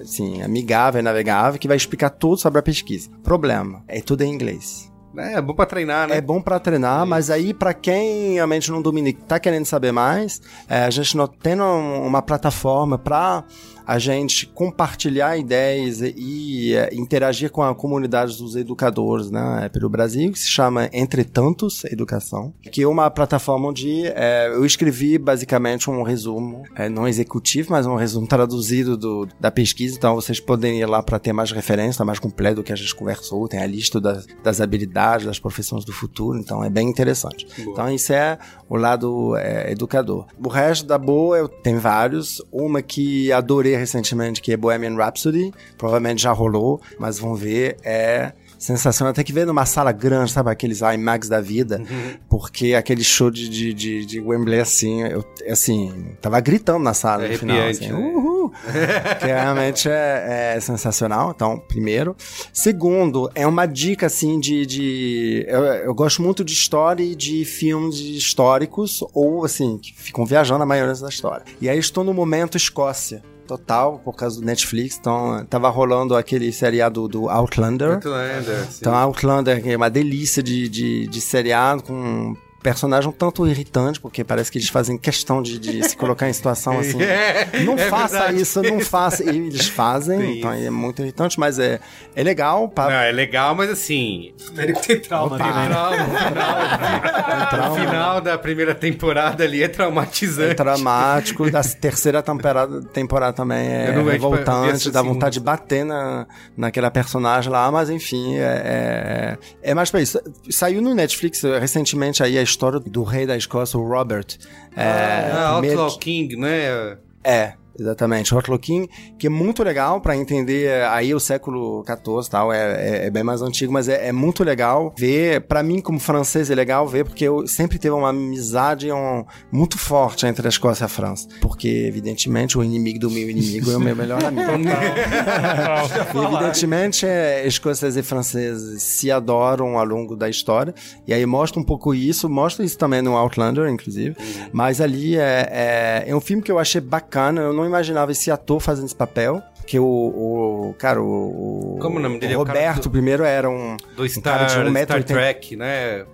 assim, 0.01 0.41
amigável 0.41 0.99
e 0.99 1.03
navegável, 1.03 1.59
que 1.59 1.67
vai 1.67 1.77
explicar 1.77 2.09
tudo 2.11 2.37
sobre 2.37 2.59
a 2.59 2.63
pesquisa. 2.63 3.09
Problema, 3.23 3.83
é 3.87 3.99
tudo 4.01 4.21
em 4.23 4.31
inglês. 4.33 4.89
É, 5.17 5.41
bom 5.41 5.53
pra 5.53 5.65
treinar, 5.65 6.07
né? 6.07 6.17
É 6.17 6.21
bom 6.21 6.41
para 6.41 6.57
treinar, 6.57 7.05
mas 7.05 7.29
aí 7.29 7.53
para 7.53 7.73
quem 7.73 8.35
realmente 8.35 8.71
não 8.71 8.81
domina 8.81 9.09
e 9.09 9.13
tá 9.13 9.39
querendo 9.41 9.65
saber 9.65 9.91
mais, 9.91 10.41
é, 10.69 10.85
a 10.85 10.89
gente 10.89 11.17
não 11.17 11.27
tem 11.27 11.59
um- 11.59 12.05
uma 12.07 12.21
plataforma 12.21 12.97
para 12.97 13.43
a 13.85 13.99
gente 13.99 14.47
compartilhar 14.47 15.37
ideias 15.37 16.01
e 16.01 16.73
é, 16.73 16.93
interagir 16.93 17.51
com 17.51 17.61
a 17.61 17.73
comunidade 17.73 18.37
dos 18.37 18.55
educadores 18.55 19.29
né, 19.29 19.69
pelo 19.71 19.89
Brasil, 19.89 20.31
que 20.31 20.39
se 20.39 20.47
chama 20.47 20.89
Entretantos 20.93 21.83
Educação, 21.85 22.53
que 22.71 22.81
é 22.81 22.87
uma 22.87 23.09
plataforma 23.09 23.69
onde 23.69 24.07
é, 24.07 24.47
eu 24.47 24.65
escrevi 24.65 25.17
basicamente 25.17 25.89
um 25.89 26.03
resumo, 26.03 26.63
é, 26.75 26.89
não 26.89 27.07
executivo, 27.07 27.71
mas 27.71 27.85
um 27.85 27.95
resumo 27.95 28.27
traduzido 28.27 28.97
do, 28.97 29.27
da 29.39 29.51
pesquisa, 29.51 29.95
então 29.97 30.15
vocês 30.15 30.39
podem 30.39 30.79
ir 30.79 30.85
lá 30.85 31.01
para 31.01 31.19
ter 31.19 31.33
mais 31.33 31.51
referência, 31.51 31.99
tá 31.99 32.05
mais 32.05 32.19
completo 32.19 32.57
do 32.57 32.63
que 32.63 32.73
a 32.73 32.75
gente 32.75 32.95
conversou, 32.95 33.47
tem 33.47 33.61
a 33.61 33.67
lista 33.67 33.99
das, 33.99 34.25
das 34.43 34.61
habilidades, 34.61 35.25
das 35.25 35.39
profissões 35.39 35.85
do 35.85 35.91
futuro, 35.91 36.37
então 36.37 36.63
é 36.63 36.69
bem 36.69 36.87
interessante. 36.87 37.47
Então 37.59 37.89
isso 37.89 38.13
é 38.13 38.37
o 38.71 38.77
lado 38.77 39.35
é, 39.35 39.69
educador. 39.69 40.25
O 40.41 40.47
resto 40.47 40.85
da 40.87 40.97
boa 40.97 41.37
eu 41.37 41.49
tenho 41.49 41.77
vários, 41.77 42.41
uma 42.49 42.81
que 42.81 43.29
adorei 43.29 43.75
recentemente, 43.75 44.41
que 44.41 44.53
é 44.53 44.55
Bohemian 44.55 44.95
Rhapsody, 44.95 45.53
provavelmente 45.77 46.21
já 46.21 46.31
rolou, 46.31 46.79
mas 46.97 47.19
vão 47.19 47.35
ver, 47.35 47.75
é 47.83 48.31
sensacional. 48.57 49.13
Tem 49.13 49.25
que 49.25 49.33
ver 49.33 49.45
numa 49.45 49.65
sala 49.65 49.91
grande, 49.91 50.31
sabe? 50.31 50.51
Aqueles 50.51 50.79
IMAX 50.79 51.27
da 51.27 51.41
vida. 51.41 51.83
Porque 52.29 52.73
aquele 52.73 53.03
show 53.03 53.29
de, 53.29 53.49
de, 53.49 53.73
de, 53.73 54.05
de 54.05 54.21
Wembley, 54.21 54.61
assim, 54.61 55.01
eu, 55.03 55.25
assim, 55.49 56.15
tava 56.21 56.39
gritando 56.39 56.79
na 56.79 56.93
sala 56.93 57.25
É 57.25 57.33
no 57.33 57.37
final. 57.37 57.67
Assim, 57.67 57.91
né? 57.91 57.93
uhul. 57.93 58.30
Brasil, 58.51 58.81
que 59.19 59.25
realmente 59.25 59.89
é, 59.89 60.53
é 60.55 60.59
sensacional. 60.59 61.31
Então, 61.35 61.57
primeiro. 61.57 62.15
Segundo, 62.53 63.29
é 63.33 63.47
uma 63.47 63.65
dica 63.65 64.05
assim 64.05 64.39
de. 64.39 64.65
de 64.65 65.45
eu, 65.47 65.63
eu 65.63 65.95
gosto 65.95 66.21
muito 66.21 66.43
de 66.43 66.53
história 66.53 67.03
e 67.03 67.15
de 67.15 67.45
filmes 67.45 67.99
históricos, 67.99 69.03
ou 69.13 69.43
assim, 69.45 69.77
que 69.77 69.93
ficam 69.93 70.25
viajando 70.25 70.63
a 70.63 70.65
maioria 70.65 70.93
da 70.93 71.09
história. 71.09 71.45
E 71.59 71.69
aí 71.69 71.77
estou 71.77 72.03
no 72.03 72.13
momento 72.13 72.57
Escócia 72.57 73.23
total 73.47 73.99
por 73.99 74.15
causa 74.15 74.39
do 74.39 74.45
Netflix. 74.45 74.97
Então, 74.97 75.45
tava 75.49 75.69
rolando 75.69 76.15
aquele 76.15 76.53
seriado 76.53 77.07
do 77.07 77.29
Outlander. 77.29 77.95
Outlander, 77.95 78.65
sim. 78.69 78.77
Então, 78.79 78.95
Outlander 78.95 79.61
é 79.67 79.75
uma 79.75 79.89
delícia 79.89 80.41
de, 80.41 80.69
de, 80.69 81.07
de 81.07 81.21
seriado 81.21 81.83
com 81.83 82.35
personagem 82.61 83.09
um 83.09 83.13
tanto 83.13 83.47
irritante, 83.47 83.99
porque 83.99 84.23
parece 84.23 84.51
que 84.51 84.57
eles 84.57 84.69
fazem 84.69 84.97
questão 84.97 85.41
de, 85.41 85.57
de 85.59 85.83
se 85.89 85.97
colocar 85.97 86.29
em 86.29 86.33
situação 86.33 86.79
assim. 86.79 87.01
É, 87.11 87.59
não 87.63 87.73
é 87.77 87.89
faça 87.89 88.17
verdade. 88.19 88.41
isso, 88.41 88.61
não 88.61 88.79
faça. 88.79 89.23
E 89.23 89.29
eles 89.37 89.67
fazem, 89.67 90.19
Sim. 90.19 90.37
então 90.39 90.53
é 90.53 90.69
muito 90.69 91.01
irritante, 91.01 91.39
mas 91.39 91.57
é, 91.59 91.79
é 92.15 92.23
legal. 92.23 92.61
Não, 92.61 92.69
Pra, 92.69 93.05
é 93.05 93.11
legal, 93.11 93.55
mas 93.55 93.69
assim. 93.69 94.33
Ele 94.57 94.73
tem 94.73 94.99
trauma 94.99 95.35
Opa. 95.35 95.45
né? 95.45 95.69
Trauma, 95.69 97.49
trauma. 97.49 97.71
O 97.71 97.75
final 97.75 98.21
da 98.21 98.37
primeira 98.37 98.73
temporada 98.75 99.43
ali 99.43 99.61
é 99.61 99.65
é 99.65 99.67
traumatizante. 99.67 100.55
dramático, 100.55 101.49
da 101.49 101.61
terceira 101.63 102.21
temporada, 102.21 102.81
temporada 102.83 103.33
também 103.33 103.67
é 103.67 103.87
não 103.91 103.99
tipo, 103.99 104.09
revoltante, 104.09 104.91
dá 104.91 105.01
vontade 105.01 105.33
de 105.35 105.39
bater 105.39 105.85
na, 105.85 106.27
naquela 106.55 106.91
personagem 106.91 107.51
lá, 107.51 107.71
mas 107.71 107.89
enfim, 107.89 108.35
é, 108.37 109.37
é, 109.63 109.71
é 109.71 109.73
mais 109.73 109.89
pra 109.89 110.01
isso. 110.01 110.19
Saiu 110.49 110.81
no 110.81 110.93
Netflix 110.93 111.41
recentemente 111.59 112.21
aí 112.23 112.37
a 112.37 112.41
história 112.51 112.79
do 112.79 113.03
rei 113.03 113.25
da 113.25 113.35
Escócia, 113.35 113.79
o 113.79 113.87
Robert. 113.87 114.37
É, 114.75 115.31
Ah, 115.33 115.53
primeiro- 115.53 115.81
Outlaw 115.81 115.99
King, 115.99 116.35
né? 116.35 116.97
É, 117.23 117.53
exatamente. 117.81 118.33
Outlaw 118.33 118.59
King, 118.59 118.89
que 119.17 119.27
é 119.27 119.29
muito 119.29 119.63
legal 119.63 119.99
pra 120.01 120.15
entender 120.15 120.67
eh, 120.67 120.87
aí 120.87 121.13
o 121.13 121.19
século 121.19 121.83
XIV 121.85 122.27
e 122.27 122.29
tal, 122.29 122.53
é, 122.53 122.57
é, 122.57 123.05
é 123.07 123.09
bem 123.09 123.23
mais 123.23 123.41
antigo, 123.41 123.71
mas 123.71 123.87
é, 123.87 124.07
é 124.07 124.11
muito 124.11 124.43
legal 124.43 124.93
ver, 124.97 125.41
pra 125.41 125.63
mim 125.63 125.81
como 125.81 125.99
francês 125.99 126.49
é 126.49 126.55
legal 126.55 126.87
ver, 126.87 127.05
porque 127.05 127.25
eu 127.25 127.47
sempre 127.47 127.77
teve 127.77 127.93
uma 127.93 128.09
amizade 128.09 128.91
um, 128.91 129.25
muito 129.51 129.77
forte 129.77 130.25
entre 130.25 130.47
a 130.47 130.49
Escócia 130.49 130.83
e 130.83 130.85
a 130.85 130.89
França, 130.89 131.27
porque 131.41 131.67
evidentemente 131.67 132.57
o 132.57 132.63
inimigo 132.63 132.99
do 132.99 133.09
meu 133.09 133.29
inimigo 133.29 133.71
é 133.71 133.77
o 133.77 133.79
meu 133.79 133.95
melhor 133.95 134.23
amigo. 134.23 134.51
Evidentemente, 136.31 137.05
é, 137.05 137.45
escoceses 137.45 137.97
e 137.97 138.03
franceses 138.03 138.81
se 138.83 139.11
adoram 139.11 139.77
ao 139.77 139.85
longo 139.85 140.15
da 140.15 140.29
história. 140.29 140.73
E 141.07 141.13
aí 141.13 141.25
mostra 141.25 141.59
um 141.59 141.63
pouco 141.63 141.93
isso, 141.93 142.29
mostra 142.29 142.65
isso 142.65 142.77
também 142.77 143.01
no 143.01 143.15
Outlander, 143.15 143.69
inclusive. 143.69 144.15
Mas 144.51 144.81
ali 144.81 145.17
é, 145.17 145.47
é, 145.51 146.03
é 146.07 146.15
um 146.15 146.21
filme 146.21 146.41
que 146.41 146.51
eu 146.51 146.59
achei 146.59 146.81
bacana. 146.81 147.41
Eu 147.41 147.53
não 147.53 147.65
imaginava 147.71 148.11
esse 148.11 148.29
ator 148.29 148.59
fazendo 148.59 148.85
esse 148.85 148.95
papel. 148.95 149.41
Que 149.65 149.79
o, 149.79 149.85
o 149.85 150.75
cara, 150.77 151.01
o, 151.01 151.75
o- 151.75 151.79
Como 151.79 151.97
o 151.97 152.01
nome 152.01 152.19
dele? 152.19 152.33
o 152.33 152.35
É 152.35 152.37
o 152.37 152.43
Roberto 152.45 152.83
do- 152.83 152.89
primeiro 152.91 153.23
era 153.23 153.49
um, 153.49 153.77
Do 153.95 154.03
um 154.03 154.07
Star, 154.09 154.33
cara 154.39 154.45
de 154.45 154.53
um 154.57 154.61
Star 154.61 154.71
metro 154.71 154.95
oitenta- 154.97 155.13
Trek, 155.19 155.55
né? 155.55 156.05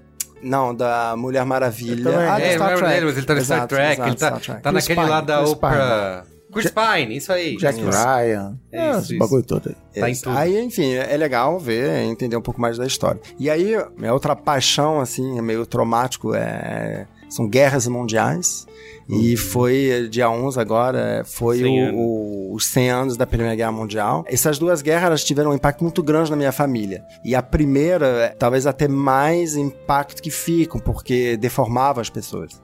não, 0.44 0.76
da 0.76 1.16
Mulher 1.18 1.44
Maravilha. 1.46 2.12
também. 2.12 2.28
Ah, 2.28 2.36
do 2.36 2.42
é, 2.44 2.54
Star 2.54 2.72
é 2.72 2.76
Trek. 2.76 2.94
dele, 2.94 3.06
mas 3.08 3.18
ele 3.18 3.26
tá 3.26 3.34
no 3.36 3.42
Star 3.44 3.68
Trek. 3.68 3.94
exato, 3.94 4.10
ele 4.10 4.16
tá, 4.16 4.28
Star 4.28 4.40
Trek. 4.42 4.62
tá 4.62 4.72
Chris 4.72 4.88
naquele 4.90 5.08
lá 5.10 5.16
Pine, 5.18 5.28
da 5.28 5.38
Chris 5.40 5.52
Oprah. 5.52 6.24
Chris 6.54 6.72
Pine, 6.72 7.18
isso 7.18 7.32
aí. 7.34 7.58
Jack 7.58 7.80
Isso. 7.80 7.90
Ryan. 7.90 8.58
É 8.72 8.78
É, 8.80 8.90
isso, 8.92 9.00
esse 9.00 9.10
isso. 9.14 9.20
bagulho 9.20 9.44
todo 9.44 9.70
aí. 9.70 10.02
Tá 10.02 10.10
em 10.10 10.14
tudo. 10.16 10.38
Aí, 10.38 10.60
enfim, 10.62 10.94
é 10.94 11.18
legal 11.18 11.60
ver, 11.60 12.00
entender 12.04 12.38
um 12.38 12.42
pouco 12.42 12.60
mais 12.62 12.78
da 12.78 12.86
história. 12.86 13.20
E 13.40 13.50
aí, 13.50 13.74
minha 13.98 14.14
outra 14.14 14.36
paixão, 14.36 15.00
assim, 15.00 15.38
é 15.38 15.42
meio 15.42 15.66
traumático, 15.66 16.34
é... 16.36 17.06
são 17.30 17.48
guerras 17.48 17.88
mundiais. 17.88 18.66
E 19.10 19.38
foi, 19.38 20.08
dia 20.10 20.30
11 20.30 20.60
agora, 20.60 21.24
foi 21.26 21.60
100 21.60 21.92
o- 21.92 21.96
o- 21.98 22.54
os 22.56 22.68
100 22.68 22.90
anos 22.90 23.18
da 23.18 23.26
Primeira 23.26 23.56
Guerra 23.56 23.72
Mundial. 23.72 24.26
Essas 24.28 24.58
duas 24.60 24.82
guerras 24.82 25.04
elas 25.08 25.24
tiveram 25.24 25.52
um 25.52 25.54
impacto 25.54 25.82
muito 25.84 26.04
grande 26.04 26.30
na 26.30 26.36
minha 26.36 26.52
família. 26.52 27.04
E 27.24 27.34
a 27.36 27.42
primeira, 27.42 28.06
é, 28.06 28.28
talvez 28.30 28.66
até 28.68 28.88
mais 28.88 29.56
impacto 29.56 30.22
que 30.22 30.30
ficam, 30.32 30.80
porque 30.80 31.38
deformava 31.38 32.02
as 32.02 32.10
pessoas. 32.10 32.62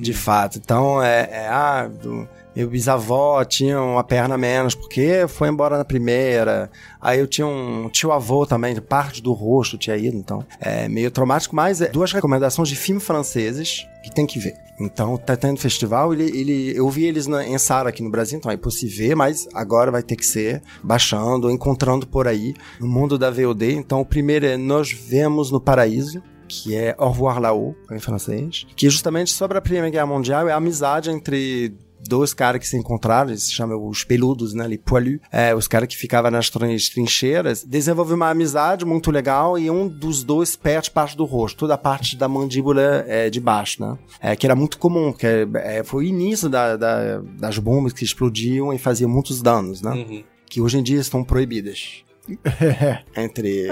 De 0.00 0.12
fato. 0.12 0.58
Então, 0.58 1.02
é... 1.02 1.28
é 1.32 1.48
ah, 1.48 1.88
do- 1.88 2.28
meu 2.54 2.68
bisavó 2.68 3.44
tinha 3.44 3.80
uma 3.80 4.02
perna 4.02 4.36
menos 4.36 4.74
porque 4.74 5.26
foi 5.28 5.48
embora 5.48 5.78
na 5.78 5.84
primeira. 5.84 6.70
Aí 7.00 7.18
eu 7.18 7.26
tinha 7.26 7.46
um 7.46 7.88
tio-avô 7.88 8.44
também, 8.44 8.74
parte 8.80 9.22
do 9.22 9.32
rosto 9.32 9.78
tinha 9.78 9.96
ido, 9.96 10.16
então 10.16 10.44
é 10.60 10.88
meio 10.88 11.10
traumático. 11.10 11.54
Mas 11.54 11.80
é 11.80 11.88
duas 11.88 12.12
recomendações 12.12 12.68
de 12.68 12.76
filmes 12.76 13.04
franceses 13.04 13.86
que 14.02 14.12
tem 14.12 14.26
que 14.26 14.38
ver. 14.38 14.54
Então, 14.80 15.18
tá 15.18 15.36
tendo 15.36 15.60
festival, 15.60 16.14
ele, 16.14 16.24
ele, 16.24 16.72
eu 16.74 16.88
vi 16.88 17.04
eles 17.04 17.26
na, 17.26 17.46
em 17.46 17.58
Sara 17.58 17.90
aqui 17.90 18.02
no 18.02 18.10
Brasil, 18.10 18.38
então 18.38 18.50
é 18.50 18.56
possível 18.56 19.08
ver, 19.08 19.14
mas 19.14 19.46
agora 19.52 19.90
vai 19.90 20.02
ter 20.02 20.16
que 20.16 20.24
ser 20.24 20.62
baixando, 20.82 21.50
encontrando 21.50 22.06
por 22.06 22.26
aí, 22.26 22.54
no 22.80 22.88
mundo 22.88 23.18
da 23.18 23.30
VOD. 23.30 23.74
Então, 23.74 24.00
o 24.00 24.06
primeiro 24.06 24.46
é 24.46 24.56
Nós 24.56 24.90
Vemos 24.90 25.50
no 25.50 25.60
Paraíso, 25.60 26.22
que 26.48 26.74
é 26.74 26.94
Au 26.96 27.10
revoir 27.10 27.38
là-haut, 27.38 27.76
em 27.92 28.00
francês, 28.00 28.66
que 28.74 28.86
é 28.86 28.90
justamente 28.90 29.32
sobre 29.32 29.58
a 29.58 29.60
Primeira 29.60 29.90
Guerra 29.90 30.06
Mundial, 30.06 30.48
é 30.48 30.52
a 30.52 30.56
amizade 30.56 31.10
entre 31.10 31.76
dois 32.08 32.32
caras 32.34 32.60
que 32.60 32.66
se 32.68 32.76
encontraram, 32.76 33.30
eles 33.30 33.44
se 33.44 33.52
chamam 33.52 33.86
os 33.86 34.04
peludos, 34.04 34.54
né, 34.54 34.66
les 34.66 34.78
poilus, 34.84 35.20
é, 35.30 35.54
os 35.54 35.68
caras 35.68 35.88
que 35.88 35.96
ficavam 35.96 36.30
nas 36.30 36.48
trin- 36.50 36.76
trincheiras, 36.92 37.64
desenvolveu 37.64 38.16
uma 38.16 38.30
amizade 38.30 38.84
muito 38.84 39.10
legal 39.10 39.58
e 39.58 39.70
um 39.70 39.86
dos 39.88 40.24
dois 40.24 40.56
perde 40.56 40.90
parte 40.90 41.16
do 41.16 41.24
rosto, 41.24 41.58
toda 41.58 41.74
a 41.74 41.78
parte 41.78 42.16
da 42.16 42.28
mandíbula 42.28 43.04
é, 43.06 43.28
de 43.30 43.40
baixo, 43.40 43.82
né, 43.84 43.98
é, 44.20 44.34
que 44.36 44.46
era 44.46 44.54
muito 44.56 44.78
comum, 44.78 45.12
que 45.12 45.26
é, 45.26 45.46
é, 45.78 45.84
foi 45.84 46.04
o 46.04 46.08
início 46.08 46.48
da, 46.48 46.76
da- 46.76 47.18
das 47.38 47.58
bombas 47.58 47.92
que 47.92 48.04
explodiam 48.04 48.72
e 48.72 48.78
faziam 48.78 49.10
muitos 49.10 49.42
danos, 49.42 49.82
né, 49.82 49.90
Uhum. 49.92 50.24
que 50.48 50.60
hoje 50.60 50.78
em 50.78 50.82
dia 50.82 51.00
estão 51.00 51.22
proibidas 51.22 52.02
entre, 53.16 53.66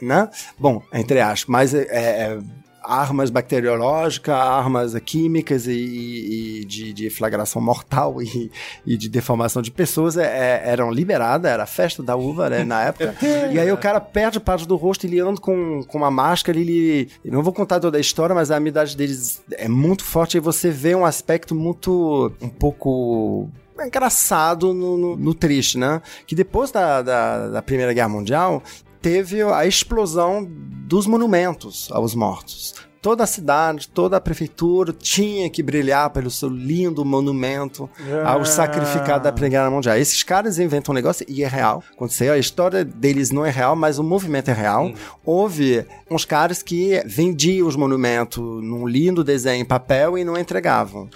né? 0.00 0.28
Bom, 0.58 0.82
entre 0.92 1.20
aspas, 1.20 1.48
mas 1.48 1.74
é, 1.74 1.82
é, 1.90 2.38
armas 2.84 3.30
bacteriológicas, 3.30 4.34
armas 4.34 4.94
químicas 5.04 5.66
e, 5.66 5.72
e- 5.72 6.60
e 6.60 6.64
de, 6.64 6.92
de 6.92 7.10
flagração 7.10 7.60
mortal 7.60 8.20
e, 8.22 8.50
e 8.86 8.96
de 8.96 9.08
deformação 9.08 9.62
de 9.62 9.70
pessoas 9.70 10.16
é, 10.16 10.24
é, 10.24 10.62
eram 10.70 10.90
liberadas, 10.90 11.50
era 11.50 11.62
a 11.62 11.66
festa 11.66 12.02
da 12.02 12.14
uva, 12.16 12.50
né, 12.50 12.64
na 12.64 12.82
época. 12.84 13.14
e 13.52 13.58
aí 13.58 13.72
o 13.72 13.76
cara 13.76 14.00
perde 14.00 14.38
parte 14.38 14.66
do 14.68 14.76
rosto, 14.76 15.06
ele 15.06 15.18
anda 15.20 15.40
com, 15.40 15.82
com 15.84 15.98
uma 15.98 16.10
máscara, 16.10 16.58
ele... 16.58 17.08
Não 17.24 17.42
vou 17.42 17.52
contar 17.52 17.80
toda 17.80 17.96
a 17.96 18.00
história, 18.00 18.34
mas 18.34 18.50
a 18.50 18.56
amizade 18.56 18.96
deles 18.96 19.42
é 19.52 19.68
muito 19.68 20.04
forte 20.04 20.36
e 20.36 20.40
você 20.40 20.70
vê 20.70 20.94
um 20.94 21.04
aspecto 21.04 21.54
muito... 21.54 22.32
um 22.40 22.48
pouco 22.48 23.48
engraçado 23.84 24.72
no, 24.72 24.96
no, 24.96 25.16
no 25.16 25.34
triste, 25.34 25.78
né? 25.78 26.00
Que 26.26 26.34
depois 26.34 26.70
da, 26.70 27.02
da, 27.02 27.48
da 27.48 27.62
Primeira 27.62 27.92
Guerra 27.92 28.08
Mundial 28.08 28.62
teve 29.04 29.42
a 29.42 29.66
explosão 29.66 30.48
dos 30.48 31.06
monumentos 31.06 31.90
aos 31.92 32.14
mortos. 32.14 32.74
Toda 33.02 33.24
a 33.24 33.26
cidade, 33.26 33.86
toda 33.86 34.16
a 34.16 34.20
prefeitura 34.20 34.94
tinha 34.94 35.50
que 35.50 35.62
brilhar 35.62 36.08
pelo 36.08 36.30
seu 36.30 36.48
lindo 36.48 37.04
monumento 37.04 37.86
aos 38.24 38.48
sacrificados 38.48 39.24
da 39.24 39.30
Primeira 39.30 39.58
Guerra 39.58 39.70
Mundial. 39.70 39.98
Esses 39.98 40.22
caras 40.22 40.58
inventam 40.58 40.94
um 40.94 40.96
negócio 40.96 41.26
e 41.28 41.44
é 41.44 41.46
real. 41.46 41.84
Aconteceu, 41.92 42.32
a 42.32 42.38
história 42.38 42.82
deles 42.82 43.30
não 43.30 43.44
é 43.44 43.50
real, 43.50 43.76
mas 43.76 43.98
o 43.98 44.02
movimento 44.02 44.50
é 44.50 44.54
real. 44.54 44.90
Houve 45.22 45.84
uns 46.10 46.24
caras 46.24 46.62
que 46.62 47.02
vendiam 47.04 47.68
os 47.68 47.76
monumentos 47.76 48.42
num 48.42 48.86
lindo 48.88 49.22
desenho 49.22 49.60
em 49.60 49.66
papel 49.66 50.16
e 50.16 50.24
não 50.24 50.38
entregavam. 50.38 51.10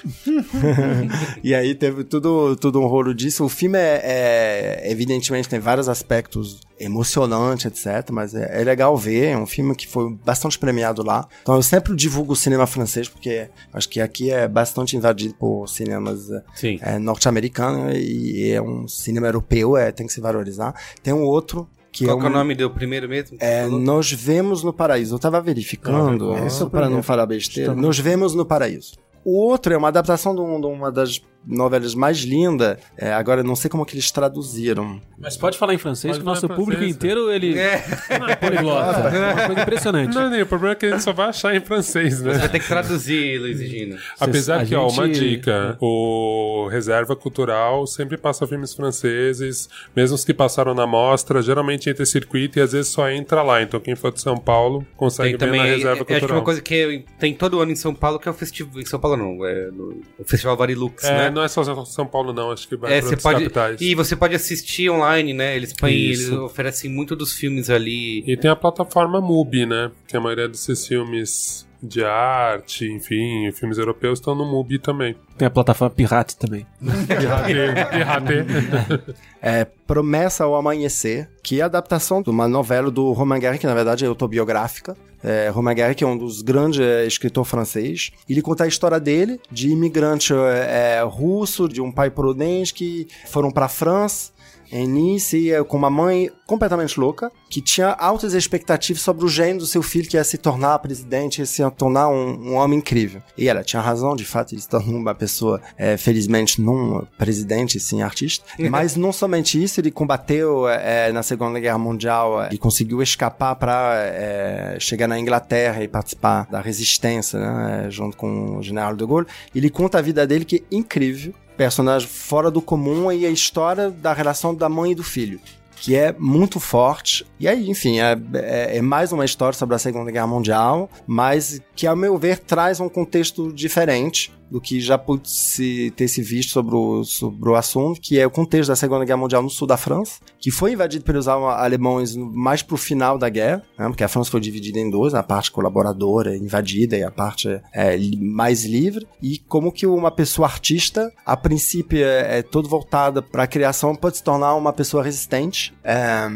e 1.43 1.55
aí 1.55 1.75
teve 1.75 2.05
tudo, 2.05 2.55
tudo 2.55 2.83
um 2.83 2.87
rolo 2.87 3.15
disso. 3.15 3.47
O 3.47 3.49
filme 3.49 3.79
é, 3.79 4.03
é- 4.05 4.93
evidentemente 4.93 5.49
tem 5.49 5.59
vários 5.59 5.89
aspectos 5.89 6.68
emocionantes, 6.79 7.67
etc. 7.67 8.11
Mas 8.11 8.35
é, 8.35 8.61
é 8.61 8.65
legal 8.65 8.97
ver. 8.97 9.27
É 9.27 9.37
um 9.39 9.47
filme 9.47 9.75
que 9.75 9.87
foi 9.87 10.15
bastante 10.25 10.59
premiado 10.59 11.03
lá. 11.03 11.27
Então 11.43 11.55
eu 11.55 11.63
sempre 11.63 11.95
divulgo 11.95 12.33
o 12.33 12.37
cinema 12.37 12.67
francês 12.67 13.09
porque 13.09 13.49
acho 13.73 13.89
que 13.89 14.01
aqui 14.01 14.31
é 14.31 14.47
bastante 14.49 14.97
invadido 14.97 15.35
por 15.35 15.67
cinemas 15.69 16.31
eh, 16.31 16.43
Sim. 16.55 16.79
é, 16.83 16.99
norte-americano 16.99 17.91
e 17.93 18.51
é 18.53 18.61
um 18.63 18.87
cinema 18.89 19.27
europeu, 19.27 19.77
é, 19.77 19.91
tem 19.93 20.07
que 20.07 20.13
se 20.13 20.21
valorizar. 20.21 20.75
Tem 21.03 21.13
um 21.13 21.23
outro 21.25 21.69
que 21.91 22.05
Qual 22.05 22.19
é 22.19 22.21
que 22.21 22.27
é 22.27 22.31
o 22.31 22.33
nome 22.33 22.55
do 22.55 22.71
primeiro 22.71 23.09
mesmo? 23.09 23.37
é? 23.41 23.67
Nós 23.67 24.13
Vemos 24.13 24.63
no 24.63 24.73
Paraíso. 24.73 25.15
Eu 25.15 25.19
tava 25.19 25.41
verificando, 25.41 26.33
Ah, 26.35 26.47
esse 26.47 26.61
é 26.63 26.65
o 26.65 26.71
para 26.71 26.89
não 26.89 27.03
falar 27.03 27.27
besteira. 27.27 27.71
Estamos- 27.71 27.85
Nós 27.87 27.99
Vemos 27.99 28.35
no 28.35 28.45
Paraíso. 28.45 28.93
O 29.25 29.37
outro 29.37 29.75
é 29.75 29.77
uma 29.77 29.89
adaptação 29.89 30.35
de 30.35 30.41
uma 30.41 30.91
das 30.93 31.21
novelas 31.47 31.95
mais 31.95 32.19
lindas. 32.19 32.79
É, 32.97 33.13
agora, 33.13 33.41
eu 33.41 33.45
não 33.45 33.57
sei 33.57 33.71
como 33.71 33.85
que 33.87 33.95
eles 33.95 34.11
traduziram. 34.11 35.01
Mas 35.19 35.37
pode 35.37 35.57
falar 35.59 35.75
em 35.75 35.79
francês, 35.79 36.13
Pode 36.13 36.21
que 36.21 36.23
o 36.23 36.33
nosso 36.33 36.47
público 36.49 36.73
francês, 36.83 36.95
inteiro, 36.97 37.31
ele 37.31 37.59
É, 37.59 37.85
é 38.31 38.37
poliglota. 38.37 38.99
É 39.09 39.33
uma 39.35 39.47
coisa 39.47 39.63
impressionante. 39.63 40.15
Não, 40.15 40.31
nem, 40.31 40.43
o 40.43 40.47
problema 40.47 40.73
é 40.73 40.77
que 40.77 40.87
a 40.87 40.91
gente 40.91 41.03
só 41.03 41.13
vai 41.13 41.29
achar 41.29 41.55
em 41.57 41.61
francês, 41.61 42.21
né? 42.21 42.33
você 42.35 42.39
vai 42.41 42.49
ter 42.49 42.61
que 42.61 42.69
traduzir, 42.69 43.39
Luiz 43.41 43.61
e 43.61 43.67
Gino. 43.67 43.99
Apesar 44.21 44.61
a 44.61 44.65
que, 44.67 44.75
ó, 44.75 44.89
uma 44.89 45.07
gente- 45.07 45.19
dica, 45.21 45.77
o 45.81 46.69
Reserva 46.71 47.17
Cultural 47.17 47.87
sempre 47.87 48.17
passa 48.17 48.47
filmes 48.47 48.75
franceses, 48.75 49.69
mesmo 49.97 50.15
os 50.15 50.25
que 50.25 50.35
passaram 50.35 50.75
na 50.75 50.87
mostra, 50.87 51.43
geralmente 51.43 51.89
entra 51.91 52.05
circuito 52.07 52.59
e 52.59 52.63
às 52.63 52.73
vezes 52.73 52.91
só 52.91 53.09
entra 53.11 53.43
lá. 53.43 53.63
Então 53.63 53.81
quem 53.81 53.97
for 53.97 54.13
de 54.13 54.21
São 54.21 54.37
Paulo 54.37 54.87
consegue 54.97 55.37
Tem 55.37 55.49
ver 55.51 55.57
na 55.57 55.59
também, 55.63 55.73
Reserva 55.73 55.89
eu 55.89 55.93
acho 55.95 56.05
que 56.05 56.13
Cultural. 56.15 56.39
uma 56.39 56.45
coisa 56.45 56.61
que 56.63 57.05
tem 57.19 57.35
todo 57.35 57.61
ano 57.61 57.73
em 57.73 57.77
São 57.77 57.95
Paulo, 57.95 58.19
que 58.19 58.29
é 58.29 58.31
o 58.31 58.35
festival, 58.35 58.81
em 58.81 58.85
São 58.87 59.01
Paulo 59.01 59.17
não, 59.17 59.45
é 59.47 59.71
no, 59.71 60.01
o 60.19 60.25
Festival 60.25 60.57
Varilux, 60.57 61.05
É, 61.05 61.28
É, 61.29 61.31
não 61.31 61.43
é 61.43 61.49
só 61.49 61.85
São 61.85 62.07
Paulo, 62.07 62.33
não. 62.33 62.51
Acho 62.51 62.67
que 62.69 62.77
vai 62.77 62.93
É, 62.93 62.99
para 62.99 63.07
outras 63.07 63.23
pode. 63.23 63.43
capitais. 63.45 63.81
E 63.81 63.95
você 63.95 64.17
pode 64.17 64.35
assistir 64.35 64.91
online, 64.91 65.33
né? 65.33 65.57
Eles, 65.57 65.73
põem, 65.73 65.93
eles 65.95 66.31
oferecem 66.31 66.91
muito 66.91 67.15
dos 67.15 67.33
filmes 67.33 67.71
ali. 67.71 68.23
E 68.27 68.37
tem 68.37 68.51
a 68.51 68.57
plataforma 68.57 69.21
MUBI, 69.21 69.67
né? 69.67 69.91
Que 70.07 70.17
a 70.17 70.21
maioria 70.21 70.49
desses 70.49 70.87
filmes 70.87 71.67
de 71.81 72.03
arte, 72.05 72.85
enfim, 72.91 73.51
filmes 73.53 73.79
europeus 73.79 74.19
estão 74.19 74.35
no 74.35 74.45
MUBI 74.45 74.81
também. 74.81 75.15
Tem 75.37 75.47
a 75.47 75.51
plataforma 75.51 75.95
Pirate 75.95 76.37
também. 76.37 76.67
Pirate, 77.07 77.91
pirate. 77.91 79.15
É 79.41 79.65
Promessa 79.65 80.43
ao 80.43 80.57
Amanhecer, 80.57 81.31
que 81.45 81.61
é 81.61 81.63
a 81.63 81.67
adaptação 81.67 82.21
de 82.21 82.29
uma 82.29 82.49
novela 82.49 82.91
do 82.91 83.13
Romain 83.13 83.39
Gary, 83.41 83.57
que 83.59 83.67
na 83.69 83.75
verdade 83.75 84.05
é 84.05 84.09
autobiográfica. 84.09 84.97
É, 85.23 85.49
Romain 85.49 85.75
Gary, 85.75 85.95
que 85.95 86.05
é 86.05 86.07
um 86.07 86.17
dos 86.17 86.43
grandes 86.43 86.81
é, 86.81 87.07
escritores 87.07 87.51
francês. 87.51 88.11
Ele 88.29 88.43
conta 88.43 88.65
a 88.65 88.67
história 88.67 89.01
dele, 89.01 89.41
de 89.51 89.69
imigrante 89.69 90.33
é, 90.33 91.03
russo, 91.03 91.69
de 91.69 91.81
um 91.81 91.91
pai 91.91 92.11
prudente 92.11 92.73
que 92.73 93.09
foram 93.27 93.51
para 93.51 93.67
a 93.67 93.69
França 93.69 94.38
Nice, 94.73 95.51
eh, 95.51 95.63
com 95.65 95.77
uma 95.77 95.91
mãe 95.91 96.31
completamente 96.47 96.99
louca, 96.99 97.31
que 97.51 97.61
tinha 97.61 97.89
altas 97.89 98.33
expectativas 98.33 99.03
sobre 99.03 99.25
o 99.25 99.29
gênio 99.29 99.59
do 99.59 99.67
seu 99.67 99.83
filho, 99.83 100.09
que 100.09 100.17
ia 100.17 100.25
se 100.25 100.39
tornar 100.39 100.79
presidente, 100.79 101.39
ia 101.39 101.47
se 101.47 101.63
tornar 101.73 102.09
um, 102.09 102.51
um 102.51 102.55
homem 102.55 102.79
incrível. 102.79 103.23
E 103.37 103.49
ela 103.49 103.63
tinha 103.63 103.83
razão, 103.83 104.17
de 104.17 104.25
fato, 104.25 104.55
ele 104.55 104.61
se 104.61 104.69
tornou 104.69 104.97
uma 104.97 105.15
pessoa, 105.15 105.61
eh, 105.77 105.97
felizmente, 105.97 106.61
não 106.61 107.07
presidente, 107.19 107.79
sim 107.79 108.03
artista. 108.03 108.45
Mas 108.71 108.97
não 108.97 109.13
somente 109.13 109.63
isso, 109.63 109.81
ele 109.81 109.91
combateu 109.91 110.69
eh, 110.69 111.13
na 111.13 111.23
Segunda 111.23 111.61
Guerra 111.61 111.79
Mundial 111.79 112.43
eh, 112.45 112.51
e 112.53 112.59
conseguiu 112.59 113.03
escapar 113.03 113.55
para 113.57 114.79
chegar 114.79 115.07
na 115.07 115.19
Inglaterra 115.19 115.83
e 115.83 115.89
participar 115.89 116.47
da 116.51 116.61
resistência, 116.61 117.39
né, 117.39 117.91
junto 117.91 118.17
com 118.17 118.59
o 118.59 118.63
general 118.63 118.95
de 118.95 119.05
Gaulle. 119.05 119.27
Ele 119.55 119.71
conta 119.71 119.99
a 119.99 120.03
vida 120.03 120.27
dele, 120.27 120.45
que 120.45 120.57
é 120.57 120.77
incrível 120.77 121.35
personagem 121.59 122.09
fora 122.09 122.51
do 122.51 122.63
comum 122.63 123.11
e 123.11 123.27
a 123.27 123.31
história 123.31 123.91
da 123.91 124.13
relação 124.13 124.55
da 124.55 124.69
mãe 124.69 124.93
e 124.93 124.95
do 124.95 125.03
filho. 125.03 125.41
Que 125.81 125.95
é 125.95 126.15
muito 126.17 126.59
forte. 126.59 127.27
E 127.39 127.47
aí, 127.47 127.69
enfim, 127.69 128.01
é, 128.01 128.17
é, 128.35 128.79
é 128.79 128.83
mais 128.83 129.13
uma 129.13 129.25
história 129.25 129.57
sobre 129.57 129.75
a 129.75 129.79
Segunda 129.79 130.11
Guerra 130.11 130.27
Mundial, 130.27 130.89
mas 131.07 131.61
que, 131.75 131.87
ao 131.87 131.97
meu 131.97 132.17
ver, 132.17 132.39
traz 132.39 132.81
um 132.81 132.89
contexto 132.89 133.53
diferente 133.53 134.33
do 134.51 134.61
que 134.61 134.81
já 134.81 134.97
pôde 134.97 135.31
se, 135.31 135.93
ter 135.97 136.09
se 136.09 136.23
visto 136.23 136.51
sobre 136.51 136.75
o, 136.75 137.05
sobre 137.05 137.51
o 137.51 137.55
assunto, 137.55 138.01
que 138.01 138.19
é 138.19 138.27
o 138.27 138.31
contexto 138.31 138.69
da 138.69 138.77
Segunda 138.77 139.05
Guerra 139.05 139.19
Mundial 139.19 139.43
no 139.43 139.51
sul 139.51 139.67
da 139.67 139.77
França, 139.77 140.21
que 140.39 140.51
foi 140.51 140.73
invadido 140.73 141.05
pelos 141.05 141.29
alemães 141.29 142.17
mais 142.17 142.63
pro 142.63 142.77
final 142.77 143.19
da 143.19 143.29
guerra, 143.29 143.63
né, 143.79 143.87
porque 143.89 144.05
a 144.05 144.09
França 144.09 144.31
foi 144.31 144.41
dividida 144.41 144.79
em 144.79 144.91
duas, 144.91 145.15
a 145.15 145.23
parte 145.23 145.51
colaboradora, 145.51 146.37
invadida, 146.37 146.97
e 146.97 147.03
a 147.03 147.11
parte 147.11 147.61
é, 147.73 147.99
mais 148.19 148.65
livre, 148.65 149.07
e 149.23 149.39
como 149.39 149.73
que 149.73 149.87
uma 149.87 150.11
pessoa 150.11 150.47
artista, 150.47 151.13
a 151.25 151.37
princípio 151.37 151.99
é, 151.99 152.39
é 152.39 152.43
todo 152.43 152.69
voltada 152.69 153.21
para 153.23 153.43
a 153.43 153.47
criação, 153.47 153.95
pode 153.95 154.19
se 154.19 154.23
tornar 154.23 154.55
uma 154.55 154.73
pessoa 154.73 155.03
resistente. 155.03 155.75
É, 155.83 156.29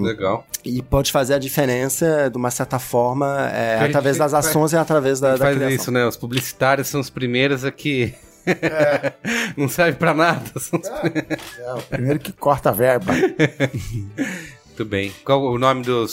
Legal. 0.00 0.44
E 0.64 0.82
pode 0.82 1.10
fazer 1.10 1.34
a 1.34 1.38
diferença, 1.38 2.28
de 2.30 2.36
uma 2.36 2.50
certa 2.50 2.78
forma, 2.78 3.48
é, 3.50 3.84
através 3.84 4.18
das 4.18 4.34
ações 4.34 4.72
e 4.72 4.76
através 4.76 5.20
da, 5.20 5.32
da 5.32 5.38
faz 5.38 5.56
criação. 5.56 5.76
isso, 5.76 5.90
né? 5.90 6.06
Os 6.06 6.16
publicitários 6.16 6.88
são 6.88 7.00
os 7.00 7.08
primeiros 7.08 7.59
aqui. 7.64 8.14
Não 9.56 9.68
serve 9.68 9.98
pra 9.98 10.14
nada. 10.14 10.50
É, 11.58 11.72
o 11.74 11.82
primeiro 11.82 12.18
que 12.18 12.32
corta 12.32 12.70
a 12.70 12.72
verba. 12.72 13.12
Muito 14.66 14.84
bem. 14.84 15.12
Qual 15.24 15.42
o 15.42 15.58
nome 15.58 15.82
do 15.82 16.06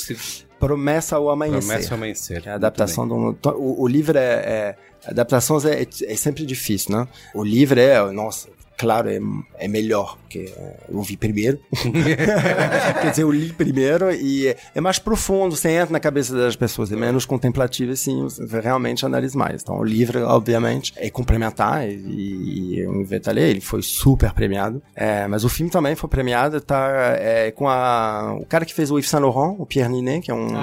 Promessa 0.59 1.15
ao 1.15 1.29
Amanhecer. 1.29 1.67
Promessa 1.67 1.93
ao 1.93 1.97
Amanhecer? 1.97 2.41
Que 2.41 2.49
é 2.49 2.51
a 2.51 2.55
adaptação 2.55 3.07
do. 3.07 3.37
O, 3.55 3.83
o 3.83 3.87
livro 3.87 4.17
é. 4.17 4.21
é 4.21 4.75
adaptações 5.05 5.63
é, 5.63 5.83
é 5.83 6.15
sempre 6.15 6.45
difícil, 6.45 6.95
né? 6.95 7.07
O 7.33 7.43
livro 7.43 7.79
é. 7.79 8.11
Nossa, 8.11 8.49
claro, 8.77 9.09
é, 9.09 9.19
é 9.57 9.67
melhor, 9.67 10.17
porque 10.21 10.53
é, 10.55 10.77
eu 10.89 11.01
vi 11.01 11.17
primeiro. 11.17 11.59
Quer 11.73 13.09
dizer, 13.09 13.23
eu 13.23 13.31
li 13.31 13.51
primeiro 13.51 14.11
e 14.11 14.47
é, 14.47 14.57
é 14.75 14.81
mais 14.81 14.99
profundo, 14.99 15.55
você 15.55 15.69
entra 15.69 15.91
na 15.91 15.99
cabeça 15.99 16.35
das 16.35 16.55
pessoas, 16.55 16.91
é 16.91 16.95
menos 16.95 17.25
contemplativo, 17.25 17.91
assim, 17.91 18.23
você 18.23 18.59
realmente 18.59 19.05
analisa 19.05 19.37
mais. 19.37 19.63
Então, 19.63 19.79
o 19.79 19.83
livro, 19.83 20.23
obviamente, 20.25 20.93
é 20.95 21.09
complementar 21.09 21.87
e, 21.89 22.81
e 22.81 22.85
a 23.25 23.31
ler, 23.31 23.49
ele 23.49 23.61
foi 23.61 23.81
super 23.81 24.31
premiado. 24.33 24.81
É, 24.95 25.27
mas 25.27 25.43
o 25.43 25.49
filme 25.49 25.71
também 25.71 25.95
foi 25.95 26.09
premiado, 26.09 26.61
tá 26.61 27.15
é, 27.17 27.51
com 27.51 27.67
a, 27.67 28.37
o 28.39 28.45
cara 28.45 28.65
que 28.65 28.73
fez 28.73 28.91
o 28.91 28.97
Yves 28.97 29.09
Saint 29.09 29.23
Laurent, 29.23 29.55
o 29.59 29.65
Pierre 29.65 29.91
Ninet, 29.91 30.21
que 30.21 30.31
é 30.31 30.33
um, 30.33 30.53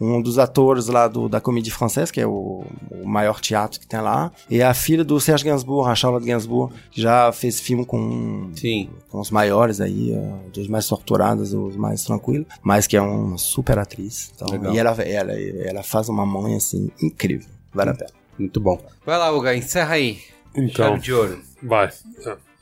um 0.00 0.20
dos 0.20 0.38
atores 0.38 0.88
lá 0.88 1.08
do, 1.08 1.28
da 1.28 1.40
Comédie 1.40 1.70
Française, 1.70 2.12
que 2.12 2.20
é 2.20 2.26
o, 2.26 2.64
o 2.90 3.06
maior 3.06 3.40
teatro 3.40 3.80
que 3.80 3.86
tem 3.86 4.00
lá, 4.00 4.30
e 4.50 4.62
a 4.62 4.74
filha 4.74 5.04
do 5.04 5.18
Serge 5.20 5.44
Gainsbourg, 5.44 5.90
a 5.90 5.94
Charlotte 5.94 6.26
Gainsbourg, 6.26 6.74
que 6.90 7.00
já 7.00 7.32
fez 7.32 7.45
filme 7.52 7.84
com, 7.84 8.50
Sim. 8.54 8.90
com 9.10 9.20
os 9.20 9.30
maiores 9.30 9.80
aí, 9.80 10.12
dos 10.52 10.68
mais 10.68 10.86
torturados, 10.86 11.52
os 11.52 11.76
mais 11.76 12.04
tranquilos, 12.04 12.46
mas 12.62 12.86
que 12.86 12.96
é 12.96 13.00
uma 13.00 13.38
super 13.38 13.78
atriz. 13.78 14.32
Então, 14.34 14.48
Legal. 14.48 14.74
e 14.74 14.78
ela, 14.78 15.02
ela, 15.02 15.32
ela 15.32 15.82
faz 15.82 16.08
uma 16.08 16.24
mãe, 16.26 16.56
assim, 16.56 16.90
incrível. 17.02 17.48
Vale 17.72 17.90
a 17.90 17.94
pena. 17.94 18.10
Muito 18.38 18.60
bom. 18.60 18.80
Vai 19.04 19.18
lá, 19.18 19.30
Uga, 19.32 19.54
encerra 19.54 19.94
aí. 19.94 20.18
Então, 20.54 20.88
Chave 20.88 21.00
de 21.00 21.12
ouro. 21.12 21.40
vai. 21.62 21.90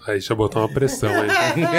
Aí 0.06 0.20
já 0.20 0.34
botou 0.34 0.60
uma 0.62 0.68
pressão 0.68 1.10
aí. 1.10 1.28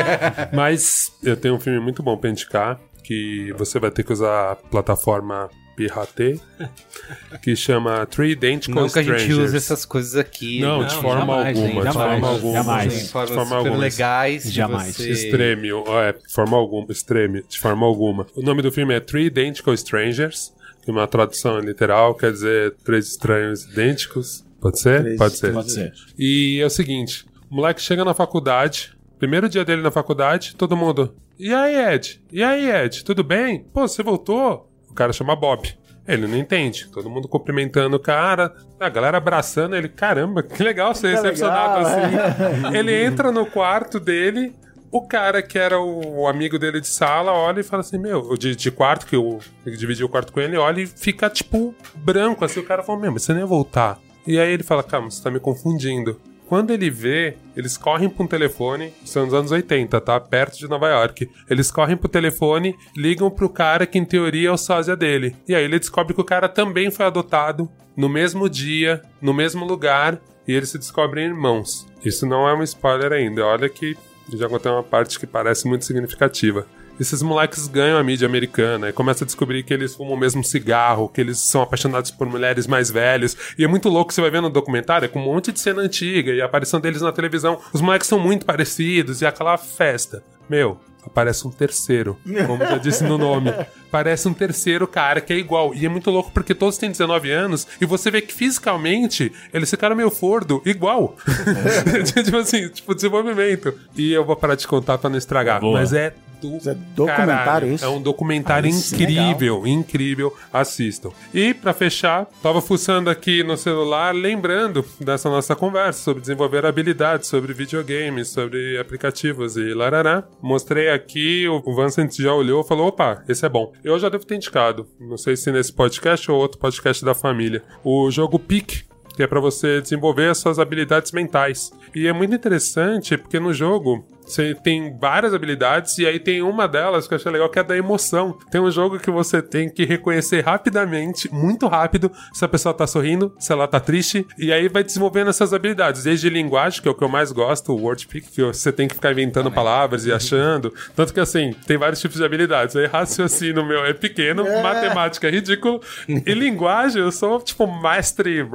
Mas 0.53 1.11
eu 1.21 1.37
tenho 1.37 1.55
um 1.55 1.59
filme 1.59 1.79
muito 1.79 2.01
bom 2.01 2.17
pra 2.17 2.29
indicar, 2.29 2.79
que 3.03 3.53
você 3.57 3.79
vai 3.79 3.91
ter 3.91 4.03
que 4.03 4.11
usar 4.11 4.51
a 4.51 4.55
plataforma 4.55 5.49
Pirate, 5.75 6.39
que 7.41 7.55
chama 7.55 8.05
Three 8.05 8.31
Identical 8.31 8.83
Não 8.83 8.89
que 8.89 8.99
a 8.99 9.03
gente 9.03 9.15
Strangers. 9.21 9.47
use 9.49 9.57
essas 9.57 9.85
coisas 9.85 10.15
aqui. 10.15 10.59
Não, 10.59 10.81
né? 10.81 10.87
de 10.87 10.95
forma 10.95 11.19
jamais, 11.19 11.57
alguma, 11.57 11.67
hein, 11.67 11.75
de 11.75 11.93
forma 11.93 11.93
jamais, 11.93 12.23
alguma. 12.23 12.53
jamais. 12.53 12.93
De 13.03 13.09
forma 13.09 13.43
super 13.43 13.55
alguma. 13.57 13.77
legais. 13.77 14.51
Jamais. 14.53 14.95
você- 14.95 15.09
Extreme, 15.11 15.71
ó, 15.73 16.01
é, 16.03 16.13
de 16.13 16.33
forma 16.33 16.57
alguma, 16.57 16.87
extreme, 16.91 17.43
de 17.47 17.59
forma 17.59 17.85
alguma. 17.85 18.25
O 18.35 18.41
nome 18.41 18.61
do 18.61 18.71
filme 18.71 18.93
é 18.93 18.99
Three 18.99 19.25
Identical 19.25 19.73
Strangers, 19.73 20.53
que 20.83 20.91
uma 20.91 21.07
tradução 21.07 21.59
literal 21.59 22.15
quer 22.15 22.31
dizer 22.31 22.75
três 22.83 23.07
estranhos 23.07 23.63
idênticos. 23.65 24.45
Pode 24.61 24.79
ser? 24.79 25.01
Três 25.01 25.17
Pode 25.17 25.35
ser. 25.37 25.53
Pode 25.53 25.71
ser. 25.71 25.93
E 26.17 26.59
é 26.61 26.65
o 26.65 26.69
seguinte, 26.69 27.25
o 27.51 27.55
moleque 27.55 27.81
chega 27.81 28.03
na 28.05 28.13
faculdade, 28.13 28.93
primeiro 29.19 29.47
dia 29.49 29.63
dele 29.65 29.81
na 29.81 29.91
faculdade, 29.91 30.55
todo 30.55 30.75
mundo, 30.75 31.15
e 31.37 31.53
aí 31.53 31.93
Ed? 31.93 32.21
E 32.31 32.41
aí 32.41 32.69
Ed? 32.71 33.03
Tudo 33.03 33.23
bem? 33.23 33.65
Pô, 33.73 33.87
você 33.87 34.01
voltou? 34.01 34.71
O 34.95 34.97
cara 34.97 35.11
chama 35.11 35.35
Bob. 35.35 35.77
Ele 36.07 36.25
não 36.25 36.37
entende. 36.37 36.87
Todo 36.87 37.09
mundo 37.09 37.27
cumprimentando 37.27 37.97
o 37.97 37.99
cara, 37.99 38.55
a 38.79 38.87
galera 38.87 39.17
abraçando 39.17 39.75
ele. 39.75 39.89
Caramba, 39.89 40.41
que 40.41 40.63
legal 40.63 40.95
ser 40.95 41.09
Que 41.09 41.15
recepcionado 41.15 41.83
legal, 41.83 41.99
assim. 41.99 42.71
Ele 42.77 43.03
entra 43.03 43.29
no 43.29 43.45
quarto 43.45 43.99
dele, 43.99 44.55
o 44.89 45.01
cara 45.01 45.41
que 45.41 45.59
era 45.59 45.77
o 45.77 46.25
amigo 46.29 46.57
dele 46.57 46.79
de 46.79 46.87
sala 46.87 47.33
olha 47.33 47.59
e 47.59 47.63
fala 47.63 47.81
assim: 47.81 47.97
Meu, 47.97 48.37
de, 48.37 48.55
de 48.55 48.71
quarto, 48.71 49.05
que 49.05 49.17
eu 49.17 49.39
que 49.65 49.71
dividiu 49.75 50.05
o 50.05 50.09
quarto 50.09 50.31
com 50.31 50.39
ele, 50.39 50.55
olha 50.55 50.79
e 50.79 50.87
fica 50.87 51.29
tipo 51.29 51.75
branco. 51.93 52.45
Assim, 52.45 52.61
o 52.61 52.65
cara 52.65 52.83
fala: 52.83 52.99
Meu, 53.01 53.11
mas 53.11 53.23
você 53.23 53.33
nem 53.33 53.41
ia 53.41 53.45
voltar. 53.45 53.99
E 54.25 54.39
aí 54.39 54.53
ele 54.53 54.63
fala: 54.63 54.81
Calma, 54.81 55.11
você 55.11 55.21
tá 55.21 55.29
me 55.29 55.41
confundindo. 55.41 56.21
Quando 56.47 56.71
ele 56.71 56.89
vê, 56.89 57.37
eles 57.55 57.75
correm 57.75 58.09
pra 58.09 58.23
um 58.23 58.27
telefone, 58.27 58.93
são 59.03 59.25
nos 59.25 59.33
anos 59.33 59.51
80, 59.51 59.99
tá? 59.99 60.19
Perto 60.19 60.59
de 60.59 60.67
Nova 60.67 60.87
York. 60.89 61.29
Eles 61.49 61.71
correm 61.71 61.97
pro 61.97 62.07
telefone, 62.07 62.75
ligam 62.95 63.31
pro 63.31 63.49
cara 63.49 63.87
que 63.87 63.97
em 63.97 64.05
teoria 64.05 64.49
é 64.49 64.51
o 64.51 64.57
sósia 64.57 64.95
dele. 64.95 65.35
E 65.47 65.55
aí 65.55 65.63
ele 65.63 65.79
descobre 65.79 66.13
que 66.13 66.21
o 66.21 66.25
cara 66.25 66.47
também 66.47 66.91
foi 66.91 67.05
adotado 67.05 67.69
no 67.97 68.07
mesmo 68.07 68.47
dia, 68.47 69.01
no 69.21 69.33
mesmo 69.33 69.65
lugar, 69.65 70.21
e 70.47 70.53
eles 70.53 70.69
se 70.69 70.77
descobrem 70.77 71.25
irmãos. 71.25 71.87
Isso 72.03 72.27
não 72.27 72.47
é 72.47 72.53
um 72.53 72.61
spoiler 72.61 73.11
ainda. 73.11 73.43
Olha 73.43 73.67
que 73.67 73.97
já 74.33 74.47
contei 74.47 74.71
uma 74.71 74.83
parte 74.83 75.19
que 75.19 75.25
parece 75.25 75.67
muito 75.67 75.85
significativa. 75.85 76.67
Esses 76.99 77.21
moleques 77.21 77.67
ganham 77.67 77.97
a 77.97 78.03
mídia 78.03 78.27
americana 78.27 78.89
e 78.89 78.93
começa 78.93 79.23
a 79.23 79.25
descobrir 79.25 79.63
que 79.63 79.73
eles 79.73 79.95
fumam 79.95 80.13
o 80.13 80.17
mesmo 80.17 80.43
cigarro, 80.43 81.09
que 81.09 81.19
eles 81.19 81.39
são 81.39 81.61
apaixonados 81.61 82.11
por 82.11 82.27
mulheres 82.27 82.67
mais 82.67 82.89
velhas. 82.89 83.35
E 83.57 83.63
é 83.63 83.67
muito 83.67 83.89
louco, 83.89 84.13
você 84.13 84.21
vai 84.21 84.31
vendo 84.31 84.45
no 84.45 84.49
documentário, 84.49 85.05
é 85.05 85.09
com 85.09 85.19
um 85.19 85.25
monte 85.25 85.51
de 85.51 85.59
cena 85.59 85.81
antiga 85.81 86.31
e 86.31 86.41
a 86.41 86.45
aparição 86.45 86.79
deles 86.79 87.01
na 87.01 87.11
televisão. 87.11 87.59
Os 87.73 87.81
moleques 87.81 88.07
são 88.07 88.19
muito 88.19 88.45
parecidos 88.45 89.21
e 89.21 89.25
aquela 89.25 89.57
festa. 89.57 90.23
Meu, 90.49 90.79
aparece 91.05 91.47
um 91.47 91.51
terceiro, 91.51 92.17
como 92.45 92.63
já 92.63 92.77
disse 92.77 93.03
no 93.03 93.17
nome. 93.17 93.53
Parece 93.91 94.27
um 94.27 94.33
terceiro 94.33 94.85
cara 94.87 95.21
que 95.21 95.31
é 95.31 95.37
igual. 95.37 95.73
E 95.73 95.85
é 95.85 95.89
muito 95.89 96.11
louco 96.11 96.29
porque 96.33 96.53
todos 96.53 96.77
têm 96.77 96.91
19 96.91 97.31
anos 97.31 97.65
e 97.79 97.85
você 97.85 98.11
vê 98.11 98.21
que 98.21 98.33
fisicamente 98.33 99.31
eles 99.53 99.69
ficaram 99.69 99.95
meio 99.95 100.11
fordo, 100.11 100.61
igual. 100.65 101.15
tipo 102.23 102.37
assim, 102.37 102.67
tipo 102.69 102.93
desenvolvimento. 102.93 103.73
E 103.95 104.11
eu 104.11 104.25
vou 104.25 104.35
parar 104.35 104.55
de 104.55 104.67
contar 104.67 104.97
pra 104.97 105.09
não 105.09 105.17
estragar. 105.17 105.61
Boa. 105.61 105.79
Mas 105.79 105.93
é 105.93 106.13
do 106.49 106.57
Isso 106.57 106.69
é 106.69 106.75
documentário, 106.95 107.45
caralho. 107.45 107.73
isso? 107.73 107.85
É 107.85 107.89
um 107.89 108.01
documentário 108.01 108.67
Ah, 108.67 108.69
isso 108.69 108.95
é 108.95 108.97
incrível, 108.97 109.67
incrível. 109.67 110.33
Assistam. 110.51 111.11
E 111.33 111.53
pra 111.53 111.73
fechar, 111.73 112.25
tava 112.41 112.61
fuçando 112.61 113.09
aqui 113.09 113.43
no 113.43 113.57
celular, 113.57 114.13
lembrando 114.13 114.85
dessa 114.99 115.29
nossa 115.29 115.55
conversa 115.55 116.01
sobre 116.01 116.21
desenvolver 116.21 116.65
habilidades, 116.65 117.27
sobre 117.27 117.53
videogames, 117.53 118.29
sobre 118.29 118.77
aplicativos 118.77 119.57
e 119.57 119.73
larará. 119.73 120.23
Mostrei 120.41 120.89
aqui, 120.89 121.47
o 121.47 121.61
o 121.65 121.75
Vincent 121.75 122.15
já 122.17 122.33
olhou 122.33 122.61
e 122.61 122.67
falou: 122.67 122.87
opa, 122.87 123.23
esse 123.27 123.45
é 123.45 123.49
bom. 123.49 123.73
Eu 123.83 123.97
já 123.97 124.07
devo 124.07 124.25
ter 124.25 124.35
indicado, 124.35 124.87
não 124.99 125.17
sei 125.17 125.35
se 125.35 125.51
nesse 125.51 125.73
podcast 125.73 126.29
ou 126.29 126.37
outro 126.37 126.59
podcast 126.59 127.03
da 127.03 127.15
família. 127.15 127.63
O 127.83 128.09
jogo 128.11 128.37
Pique 128.39 128.83
que 129.15 129.23
é 129.23 129.27
pra 129.27 129.39
você 129.39 129.79
desenvolver 129.81 130.29
as 130.29 130.39
suas 130.39 130.59
habilidades 130.59 131.13
mentais. 131.13 131.71
E 131.95 132.05
é 132.05 132.11
muito 132.11 132.35
interessante 132.35 133.17
porque 133.17 133.39
no 133.39 133.53
jogo 133.53 134.05
você 134.25 134.55
tem 134.55 134.97
várias 134.97 135.33
habilidades 135.33 135.97
e 135.97 136.05
aí 136.05 136.19
tem 136.19 136.41
uma 136.41 136.67
delas 136.67 137.07
que 137.07 137.13
eu 137.13 137.17
achei 137.17 137.31
legal 137.31 137.49
que 137.49 137.59
é 137.59 137.63
da 137.63 137.77
emoção. 137.77 138.37
Tem 138.49 138.59
um 138.59 138.71
jogo 138.71 138.99
que 138.99 139.11
você 139.11 139.41
tem 139.41 139.69
que 139.69 139.85
reconhecer 139.85 140.41
rapidamente, 140.41 141.31
muito 141.33 141.67
rápido, 141.67 142.11
se 142.33 142.43
a 142.43 142.47
pessoa 142.47 142.73
tá 142.73 142.87
sorrindo, 142.87 143.33
se 143.39 143.51
ela 143.51 143.67
tá 143.67 143.79
triste, 143.79 144.25
e 144.37 144.51
aí 144.51 144.67
vai 144.67 144.83
desenvolvendo 144.83 145.29
essas 145.29 145.53
habilidades, 145.53 146.03
desde 146.03 146.29
linguagem, 146.29 146.81
que 146.81 146.87
é 146.87 146.91
o 146.91 146.95
que 146.95 147.03
eu 147.03 147.09
mais 147.09 147.31
gosto, 147.31 147.71
o 147.71 147.81
wordpick, 147.81 148.29
que 148.31 148.41
você 148.41 148.71
tem 148.71 148.87
que 148.87 148.95
ficar 148.95 149.11
inventando 149.11 149.51
palavras 149.51 150.05
e 150.05 150.11
achando. 150.11 150.73
Tanto 150.95 151.13
que 151.13 151.19
assim, 151.19 151.53
tem 151.65 151.77
vários 151.77 151.99
tipos 151.99 152.17
de 152.17 152.25
habilidades. 152.25 152.75
Aí 152.75 152.85
raciocínio 152.85 153.65
meu 153.65 153.85
é 153.85 153.93
pequeno, 153.93 154.43
matemática 154.61 155.27
é 155.27 155.31
ridículo, 155.31 155.81
e 156.07 156.33
linguagem 156.33 157.01
eu 157.01 157.11
sou 157.11 157.39
tipo 157.39 157.65
mestre, 157.81 158.45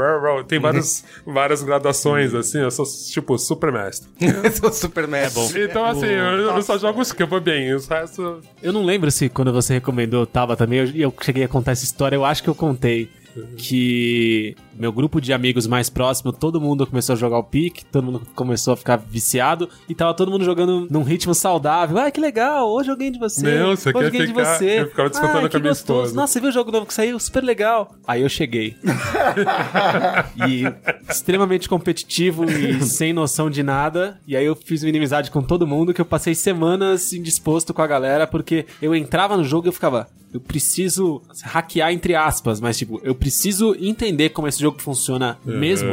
tem 0.48 0.58
vários, 0.58 1.04
várias 1.24 1.62
graduações 1.62 2.34
assim, 2.34 2.58
eu 2.58 2.70
sou 2.70 2.84
tipo 3.10 3.38
super 3.38 3.72
mestre. 3.72 4.08
Eu 4.42 4.50
sou 4.52 4.72
super 4.72 5.06
mestre. 5.06 5.59
Então 5.64 5.84
assim, 5.84 6.06
eu, 6.06 6.56
eu 6.56 6.62
só 6.62 6.78
jogo 6.78 7.00
os 7.00 7.12
que 7.12 7.22
eu 7.22 7.26
vou 7.26 7.40
bem, 7.40 7.74
os 7.74 7.86
restos 7.86 8.44
Eu 8.62 8.72
não 8.72 8.84
lembro 8.84 9.10
se 9.10 9.28
quando 9.28 9.52
você 9.52 9.74
recomendou 9.74 10.26
tava 10.26 10.56
também, 10.56 10.80
eu, 10.80 10.86
eu 10.94 11.14
cheguei 11.20 11.44
a 11.44 11.48
contar 11.48 11.72
essa 11.72 11.84
história, 11.84 12.16
eu 12.16 12.24
acho 12.24 12.42
que 12.42 12.48
eu 12.48 12.54
contei. 12.54 13.08
Que 13.56 14.56
meu 14.74 14.92
grupo 14.92 15.20
de 15.20 15.32
amigos 15.32 15.66
mais 15.66 15.90
próximo, 15.90 16.32
todo 16.32 16.60
mundo 16.60 16.86
começou 16.86 17.12
a 17.14 17.16
jogar 17.16 17.38
o 17.38 17.44
pique, 17.44 17.84
todo 17.84 18.02
mundo 18.02 18.22
começou 18.34 18.74
a 18.74 18.76
ficar 18.76 18.96
viciado 18.96 19.68
e 19.88 19.94
tava 19.94 20.14
todo 20.14 20.30
mundo 20.30 20.44
jogando 20.44 20.86
num 20.90 21.02
ritmo 21.02 21.34
saudável. 21.34 21.98
Ah, 21.98 22.10
que 22.10 22.20
legal, 22.20 22.68
hoje 22.70 22.90
eu 22.90 22.96
ganhei 22.96 23.12
de 23.12 23.18
você. 23.18 23.42
Meu, 23.42 23.76
você 23.76 23.90
hoje 23.90 23.98
quer 23.98 24.04
eu 24.06 24.10
ganhei 24.10 24.26
de 24.26 24.32
ficar- 24.32 24.56
você. 24.58 24.80
eu 24.80 24.88
ficava 24.88 25.10
disputando 25.10 25.44
ah, 25.44 25.48
com 25.50 25.56
a 25.56 25.60
minha 25.60 25.70
gostoso. 25.70 26.00
esposa. 26.00 26.14
Nossa, 26.14 26.32
você 26.32 26.40
viu 26.40 26.48
o 26.48 26.52
jogo 26.52 26.72
novo 26.72 26.86
que 26.86 26.94
saiu? 26.94 27.18
Super 27.18 27.44
legal. 27.44 27.94
Aí 28.06 28.22
eu 28.22 28.28
cheguei. 28.28 28.76
e 30.48 30.64
extremamente 31.10 31.68
competitivo 31.68 32.44
e 32.44 32.82
sem 32.82 33.12
noção 33.12 33.50
de 33.50 33.62
nada. 33.62 34.20
E 34.26 34.36
aí 34.36 34.44
eu 34.44 34.56
fiz 34.56 34.82
uma 34.82 34.88
inimizade 34.88 35.30
com 35.30 35.42
todo 35.42 35.66
mundo 35.66 35.92
que 35.92 36.00
eu 36.00 36.04
passei 36.06 36.34
semanas 36.34 37.12
indisposto 37.12 37.74
com 37.74 37.82
a 37.82 37.86
galera 37.86 38.26
porque 38.26 38.66
eu 38.80 38.94
entrava 38.94 39.36
no 39.36 39.44
jogo 39.44 39.66
e 39.66 39.68
eu 39.68 39.72
ficava. 39.72 40.08
Eu 40.32 40.40
preciso 40.40 41.20
hackear 41.42 41.92
entre 41.92 42.14
aspas, 42.14 42.60
mas 42.60 42.78
tipo, 42.78 43.00
eu 43.02 43.16
preciso 43.20 43.76
entender 43.78 44.30
como 44.30 44.48
esse 44.48 44.58
jogo 44.60 44.80
funciona 44.80 45.38
mesmo, 45.44 45.90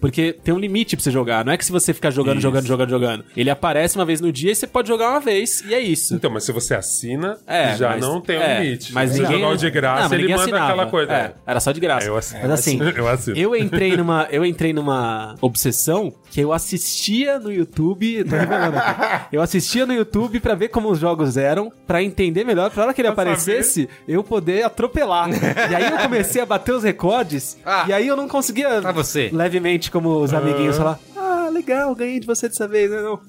porque 0.00 0.32
tem 0.32 0.54
um 0.54 0.58
limite 0.58 0.96
pra 0.96 1.02
você 1.02 1.10
jogar. 1.10 1.44
Não 1.44 1.52
é 1.52 1.56
que 1.58 1.64
se 1.64 1.72
você 1.72 1.92
ficar 1.92 2.10
jogando, 2.10 2.40
jogando, 2.40 2.66
jogando, 2.66 2.88
jogando. 2.90 3.24
Ele 3.36 3.50
aparece 3.50 3.96
uma 3.96 4.04
vez 4.04 4.20
no 4.20 4.32
dia 4.32 4.52
e 4.52 4.54
você 4.54 4.66
pode 4.66 4.88
jogar 4.88 5.10
uma 5.10 5.20
vez, 5.20 5.62
e 5.68 5.74
é 5.74 5.80
isso. 5.80 6.14
Então, 6.14 6.30
mas 6.30 6.44
se 6.44 6.52
você 6.52 6.74
assina, 6.74 7.36
É, 7.46 7.76
já 7.76 7.90
mas- 7.90 8.00
não 8.00 8.20
tem 8.20 8.38
um 8.38 8.42
é, 8.42 8.62
limite. 8.62 8.92
Mas 8.92 9.10
se 9.10 9.20
ninguém 9.20 9.40
jogar 9.40 9.52
o 9.52 9.56
de 9.56 9.70
graça, 9.70 10.08
Não, 10.08 10.14
ele 10.14 10.28
manda 10.28 10.42
assinava. 10.42 10.64
aquela 10.66 10.86
coisa. 10.86 11.12
É, 11.12 11.34
era 11.46 11.60
só 11.60 11.72
de 11.72 11.80
graça. 11.80 12.06
Eu 12.06 12.16
assino. 12.16 12.40
Mas 12.42 12.50
assim, 12.52 12.78
Eu 12.96 13.08
assino. 13.08 13.36
eu 13.36 13.56
entrei 13.56 13.96
numa, 13.96 14.28
eu 14.32 14.44
entrei 14.44 14.72
numa 14.72 15.34
obsessão 15.40 16.12
que 16.30 16.40
eu 16.40 16.52
assistia 16.52 17.38
no 17.40 17.52
YouTube, 17.52 18.22
tô 18.24 18.36
revelando 18.36 18.76
aqui. 18.78 19.26
Eu 19.32 19.42
assistia 19.42 19.84
no 19.86 19.92
YouTube 19.92 20.40
pra 20.40 20.54
ver 20.54 20.68
como 20.68 20.90
os 20.90 20.98
jogos 20.98 21.36
eram, 21.36 21.72
pra 21.86 22.02
entender 22.02 22.44
melhor, 22.44 22.70
pra 22.70 22.84
hora 22.84 22.94
que 22.94 23.00
ele 23.00 23.08
Pra 23.12 23.22
aparecesse, 23.22 23.88
eu 24.06 24.22
poder 24.22 24.62
atropelar. 24.62 25.28
e 25.70 25.74
aí 25.74 25.90
eu 25.90 25.98
comecei 25.98 26.40
a 26.40 26.46
bater 26.46 26.67
os 26.72 26.82
recordes, 26.84 27.56
Ah. 27.64 27.84
e 27.88 27.92
aí 27.92 28.06
eu 28.06 28.16
não 28.16 28.28
conseguia 28.28 28.80
Pra 28.80 28.92
você. 28.92 29.30
levemente 29.32 29.90
como 29.90 30.20
os 30.22 30.32
amiguinhos 30.34 30.76
falar: 30.76 30.98
"Ah, 31.16 31.48
legal, 31.52 31.94
ganhei 31.94 32.20
de 32.20 32.26
você 32.26 32.48
dessa 32.48 32.66
vez". 32.68 32.90
Eu 32.90 33.02
não, 33.02 33.20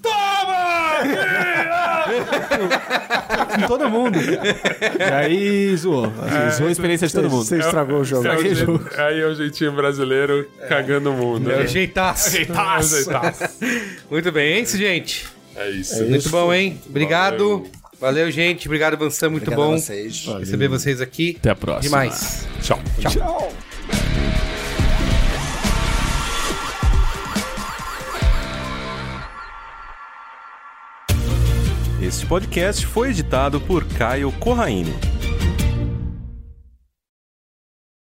com 3.56 3.68
todo 3.68 3.90
mundo. 3.90 4.18
E 4.20 5.04
aí 5.04 5.76
zoou. 5.78 6.06
Assim, 6.06 6.58
zoou 6.58 6.70
a 6.70 6.72
experiência 6.72 7.08
de 7.08 7.14
todo 7.14 7.30
mundo. 7.30 7.46
Você 7.46 7.58
estragou 7.60 8.00
o 8.00 8.04
jogo. 8.06 8.28
É 8.28 8.36
o 8.38 8.56
jogo. 8.56 8.82
Aí 8.98 9.20
é 9.22 9.26
o 9.26 9.34
jeitinho 9.36 9.72
brasileiro 9.74 10.48
cagando 10.68 11.12
o 11.12 11.14
mundo. 11.14 11.52
É 11.52 11.58
né? 11.60 11.68
jeitaço. 11.68 12.32
Jeitaço. 12.32 13.06
Muito 14.10 14.32
bem, 14.32 14.54
é 14.54 14.60
isso, 14.60 14.78
gente. 14.78 15.26
É 15.56 15.70
isso. 15.70 16.04
Muito 16.06 16.30
bom, 16.30 16.54
hein? 16.54 16.80
Obrigado. 16.90 17.38
Valeu, 17.50 17.70
gente. 18.32 18.68
Obrigado, 18.68 18.98
Vansan. 18.98 19.30
Muito 19.30 19.44
Obrigado 19.44 19.68
bom 19.68 19.74
a 19.76 19.78
vocês. 19.78 20.26
receber 20.40 20.68
vocês 20.68 21.02
aqui. 21.02 21.36
Até 21.40 21.50
a 21.52 21.56
próxima. 21.56 21.82
Demais. 21.82 22.48
Tchau. 22.62 22.80
Tchau. 23.00 23.54
Este 32.02 32.26
podcast 32.26 32.86
foi 32.88 33.10
editado 33.10 33.60
por 33.62 33.86
Caio 33.86 34.32
Corraine. 34.40 34.94